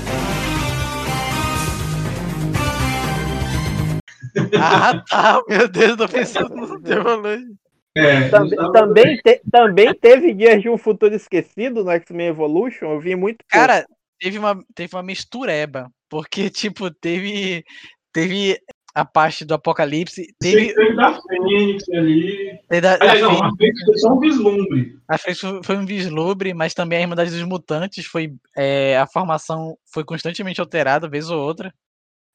Ah, 4.58 5.02
tá, 5.08 5.42
meu 5.48 5.68
Deus, 5.68 5.96
tô 5.96 6.08
pensando 6.08 6.54
no 6.54 6.90
Evolution. 6.90 7.54
É, 7.94 8.30
Também, 8.30 9.18
te- 9.18 9.42
também 9.50 9.94
teve 9.94 10.32
Dias 10.32 10.62
de 10.62 10.68
um 10.70 10.78
Futuro 10.78 11.14
Esquecido 11.14 11.84
no 11.84 11.90
X-Men 11.90 12.28
Evolution, 12.28 12.86
eu 12.86 13.00
vi 13.00 13.14
muito 13.14 13.38
pouco. 13.38 13.50
Cara, 13.50 13.86
teve 14.18 14.38
uma, 14.38 14.58
teve 14.74 14.96
uma 14.96 15.02
mistureba, 15.02 15.90
porque, 16.08 16.48
tipo, 16.50 16.90
teve, 16.90 17.62
teve 18.10 18.58
a 18.94 19.04
parte 19.04 19.44
do 19.44 19.52
Apocalipse, 19.54 20.26
teve, 20.38 20.72
Teve 20.74 20.96
da 20.96 21.20
Fênix 21.20 21.84
ali. 21.90 22.58
teve 22.68 22.80
da, 22.80 22.98
não, 22.98 23.08
Fênix, 23.14 23.40
a 23.42 23.56
Fênix 23.58 23.84
foi 23.84 23.98
só 23.98 24.08
um 24.14 24.20
vislumbre. 24.20 24.98
A 25.08 25.18
Fênix 25.18 25.40
foi- 25.40 25.60
foi 25.62 25.76
um 25.76 25.84
vislumbre, 25.86 26.54
mas 26.54 26.72
também 26.72 26.96
a 26.98 27.02
Irmandade 27.02 27.30
dos 27.30 27.42
Mutantes 27.42 28.06
foi. 28.06 28.32
é, 28.56 28.96
a 28.96 29.06
formação 29.06 29.76
foi 29.92 30.02
constantemente 30.04 30.60
alterada, 30.62 31.08
vez 31.10 31.28
ou 31.28 31.38
outra. 31.38 31.74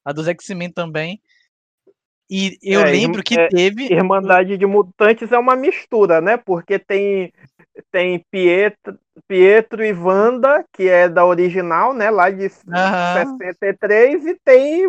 A 0.05 0.13
dos 0.13 0.27
X-Men 0.27 0.71
também. 0.71 1.19
E 2.29 2.57
eu 2.61 2.81
É, 2.81 2.91
lembro 2.91 3.23
que 3.23 3.35
é, 3.35 3.47
teve. 3.47 3.85
Irmandade 3.85 4.57
de 4.57 4.65
Mutantes 4.65 5.31
é 5.31 5.37
uma 5.37 5.55
mistura, 5.55 6.19
né? 6.19 6.35
Porque 6.35 6.77
tem, 6.77 7.31
tem 7.91 8.23
Pietro, 8.29 8.97
Pietro 9.27 9.83
e 9.83 9.93
Wanda, 9.93 10.65
que 10.73 10.89
é 10.89 11.07
da 11.07 11.25
original, 11.25 11.93
né? 11.93 12.09
Lá 12.09 12.29
de 12.29 12.51
Aham. 12.73 13.37
63, 13.37 14.25
e 14.25 14.37
tem, 14.43 14.83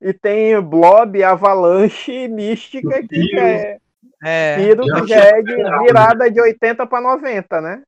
e 0.00 0.12
tem 0.14 0.60
Blob, 0.60 1.22
Avalanche 1.22 2.12
e 2.12 2.28
Mística, 2.28 3.06
que 3.06 3.28
já 3.30 3.42
é, 3.46 3.78
É, 4.24 4.56
Piro, 4.56 4.86
que 4.86 5.06
já 5.06 5.16
é 5.16 5.42
de 5.42 5.56
né? 5.56 5.78
virada 5.80 6.30
de 6.30 6.40
80 6.40 6.86
para 6.86 7.00
90, 7.02 7.60
né? 7.60 7.82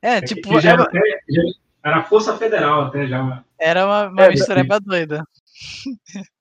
é, 0.00 0.20
tipo, 0.22 0.48
Que 0.48 0.60
já 0.60 0.72
era, 0.72 0.88
já 1.28 1.42
era 1.84 2.02
Força 2.04 2.36
Federal 2.36 2.82
até 2.82 3.06
já. 3.06 3.44
era 3.58 3.84
uma, 3.86 4.08
uma 4.08 4.22
É, 4.24 4.28
mistureba 4.30 4.80
doida. 4.80 5.22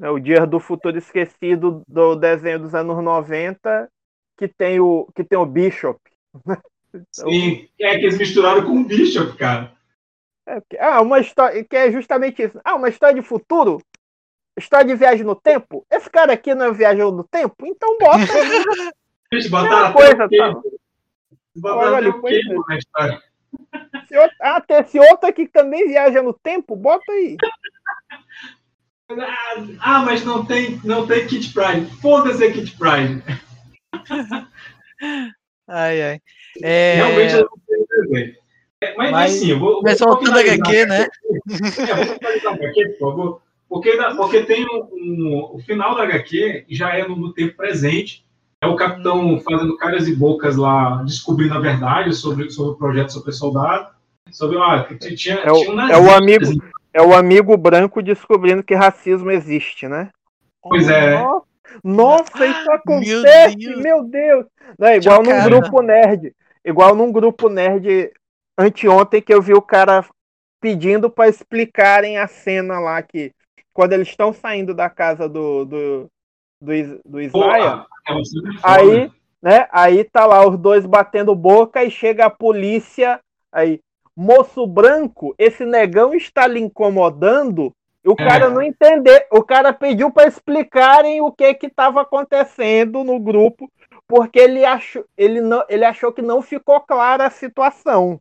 É 0.00 0.10
o 0.10 0.18
Dia 0.18 0.46
do 0.46 0.60
Futuro 0.60 0.96
Esquecido 0.98 1.82
do 1.88 2.14
desenho 2.16 2.58
dos 2.60 2.74
anos 2.74 3.02
90, 3.02 3.88
que 4.36 4.46
tem 4.46 4.78
o, 4.78 5.08
que 5.14 5.24
tem 5.24 5.38
o 5.38 5.46
Bishop. 5.46 5.98
Então, 6.94 7.30
Sim, 7.30 7.68
é 7.80 7.98
que 7.98 8.04
eles 8.04 8.18
misturaram 8.18 8.64
com 8.64 8.80
o 8.80 8.84
Bishop, 8.84 9.36
cara. 9.36 9.72
É, 10.46 10.60
ah, 10.78 11.00
uma 11.02 11.18
história 11.18 11.64
que 11.64 11.74
é 11.76 11.90
justamente 11.90 12.42
isso. 12.42 12.60
Ah, 12.64 12.74
uma 12.76 12.88
história 12.88 13.20
de 13.20 13.26
futuro? 13.26 13.82
História 14.56 14.86
de 14.86 14.94
viagem 14.94 15.24
no 15.24 15.34
tempo? 15.34 15.84
Esse 15.90 16.08
cara 16.08 16.32
aqui 16.32 16.54
não 16.54 16.66
é 16.66 16.72
viajou 16.72 17.10
no 17.12 17.24
tempo? 17.24 17.66
Então 17.66 17.98
bota. 17.98 18.16
Eles 19.32 19.46
É 19.46 19.48
botaram 19.48 19.92
coisa, 19.92 20.28
tá? 20.28 20.62
Botaram 21.56 21.94
Olha, 21.94 22.10
o 22.10 22.22
quê 22.22 22.38
isso. 22.38 22.64
na 22.68 22.78
história? 22.78 23.22
Esse 24.04 24.16
outro- 24.16 24.36
ah, 24.40 24.60
tem 24.60 24.76
esse 24.78 24.98
outro 24.98 25.28
aqui 25.28 25.46
que 25.46 25.52
também 25.52 25.88
viaja 25.88 26.22
no 26.22 26.32
tempo? 26.32 26.76
Bota 26.76 27.10
aí. 27.12 27.36
Ah, 29.80 30.02
mas 30.04 30.24
não 30.24 30.44
tem, 30.44 30.80
não 30.82 31.06
tem 31.06 31.26
Kit 31.26 31.52
Pride. 31.52 31.86
Foda-se 32.00 32.44
a 32.44 32.52
Kit 32.52 32.76
Pride. 32.76 33.22
Ai, 35.68 36.00
ai. 36.00 36.20
É, 36.62 36.94
Realmente 36.94 37.34
eu 37.34 37.40
não 37.40 37.58
sei 37.66 37.86
desenho. 38.02 38.36
É, 38.80 38.94
mas, 38.96 39.10
mas 39.10 39.10
mas- 39.10 39.32
sim, 39.32 39.50
eu 39.50 39.58
vou. 39.58 39.82
mas 39.82 39.98
vou 39.98 40.08
voltando 40.10 40.38
HQ, 40.38 40.86
né? 40.86 41.02
É, 41.02 42.04
vou 42.04 42.14
finalizar 42.14 42.52
a 42.52 42.54
HQ, 42.56 42.88
por 42.90 43.10
favor. 43.10 43.42
Porque, 43.68 43.98
porque 44.16 44.42
tem 44.44 44.64
um, 44.64 44.88
um, 44.92 45.50
o 45.54 45.58
final 45.58 45.96
da 45.96 46.04
HQ 46.04 46.66
já 46.68 46.94
é 46.96 47.06
no, 47.06 47.16
no 47.16 47.32
tempo 47.32 47.56
presente. 47.56 48.24
É 48.62 48.66
o 48.66 48.76
capitão 48.76 49.40
fazendo 49.40 49.76
caras 49.76 50.06
e 50.06 50.14
bocas 50.14 50.56
lá, 50.56 51.02
descobrindo 51.02 51.54
a 51.54 51.58
verdade 51.60 52.14
sobre, 52.14 52.48
sobre 52.50 52.72
o 52.72 52.76
projeto 52.76 53.12
Super 53.12 53.32
Soldado. 53.32 53.88
Sobre, 54.30 54.56
ah, 54.58 54.86
tinha, 55.16 55.34
É 55.36 55.50
o, 55.50 55.56
tinha 55.56 55.72
um 55.72 55.80
é 55.80 55.98
o 55.98 56.10
amigo, 56.14 56.44
assim. 56.44 56.58
É 56.96 57.02
o 57.02 57.14
amigo 57.14 57.54
branco 57.58 58.02
descobrindo 58.02 58.62
que 58.62 58.74
racismo 58.74 59.30
existe, 59.30 59.86
né? 59.86 60.08
Pois 60.62 60.88
é. 60.88 61.10
Nossa, 61.12 61.46
Nossa, 61.84 62.46
isso 62.46 62.64
Meu 62.64 62.72
acontece, 62.72 63.56
Deus. 63.56 63.82
meu 63.82 64.04
Deus. 64.04 64.46
Não, 64.78 64.88
é 64.88 64.96
igual 64.96 65.22
num 65.22 65.44
grupo 65.44 65.82
nerd. 65.82 66.34
Igual 66.64 66.94
num 66.94 67.12
grupo 67.12 67.50
nerd 67.50 68.10
anteontem 68.58 69.20
que 69.20 69.34
eu 69.34 69.42
vi 69.42 69.52
o 69.52 69.60
cara 69.60 70.06
pedindo 70.58 71.10
para 71.10 71.28
explicarem 71.28 72.16
a 72.16 72.26
cena 72.26 72.78
lá 72.78 73.02
que 73.02 73.30
quando 73.74 73.92
eles 73.92 74.08
estão 74.08 74.32
saindo 74.32 74.72
da 74.74 74.88
casa 74.88 75.28
do 75.28 75.66
do 75.66 76.10
do, 76.58 76.72
do 77.04 77.20
Isaiah, 77.20 77.84
cena 78.06 78.50
é 78.56 78.60
aí, 78.62 79.12
né? 79.42 79.68
Aí 79.70 80.02
tá 80.02 80.24
lá 80.24 80.48
os 80.48 80.56
dois 80.58 80.86
batendo 80.86 81.34
boca 81.34 81.84
e 81.84 81.90
chega 81.90 82.24
a 82.24 82.30
polícia 82.30 83.20
aí, 83.52 83.80
moço 84.16 84.66
branco, 84.66 85.34
esse 85.38 85.64
negão 85.64 86.14
está 86.14 86.46
lhe 86.46 86.60
incomodando. 86.60 87.72
E 88.04 88.08
o 88.08 88.12
É. 88.18 88.28
cara 88.28 88.48
não 88.48 88.62
entender, 88.62 89.26
o 89.32 89.42
cara 89.42 89.72
pediu 89.72 90.10
para 90.12 90.28
explicarem 90.28 91.20
o 91.20 91.32
que 91.32 91.52
que 91.54 91.66
estava 91.66 92.00
acontecendo 92.02 93.02
no 93.02 93.18
grupo, 93.18 93.70
porque 94.06 94.38
ele 94.38 94.64
achou, 94.64 95.04
ele 95.18 95.40
não, 95.40 95.64
ele 95.68 95.84
achou 95.84 96.12
que 96.12 96.22
não 96.22 96.40
ficou 96.40 96.80
clara 96.80 97.26
a 97.26 97.30
situação. 97.30 98.20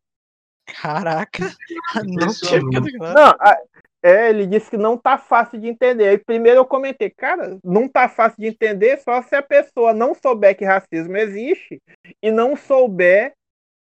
Caraca, 0.65 1.43
não 2.07 2.27
tinha 2.33 2.59
ficado 2.59 2.91
claro. 2.97 3.13
Não, 3.13 3.35
a- 3.39 3.57
é, 4.03 4.29
ele 4.29 4.45
disse 4.45 4.69
que 4.69 4.77
não 4.77 4.97
tá 4.97 5.17
fácil 5.17 5.59
de 5.59 5.67
entender. 5.67 6.07
Aí 6.09 6.17
primeiro 6.17 6.59
eu 6.59 6.65
comentei, 6.65 7.09
cara, 7.09 7.57
não 7.63 7.87
tá 7.87 8.07
fácil 8.07 8.39
de 8.39 8.47
entender 8.47 8.97
só 8.97 9.21
se 9.23 9.35
a 9.35 9.41
pessoa 9.41 9.93
não 9.93 10.13
souber 10.13 10.55
que 10.55 10.63
racismo 10.65 11.17
existe 11.17 11.81
e 12.21 12.29
não 12.31 12.55
souber 12.55 13.33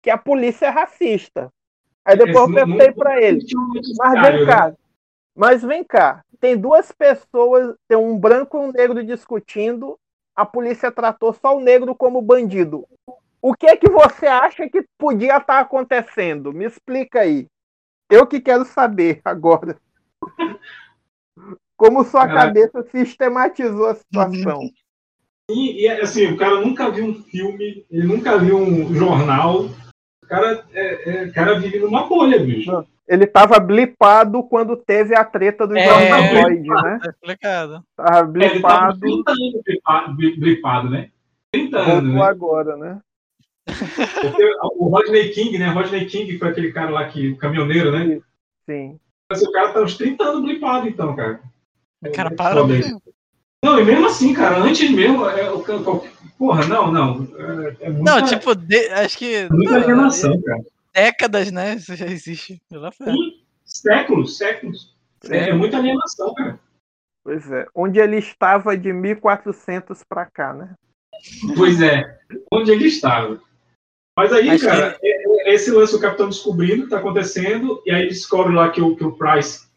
que 0.02 0.10
a 0.10 0.18
polícia 0.18 0.66
é 0.66 0.70
racista. 0.70 1.50
Aí 2.04 2.16
depois 2.16 2.36
eu 2.36 2.42
Esse 2.44 2.48
não- 2.50 2.54
perguntei 2.54 2.92
pra 2.92 3.20
ele, 3.22 3.44
mas 3.98 4.12
vem 4.22 4.40
né? 4.40 4.46
cá, 4.46 4.72
mas 5.36 5.62
vem 5.62 5.84
cá, 5.84 6.24
tem 6.40 6.56
duas 6.56 6.90
pessoas, 6.92 7.74
tem 7.86 7.96
um 7.98 8.18
branco 8.18 8.56
e 8.56 8.60
um 8.60 8.72
negro 8.72 9.04
discutindo, 9.04 9.98
a 10.34 10.46
polícia 10.46 10.90
tratou 10.90 11.32
só 11.34 11.56
o 11.56 11.60
negro 11.60 11.94
como 11.94 12.22
bandido. 12.22 12.86
O 13.42 13.54
que 13.54 13.66
é 13.66 13.76
que 13.76 13.88
você 13.90 14.26
acha 14.26 14.68
que 14.68 14.84
podia 14.98 15.36
estar 15.36 15.60
acontecendo? 15.60 16.52
Me 16.52 16.64
explica 16.66 17.20
aí. 17.20 17.46
Eu 18.10 18.26
que 18.26 18.40
quero 18.40 18.64
saber 18.64 19.20
agora. 19.24 19.78
Como 21.76 22.04
sua 22.04 22.26
Caraca. 22.26 22.46
cabeça 22.46 22.82
sistematizou 22.90 23.86
a 23.86 23.94
situação. 23.94 24.60
E, 25.50 25.82
e, 25.84 25.88
assim, 25.88 26.26
o 26.32 26.36
cara 26.36 26.60
nunca 26.60 26.90
viu 26.90 27.06
um 27.06 27.22
filme, 27.24 27.84
ele 27.90 28.06
nunca 28.06 28.38
viu 28.38 28.58
um 28.58 28.94
jornal. 28.94 29.64
O 30.30 30.32
cara, 30.32 30.64
é, 30.72 31.10
é, 31.10 31.24
o 31.24 31.32
cara 31.32 31.58
vive 31.58 31.80
numa 31.80 32.06
bolha, 32.06 32.38
bicho. 32.38 32.86
Ele 33.08 33.26
tava 33.26 33.58
blipado 33.58 34.44
quando 34.44 34.76
teve 34.76 35.12
a 35.16 35.24
treta 35.24 35.66
do 35.66 35.76
É. 35.76 35.84
jornaloide, 35.84 36.68
né? 36.68 37.00
Tá 37.02 37.10
explicado. 37.10 37.84
Tava 37.96 38.38
É, 38.38 38.46
ele 38.46 38.60
tava 38.60 38.92
blipado, 38.92 39.00
30 39.00 39.30
anos 39.32 39.62
blipado, 39.64 40.16
blipado, 40.16 40.90
né? 40.90 41.10
30 41.50 41.78
anos, 41.78 41.92
voltou 41.92 42.12
né? 42.12 42.22
agora, 42.22 42.76
né? 42.76 43.00
Porque 43.66 44.56
o 44.76 44.88
Rodney 44.88 45.30
King, 45.30 45.58
né? 45.58 45.66
Rodney 45.66 46.06
King 46.06 46.38
foi 46.38 46.48
aquele 46.48 46.72
cara 46.72 46.90
lá 46.90 47.08
que, 47.08 47.30
o 47.30 47.36
caminhoneiro, 47.36 47.90
né? 47.90 48.20
Sim. 48.66 49.00
Mas 49.28 49.42
o 49.42 49.50
cara 49.50 49.72
tá 49.72 49.82
uns 49.82 49.96
30 49.96 50.22
anos 50.22 50.42
blipado, 50.42 50.86
então, 50.86 51.16
cara. 51.16 51.40
Cara, 52.14 52.32
É 52.32 52.36
para. 52.36 52.60
Não, 53.64 53.78
e 53.78 53.84
mesmo 53.84 54.06
assim, 54.06 54.32
cara, 54.32 54.58
antes 54.58 54.90
mesmo, 54.90 55.28
é, 55.28 55.50
o, 55.52 55.58
o- 55.58 56.08
porra, 56.38 56.66
não, 56.66 56.90
não. 56.90 57.28
É, 57.36 57.76
é 57.86 57.90
muita, 57.90 58.10
Não, 58.20 58.24
tipo, 58.24 58.54
de- 58.54 58.88
acho 58.88 59.18
que. 59.18 59.48
muita 59.50 59.72
não, 59.72 59.82
alienação, 59.82 60.40
cara. 60.42 60.60
décadas, 60.94 61.52
né? 61.52 61.74
Isso 61.74 61.94
já 61.94 62.06
existe. 62.06 62.60
Pela 62.70 62.90
fé. 62.90 63.04
Sim, 63.12 63.40
séculos, 63.64 64.36
séculos. 64.38 64.94
É, 65.28 65.50
é 65.50 65.52
muita 65.52 65.76
alienação, 65.76 66.32
cara. 66.34 66.58
Pois 67.22 67.50
é. 67.52 67.66
Onde 67.74 68.00
ele 68.00 68.16
estava 68.16 68.74
de 68.76 68.92
1400 68.94 70.02
pra 70.08 70.24
cá, 70.24 70.54
né? 70.54 70.74
Pois 71.54 71.82
é, 71.82 72.18
onde 72.50 72.70
ele 72.70 72.86
estava. 72.86 73.38
Mas 74.16 74.32
aí, 74.32 74.48
Acho 74.50 74.64
cara, 74.64 74.98
é- 75.02 75.50
é 75.50 75.54
esse 75.54 75.70
lance 75.70 75.94
o 75.94 76.00
capitão 76.00 76.30
descobrindo 76.30 76.80
o 76.80 76.84
que 76.84 76.90
tá 76.90 76.98
acontecendo, 76.98 77.82
e 77.84 77.90
aí 77.90 78.08
descobre 78.08 78.54
lá 78.54 78.70
que 78.70 78.80
o, 78.80 78.96
que 78.96 79.04
o 79.04 79.12
Price 79.12 79.68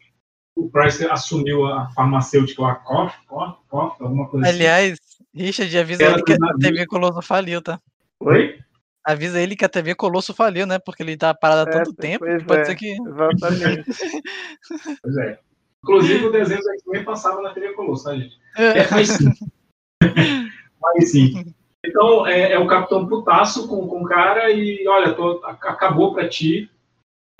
o 0.56 0.68
Price 0.70 1.04
assumiu 1.06 1.66
a 1.66 1.90
farmacêutica 1.90 2.62
lá, 2.62 2.74
Koff, 2.76 3.16
Koff, 3.26 3.58
Koff, 3.68 4.02
alguma 4.02 4.28
coisa 4.28 4.46
assim. 4.46 4.56
Aliás, 4.56 4.98
Richard, 5.34 5.78
avisa 5.78 6.04
ele 6.04 6.22
que 6.22 6.32
a. 6.32 6.36
TV 6.60 6.86
Colosso 6.86 7.20
faliu, 7.22 7.60
tá? 7.60 7.80
Oi? 8.20 8.58
Avisa 9.04 9.40
ele 9.40 9.56
que 9.56 9.64
a 9.64 9.68
TV 9.68 9.94
Colosso 9.94 10.32
faliu, 10.32 10.66
né? 10.66 10.78
Porque 10.78 11.02
ele 11.02 11.16
tá 11.16 11.34
parado 11.34 11.68
há 11.68 11.72
É, 11.72 11.76
tanto 11.78 11.94
tempo 11.94 12.24
pois 12.24 12.38
que 12.42 12.48
pode 12.48 12.60
é. 12.60 12.64
ser 12.64 12.74
que. 12.76 12.92
Exatamente. 12.92 13.90
Pois 15.02 15.16
é. 15.18 15.38
Inclusive 15.82 16.24
o 16.24 16.32
desenho 16.32 16.60
do 16.60 16.70
X-Men 16.72 17.04
passava 17.04 17.42
na 17.42 17.50
TV 17.52 17.72
Colosso, 17.74 18.04
tá, 18.04 18.16
gente? 18.16 18.38
É. 18.56 18.78
É, 18.78 18.90
mas 18.90 19.08
sim. 19.10 19.30
mas 20.80 21.10
sim. 21.10 21.54
Então, 21.84 22.26
é, 22.26 22.52
é 22.52 22.58
o 22.58 22.66
Capitão 22.66 23.06
Putaço 23.06 23.68
com, 23.68 23.86
com 23.86 24.02
o 24.02 24.06
cara 24.06 24.50
e, 24.50 24.86
olha, 24.88 25.12
tô- 25.12 25.44
ac- 25.44 25.66
acabou 25.68 26.14
pra 26.14 26.26
ti. 26.28 26.70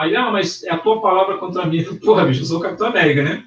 Aí, 0.01 0.15
ah, 0.17 0.31
mas 0.31 0.63
é 0.65 0.71
a 0.71 0.79
tua 0.79 1.01
palavra 1.01 1.39
contra 1.39 1.67
mim. 1.67 1.85
Porra, 2.05 2.27
bicho, 2.27 2.43
eu 2.43 2.47
sou 2.47 2.59
o 2.59 2.63
Capitão 2.63 2.89
América, 2.89 3.23
né? 3.23 3.45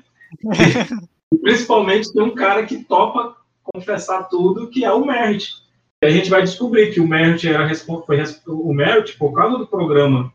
E, 1.34 1.38
principalmente 1.42 2.12
tem 2.14 2.24
um 2.24 2.34
cara 2.36 2.66
que 2.66 2.84
topa 2.84 3.36
confessar 3.64 4.24
tudo, 4.30 4.70
que 4.70 4.86
é 4.86 4.92
o 4.92 5.06
Merritt. 5.06 5.56
E 6.02 6.06
a 6.06 6.10
gente 6.10 6.30
vai 6.30 6.42
descobrir 6.42 6.94
que 6.94 7.00
o 7.00 7.08
Merritt 7.08 7.48
era 7.48 7.74
foi 8.06 8.24
o 8.48 8.74
Merritt, 8.74 9.18
por 9.18 9.34
causa 9.34 9.58
do 9.58 9.68
programa 9.68 10.32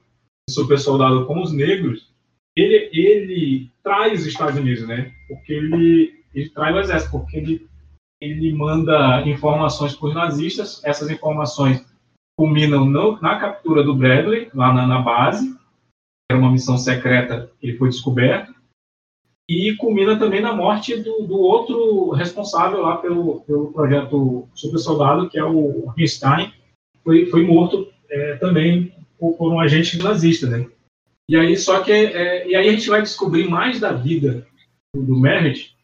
Super 0.50 0.78
Soldado 0.78 1.24
com 1.24 1.40
os 1.40 1.52
negros, 1.52 2.12
ele, 2.56 2.90
ele 2.92 3.70
trai 3.82 4.12
os 4.12 4.26
Estados 4.26 4.58
Unidos, 4.58 4.86
né? 4.86 5.12
Porque 5.28 5.52
ele, 5.52 6.12
ele 6.34 6.50
trai 6.50 6.72
o 6.72 6.80
exército, 6.80 7.12
porque 7.12 7.36
ele, 7.36 7.66
ele 8.20 8.52
manda 8.52 9.22
informações 9.26 9.94
para 9.94 10.08
os 10.08 10.14
nazistas, 10.14 10.82
essas 10.84 11.08
informações 11.10 11.84
culminam 12.36 12.84
no- 12.84 13.20
na 13.20 13.38
captura 13.38 13.82
do 13.82 13.94
Bradley, 13.94 14.50
lá 14.54 14.72
na, 14.72 14.86
na 14.86 15.00
base, 15.00 15.56
era 16.32 16.40
uma 16.40 16.50
missão 16.50 16.76
secreta, 16.76 17.50
ele 17.62 17.76
foi 17.76 17.88
descoberto, 17.88 18.54
e 19.48 19.74
culmina 19.76 20.18
também 20.18 20.40
na 20.40 20.54
morte 20.54 20.96
do, 20.96 21.26
do 21.26 21.38
outro 21.38 22.10
responsável 22.10 22.80
lá 22.80 22.96
pelo, 22.96 23.40
pelo 23.42 23.72
projeto 23.72 24.48
Super 24.54 24.78
Soldado, 24.78 25.28
que 25.28 25.38
é 25.38 25.44
o 25.44 25.92
Einstein, 25.98 26.52
foi, 27.04 27.26
foi 27.26 27.44
morto 27.44 27.92
é, 28.08 28.36
também 28.36 28.94
por, 29.18 29.36
por 29.36 29.52
um 29.52 29.60
agente 29.60 29.98
nazista, 29.98 30.46
né? 30.46 30.66
E 31.28 31.36
aí, 31.36 31.56
só 31.56 31.82
que, 31.82 31.92
é, 31.92 32.48
e 32.48 32.56
aí 32.56 32.68
a 32.68 32.72
gente 32.72 32.88
vai 32.88 33.02
descobrir 33.02 33.48
mais 33.48 33.78
da 33.78 33.92
vida 33.92 34.46
do, 34.94 35.02
do 35.02 35.16
Merritt, 35.16 35.76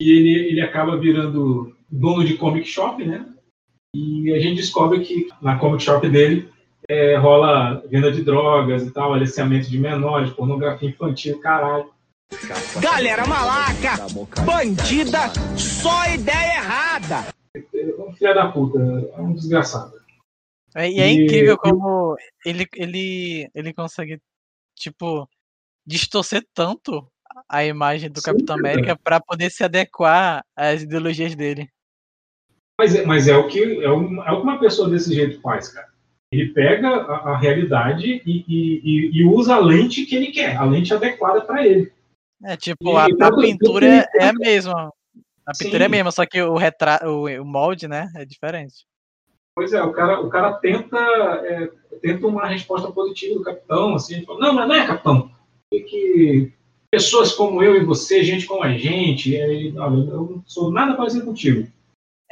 e 0.00 0.10
ele, 0.10 0.48
ele 0.48 0.60
acaba 0.60 0.96
virando 0.96 1.76
dono 1.88 2.24
de 2.24 2.36
comic 2.36 2.66
shop, 2.66 3.04
né? 3.04 3.26
E 3.94 4.32
a 4.32 4.40
gente 4.40 4.56
descobre 4.56 5.00
que 5.00 5.28
na 5.40 5.58
comic 5.58 5.82
shop 5.82 6.08
dele 6.08 6.48
é, 6.88 7.16
rola 7.16 7.82
venda 7.88 8.10
de 8.12 8.22
drogas 8.22 8.82
e 8.82 8.90
tal, 8.90 9.12
aliciamento 9.14 9.70
de 9.70 9.78
menores, 9.78 10.30
pornografia 10.32 10.88
infantil, 10.88 11.40
caralho. 11.40 11.92
Galera 12.80 13.26
malaca, 13.26 13.96
bandida, 14.44 15.18
só 15.56 16.06
ideia 16.12 16.56
errada. 16.56 17.26
É 17.54 17.60
um 17.98 18.12
filho 18.12 18.34
da 18.34 18.50
puta, 18.50 18.78
é 18.80 19.20
um 19.20 19.32
desgraçado. 19.34 19.92
É, 20.74 20.90
e 20.90 20.98
é 21.00 21.08
E- 21.08 21.24
incrível 21.24 21.56
como 21.56 22.16
ele, 22.44 22.66
ele, 22.74 23.48
ele 23.54 23.72
consegue, 23.72 24.20
tipo, 24.76 25.28
distorcer 25.86 26.44
tanto 26.52 27.06
a 27.48 27.64
imagem 27.64 28.10
do 28.10 28.18
Sim, 28.20 28.26
Capitão. 28.26 28.56
América 28.56 28.98
pra 29.02 29.20
poder 29.20 29.50
se 29.50 29.62
adequar 29.62 30.44
às 30.56 30.82
ideologias 30.82 31.36
dele. 31.36 31.68
Mas, 32.80 32.94
é- 32.96 33.04
mas 33.06 33.28
é, 33.28 33.36
o 33.36 33.46
que, 33.46 33.62
é, 33.62 33.84
é 33.84 33.90
o 33.90 34.00
que 34.00 34.42
uma 34.42 34.58
pessoa 34.58 34.90
desse 34.90 35.14
jeito 35.14 35.40
faz, 35.40 35.68
cara. 35.68 35.93
Ele 36.32 36.52
pega 36.52 36.88
a, 36.88 37.32
a 37.32 37.36
realidade 37.38 38.22
e, 38.26 38.44
e- 38.48 39.10
e- 39.20 39.24
usa 39.24 39.54
a 39.54 39.58
lente 39.60 40.04
que 40.06 40.16
ele 40.16 40.28
quer, 40.28 40.56
a 40.56 40.64
lente 40.64 40.92
adequada 40.92 41.40
para 41.42 41.66
ele. 41.66 41.92
É, 42.42 42.56
tipo, 42.56 42.92
E 42.92 42.96
a, 42.96 43.04
a 43.04 43.08
tanto- 43.16 43.40
pintura 43.40 43.86
é, 43.86 44.08
é 44.20 44.28
a 44.28 44.32
mesma. 44.32 44.92
A 45.46 45.52
pintura 45.56 45.84
é 45.84 45.86
a 45.86 45.88
Sim. 45.88 45.90
mesma, 45.92 46.10
só 46.10 46.26
que 46.26 46.40
o, 46.42 46.56
retra... 46.56 47.00
o, 47.08 47.44
molde, 47.44 47.86
né, 47.86 48.10
é 48.16 48.24
diferente. 48.24 48.86
Pois 49.56 49.72
é, 49.72 49.80
o 49.82 49.92
cara, 49.92 50.20
o 50.20 50.28
cara 50.28 50.54
tenta, 50.54 50.98
é, 50.98 51.70
tenta 52.02 52.26
uma 52.26 52.46
resposta 52.46 52.90
positiva 52.90 53.34
do 53.38 53.44
capitão, 53.44 53.94
assim, 53.94 54.24
fala, 54.24 54.40
não, 54.40 54.54
mas 54.54 54.68
não 54.68 54.74
é, 54.74 54.86
capitão. 54.86 55.30
Que 55.70 56.52
pessoas 56.90 57.32
como 57.32 57.62
eu 57.62 57.76
e 57.76 57.84
você, 57.84 58.24
gente 58.24 58.46
como 58.46 58.62
a 58.64 58.72
gente, 58.76 59.36
é, 59.36 59.44
olha, 59.76 60.10
eu 60.10 60.30
não 60.30 60.42
sou 60.46 60.72
nada 60.72 60.94
parecido 60.96 61.24
contigo. 61.26 61.68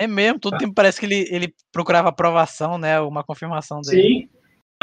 É 0.02 0.06
mesmo, 0.08 0.40
todo 0.40 0.58
tempo 0.58 0.74
parece 0.74 0.98
que 0.98 1.06
ele, 1.06 1.28
ele 1.30 1.54
procurava 1.70 2.08
aprovação, 2.08 2.76
né, 2.76 3.00
uma 3.00 3.22
confirmação 3.22 3.80
dele. 3.80 4.02
Sim. 4.02 4.28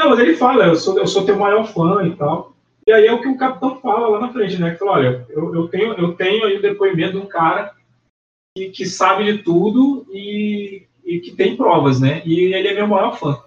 Não, 0.00 0.08
mas 0.08 0.18
ele 0.18 0.34
fala, 0.34 0.64
eu 0.64 0.76
sou, 0.76 0.98
eu 0.98 1.06
sou 1.06 1.26
teu 1.26 1.38
maior 1.38 1.66
fã 1.66 2.06
e 2.06 2.16
tal. 2.16 2.56
E 2.86 2.92
aí 2.92 3.06
é 3.06 3.12
o 3.12 3.20
que 3.20 3.28
o 3.28 3.36
capitão 3.36 3.78
fala 3.80 4.08
lá 4.08 4.18
na 4.18 4.32
frente, 4.32 4.58
né? 4.58 4.70
Que 4.70 4.78
fala, 4.78 4.92
olha, 4.92 5.26
eu, 5.28 5.54
eu, 5.54 5.68
tenho, 5.68 5.92
eu 5.92 6.14
tenho 6.14 6.46
aí 6.46 6.56
o 6.56 6.62
depoimento 6.62 7.12
de 7.12 7.18
um 7.18 7.26
cara 7.26 7.74
que, 8.56 8.70
que 8.70 8.86
sabe 8.86 9.30
de 9.30 9.42
tudo 9.42 10.06
e, 10.10 10.86
e 11.04 11.20
que 11.20 11.32
tem 11.32 11.54
provas, 11.54 12.00
né? 12.00 12.22
E 12.24 12.54
ele 12.54 12.68
é 12.68 12.72
meu 12.72 12.88
maior 12.88 13.18
fã. 13.18 13.38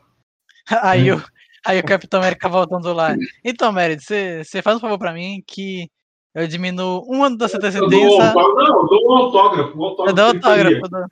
Aí, 0.83 1.11
o, 1.11 1.21
aí 1.65 1.79
o 1.79 1.83
Capitão 1.83 2.21
América 2.21 2.47
voltando 2.47 2.93
lá. 2.93 3.15
Então, 3.43 3.71
Meredith, 3.73 4.45
você 4.45 4.61
faz 4.61 4.77
um 4.77 4.79
favor 4.79 4.97
pra 4.97 5.11
mim 5.11 5.43
que 5.45 5.89
eu 6.33 6.47
diminuo 6.47 7.05
um 7.09 7.23
ano 7.23 7.37
da 7.37 7.49
sua 7.49 7.57
Eu 7.57 7.61
dou, 7.61 7.83
antecedência. 7.85 8.33
não, 8.33 8.81
eu 8.81 8.87
dou 8.87 9.07
um 9.07 9.17
autógrafo. 9.17 9.77
Um 9.77 9.83
autógrafo 9.83 10.09
Eu 10.09 10.13
dou 10.13 10.25
autógrafo, 10.25 10.89
dou. 10.89 11.05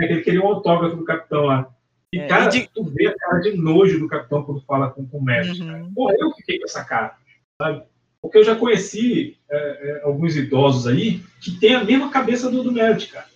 Ele 0.00 0.20
queria 0.22 0.42
um 0.42 0.46
autógrafo 0.48 0.96
do 0.96 1.04
capitão 1.04 1.44
lá. 1.46 1.68
E, 2.12 2.18
É, 2.18 2.26
cara, 2.26 2.46
e 2.46 2.48
de- 2.48 2.68
tu 2.72 2.84
vê 2.84 3.08
a 3.08 3.14
cara 3.16 3.40
de 3.40 3.56
nojo 3.56 3.98
do 3.98 4.08
capitão 4.08 4.42
quando 4.44 4.60
fala 4.62 4.90
com, 4.90 5.06
com 5.06 5.18
o 5.18 5.24
mestre. 5.24 5.62
Uhum. 5.62 5.92
eu 6.18 6.32
fiquei 6.32 6.58
com 6.58 6.64
essa 6.64 6.84
cara, 6.84 7.16
sabe? 7.60 7.82
Porque 8.22 8.38
eu 8.38 8.44
já 8.44 8.56
conheci 8.56 9.36
é, 9.50 9.56
é, 9.56 10.02
alguns 10.04 10.34
idosos 10.36 10.86
aí 10.86 11.20
que 11.42 11.58
têm 11.58 11.74
a 11.74 11.84
mesma 11.84 12.10
cabeça 12.10 12.50
do, 12.50 12.62
do 12.62 12.72
Meredith, 12.72 13.10
cara. 13.12 13.26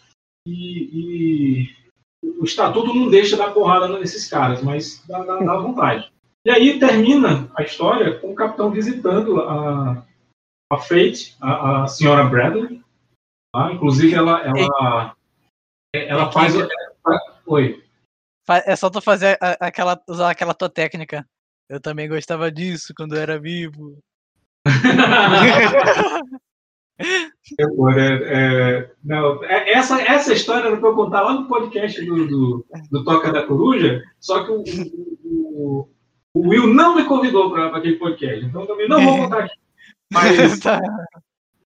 E, 0.46 1.62
e 1.62 1.68
o 2.40 2.44
estatuto 2.44 2.94
não 2.94 3.10
deixa 3.10 3.36
dar 3.36 3.52
porrada 3.52 3.86
nesses 3.98 4.28
caras, 4.30 4.62
mas 4.62 5.04
dá, 5.06 5.22
dá, 5.24 5.36
dá 5.38 5.56
vontade. 5.58 6.10
E 6.46 6.50
aí 6.50 6.78
termina 6.78 7.50
a 7.56 7.62
história 7.62 8.18
com 8.18 8.30
o 8.32 8.34
capitão 8.34 8.70
visitando 8.70 9.40
a, 9.42 10.06
a 10.72 10.78
Fate, 10.78 11.36
a, 11.40 11.82
a 11.82 11.86
senhora 11.86 12.24
Bradley. 12.24 12.80
tá? 13.52 13.72
Inclusive, 13.72 14.14
ela, 14.14 14.40
ela, 14.42 15.16
ela 15.94 16.30
faz. 16.32 16.54
Oi. 17.46 17.82
É 18.66 18.74
só 18.76 18.88
tu 18.90 19.00
fazer 19.00 19.36
aquela, 19.60 20.00
usar 20.08 20.30
aquela 20.30 20.54
tua 20.54 20.68
técnica. 20.70 21.26
Eu 21.68 21.80
também 21.80 22.08
gostava 22.08 22.50
disso 22.50 22.92
quando 22.96 23.14
eu 23.14 23.20
era 23.20 23.38
vivo. 23.38 23.98
Agora, 27.60 28.02
é, 28.02 28.90
não, 29.04 29.42
é- 29.44 29.72
essa, 29.72 30.00
essa 30.02 30.32
história 30.32 30.66
era 30.68 30.76
para 30.76 30.88
eu 30.88 30.94
contar 30.94 31.22
lá 31.22 31.34
no 31.34 31.46
podcast 31.46 32.04
do, 32.04 32.26
do, 32.26 32.66
do 32.90 33.04
Toca 33.04 33.32
da 33.32 33.46
Coruja, 33.46 34.02
só 34.18 34.44
que 34.44 34.50
o, 34.50 34.62
o- 35.24 35.84
o- 35.84 35.88
o 36.34 36.48
Will 36.48 36.66
não 36.66 36.96
me 36.96 37.04
convidou 37.04 37.50
para 37.50 37.74
aquele 37.76 37.96
podcast, 37.96 38.44
então 38.44 38.66
também 38.66 38.88
não 38.88 39.00
vou 39.02 39.16
contar 39.24 39.44
aqui. 39.44 39.54
Mas, 40.12 40.58
Tá. 40.60 40.80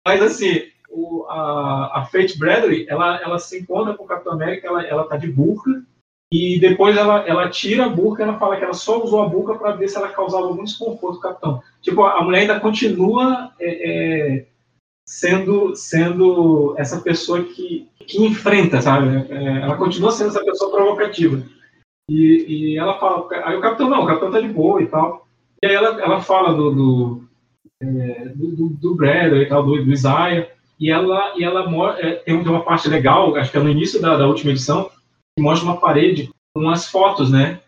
mas 0.07 0.23
assim, 0.23 0.63
o- 0.95 1.27
a, 1.29 2.01
a 2.01 2.05
Fate 2.07 2.39
Bradley, 2.39 2.87
ela, 2.89 3.21
ela 3.21 3.39
se 3.39 3.59
encontra 3.61 3.95
com 3.95 4.05
o 4.05 4.07
Capitão 4.07 4.33
América, 4.33 4.69
ela, 4.69 4.83
ela 4.83 5.05
tá 5.05 5.17
de 5.17 5.31
burca, 5.31 5.83
e 6.33 6.59
depois 6.59 6.97
ela, 6.97 7.21
ela 7.27 7.49
tira 7.49 7.85
a 7.85 7.89
burca, 7.89 8.23
ela 8.23 8.39
fala 8.39 8.57
que 8.57 8.65
ela 8.65 8.73
só 8.73 9.03
usou 9.03 9.23
a 9.23 9.29
burca 9.29 9.55
para 9.55 9.73
ver 9.73 9.89
se 9.89 9.97
ela 9.97 10.09
causava 10.09 10.47
algum 10.47 10.65
desconforto 10.65 11.17
ao 11.17 11.21
capitão. 11.21 11.63
Tipo, 11.81 12.03
a 12.05 12.23
mulher 12.25 12.41
ainda 12.41 12.59
continua 12.59 13.53
é, 13.61 13.69
é, 14.39 14.47
sendo, 15.07 15.77
sendo 15.77 16.75
essa 16.77 17.01
pessoa 17.01 17.45
que, 17.45 17.89
que 17.99 18.25
enfrenta, 18.25 18.81
sabe? 18.81 19.31
É, 19.31 19.63
ela 19.63 19.77
continua 19.77 20.11
sendo 20.11 20.31
essa 20.31 20.45
pessoa 20.45 20.73
provocativa. 20.73 21.43
E, 22.11 22.47
e 22.49 22.79
ela 22.79 22.99
fala, 22.99 23.29
aí 23.45 23.57
o 23.57 23.61
capitão 23.61 23.89
não, 23.89 24.03
o 24.03 24.07
capitão 24.07 24.33
tá 24.33 24.41
de 24.41 24.49
boa 24.49 24.83
e 24.83 24.87
tal. 24.87 25.27
E 25.63 25.67
aí 25.67 25.75
ela, 25.75 26.01
ela 26.03 26.21
fala 26.21 26.53
do, 26.53 26.71
do, 26.75 27.25
é, 27.81 28.29
do, 28.35 28.49
do, 28.57 28.69
do 28.71 28.95
Bradley 28.95 29.43
e 29.43 29.47
tal, 29.47 29.65
do, 29.65 29.85
do 29.85 29.93
Isaiah, 29.93 30.51
e 30.79 30.91
ela, 30.91 31.33
e 31.39 31.45
ela 31.45 31.65
é, 31.99 32.13
tem 32.17 32.35
uma 32.35 32.65
parte 32.65 32.89
legal, 32.89 33.35
acho 33.37 33.51
que 33.51 33.57
é 33.57 33.63
no 33.63 33.71
início 33.71 34.01
da, 34.01 34.17
da 34.17 34.27
última 34.27 34.51
edição, 34.51 34.91
que 35.37 35.43
mostra 35.43 35.69
uma 35.69 35.81
parede 35.81 36.31
com 36.55 36.69
as 36.69 36.89
fotos, 36.89 37.31
né? 37.31 37.61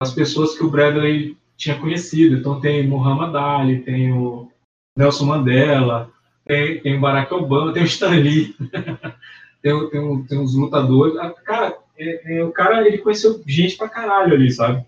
As 0.00 0.12
pessoas 0.12 0.56
que 0.56 0.64
o 0.64 0.70
Bradley 0.70 1.36
tinha 1.56 1.78
conhecido. 1.78 2.36
Então 2.36 2.60
tem 2.60 2.86
Muhammad 2.86 3.34
Ali, 3.34 3.80
tem 3.80 4.12
o 4.12 4.50
Nelson 4.96 5.26
Mandela, 5.26 6.10
tem, 6.44 6.80
tem 6.80 6.96
o 6.96 7.00
Barack 7.00 7.32
Obama, 7.32 7.72
tem 7.72 7.82
o 7.82 7.86
Stan 7.86 8.10
Lee, 8.10 8.54
tem, 9.62 9.90
tem, 9.90 10.22
tem 10.24 10.38
os 10.40 10.54
lutadores. 10.54 11.14
Cara, 11.44 11.78
é- 11.96 12.38
é, 12.38 12.44
o 12.44 12.52
cara 12.52 12.86
ele 12.86 12.98
conheceu 12.98 13.40
gente 13.46 13.76
pra 13.76 13.88
caralho 13.88 14.34
ali, 14.34 14.50
sabe? 14.50 14.84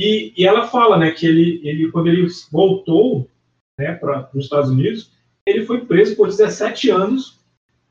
E, 0.00 0.32
e 0.36 0.46
ela 0.46 0.66
fala, 0.66 0.96
né, 0.96 1.10
que 1.10 1.26
ele, 1.26 1.60
ele 1.64 1.90
quando 1.90 2.08
ele 2.08 2.26
voltou, 2.50 3.28
né, 3.78 3.94
para 3.94 4.28
os 4.34 4.44
Estados 4.44 4.70
Unidos, 4.70 5.11
ele 5.46 5.64
foi 5.66 5.84
preso 5.84 6.16
por 6.16 6.28
17 6.28 6.90
anos 6.90 7.38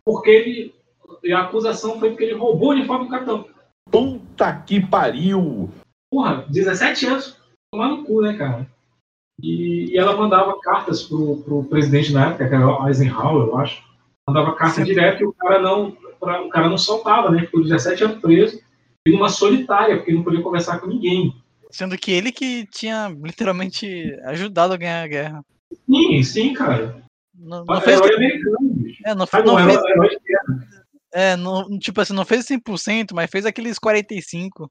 porque 0.06 0.30
ele 0.30 0.76
e 1.23 1.32
a 1.34 1.41
acusação 1.41 1.99
foi 1.99 2.10
porque 2.10 2.23
ele 2.23 2.34
roubou 2.34 2.69
o 2.69 2.72
uniforme 2.72 3.06
do 3.06 3.11
capitão. 3.11 3.48
Puta 3.91 4.53
que 4.65 4.80
pariu! 4.80 5.69
Porra, 6.11 6.45
17 6.49 7.06
anos, 7.06 7.38
tomar 7.72 7.90
no 7.90 8.03
cu, 8.03 8.22
né, 8.22 8.36
cara? 8.38 8.68
E, 9.41 9.91
e 9.91 9.98
ela 9.98 10.15
mandava 10.15 10.60
cartas 10.60 11.03
pro, 11.03 11.38
pro 11.44 11.64
presidente 11.65 12.11
na 12.14 12.28
época, 12.30 12.48
que 12.48 12.56
era 12.56 12.68
o 12.68 12.88
Eisenhower, 12.88 13.48
eu 13.48 13.57
acho. 13.57 13.84
Mandava 14.28 14.56
carta 14.56 14.84
direto 14.84 15.22
e 15.22 15.26
o 15.26 15.34
cara 15.34 15.61
não, 15.61 15.91
pra- 16.19 16.41
o 16.44 16.49
cara 16.49 16.69
não 16.69 16.78
soltava, 16.78 17.30
né? 17.30 17.41
Ficou 17.41 17.64
17 17.64 18.03
anos 18.03 18.22
preso 18.22 18.61
e 19.07 19.11
numa 19.11 19.30
solitária, 19.30 19.98
porque 19.98 20.14
não 20.14 20.23
podia 20.23 20.41
conversar 20.41 20.80
com 20.80 20.88
ninguém. 20.88 21.36
Sendo 21.69 21.98
que 21.98 22.11
ele 22.11 22.32
que 22.32 22.65
tinha 22.68 23.07
literalmente 23.10 24.15
ajudado 24.26 24.73
a 24.73 24.78
ganhar 24.78 25.03
a 25.03 25.07
guerra. 25.07 25.45
Sim, 25.90 26.23
sim, 26.23 26.53
cara. 26.53 27.02
Não, 27.34 27.64
não 27.66 27.82
fez. 27.82 27.99
americano, 28.02 28.58
bicho. 28.76 29.02
É, 29.06 29.16
não, 29.16 29.26
Sabe, 29.26 29.48
não 29.48 29.58
fez. 29.58 29.70
herói- 29.78 29.91
herói 29.91 30.10
de 30.10 30.20
guerra. 30.20 30.68
É, 31.14 31.36
não, 31.36 31.78
tipo 31.80 31.99
assim, 31.99 32.14
não 32.14 32.26
fez 32.26 32.45
100%, 32.45 33.14
mas 33.14 33.30
fez 33.30 33.45
aqueles 33.45 33.78
45%. 33.80 34.70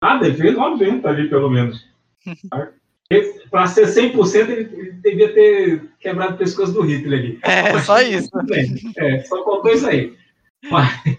Ah, 0.00 0.16
deve 0.18 0.36
fez 0.38 0.54
90 0.54 1.08
ali, 1.08 1.28
pelo 1.28 1.50
menos. 1.50 1.84
Para 3.50 3.66
ser 3.68 3.86
100%, 3.86 4.48
ele, 4.50 4.62
ele 4.78 4.92
devia 4.94 5.32
ter 5.32 5.90
quebrado 6.00 6.34
o 6.34 6.38
pescoço 6.38 6.72
do 6.72 6.80
Hitler 6.82 7.18
ali. 7.20 7.38
É, 7.42 7.72
Mas 7.72 7.84
só 7.86 8.00
isso. 8.02 8.28
É, 8.96 9.20
só 9.24 9.44
faltou 9.44 9.70
isso 9.72 9.86
aí. 9.86 10.14
Mas, 10.70 11.18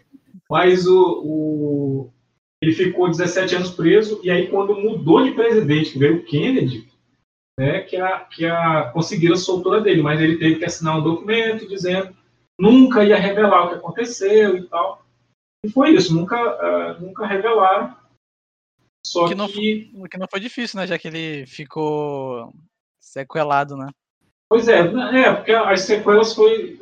mas 0.49 0.85
o, 0.85 1.21
o- 1.23 2.13
ele 2.61 2.73
ficou 2.73 3.09
17 3.09 3.55
anos 3.55 3.69
preso, 3.71 4.19
e 4.23 4.29
aí 4.29 4.47
quando 4.47 4.75
mudou 4.75 5.23
de 5.23 5.31
presidente, 5.31 5.91
que 5.93 5.99
veio 5.99 6.17
o 6.17 6.23
Kennedy, 6.25 6.87
né, 7.59 7.81
que, 7.81 7.97
a, 7.97 8.19
que 8.19 8.45
a, 8.45 8.91
conseguiram 8.91 9.33
a 9.33 9.37
soltura 9.37 9.81
dele, 9.81 10.01
mas 10.01 10.21
ele 10.21 10.37
teve 10.37 10.57
que 10.57 10.65
assinar 10.65 10.97
um 10.97 11.03
documento 11.03 11.67
dizendo 11.67 12.15
nunca 12.59 13.03
ia 13.03 13.17
revelar 13.17 13.65
o 13.65 13.69
que 13.69 13.75
aconteceu 13.75 14.57
e 14.57 14.63
tal. 14.63 15.05
E 15.65 15.69
foi 15.69 15.91
isso, 15.91 16.13
nunca, 16.13 16.37
ah, 16.37 16.97
nunca 16.99 17.25
revelaram. 17.25 17.95
Só 19.05 19.27
Que 19.27 19.35
não, 19.35 19.47
que 19.47 19.91
que 20.09 20.17
não 20.17 20.27
foi 20.29 20.39
difícil, 20.39 20.79
né? 20.79 20.87
Já 20.87 20.97
que 20.99 21.07
ele 21.07 21.45
ficou 21.45 22.53
sequelado, 22.99 23.77
né? 23.77 23.89
Pois 24.49 24.67
é, 24.67 24.79
é, 24.79 25.33
porque 25.33 25.51
as 25.51 25.81
sequelas 25.81 26.33
foi 26.33 26.77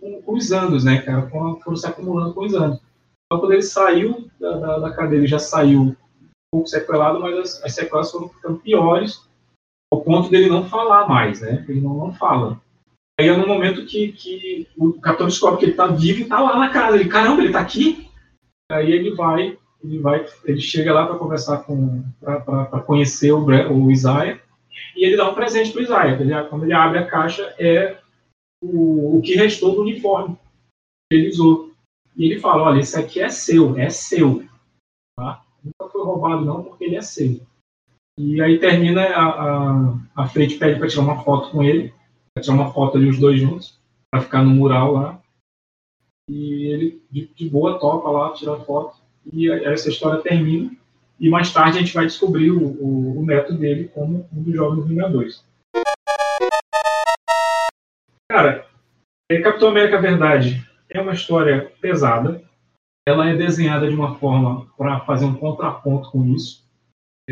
com, 0.00 0.22
com 0.22 0.32
os 0.34 0.52
anos, 0.52 0.84
né, 0.84 1.02
cara? 1.02 1.28
Foram, 1.28 1.76
se 1.76 1.86
acumulando 1.86 2.34
com 2.34 2.44
os 2.44 2.54
anos. 2.54 2.80
Então, 3.26 3.40
quando 3.40 3.52
ele 3.52 3.62
saiu 3.62 4.30
da, 4.40 4.56
da, 4.56 4.78
da 4.78 4.92
cadeia, 4.92 5.18
ele 5.18 5.26
já 5.26 5.38
saiu 5.38 5.80
um 5.80 5.96
pouco 6.50 6.68
sequelado, 6.68 7.20
mas 7.20 7.38
as, 7.38 7.64
as 7.64 7.74
sequelas 7.74 8.10
foram 8.10 8.28
ficando 8.28 8.58
piores, 8.58 9.27
ponto 10.08 10.30
dele 10.30 10.48
não 10.48 10.64
falar 10.64 11.06
mais, 11.06 11.42
né? 11.42 11.66
Ele 11.68 11.82
não, 11.82 11.92
não 11.94 12.12
fala. 12.14 12.58
Aí 13.20 13.28
é 13.28 13.36
no 13.36 13.46
momento 13.46 13.84
que, 13.84 14.12
que 14.12 14.66
o 14.76 14.94
capitão 14.94 15.26
descobre 15.26 15.58
que 15.58 15.64
ele 15.66 15.74
tá 15.74 15.86
vivo 15.88 16.20
e 16.20 16.24
tá 16.24 16.40
lá 16.40 16.58
na 16.58 16.70
casa. 16.70 16.96
Ele, 16.96 17.08
caramba, 17.10 17.42
ele 17.42 17.52
tá 17.52 17.60
aqui? 17.60 18.08
Aí 18.72 18.90
ele 18.90 19.14
vai, 19.14 19.58
ele 19.84 19.98
vai, 19.98 20.24
ele 20.44 20.60
chega 20.60 20.94
lá 20.94 21.06
para 21.06 21.18
conversar 21.18 21.58
com, 21.58 22.02
para 22.20 22.80
conhecer 22.80 23.32
o, 23.32 23.44
o 23.44 23.90
Isaiah, 23.90 24.40
e 24.96 25.04
ele 25.04 25.16
dá 25.16 25.28
um 25.28 25.34
presente 25.34 25.72
para 25.72 25.80
o 25.80 25.82
Isaiah. 25.82 26.20
Ele, 26.20 26.44
quando 26.44 26.64
ele 26.64 26.72
abre 26.72 26.98
a 27.00 27.06
caixa, 27.06 27.54
é 27.58 27.98
o, 28.62 29.18
o 29.18 29.20
que 29.20 29.34
restou 29.34 29.74
do 29.74 29.82
uniforme 29.82 30.36
que 31.10 31.18
ele 31.18 31.28
usou. 31.28 31.70
E 32.16 32.24
ele 32.24 32.40
fala: 32.40 32.62
olha, 32.62 32.80
esse 32.80 32.98
aqui 32.98 33.20
é 33.20 33.28
seu, 33.28 33.78
é 33.78 33.90
seu. 33.90 34.42
Tá? 35.16 35.44
Nunca 35.62 35.92
foi 35.92 36.02
roubado, 36.02 36.44
não, 36.44 36.62
porque 36.62 36.84
ele 36.84 36.96
é 36.96 37.02
seu. 37.02 37.40
E 38.18 38.42
aí 38.42 38.58
termina, 38.58 39.00
a, 39.00 39.26
a, 39.26 40.24
a 40.24 40.28
pede 40.28 40.56
para 40.56 40.88
tirar 40.88 41.02
uma 41.02 41.22
foto 41.22 41.50
com 41.50 41.62
ele, 41.62 41.94
para 42.34 42.42
tirar 42.42 42.56
uma 42.56 42.72
foto 42.72 42.98
ali 42.98 43.08
os 43.08 43.20
dois 43.20 43.40
juntos, 43.40 43.78
para 44.10 44.20
ficar 44.20 44.42
no 44.42 44.50
mural 44.50 44.92
lá. 44.92 45.22
E 46.28 46.64
ele, 46.64 47.02
de, 47.08 47.26
de 47.32 47.48
boa, 47.48 47.78
topa 47.78 48.10
lá, 48.10 48.32
tira 48.32 48.54
a 48.54 48.60
foto. 48.60 48.96
E 49.32 49.48
essa 49.48 49.88
história 49.88 50.20
termina. 50.20 50.76
E 51.20 51.30
mais 51.30 51.52
tarde 51.52 51.78
a 51.78 51.80
gente 51.80 51.94
vai 51.94 52.06
descobrir 52.06 52.50
o, 52.50 52.60
o, 52.60 53.20
o 53.20 53.24
neto 53.24 53.54
dele 53.54 53.88
como 53.94 54.28
um 54.32 54.42
dos 54.42 54.54
jovens 54.54 54.88
Vingadores. 54.88 55.44
Cara, 58.28 58.66
é, 59.30 59.40
Capitão 59.40 59.68
América 59.68 60.00
Verdade 60.00 60.68
é 60.90 61.00
uma 61.00 61.12
história 61.12 61.72
pesada. 61.80 62.42
Ela 63.06 63.30
é 63.30 63.36
desenhada 63.36 63.88
de 63.88 63.94
uma 63.94 64.16
forma 64.16 64.66
para 64.76 65.00
fazer 65.00 65.24
um 65.24 65.34
contraponto 65.34 66.10
com 66.10 66.24
isso. 66.26 66.67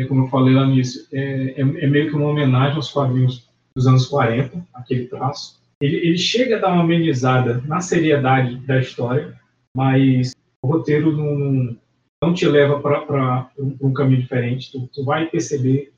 Como 0.05 0.25
eu 0.25 0.29
falei 0.29 0.53
lá 0.53 0.65
no 0.65 0.73
início, 0.73 1.07
é, 1.11 1.51
é, 1.51 1.61
é 1.61 1.87
meio 1.87 2.09
que 2.09 2.15
uma 2.15 2.29
homenagem 2.29 2.75
aos 2.75 2.91
quadrinhos 2.91 3.47
dos 3.75 3.87
anos 3.87 4.05
40, 4.07 4.65
aquele 4.73 5.07
traço. 5.07 5.59
Ele, 5.81 5.97
ele 5.97 6.17
chega 6.17 6.57
a 6.57 6.59
dar 6.59 6.73
uma 6.73 6.83
amenizada 6.83 7.61
na 7.65 7.81
seriedade 7.81 8.57
da 8.57 8.79
história, 8.79 9.39
mas 9.75 10.33
o 10.63 10.67
roteiro 10.67 11.15
não, 11.15 11.77
não 12.23 12.33
te 12.33 12.47
leva 12.47 12.79
para 12.79 13.51
um, 13.57 13.77
um 13.81 13.93
caminho 13.93 14.21
diferente. 14.21 14.71
Tu, 14.71 14.87
tu 14.93 15.03
vai 15.03 15.27
perceber 15.27 15.93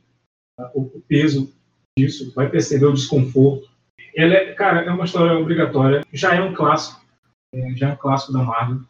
uh, 0.59 0.69
o, 0.73 0.81
o 0.81 1.01
peso 1.07 1.53
disso, 1.97 2.33
vai 2.35 2.49
perceber 2.49 2.85
o 2.85 2.93
desconforto. 2.93 3.69
Ele 4.13 4.33
é, 4.33 4.53
cara, 4.53 4.81
é 4.81 4.91
uma 4.91 5.05
história 5.05 5.37
obrigatória. 5.37 6.05
Já 6.11 6.35
é 6.35 6.41
um 6.41 6.53
clássico. 6.53 7.01
É, 7.53 7.75
já 7.75 7.89
é 7.89 7.93
um 7.93 7.97
clássico 7.97 8.33
da 8.33 8.43
Marvel, 8.43 8.81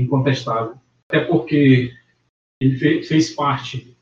incontestável. 0.00 0.76
Até 1.08 1.24
porque 1.24 1.92
ele 2.60 2.76
fez, 2.78 3.08
fez 3.08 3.30
parte 3.34 3.96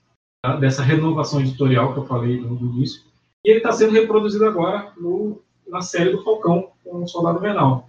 tá, 0.47 0.56
dessa 0.56 0.82
renovação 0.82 1.40
editorial 1.40 1.93
que 1.93 1.98
eu 1.98 2.06
falei 2.06 2.40
no 2.40 2.56
início. 2.59 3.02
E 3.44 3.51
ele 3.51 3.59
está 3.59 3.73
sendo 3.73 3.93
reproduzido 3.93 4.47
agora 4.47 4.93
no, 4.97 5.43
na 5.66 5.81
série 5.81 6.10
do 6.10 6.23
Falcão 6.23 6.70
com 6.85 7.02
o 7.02 7.09
Soldado 7.09 7.40
Menal. 7.40 7.89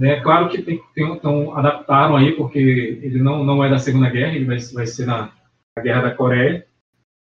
É 0.00 0.20
claro 0.20 0.48
que 0.48 0.60
tem, 0.60 0.82
tem, 0.92 1.12
então, 1.12 1.56
adaptaram 1.56 2.16
aí, 2.16 2.32
porque 2.32 2.58
ele 2.58 3.22
não, 3.22 3.44
não 3.44 3.64
é 3.64 3.70
da 3.70 3.78
Segunda 3.78 4.10
Guerra, 4.10 4.34
ele 4.34 4.44
vai, 4.44 4.58
vai 4.58 4.86
ser 4.86 5.06
na, 5.06 5.32
na 5.76 5.82
Guerra 5.82 6.02
da 6.02 6.14
Coreia, 6.14 6.66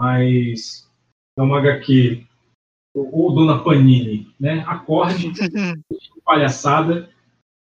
mas 0.01 0.89
é 1.37 1.43
uma 1.43 1.59
HQ, 1.59 2.25
ou 2.95 3.35
Dona 3.35 3.59
Panini, 3.65 4.33
né? 4.39 4.65
Acorde, 4.69 5.33
palhaçada, 6.25 7.11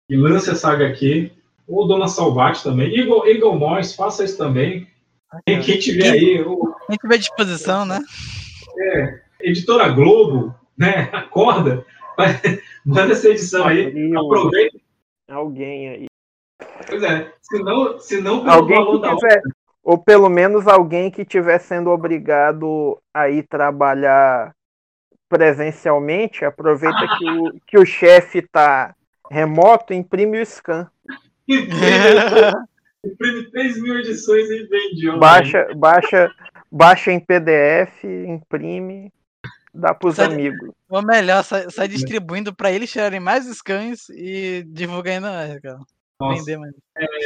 e 0.09 0.17
lança 0.17 0.53
essa 0.53 0.73
HQ, 0.73 1.33
ou 1.67 1.89
Dona 1.89 2.07
Salvati 2.07 2.63
também, 2.63 2.97
Eagle, 2.97 3.27
Eagle 3.27 3.59
Morris, 3.59 3.95
faça 3.95 4.25
isso 4.25 4.39
também. 4.39 4.87
Quem, 5.47 5.61
quem 5.61 5.79
tiver 5.79 6.11
aí. 6.11 6.43
Ou, 6.43 6.75
quem 6.87 6.97
tiver 6.97 7.19
disposição, 7.19 7.85
né? 7.85 8.01
É, 8.79 9.21
Editora 9.41 9.89
Globo, 9.89 10.55
né? 10.77 11.09
Acorda, 11.13 11.85
manda 12.85 13.13
essa 13.13 13.29
edição 13.29 13.67
aí, 13.67 14.15
aproveita 14.17 14.79
alguém 15.29 15.89
aí. 15.89 16.07
Pois 16.87 17.03
é, 17.03 17.33
se 17.41 17.63
não, 17.63 17.99
se 17.99 18.21
não 18.21 18.41
pelo 18.41 18.51
alguém 18.51 19.01
da 19.01 19.17
tiver, 19.17 19.43
Ou 19.83 19.99
pelo 19.99 20.29
menos 20.29 20.67
alguém 20.67 21.11
que 21.11 21.23
estiver 21.23 21.59
sendo 21.59 21.91
obrigado 21.91 23.01
a 23.15 23.29
ir 23.29 23.45
trabalhar 23.45 24.55
presencialmente, 25.29 26.45
aproveita 26.45 27.07
que 27.19 27.31
o, 27.31 27.61
que 27.67 27.79
o 27.79 27.87
chefe 27.87 28.39
está 28.39 28.95
remoto, 29.31 29.95
imprime 29.95 30.41
o 30.41 30.47
scan. 30.47 30.91
imprime 33.05 33.51
3 33.51 33.83
mil 33.83 33.99
edições 33.99 34.51
e 34.51 34.65
vende. 34.65 35.19
Baixa, 35.19 35.69
baixa, 35.75 36.31
baixa 36.71 37.13
em 37.13 37.21
PDF, 37.21 38.05
imprime 38.05 39.13
dá 39.75 39.95
pros 39.95 40.17
sai, 40.17 40.27
amigos. 40.27 40.71
Ou 40.89 41.03
melhor, 41.03 41.43
sai, 41.45 41.71
sai 41.71 41.89
distribuindo 41.89 42.55
para 42.55 42.73
eles 42.73 42.91
tirarem 42.91 43.21
mais 43.21 43.47
scans 43.47 44.09
e 44.11 44.65
divulgando 44.67 45.27
mais, 45.27 45.61
cara. 45.61 45.79
Vender 46.21 46.59
mais. 46.59 46.75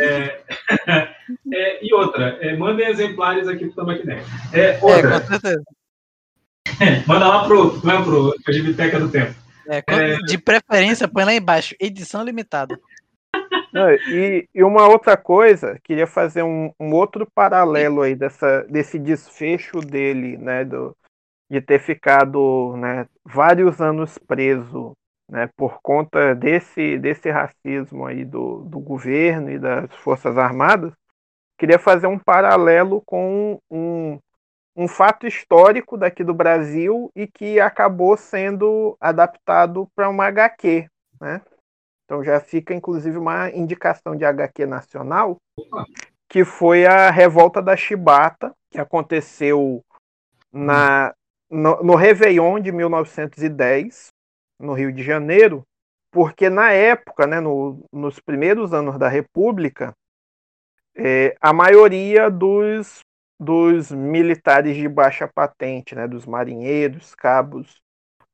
É, 0.00 0.44
é, 1.52 1.84
e 1.84 1.92
outra, 1.92 2.38
é, 2.40 2.56
mandem 2.56 2.86
exemplares 2.86 3.48
aqui 3.48 3.66
pro 3.66 3.84
Tamaquiné. 3.84 4.22
É, 4.52 4.78
outra. 4.80 5.16
É, 5.16 5.20
com 5.20 5.26
certeza. 5.26 5.64
Manda 7.06 7.28
lá 7.28 7.44
pro, 7.44 7.80
pro, 7.80 8.34
pro 8.42 8.52
Gibiteca 8.52 9.00
do 9.00 9.10
Tempo. 9.10 9.34
É, 9.66 9.82
é, 9.86 10.16
de 10.18 10.38
preferência, 10.38 11.08
põe 11.08 11.24
lá 11.24 11.34
embaixo, 11.34 11.74
edição 11.80 12.22
limitada. 12.22 12.78
Não, 13.74 13.90
e, 13.90 14.48
e, 14.54 14.62
uma 14.62 14.86
outra 14.86 15.16
coisa, 15.16 15.80
queria 15.82 16.06
fazer 16.06 16.44
um, 16.44 16.72
um, 16.78 16.92
outro 16.92 17.26
paralelo 17.34 18.02
aí 18.02 18.14
dessa, 18.14 18.62
desse 18.70 19.00
desfecho 19.00 19.80
dele, 19.80 20.36
né, 20.38 20.64
do, 20.64 20.96
de 21.50 21.60
ter 21.60 21.80
ficado 21.80 22.76
né, 22.76 23.08
vários 23.24 23.80
anos 23.80 24.16
preso 24.16 24.92
né, 25.28 25.50
por 25.56 25.80
conta 25.82 26.36
desse, 26.36 26.96
desse 26.98 27.28
racismo 27.32 28.06
aí 28.06 28.24
do, 28.24 28.60
do 28.60 28.78
governo 28.78 29.50
e 29.50 29.58
das 29.58 29.92
Forças 29.96 30.38
Armadas, 30.38 30.92
queria 31.58 31.78
fazer 31.78 32.06
um 32.06 32.18
paralelo 32.18 33.02
com 33.04 33.58
um, 33.68 34.20
um 34.76 34.86
fato 34.86 35.26
histórico 35.26 35.96
daqui 35.96 36.22
do 36.22 36.32
Brasil 36.32 37.10
e 37.12 37.26
que 37.26 37.58
acabou 37.58 38.16
sendo 38.16 38.96
adaptado 39.00 39.88
para 39.96 40.08
uma 40.08 40.26
HQ. 40.26 40.86
Né? 41.20 41.40
Então 42.04 42.22
já 42.22 42.38
fica 42.40 42.74
inclusive 42.74 43.16
uma 43.16 43.50
indicação 43.50 44.14
de 44.14 44.24
HQ 44.24 44.66
nacional, 44.66 45.36
que 46.28 46.44
foi 46.44 46.84
a 46.84 47.10
Revolta 47.10 47.62
da 47.62 47.76
Chibata, 47.76 48.52
que 48.70 48.78
aconteceu 48.78 49.82
na, 50.52 51.14
no, 51.50 51.82
no 51.82 51.94
Réveillon 51.94 52.60
de 52.60 52.72
1910, 52.72 54.08
no 54.60 54.74
Rio 54.74 54.92
de 54.92 55.02
Janeiro, 55.02 55.64
porque 56.10 56.48
na 56.48 56.70
época, 56.70 57.26
né, 57.26 57.40
no, 57.40 57.84
nos 57.92 58.20
primeiros 58.20 58.72
anos 58.72 58.98
da 58.98 59.08
República, 59.08 59.92
é, 60.96 61.36
a 61.40 61.52
maioria 61.52 62.30
dos, 62.30 63.00
dos 63.38 63.90
militares 63.90 64.76
de 64.76 64.88
baixa 64.88 65.26
patente, 65.26 65.94
né, 65.94 66.06
dos 66.06 66.24
marinheiros, 66.24 67.14
cabos, 67.14 67.82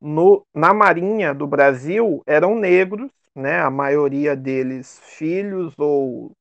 no, 0.01 0.47
na 0.55 0.73
Marinha 0.73 1.35
do 1.35 1.47
Brasil 1.47 2.23
eram 2.27 2.55
negros, 2.55 3.11
né, 3.35 3.61
a 3.61 3.71
maioria 3.71 4.37
deles 4.37 4.99
filhos 5.03 5.75
ou, 5.79 6.33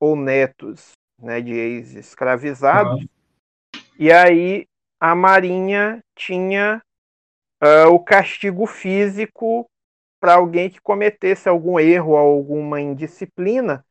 ou 0.00 0.16
netos 0.16 0.92
né, 1.18 1.40
de 1.40 1.52
ex-escravizados. 1.52 3.00
Uhum. 3.00 3.08
E 3.98 4.12
aí 4.12 4.66
a 5.00 5.14
Marinha 5.14 6.02
tinha 6.14 6.82
uh, 7.62 7.88
o 7.92 7.98
castigo 7.98 8.66
físico 8.66 9.66
para 10.20 10.34
alguém 10.34 10.68
que 10.68 10.80
cometesse 10.80 11.48
algum 11.48 11.78
erro 11.78 12.12
ou 12.12 12.16
alguma 12.16 12.80
indisciplina. 12.80 13.84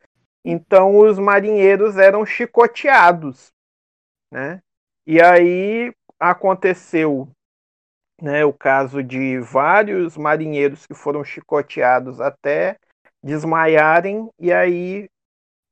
Então 0.44 0.98
os 0.98 1.18
marinheiros 1.18 1.98
eram 1.98 2.26
chicoteados, 2.26 3.52
né? 4.32 4.62
E 5.08 5.22
aí 5.22 5.94
aconteceu, 6.20 7.30
né, 8.22 8.46
o 8.46 8.54
caso 8.54 9.04
de 9.04 9.40
vários 9.40 10.18
marinheiros 10.18 10.86
que 10.86 10.94
foram 10.94 11.24
chicoteados 11.24 12.22
até 12.22 12.78
desmaiarem 13.24 14.30
e 14.40 14.54
aí 14.54 15.10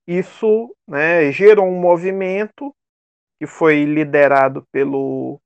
isso, 0.08 0.76
né, 0.88 1.32
gerou 1.32 1.68
um 1.68 1.80
movimento 1.80 2.74
que 3.40 3.48
foi 3.48 3.86
liderado 3.86 4.66
pelo, 4.72 5.40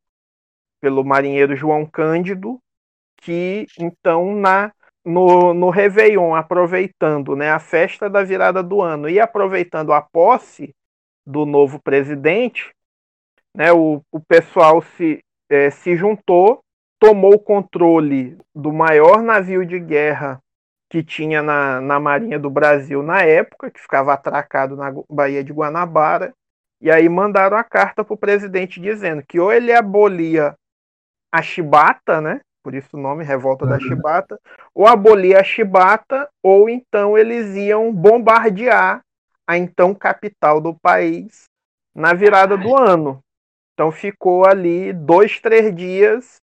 pelo 0.81 1.03
marinheiro 1.03 1.55
João 1.55 1.85
Cândido, 1.85 2.59
que 3.17 3.65
então 3.79 4.35
na 4.35 4.71
no, 5.07 5.53
no 5.53 5.69
Réveillon, 5.69 6.35
aproveitando 6.35 7.33
né, 7.33 7.49
a 7.49 7.59
festa 7.59 8.09
da 8.09 8.23
virada 8.23 8.61
do 8.61 8.81
ano 8.81 9.09
e 9.09 9.21
aproveitando 9.21 9.93
a 9.93 10.01
posse 10.01 10.75
do 11.25 11.45
novo 11.45 11.79
presidente, 11.81 12.73
né, 13.55 13.71
o, 13.71 14.01
o 14.11 14.19
pessoal 14.19 14.81
se, 14.81 15.23
é, 15.49 15.69
se 15.69 15.95
juntou, 15.95 16.59
tomou 16.99 17.35
o 17.35 17.39
controle 17.39 18.37
do 18.53 18.71
maior 18.73 19.21
navio 19.21 19.65
de 19.65 19.79
guerra 19.79 20.41
que 20.89 21.03
tinha 21.03 21.41
na, 21.41 21.81
na 21.81 21.99
Marinha 21.99 22.39
do 22.39 22.49
Brasil 22.49 23.03
na 23.03 23.21
época, 23.21 23.69
que 23.69 23.79
ficava 23.79 24.13
atracado 24.13 24.75
na 24.75 24.93
Baía 25.09 25.43
de 25.43 25.51
Guanabara, 25.51 26.33
e 26.79 26.89
aí 26.89 27.09
mandaram 27.09 27.57
a 27.57 27.63
carta 27.63 28.03
para 28.03 28.13
o 28.13 28.17
presidente 28.17 28.79
dizendo 28.79 29.23
que 29.27 29.39
ou 29.39 29.51
ele 29.51 29.73
abolia 29.73 30.55
a 31.31 31.41
chibata, 31.41 32.21
né? 32.21 32.41
Por 32.63 32.73
isso 32.73 32.97
o 32.97 32.99
nome 32.99 33.23
Revolta 33.23 33.63
uhum. 33.65 33.71
da 33.71 33.79
Chibata, 33.79 34.39
ou 34.75 34.85
abolia 34.85 35.39
a 35.39 35.43
chibata, 35.43 36.29
ou 36.43 36.69
então 36.69 37.17
eles 37.17 37.55
iam 37.55 37.93
bombardear 37.93 39.01
a 39.47 39.57
então 39.57 39.95
capital 39.95 40.59
do 40.59 40.73
país 40.73 41.45
na 41.95 42.13
virada 42.13 42.57
do 42.57 42.75
ano. 42.75 43.23
Então 43.73 43.91
ficou 43.91 44.45
ali 44.45 44.91
dois, 44.91 45.39
três 45.39 45.73
dias. 45.73 46.41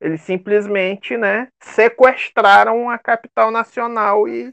Eles 0.00 0.20
simplesmente, 0.22 1.16
né, 1.16 1.48
sequestraram 1.60 2.88
a 2.88 2.98
capital 2.98 3.50
nacional 3.50 4.28
e, 4.28 4.52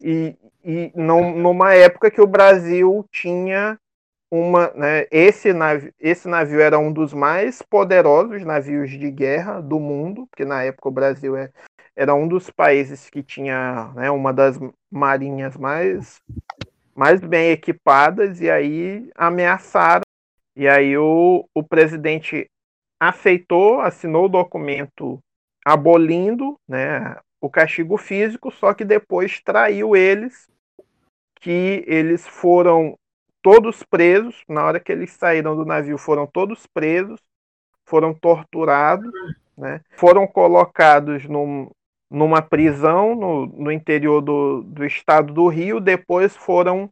e, 0.00 0.36
e 0.64 0.92
numa 0.94 1.74
época 1.74 2.10
que 2.10 2.20
o 2.20 2.26
Brasil 2.26 3.06
tinha 3.10 3.78
uma, 4.30 4.72
né, 4.74 5.06
esse, 5.10 5.52
navio, 5.52 5.92
esse 6.00 6.28
navio 6.28 6.60
era 6.60 6.78
um 6.78 6.92
dos 6.92 7.12
mais 7.12 7.62
poderosos 7.62 8.44
navios 8.44 8.90
de 8.90 9.10
guerra 9.10 9.60
do 9.60 9.78
mundo, 9.78 10.26
porque 10.26 10.44
na 10.44 10.62
época 10.64 10.88
o 10.88 10.92
Brasil 10.92 11.36
é, 11.36 11.50
era 11.94 12.14
um 12.14 12.26
dos 12.26 12.50
países 12.50 13.08
que 13.08 13.22
tinha 13.22 13.92
né, 13.94 14.10
uma 14.10 14.32
das 14.32 14.58
marinhas 14.90 15.56
mais, 15.56 16.20
mais 16.94 17.20
bem 17.20 17.50
equipadas, 17.50 18.40
e 18.40 18.50
aí 18.50 19.08
ameaçaram, 19.14 20.02
e 20.56 20.66
aí 20.66 20.98
o, 20.98 21.48
o 21.54 21.62
presidente 21.62 22.50
aceitou, 22.98 23.80
assinou 23.80 24.26
o 24.26 24.28
documento 24.28 25.18
abolindo 25.64 26.58
né, 26.68 27.16
o 27.40 27.50
castigo 27.50 27.96
físico, 27.96 28.50
só 28.50 28.72
que 28.72 28.84
depois 28.84 29.40
traiu 29.40 29.96
eles, 29.96 30.48
que 31.40 31.84
eles 31.86 32.26
foram 32.26 32.96
todos 33.42 33.82
presos. 33.82 34.42
Na 34.48 34.64
hora 34.64 34.80
que 34.80 34.90
eles 34.90 35.12
saíram 35.12 35.56
do 35.56 35.64
navio, 35.64 35.98
foram 35.98 36.26
todos 36.26 36.66
presos, 36.66 37.20
foram 37.84 38.12
torturados, 38.12 39.12
né? 39.56 39.80
foram 39.92 40.26
colocados 40.26 41.24
num, 41.24 41.70
numa 42.10 42.42
prisão 42.42 43.14
no, 43.14 43.46
no 43.46 43.72
interior 43.72 44.20
do, 44.20 44.62
do 44.62 44.84
estado 44.84 45.32
do 45.32 45.48
Rio, 45.48 45.80
depois 45.80 46.36
foram 46.36 46.90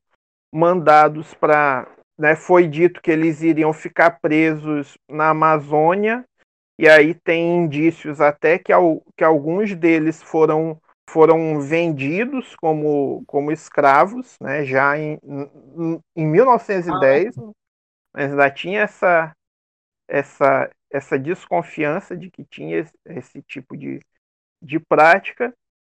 mandados 0.52 1.35
para. 1.35 1.89
Né, 2.16 2.36
foi 2.36 2.69
dito 2.69 3.03
que 3.03 3.11
eles 3.11 3.43
iriam 3.43 3.73
ficar 3.73 4.20
presos 4.20 4.97
na 5.09 5.31
Amazônia 5.31 6.24
e 6.78 6.89
aí 6.89 7.15
tem 7.15 7.57
indícios 7.57 8.20
até 8.20 8.59
que, 8.59 8.73
que 9.16 9.24
alguns 9.24 9.74
deles 9.74 10.23
foram, 10.23 10.81
foram 11.09 11.61
vendidos 11.61 12.57
como, 12.57 13.24
como 13.27 13.53
escravos, 13.53 14.36
né, 14.41 14.65
já 14.65 14.99
em, 14.99 15.19
em 16.16 16.27
1910, 16.27 17.39
ah. 17.39 17.51
mas 18.12 18.31
ainda 18.31 18.51
tinha 18.51 18.82
essa, 18.82 19.32
essa, 20.09 20.70
essa 20.91 21.19
desconfiança 21.19 22.16
de 22.16 22.28
que 22.31 22.45
tinha 22.45 22.78
esse, 22.78 22.95
esse 23.07 23.43
tipo 23.43 23.77
de, 23.77 24.01
de 24.61 24.81
prática, 24.81 25.55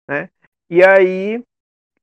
né, 0.07 0.29
e 0.69 0.83
aí 0.83 1.41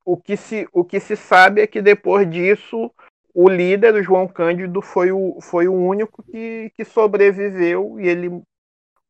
o 0.03 0.17
que, 0.17 0.35
se, 0.35 0.67
o 0.73 0.83
que 0.83 0.99
se 0.99 1.15
sabe 1.15 1.61
é 1.61 1.67
que 1.67 1.81
depois 1.81 2.29
disso 2.29 2.91
o 3.33 3.49
líder, 3.49 3.95
o 3.95 4.03
João 4.03 4.27
Cândido, 4.27 4.81
foi 4.81 5.11
o, 5.11 5.39
foi 5.41 5.67
o 5.67 5.73
único 5.73 6.21
que, 6.23 6.71
que 6.75 6.85
sobreviveu 6.85 7.99
e 7.99 8.07
ele 8.07 8.41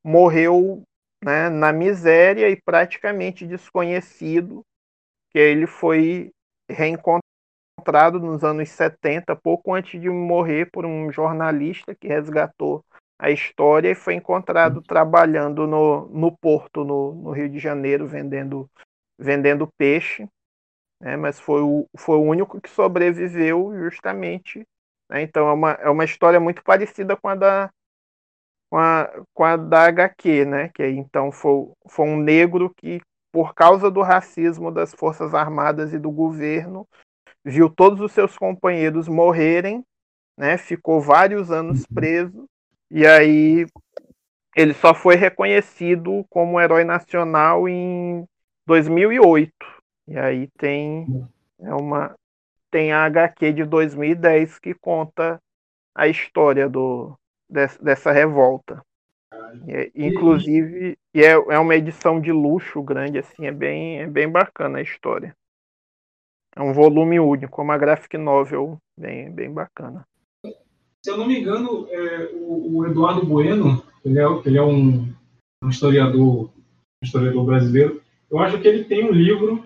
morreu 0.03 0.83
né, 1.23 1.49
na 1.49 1.71
miséria 1.71 2.49
e 2.49 2.61
praticamente 2.61 3.45
desconhecido, 3.45 4.63
que 5.31 5.39
ele 5.39 5.67
foi 5.67 6.31
reencontrado 6.69 8.19
nos 8.19 8.43
anos 8.43 8.69
70, 8.69 9.35
pouco 9.35 9.73
antes 9.73 9.99
de 9.99 10.09
morrer, 10.09 10.69
por 10.71 10.85
um 10.85 11.11
jornalista 11.11 11.95
que 11.95 12.07
resgatou 12.07 12.83
a 13.19 13.29
história 13.29 13.89
e 13.89 13.95
foi 13.95 14.15
encontrado 14.15 14.81
trabalhando 14.81 15.65
no, 15.65 16.07
no 16.09 16.35
porto, 16.37 16.83
no, 16.83 17.13
no 17.13 17.31
Rio 17.31 17.49
de 17.49 17.59
Janeiro, 17.59 18.07
vendendo, 18.07 18.69
vendendo 19.17 19.67
peixe, 19.77 20.27
né, 21.03 21.17
mas 21.17 21.37
foi 21.37 21.61
o, 21.61 21.85
foi 21.97 22.15
o 22.15 22.21
único 22.23 22.61
que 22.61 22.69
sobreviveu 22.69 23.73
justamente. 23.75 24.65
Né, 25.09 25.21
então 25.21 25.49
é 25.49 25.53
uma, 25.53 25.71
é 25.71 25.89
uma 25.89 26.05
história 26.05 26.39
muito 26.39 26.63
parecida 26.63 27.17
com 27.17 27.27
a 27.27 27.35
da, 27.35 27.69
com 28.73 28.77
a, 28.77 29.07
com 29.35 29.43
a 29.43 29.57
da 29.57 29.83
HQ, 29.83 30.45
né? 30.45 30.71
Que 30.73 30.83
então 30.87 31.31
foi, 31.31 31.69
foi 31.87 32.07
um 32.07 32.17
negro 32.17 32.73
que, 32.75 33.01
por 33.31 33.53
causa 33.53 33.91
do 33.91 34.01
racismo 34.01 34.71
das 34.71 34.93
Forças 34.95 35.35
Armadas 35.35 35.93
e 35.93 35.99
do 35.99 36.09
governo, 36.09 36.87
viu 37.45 37.69
todos 37.69 37.99
os 37.99 38.11
seus 38.13 38.35
companheiros 38.35 39.07
morrerem, 39.07 39.85
né? 40.35 40.57
Ficou 40.57 40.99
vários 41.01 41.51
anos 41.51 41.81
uhum. 41.81 41.93
preso, 41.93 42.45
e 42.89 43.05
aí 43.05 43.67
ele 44.55 44.73
só 44.73 44.93
foi 44.95 45.15
reconhecido 45.15 46.25
como 46.29 46.59
herói 46.59 46.83
nacional 46.83 47.67
em 47.67 48.23
2008. 48.65 49.53
E 50.07 50.17
aí 50.17 50.47
tem 50.57 51.27
é 51.59 51.73
uma 51.73 52.15
tem 52.69 52.91
a 52.91 53.05
HQ 53.05 53.53
de 53.53 53.65
2010 53.65 54.59
que 54.59 54.73
conta 54.73 55.39
a 55.95 56.07
história 56.07 56.67
do, 56.67 57.15
dessa 57.47 58.11
revolta. 58.11 58.81
É, 59.67 59.91
inclusive, 59.95 60.97
e 61.13 61.21
é, 61.21 61.31
é 61.31 61.59
uma 61.59 61.75
edição 61.75 62.19
de 62.19 62.31
luxo 62.31 62.81
grande, 62.81 63.19
assim, 63.19 63.45
é 63.45 63.51
bem, 63.51 63.99
é 63.99 64.07
bem 64.07 64.29
bacana 64.29 64.79
a 64.79 64.81
história. 64.81 65.35
É 66.55 66.61
um 66.61 66.73
volume 66.73 67.19
único, 67.19 67.61
uma 67.61 67.77
graphic 67.77 68.17
novel 68.17 68.77
bem, 68.97 69.31
bem 69.31 69.51
bacana. 69.51 70.05
Se 70.43 71.11
eu 71.11 71.17
não 71.17 71.27
me 71.27 71.39
engano, 71.39 71.87
é, 71.89 72.31
o, 72.33 72.77
o, 72.77 72.85
Eduardo 72.87 73.25
Bueno, 73.25 73.83
ele 74.05 74.19
é, 74.19 74.25
ele 74.45 74.57
é 74.57 74.63
um, 74.63 75.13
um 75.63 75.69
historiador, 75.69 76.45
um 76.45 77.05
historiador 77.05 77.45
brasileiro, 77.45 78.01
eu 78.31 78.39
acho 78.39 78.59
que 78.59 78.67
ele 78.67 78.85
tem 78.85 79.03
um 79.03 79.11
livro 79.11 79.63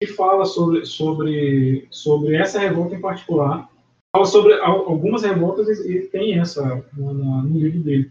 que 0.00 0.06
fala 0.06 0.46
sobre, 0.46 0.86
sobre, 0.86 1.86
sobre 1.90 2.34
essa 2.34 2.58
revolta 2.58 2.94
em 2.94 3.00
particular, 3.00 3.68
fala 4.10 4.24
sobre 4.24 4.54
algumas 4.54 5.22
revoltas 5.22 5.68
e 5.80 6.00
tem 6.08 6.38
essa 6.38 6.82
no, 6.96 7.42
livro 7.46 7.80
dele. 7.80 8.10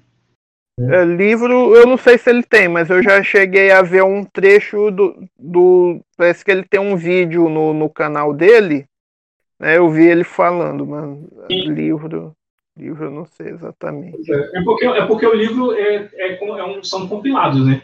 É, 0.80 1.04
livro, 1.04 1.76
eu 1.76 1.88
não 1.88 1.98
sei 1.98 2.18
se 2.18 2.30
ele 2.30 2.44
tem, 2.44 2.70
mas 2.70 2.90
eu 2.90 3.02
já 3.04 3.22
cheguei 3.24 3.72
a 3.72 3.82
ver 3.82 4.04
um 4.04 4.24
trecho 4.24 4.92
do. 4.92 5.28
do 5.38 6.00
parece 6.16 6.46
que 6.46 6.52
ele 6.52 6.64
tem 6.64 6.80
um 6.80 6.96
vídeo 6.96 7.50
no, 7.50 7.74
no 7.74 7.90
canal 7.90 8.34
dele. 8.34 8.86
Né, 9.60 9.78
eu 9.78 9.90
vi 9.90 10.06
ele 10.06 10.24
falando, 10.24 10.86
mas 10.86 11.18
Sim. 11.48 11.74
livro. 11.74 12.34
Livro 12.78 13.06
eu 13.06 13.12
não 13.12 13.26
sei 13.26 13.50
exatamente. 13.50 14.32
É, 14.32 14.60
é, 14.60 14.64
porque, 14.64 14.86
é 14.86 15.06
porque 15.06 15.26
o 15.26 15.34
livro 15.34 15.74
é, 15.74 16.10
é, 16.14 16.40
é 16.42 16.64
um, 16.64 16.82
são 16.82 17.10
compilados, 17.10 17.66
né? 17.66 17.82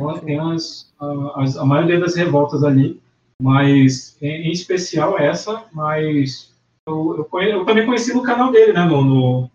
Então, 0.00 0.16
tem 0.20 0.38
as, 0.38 0.90
as, 1.34 1.58
a 1.58 1.66
maioria 1.66 2.00
das 2.00 2.14
revoltas 2.14 2.64
ali, 2.64 2.98
mas 3.40 4.16
em, 4.20 4.50
especial 4.50 5.18
essa, 5.18 5.66
mas 5.72 6.52
eu, 6.86 7.28
eu, 7.32 7.42
eu, 7.42 7.64
também 7.64 7.86
conheci 7.86 8.12
no 8.12 8.22
canal 8.22 8.50
dele, 8.50 8.72
né? 8.72 8.84
No, 8.84 9.04
no, 9.04 9.50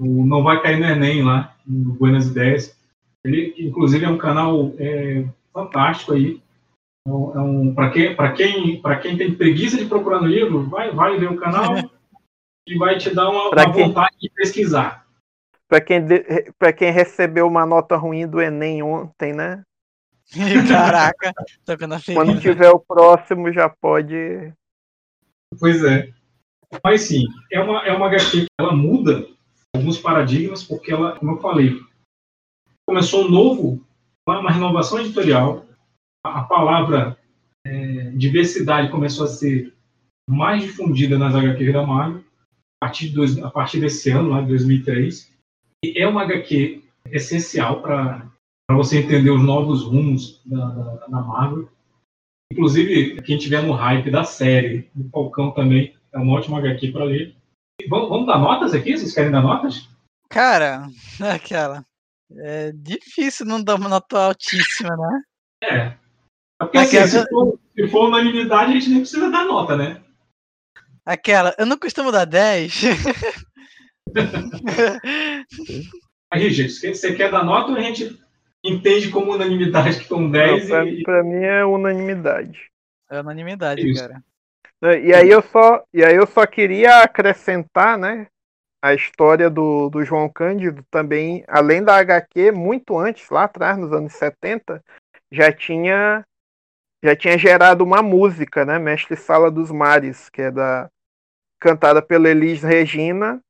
no, 0.00 0.26
Não 0.26 0.42
Vai 0.42 0.60
Cair 0.62 0.78
no 0.78 0.86
Enem, 0.86 1.22
lá, 1.22 1.56
no 1.66 1.94
Buenas 1.94 2.26
Ideias. 2.26 2.76
Ele, 3.24 3.54
inclusive, 3.58 4.04
é 4.04 4.08
um 4.08 4.18
canal 4.18 4.72
é, 4.78 5.24
fantástico 5.52 6.12
aí. 6.12 6.40
É 7.06 7.10
um, 7.10 7.70
é 7.70 7.74
para 8.14 8.32
quem, 8.32 8.80
quem, 8.82 8.82
quem 9.00 9.16
tem 9.16 9.34
preguiça 9.34 9.78
de 9.78 9.86
procurar 9.86 10.20
no 10.20 10.26
livro, 10.26 10.68
vai, 10.68 10.90
vai 10.90 11.18
ver 11.18 11.30
o 11.30 11.38
canal 11.38 11.76
e 12.66 12.76
vai 12.76 12.98
te 12.98 13.14
dar 13.14 13.30
uma, 13.30 13.48
uma 13.48 13.72
quem, 13.72 13.84
vontade 13.84 14.16
de 14.20 14.28
pesquisar. 14.30 15.06
Para 15.66 15.80
quem, 15.80 16.02
quem 16.76 16.92
recebeu 16.92 17.46
uma 17.46 17.64
nota 17.64 17.96
ruim 17.96 18.26
do 18.26 18.40
Enem 18.40 18.82
ontem, 18.82 19.32
né? 19.32 19.62
Caraca, 20.68 21.32
Quando 22.14 22.40
tiver 22.40 22.70
o 22.70 22.78
próximo, 22.78 23.52
já 23.52 23.68
pode. 23.68 24.52
Pois 25.58 25.82
é. 25.84 26.12
Mas 26.84 27.02
sim, 27.02 27.24
é 27.50 27.60
uma, 27.60 27.86
é 27.86 27.92
uma 27.92 28.06
HQ 28.08 28.42
que 28.42 28.46
ela 28.60 28.74
muda 28.74 29.26
alguns 29.74 29.98
paradigmas, 29.98 30.62
porque 30.62 30.92
ela, 30.92 31.18
como 31.18 31.32
eu 31.32 31.40
falei, 31.40 31.80
começou 32.86 33.24
um 33.24 33.30
novo, 33.30 33.86
uma, 34.28 34.40
uma 34.40 34.50
renovação 34.50 35.00
editorial, 35.00 35.64
a, 36.24 36.40
a 36.40 36.44
palavra 36.44 37.16
é, 37.66 38.10
diversidade 38.10 38.90
começou 38.90 39.24
a 39.24 39.28
ser 39.28 39.74
mais 40.28 40.62
difundida 40.62 41.18
nas 41.18 41.34
HQs 41.34 41.72
da 41.72 41.86
Marvel, 41.86 42.22
a 42.82 42.86
partir, 42.86 43.08
de 43.08 43.14
dois, 43.14 43.38
a 43.38 43.50
partir 43.50 43.80
desse 43.80 44.10
ano, 44.10 44.28
lá 44.28 44.42
de 44.42 44.48
2003, 44.48 45.32
e 45.82 45.98
é 45.98 46.06
uma 46.06 46.22
HQ 46.22 46.82
essencial 47.10 47.80
para 47.80 48.30
você 48.76 48.98
entender 48.98 49.30
os 49.30 49.42
novos 49.42 49.82
rumos 49.82 50.42
da, 50.44 50.66
da, 50.66 51.06
da 51.06 51.20
Marvel. 51.20 51.68
Inclusive, 52.52 53.20
quem 53.22 53.38
tiver 53.38 53.62
no 53.62 53.72
hype 53.72 54.10
da 54.10 54.24
série, 54.24 54.90
do 54.94 55.08
Falcão 55.10 55.52
também, 55.52 55.94
é 56.12 56.18
uma 56.18 56.38
ótima 56.38 56.58
HQ 56.58 56.92
para 56.92 57.04
ler. 57.04 57.34
Vamos, 57.88 58.08
vamos 58.08 58.26
dar 58.26 58.38
notas 58.38 58.74
aqui? 58.74 58.96
Vocês 58.96 59.14
querem 59.14 59.30
dar 59.30 59.42
notas? 59.42 59.88
Cara, 60.28 60.86
aquela. 61.34 61.84
É 62.30 62.72
difícil 62.72 63.46
não 63.46 63.62
dar 63.62 63.76
uma 63.76 63.88
nota 63.88 64.18
altíssima, 64.18 64.94
né? 64.96 65.22
É. 65.64 65.76
é 65.76 65.96
porque 66.58 66.78
assim, 66.78 67.18
se, 67.18 67.28
for, 67.28 67.58
se 67.74 67.88
for 67.88 68.08
unanimidade, 68.08 68.70
a 68.70 68.74
gente 68.74 68.90
nem 68.90 69.00
precisa 69.00 69.30
dar 69.30 69.46
nota, 69.46 69.76
né? 69.76 70.02
Aquela, 71.06 71.54
eu 71.58 71.64
não 71.64 71.78
costumo 71.78 72.12
dar 72.12 72.26
10. 72.26 72.82
Aí, 76.30 76.50
gente, 76.50 76.72
você 76.72 77.14
quer 77.14 77.30
dar 77.30 77.42
nota 77.42 77.70
ou 77.70 77.78
a 77.78 77.80
gente 77.80 78.20
entende 78.64 79.10
como 79.10 79.32
unanimidade 79.32 79.96
que 79.96 80.02
estão 80.02 80.30
10? 80.30 80.62
Não, 80.62 80.68
pra, 80.68 80.84
e... 80.84 81.02
pra 81.02 81.22
mim 81.22 81.44
é 81.44 81.64
unanimidade. 81.64 82.70
É 83.10 83.20
unanimidade, 83.20 83.88
Isso. 83.88 84.00
cara. 84.02 84.22
E 85.02 85.12
aí 85.12 85.28
eu 85.28 85.42
só, 85.42 85.82
e 85.92 86.04
aí 86.04 86.14
eu 86.14 86.26
só 86.26 86.46
queria 86.46 87.02
acrescentar, 87.02 87.98
né, 87.98 88.28
a 88.80 88.94
história 88.94 89.50
do, 89.50 89.90
do 89.90 90.04
João 90.04 90.28
Cândido 90.28 90.84
também, 90.88 91.44
além 91.48 91.82
da 91.82 91.96
HQ, 91.96 92.52
muito 92.52 92.96
antes, 92.96 93.28
lá 93.28 93.44
atrás, 93.44 93.76
nos 93.76 93.92
anos 93.92 94.12
70, 94.12 94.82
já 95.32 95.52
tinha 95.52 96.24
já 97.02 97.14
tinha 97.14 97.38
gerado 97.38 97.84
uma 97.84 98.02
música, 98.02 98.64
né, 98.64 98.78
Mestre 98.78 99.16
Sala 99.16 99.50
dos 99.50 99.70
Mares, 99.70 100.28
que 100.30 100.42
é 100.42 100.50
da 100.50 100.90
cantada 101.60 102.02
pela 102.02 102.28
Elis 102.28 102.62
Regina, 102.62 103.40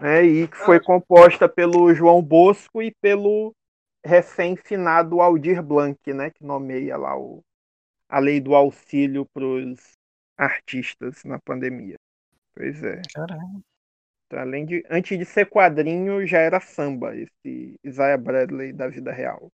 né, 0.00 0.22
e 0.22 0.48
que 0.48 0.56
foi 0.56 0.78
composta 0.80 1.48
pelo 1.48 1.94
João 1.94 2.22
Bosco 2.22 2.82
e 2.82 2.92
pelo 3.00 3.54
recém-finado 4.04 5.20
Aldir 5.20 5.62
Blanc, 5.62 5.98
né, 6.12 6.30
que 6.30 6.44
nomeia 6.44 6.96
lá 6.96 7.18
o, 7.18 7.42
a 8.08 8.18
lei 8.18 8.40
do 8.40 8.54
auxílio 8.54 9.26
para 9.32 9.44
os 9.44 9.92
artistas 10.36 11.24
na 11.24 11.38
pandemia. 11.38 11.96
Pois 12.54 12.82
é. 12.82 13.00
Então, 14.26 14.38
além 14.38 14.64
de, 14.64 14.84
antes 14.90 15.18
de 15.18 15.24
ser 15.24 15.46
quadrinho, 15.46 16.26
já 16.26 16.38
era 16.38 16.60
samba, 16.60 17.14
esse 17.16 17.74
Isaiah 17.84 18.18
Bradley 18.18 18.72
da 18.72 18.88
vida 18.88 19.12
real. 19.12 19.48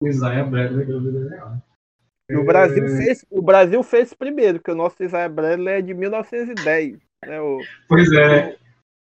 O 0.00 0.08
Isaiah 0.08 0.44
Bradley 0.44 0.86
da 0.86 0.98
vida 0.98 1.28
real. 1.28 1.62
E 2.28 2.36
o 2.36 2.44
Brasil, 2.44 2.84
é... 2.84 2.88
fez, 2.88 3.26
o 3.30 3.42
Brasil 3.42 3.82
fez 3.82 4.14
primeiro, 4.14 4.58
porque 4.58 4.70
o 4.70 4.76
nosso 4.76 5.02
Isaiah 5.02 5.28
Bradley 5.28 5.74
é 5.74 5.82
de 5.82 5.92
1910. 5.92 6.98
Né? 7.26 7.40
O, 7.40 7.58
pois 7.88 8.10
é. 8.12 8.56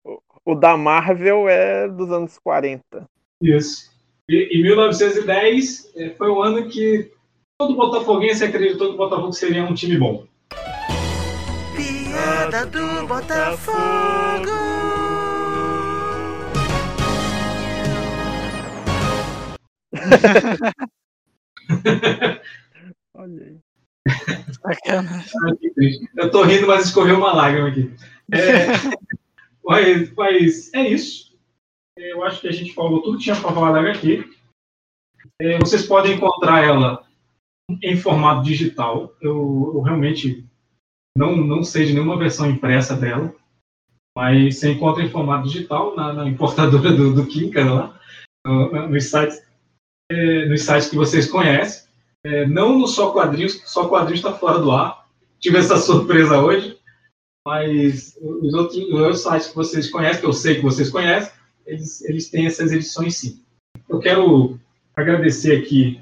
O, 0.05 0.21
o, 0.45 0.55
da 0.55 0.77
Marvel 0.77 1.49
é 1.49 1.89
dos 1.89 2.11
anos 2.11 2.39
40. 2.39 3.09
Isso. 3.41 3.94
E, 4.29 4.59
em 4.59 4.63
1910 4.63 5.93
é, 5.97 6.11
foi 6.11 6.29
o 6.29 6.43
ano 6.43 6.69
que 6.69 7.11
todo 7.59 7.77
botafoguense 7.77 8.45
acreditou 8.45 8.89
que 8.89 8.95
o 8.95 8.99
Botafogo 8.99 9.33
seria 9.33 9.65
um 9.65 9.75
time 9.75 9.99
bom 9.99 10.27
piada 12.15 12.67
do 12.67 13.07
Botafogo. 13.07 14.51
Olha 23.15 23.45
aí. 23.45 23.59
Sacanagem. 24.53 25.31
Eu 26.17 26.31
tô 26.31 26.45
rindo, 26.45 26.67
mas 26.67 26.87
escorreu 26.87 27.17
uma 27.17 27.33
lágrima 27.33 27.69
aqui. 27.69 27.91
É, 28.33 28.67
mas, 29.65 30.13
mas 30.15 30.75
é 30.75 30.89
isso. 30.89 31.24
Eu 31.97 32.25
acho 32.25 32.41
que 32.41 32.49
a 32.49 32.53
gente 32.53 32.75
falou 32.75 33.03
tudo 33.03 33.19
que 33.19 33.25
tinha 33.25 33.37
para 33.37 33.53
falar 33.53 33.73
da 33.73 33.81
HQ. 33.81 34.29
É, 35.41 35.59
vocês 35.59 35.87
podem 35.87 36.15
encontrar 36.15 36.65
ela 36.65 37.07
em 37.83 37.97
formato 37.97 38.43
digital. 38.43 39.15
Eu, 39.21 39.73
eu 39.75 39.81
realmente 39.81 40.45
não, 41.17 41.37
não 41.37 41.63
sei 41.63 41.87
de 41.87 41.93
nenhuma 41.95 42.19
versão 42.19 42.51
impressa 42.51 42.97
dela, 42.97 43.33
mas 44.17 44.59
você 44.59 44.73
encontra 44.73 45.05
em 45.05 45.11
formato 45.11 45.47
digital 45.47 45.95
na, 45.95 46.13
na 46.13 46.29
importadora 46.29 46.93
do, 46.93 47.15
do 47.15 47.27
Kinka 47.27 47.65
lá, 47.65 48.01
no, 48.45 48.89
nos, 48.89 49.05
sites, 49.05 49.47
é, 50.11 50.47
nos 50.47 50.63
sites 50.63 50.89
que 50.89 50.97
vocês 50.97 51.31
conhecem. 51.31 51.85
É, 52.27 52.47
não 52.47 52.79
no 52.79 52.89
Só 52.89 53.13
Quadrinhos, 53.13 53.63
Só 53.67 53.89
Quadrinhos 53.89 54.21
está 54.21 54.33
fora 54.33 54.59
do 54.59 54.73
ar. 54.73 55.07
Tive 55.39 55.59
essa 55.59 55.77
surpresa 55.77 56.41
hoje, 56.41 56.79
mas 57.47 58.17
os 58.21 58.55
outros, 58.55 58.79
os 58.79 58.95
outros 58.95 59.23
sites 59.23 59.49
que 59.49 59.55
vocês 59.55 59.91
conhecem, 59.91 60.21
que 60.21 60.27
eu 60.27 60.33
sei 60.33 60.57
que 60.57 60.63
vocês 60.63 60.91
conhecem, 60.91 61.33
eles, 61.67 62.03
eles 62.03 62.31
têm 62.31 62.47
essas 62.47 62.73
edições 62.73 63.17
sim. 63.17 63.45
Eu 63.89 64.01
quero 64.01 64.59
agradecer 64.97 65.61
aqui 65.61 66.01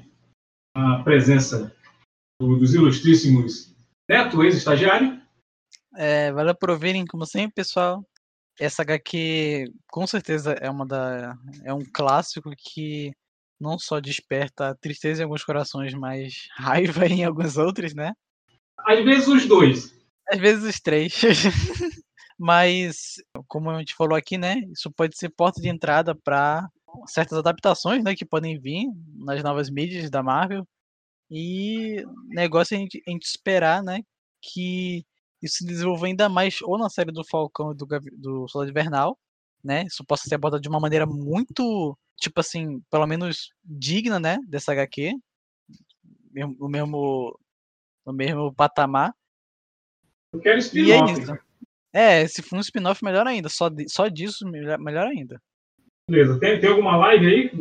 a 0.75 1.03
presença 1.03 1.75
do, 2.41 2.57
dos 2.57 2.73
ilustríssimos 2.73 3.73
Neto, 4.09 4.43
ex-estagiário. 4.43 5.21
É, 5.95 6.31
valeu 6.31 6.55
por 6.55 6.69
ouvirem, 6.69 7.05
como 7.05 7.25
sempre, 7.25 7.53
pessoal. 7.55 8.05
Essa 8.59 8.81
HQ 8.81 9.65
com 9.87 10.05
certeza 10.05 10.53
é 10.53 10.69
uma 10.69 10.85
da. 10.85 11.35
é 11.63 11.73
um 11.73 11.83
clássico 11.91 12.51
que 12.57 13.11
não 13.59 13.79
só 13.79 13.99
desperta 13.99 14.77
tristeza 14.81 15.21
em 15.21 15.23
alguns 15.23 15.43
corações, 15.43 15.93
mas 15.93 16.47
raiva 16.57 17.07
em 17.07 17.23
alguns 17.23 17.57
outros, 17.57 17.93
né? 17.93 18.13
Às 18.79 19.03
vezes 19.03 19.27
os 19.27 19.45
dois. 19.47 19.95
Às 20.27 20.39
vezes 20.39 20.63
os 20.63 20.79
três. 20.79 21.13
mas, 22.37 23.15
como 23.47 23.69
a 23.69 23.79
gente 23.79 23.95
falou 23.95 24.17
aqui, 24.17 24.37
né? 24.37 24.55
Isso 24.71 24.91
pode 24.91 25.17
ser 25.17 25.29
porta 25.29 25.61
de 25.61 25.69
entrada 25.69 26.15
para 26.15 26.67
certas 27.07 27.37
adaptações, 27.37 28.03
né? 28.03 28.15
Que 28.15 28.25
podem 28.25 28.59
vir 28.59 28.87
nas 29.15 29.43
novas 29.43 29.69
mídias 29.69 30.09
da 30.09 30.23
Marvel. 30.23 30.67
E 31.29 32.03
negócio 32.27 32.75
é 32.75 32.77
a 32.77 32.79
gente, 32.81 33.01
a 33.07 33.11
gente 33.11 33.25
esperar, 33.25 33.83
né? 33.83 34.01
Que 34.41 35.05
isso 35.41 35.57
se 35.57 35.65
desenvolva 35.65 36.05
ainda 36.05 36.29
mais 36.29 36.61
ou 36.61 36.77
na 36.77 36.89
série 36.89 37.11
do 37.11 37.23
Falcão 37.25 37.71
e 37.71 37.75
do, 37.75 37.85
do 38.13 38.47
Soldado 38.47 38.71
Invernal, 38.71 39.17
né? 39.63 39.83
Isso 39.83 40.03
possa 40.05 40.27
ser 40.27 40.35
abordado 40.35 40.61
de 40.61 40.69
uma 40.69 40.79
maneira 40.79 41.05
muito, 41.05 41.97
tipo 42.17 42.39
assim, 42.39 42.81
pelo 42.89 43.07
menos 43.07 43.49
digna, 43.63 44.19
né? 44.19 44.37
Dessa 44.47 44.71
HQ. 44.71 45.13
No 46.33 46.67
mesmo, 46.67 47.39
no 48.05 48.13
mesmo 48.13 48.53
patamar. 48.53 49.13
Eu 50.33 50.39
quero 50.39 50.59
E 50.73 50.91
é 50.91 51.05
isso. 51.11 51.37
É, 51.93 52.27
se 52.27 52.41
for 52.41 52.57
um 52.57 52.61
spin-off, 52.61 53.03
melhor 53.03 53.27
ainda. 53.27 53.49
Só, 53.49 53.69
de- 53.69 53.87
só 53.87 54.07
disso, 54.07 54.47
melhor, 54.47 54.79
melhor 54.79 55.07
ainda. 55.07 55.39
Beleza. 56.09 56.39
Tem, 56.39 56.59
tem 56.59 56.69
alguma 56.69 56.97
live 56.97 57.25
aí? 57.25 57.51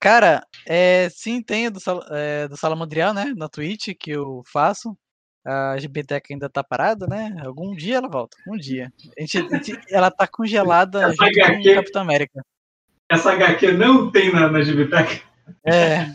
Cara, 0.00 0.44
é, 0.66 1.08
sim, 1.10 1.40
tem 1.40 1.66
a 1.68 1.70
do, 1.70 1.78
é, 2.10 2.48
do 2.48 2.56
Salamandrial, 2.56 3.14
né? 3.14 3.32
Na 3.36 3.48
Twitch, 3.48 3.90
que 3.98 4.10
eu 4.10 4.42
faço. 4.52 4.96
A 5.44 5.76
GBTEC 5.78 6.32
ainda 6.32 6.48
tá 6.48 6.62
parada, 6.62 7.06
né? 7.06 7.34
Algum 7.44 7.74
dia 7.74 7.96
ela 7.96 8.08
volta. 8.08 8.36
Um 8.48 8.56
dia. 8.56 8.92
A 9.16 9.20
gente, 9.20 9.38
a 9.38 9.56
gente- 9.62 9.80
ela 9.90 10.10
tá 10.10 10.26
congelada 10.26 11.02
Essa 11.02 11.10
junto 11.10 11.18
com 11.18 11.40
HQ 11.52 11.70
o 11.70 11.74
Capitão 11.74 12.02
América. 12.02 12.42
Essa 13.10 13.32
HQ 13.32 13.72
não 13.72 14.10
tem 14.10 14.32
na, 14.32 14.48
na 14.48 14.62
GBTEC? 14.62 15.22
É. 15.66 16.06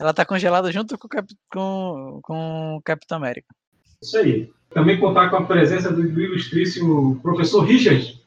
Ela 0.00 0.12
tá 0.12 0.24
congelada 0.24 0.70
junto 0.72 0.96
com 0.98 1.08
com, 1.52 2.20
com 2.22 2.76
o 2.76 2.82
Capitão 2.82 3.18
América. 3.18 3.48
Isso 4.02 4.16
aí. 4.18 4.52
Também 4.70 5.00
contar 5.00 5.30
com 5.30 5.36
a 5.36 5.46
presença 5.46 5.92
do, 5.92 6.02
ilustríssimo 6.20 7.20
professor 7.20 7.60
Richard. 7.64 8.20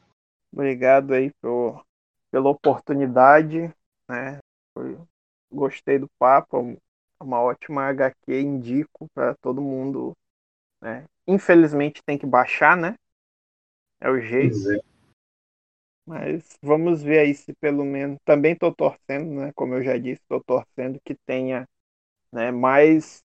Obrigado 0.52 1.14
aí 1.14 1.30
por, 1.40 1.84
pela 2.30 2.50
oportunidade, 2.50 3.72
né? 4.08 4.38
Foi- 4.74 4.98
gostei 5.50 5.98
do 5.98 6.08
papo, 6.18 6.56
é 6.56 6.60
um- 6.60 6.72
é 6.72 7.24
uma 7.24 7.40
ótima 7.40 7.82
HQ, 7.84 8.40
indico 8.40 9.06
para 9.14 9.34
todo 9.36 9.60
mundo, 9.62 10.12
né? 10.82 11.06
Infelizmente 11.26 12.02
tem 12.04 12.18
que 12.18 12.26
baixar, 12.26 12.76
né? 12.76 12.96
É 14.00 14.10
o 14.10 14.20
jeito. 14.20 14.72
É. 14.72 14.80
Mas 16.06 16.58
vamos 16.60 17.02
ver 17.02 17.20
aí 17.20 17.34
se 17.34 17.52
pelo 17.54 17.84
menos. 17.84 18.18
Também 18.24 18.52
estou 18.54 18.74
torcendo, 18.74 19.30
né? 19.40 19.52
Como 19.54 19.74
eu 19.74 19.82
já 19.82 19.96
disse, 19.96 20.20
estou 20.22 20.42
torcendo 20.42 21.00
que 21.04 21.14
tenha 21.26 21.66
né, 22.32 22.50
mais, 22.50 23.22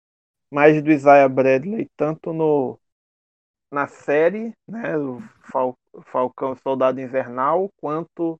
mais 0.50 0.82
do 0.82 0.90
Isaiah 0.90 1.28
Bradley, 1.28 1.88
tanto 1.96 2.32
no, 2.32 2.78
na 3.72 3.86
série, 3.86 4.52
né? 4.68 4.96
O 4.98 5.20
Fal- 5.52 5.78
Falcão 6.04 6.56
Soldado 6.56 7.00
Invernal, 7.00 7.70
quanto 7.80 8.38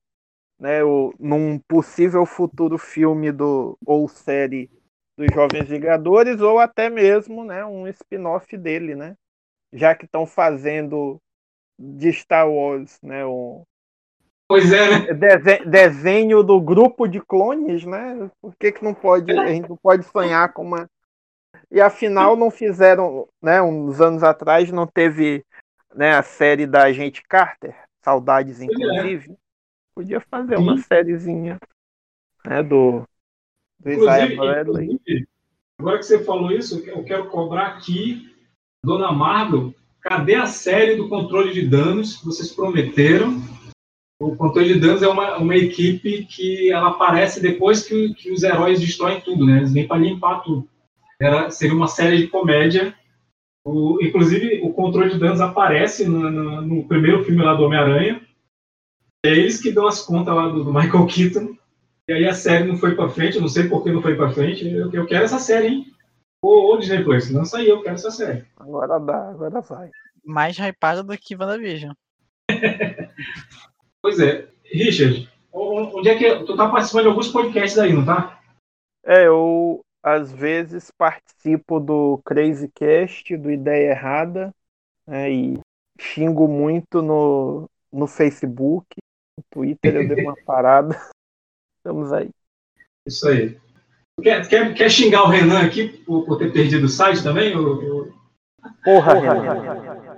né, 0.59 0.85
o, 0.85 1.15
num 1.21 1.59
possível 1.69 2.27
futuro 2.27 2.79
filme 2.79 3.33
do, 3.33 3.79
ou 3.87 4.09
série 4.09 4.71
dos 5.19 5.29
Jovens 5.35 5.69
Vingadores, 5.69 6.41
ou 6.41 6.59
até 6.59 6.91
mesmo 6.91 7.45
né, 7.45 7.65
um 7.67 7.87
spin-off 7.89 8.57
dele, 8.59 8.95
né? 8.97 9.17
Já 9.73 9.95
que 9.95 10.07
estão 10.07 10.27
fazendo 10.27 11.21
de 11.79 12.13
Star 12.13 12.51
Wars, 12.51 12.99
né? 13.03 13.27
Um, 13.27 13.65
Pois 14.49 14.71
é, 14.73 14.91
né? 14.91 15.09
Dese- 15.15 15.65
desenho 15.67 16.43
do 16.43 16.61
grupo 16.61 17.07
de 17.09 17.21
clones, 17.21 17.85
né? 17.85 18.31
Por 18.41 18.55
que, 18.57 18.73
que 18.73 18.83
não 18.85 18.95
pode, 18.95 19.33
a 19.45 19.53
gente 19.53 19.69
não 19.69 19.77
pode 19.77 20.05
sonhar 20.07 20.53
com 20.53 20.63
uma. 20.63 20.89
E 21.71 21.81
afinal 21.81 22.37
não 22.37 22.51
fizeram, 22.51 23.29
né? 23.43 23.61
Uns 23.63 24.01
anos 24.01 24.23
atrás 24.23 24.71
não 24.71 24.87
teve 24.87 25.45
né, 25.95 26.13
a 26.13 26.23
série 26.23 26.67
da 26.67 26.85
Agente 26.85 27.23
Carter, 27.23 27.75
saudades 28.03 28.61
inclusive. 28.61 29.37
Podia 29.95 30.21
fazer 30.21 30.57
uma 30.57 30.77
Sim. 30.77 30.85
sériezinha 30.85 31.59
né, 32.45 32.63
do, 32.63 33.03
do 33.79 33.91
Isaiah 33.91 34.35
Bradley. 34.35 34.99
agora 35.79 35.99
que 35.99 36.05
você 36.05 36.25
falou 36.25 36.51
isso, 36.53 36.83
eu 36.89 37.05
quero 37.05 37.29
cobrar 37.29 37.69
aqui, 37.69 38.35
Dona 38.85 39.13
Marvel, 39.13 39.75
cadê 40.01 40.35
a 40.35 40.47
série 40.47 40.97
do 40.97 41.09
controle 41.09 41.53
de 41.53 41.67
danos 41.67 42.17
que 42.17 42.27
vocês 42.27 42.53
prometeram? 42.53 43.41
O 44.21 44.37
controle 44.37 44.75
de 44.75 44.81
danos 44.81 45.03
é 45.03 45.09
uma, 45.09 45.39
uma 45.39 45.57
equipe 45.57 46.27
que 46.27 46.71
ela 46.71 46.91
aparece 46.91 47.41
depois 47.41 47.85
que, 47.85 48.13
que 48.15 48.31
os 48.31 48.43
heróis 48.43 48.79
destroem 48.79 49.21
tudo, 49.21 49.47
né? 49.47 49.59
Eles 49.59 49.73
vêm 49.73 49.89
para 49.89 50.01
limpar 50.01 50.43
tudo. 50.43 50.69
Era, 51.21 51.51
seria 51.51 51.75
uma 51.77 51.87
série 51.89 52.19
de 52.19 52.29
comédia. 52.29 52.95
O, 53.65 53.99
inclusive, 54.03 54.61
o 54.63 54.73
controle 54.73 55.11
de 55.11 55.19
danos 55.19 55.41
aparece 55.41 56.07
no, 56.09 56.31
no- 56.31 56.63
no 56.63 56.89
primeiro 56.89 57.23
filme 57.25 57.43
lá 57.43 57.55
do 57.55 57.65
Homem-Aranha. 57.65 58.27
É 59.25 59.29
eles 59.31 59.61
que 59.61 59.71
dão 59.71 59.87
as 59.87 60.03
contas 60.03 60.35
lá 60.35 60.49
do, 60.49 60.65
do 60.65 60.73
Michael 60.73 61.07
Keaton. 61.07 61.57
E 62.09 62.13
aí 62.13 62.27
a 62.27 62.33
série 62.33 62.65
não 62.65 62.77
foi 62.79 62.95
pra 62.95 63.09
frente, 63.11 63.37
eu 63.37 63.43
não 63.43 63.49
sei 63.49 63.69
por 63.69 63.85
que 63.85 63.93
não 63.93 64.01
foi 64.03 64.17
pra 64.17 64.31
frente. 64.33 64.67
Eu, 64.67 64.91
eu 64.93 65.07
quero 65.07 65.25
essa 65.25 65.39
série, 65.39 65.67
hein? 65.69 65.93
Ô, 66.43 66.73
ô 66.73 66.79
Disney 66.79 67.05
Plus, 67.05 67.31
lança 67.31 67.59
aí, 67.59 67.69
eu 67.69 67.83
quero 67.83 67.95
essa 67.97 68.11
série. 68.11 68.45
Agora 68.57 68.99
dá, 68.99 69.29
agora 69.31 69.61
vai. 69.61 69.91
Mais 70.25 70.57
hypada 70.59 71.03
do 71.03 71.17
que 71.19 71.37
WandaVision. 71.37 71.93
Pois 74.03 74.19
é, 74.19 74.49
Richard, 74.65 75.29
onde 75.53 76.09
é 76.09 76.17
que. 76.17 76.45
Tu 76.47 76.57
tá 76.57 76.71
participando 76.71 77.03
de 77.03 77.09
alguns 77.11 77.29
podcasts 77.29 77.79
aí, 77.79 77.93
não 77.93 78.03
tá? 78.05 78.41
É, 79.05 79.27
eu 79.27 79.85
às 80.03 80.33
vezes 80.33 80.91
participo 80.91 81.79
do 81.79 82.21
Crazy 82.25 82.69
Cast, 82.75 83.37
do 83.37 83.51
Ideia 83.51 83.91
Errada, 83.91 84.55
né, 85.07 85.31
e 85.31 85.61
xingo 85.99 86.49
muito 86.49 87.03
no, 87.03 87.69
no 87.93 88.07
Facebook, 88.07 88.97
no 89.37 89.45
Twitter 89.51 89.97
eu 89.97 90.09
dei 90.09 90.25
uma 90.25 90.37
parada. 90.45 90.99
Estamos 91.79 92.13
aí. 92.13 92.31
Isso 93.07 93.29
aí. 93.29 93.59
Quer, 94.23 94.49
quer, 94.49 94.75
quer 94.75 94.91
xingar 94.91 95.25
o 95.25 95.29
Renan 95.29 95.61
aqui 95.67 95.89
por, 96.05 96.27
por 96.27 96.39
ter 96.39 96.53
perdido 96.53 96.85
o 96.85 96.89
site 96.89 97.23
também? 97.23 97.57
ô- 97.57 98.03
ô? 98.03 98.13
Porra, 98.85 99.15
Renan. 99.15 100.10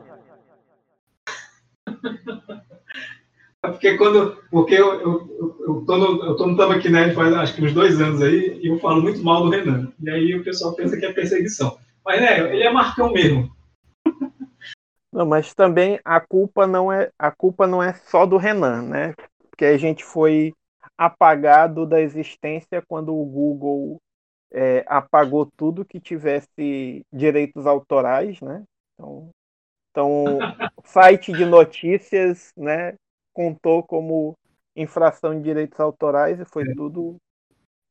Porque 3.63 3.97
quando. 3.97 4.43
Porque 4.51 4.75
eu, 4.75 5.01
eu, 5.01 5.57
eu, 5.61 5.85
tô 5.87 5.97
no, 5.97 6.25
eu 6.25 6.37
tô 6.37 6.47
no 6.47 6.57
Tamo 6.57 6.73
aqui 6.73 6.91
né, 6.91 7.13
faz 7.15 7.33
acho 7.33 7.55
que 7.55 7.65
uns 7.65 7.73
dois 7.73 8.01
anos 8.01 8.21
aí, 8.21 8.59
e 8.61 8.67
eu 8.67 8.79
falo 8.81 9.01
muito 9.01 9.23
mal 9.23 9.45
do 9.45 9.51
Renan. 9.51 9.93
E 10.03 10.11
aí 10.11 10.35
o 10.35 10.43
pessoal 10.43 10.75
pensa 10.75 10.97
que 10.97 11.07
é 11.07 11.13
perseguição. 11.13 11.79
Mas 12.05 12.21
né, 12.21 12.53
ele 12.53 12.65
é 12.65 12.73
Marcão 12.73 13.13
mesmo. 13.13 13.55
Não, 15.13 15.27
mas 15.27 15.55
também 15.55 16.01
a 16.05 16.21
culpa 16.21 16.67
não 16.67 16.91
é 16.91 17.11
a 17.19 17.31
culpa 17.31 17.67
não 17.67 17.83
é 17.83 17.93
só 17.93 18.27
do 18.27 18.37
Renan, 18.37 18.83
né? 18.83 19.15
Porque 19.51 19.65
a 19.65 19.77
gente 19.77 20.03
foi 20.03 20.53
apagado 20.99 21.87
da 21.87 22.01
existência 22.01 22.83
quando 22.89 23.15
o 23.15 23.25
Google 23.25 23.99
é, 24.53 24.85
apagou 24.89 25.47
tudo 25.57 25.85
que 25.85 26.01
tivesse 26.01 27.03
direitos 27.13 27.67
autorais, 27.67 28.41
né? 28.41 28.65
Então, 28.95 29.31
então 29.91 30.39
site 30.85 31.33
de 31.33 31.45
notícias, 31.45 32.53
né? 32.57 32.95
Contou 33.33 33.83
como 33.83 34.37
infração 34.77 35.35
de 35.37 35.43
direitos 35.43 35.79
autorais 35.81 36.41
e 36.41 36.45
foi 36.45 36.65
tudo 36.75 37.17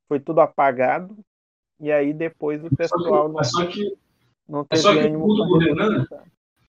foi 0.07 0.19
tudo 0.19 0.41
apagado. 0.41 1.17
E 1.79 1.91
aí 1.91 2.13
depois 2.13 2.63
o 2.63 2.75
pessoal 2.75 3.29
não, 3.29 3.39
É 3.39 3.43
só 3.43 3.65
que, 3.65 3.97
não 4.47 4.61
é 4.61 4.65
teve 4.65 4.81
só 4.81 4.93
que 4.93 5.07
o 5.07 5.19
puto 5.19 5.45
do 5.45 5.57
Renan, 5.57 6.05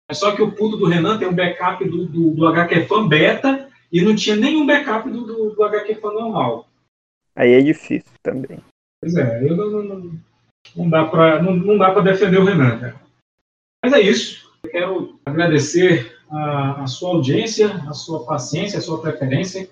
é 0.08 0.14
só 0.14 0.36
que 0.36 0.42
o 0.42 0.52
puto 0.52 0.76
do 0.76 0.86
Renan 0.86 1.18
tem 1.18 1.28
um 1.28 1.34
backup 1.34 1.84
do, 1.84 2.06
do, 2.06 2.30
do 2.30 2.46
HQ 2.46 2.86
Fan 2.86 3.08
Beta 3.08 3.68
e 3.90 4.00
não 4.02 4.14
tinha 4.14 4.36
nenhum 4.36 4.66
backup 4.66 5.08
do, 5.10 5.24
do, 5.24 5.50
do 5.50 5.64
HQ 5.64 5.96
Fan 5.96 6.12
normal. 6.12 6.68
Aí 7.34 7.52
é 7.52 7.60
difícil 7.60 8.12
também. 8.22 8.58
Pois 9.00 9.16
é, 9.16 9.42
eu 9.46 9.56
não, 9.56 9.70
não, 9.70 9.82
não, 9.82 10.20
não 10.76 10.90
dá 10.90 11.04
para 11.06 11.42
não, 11.42 11.56
não 11.56 11.76
dá 11.76 11.90
para 11.90 12.02
defender 12.02 12.38
o 12.38 12.44
Renan, 12.44 12.78
cara. 12.78 13.00
Mas 13.84 13.92
é 13.94 14.00
isso. 14.00 14.50
Eu 14.62 14.70
quero 14.70 15.20
agradecer 15.26 16.21
a, 16.32 16.82
a 16.82 16.86
sua 16.86 17.10
audiência, 17.10 17.68
a 17.88 17.92
sua 17.92 18.24
paciência, 18.24 18.78
a 18.78 18.82
sua 18.82 19.00
preferência. 19.00 19.68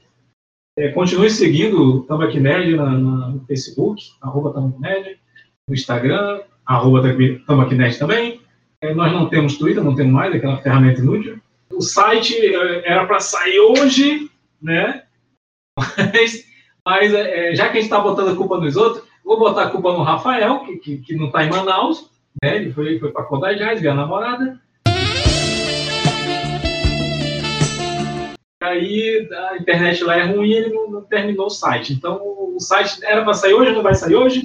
É, 0.78 0.89
continue 0.93 1.31
seguindo 1.31 1.82
o 1.82 2.03
Tambaqui 2.05 2.39
Nerd 2.39 2.77
na, 2.77 2.87
na- 2.91 3.28
no 3.28 3.45
Facebook, 3.47 4.03
arroba 4.20 4.73
Nerd, 4.78 5.19
no 5.69 5.74
Instagram, 5.74 6.43
arroba 6.65 7.03
Tambaqui 7.47 7.74
Nerd 7.74 7.99
também. 7.99 8.41
É, 8.82 8.95
nós 8.95 9.12
não 9.12 9.28
temos 9.28 9.59
Twitter, 9.59 9.82
não 9.82 9.95
temos 9.95 10.12
mais, 10.12 10.35
aquela 10.35 10.59
ferramenta 10.59 11.01
inútil. 11.01 11.39
O 11.73 11.82
site 11.82 12.35
é, 12.37 12.91
era 12.91 13.07
para 13.07 13.20
sair 13.20 13.59
hoje, 13.61 14.31
né? 14.61 15.03
Mas, 15.78 16.45
mas, 16.87 17.15
é, 17.15 17.55
já 17.55 17.65
que 17.66 17.73
a 17.78 17.81
gente 17.81 17.85
está 17.91 18.01
botando 18.01 18.31
a 18.31 18.37
culpa 18.37 18.59
nos 18.59 18.77
outros, 18.77 19.05
vou 19.24 19.39
botar 19.39 19.65
a 19.65 19.70
culpa 19.70 19.93
no 19.93 20.03
Rafael, 20.03 20.61
que, 20.65 20.77
que, 20.77 20.97
que 20.99 21.16
não 21.16 21.27
está 21.27 21.45
em 21.45 21.51
Manaus, 21.51 22.11
né? 22.43 22.57
Ele 22.57 22.73
foi, 22.73 22.99
foi 22.99 23.11
para 23.12 23.24
Codajás, 23.24 23.81
ver 23.81 23.89
a 23.89 23.95
namorada. 23.95 24.61
Aí 28.62 29.27
a 29.32 29.57
internet 29.57 30.05
lá 30.05 30.16
é 30.16 30.24
ruim 30.24 30.51
e 30.51 30.55
ele 30.55 30.74
não, 30.74 30.91
não 30.91 31.03
terminou 31.03 31.47
o 31.47 31.51
site. 31.51 31.95
Então 31.95 32.20
o 32.23 32.61
site 32.61 33.03
era 33.05 33.24
para 33.24 33.32
sair 33.35 33.55
hoje, 33.55 33.73
não 33.73 33.82
vai 33.82 33.95
sair 33.95 34.15
hoje, 34.15 34.43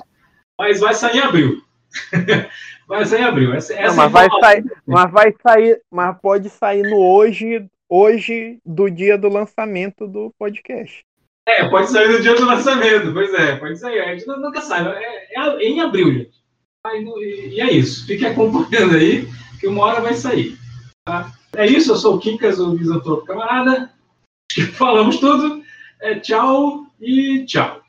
mas 0.58 0.80
vai 0.80 0.94
sair 0.94 1.18
em 1.18 1.22
abril. 1.22 1.62
vai 2.88 3.06
sair 3.06 3.22
em 3.22 3.26
abril. 3.26 3.54
Essa, 3.54 3.74
Não, 3.74 3.82
essa 3.82 3.96
mas 3.96 4.12
vai 4.12 4.30
sair, 4.40 4.66
mas 4.86 5.12
vai 5.12 5.36
sair, 5.44 5.82
mas 5.92 6.18
pode 6.22 6.50
sair 6.50 6.84
no 6.84 6.98
hoje, 6.98 7.66
hoje 7.90 8.60
do 8.66 8.90
dia 8.90 9.18
do 9.18 9.28
lançamento 9.28 10.08
do 10.08 10.34
podcast. 10.40 11.04
É, 11.48 11.68
pode 11.70 11.92
sair 11.92 12.08
no 12.08 12.22
dia 12.22 12.36
do 12.36 12.46
lançamento, 12.46 13.14
pois 13.14 13.34
é, 13.34 13.58
pode 13.58 13.78
sair. 13.78 14.00
A 14.00 14.16
gente 14.16 14.26
nu- 14.26 14.40
nunca 14.40 14.62
sabe. 14.62 14.90
É, 14.90 15.40
é 15.40 15.64
em 15.64 15.82
abril, 15.82 16.12
gente. 16.14 16.44
E, 17.20 17.62
é 17.62 17.72
isso. 17.72 18.08
Fique 18.08 18.26
acompanhando 18.26 18.96
aí, 18.96 19.28
que 19.60 19.68
uma 19.68 19.84
hora 19.84 20.02
vai 20.02 20.14
sair. 20.14 20.58
tá? 21.04 21.32
É 21.56 21.66
isso, 21.66 21.92
eu 21.92 21.96
sou 21.96 22.16
o 22.16 22.20
Quincas, 22.20 22.60
o 22.60 22.74
Misantropo 22.74 23.26
Camarada. 23.26 23.92
Falamos 24.78 25.20
tudo. 25.20 25.64
É, 26.00 26.20
tchau 26.20 26.88
e 27.00 27.46
tchau. 27.46 27.84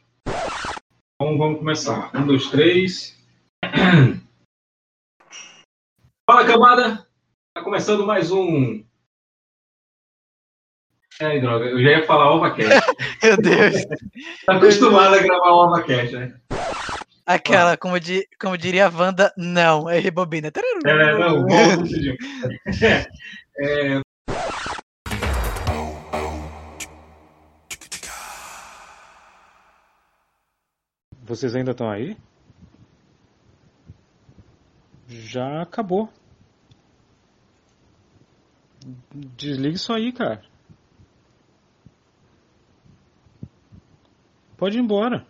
Então 1.14 1.38
vamos 1.38 1.58
começar. 1.58 2.14
Um, 2.14 2.26
dois, 2.26 2.50
três. 2.50 3.16
Fala, 6.28 6.44
camada! 6.46 7.06
Tá 7.54 7.62
começando 7.62 8.04
mais 8.06 8.30
um. 8.32 8.84
É, 11.20 11.40
droga, 11.40 11.64
eu 11.66 11.82
já 11.82 11.90
ia 11.90 12.06
falar 12.06 12.34
OvaCast. 12.34 12.68
Meu 13.22 13.36
Deus. 13.38 13.86
Tá 14.44 14.56
acostumado 14.56 15.14
a 15.14 15.22
gravar 15.22 15.50
o 15.50 15.66
OvaCast, 15.66 16.16
né? 16.16 16.38
Aquela, 17.24 17.76
como, 17.76 17.98
di- 17.98 18.28
como 18.40 18.56
diria 18.58 18.86
a 18.86 18.90
Wanda, 18.90 19.32
não, 19.36 19.88
é 19.90 19.98
rebobina. 19.98 20.52
É, 20.84 21.18
não, 21.18 21.46
volta, 21.46 21.86
Cidinho. 21.86 22.16
É, 23.58 24.00
Vocês 31.26 31.56
ainda 31.56 31.72
estão 31.72 31.90
aí? 31.90 32.16
Já 35.08 35.62
acabou. 35.62 36.08
Desliga 39.12 39.74
isso 39.74 39.92
aí, 39.92 40.12
cara. 40.12 40.40
Pode 44.56 44.78
ir 44.78 44.80
embora. 44.80 45.26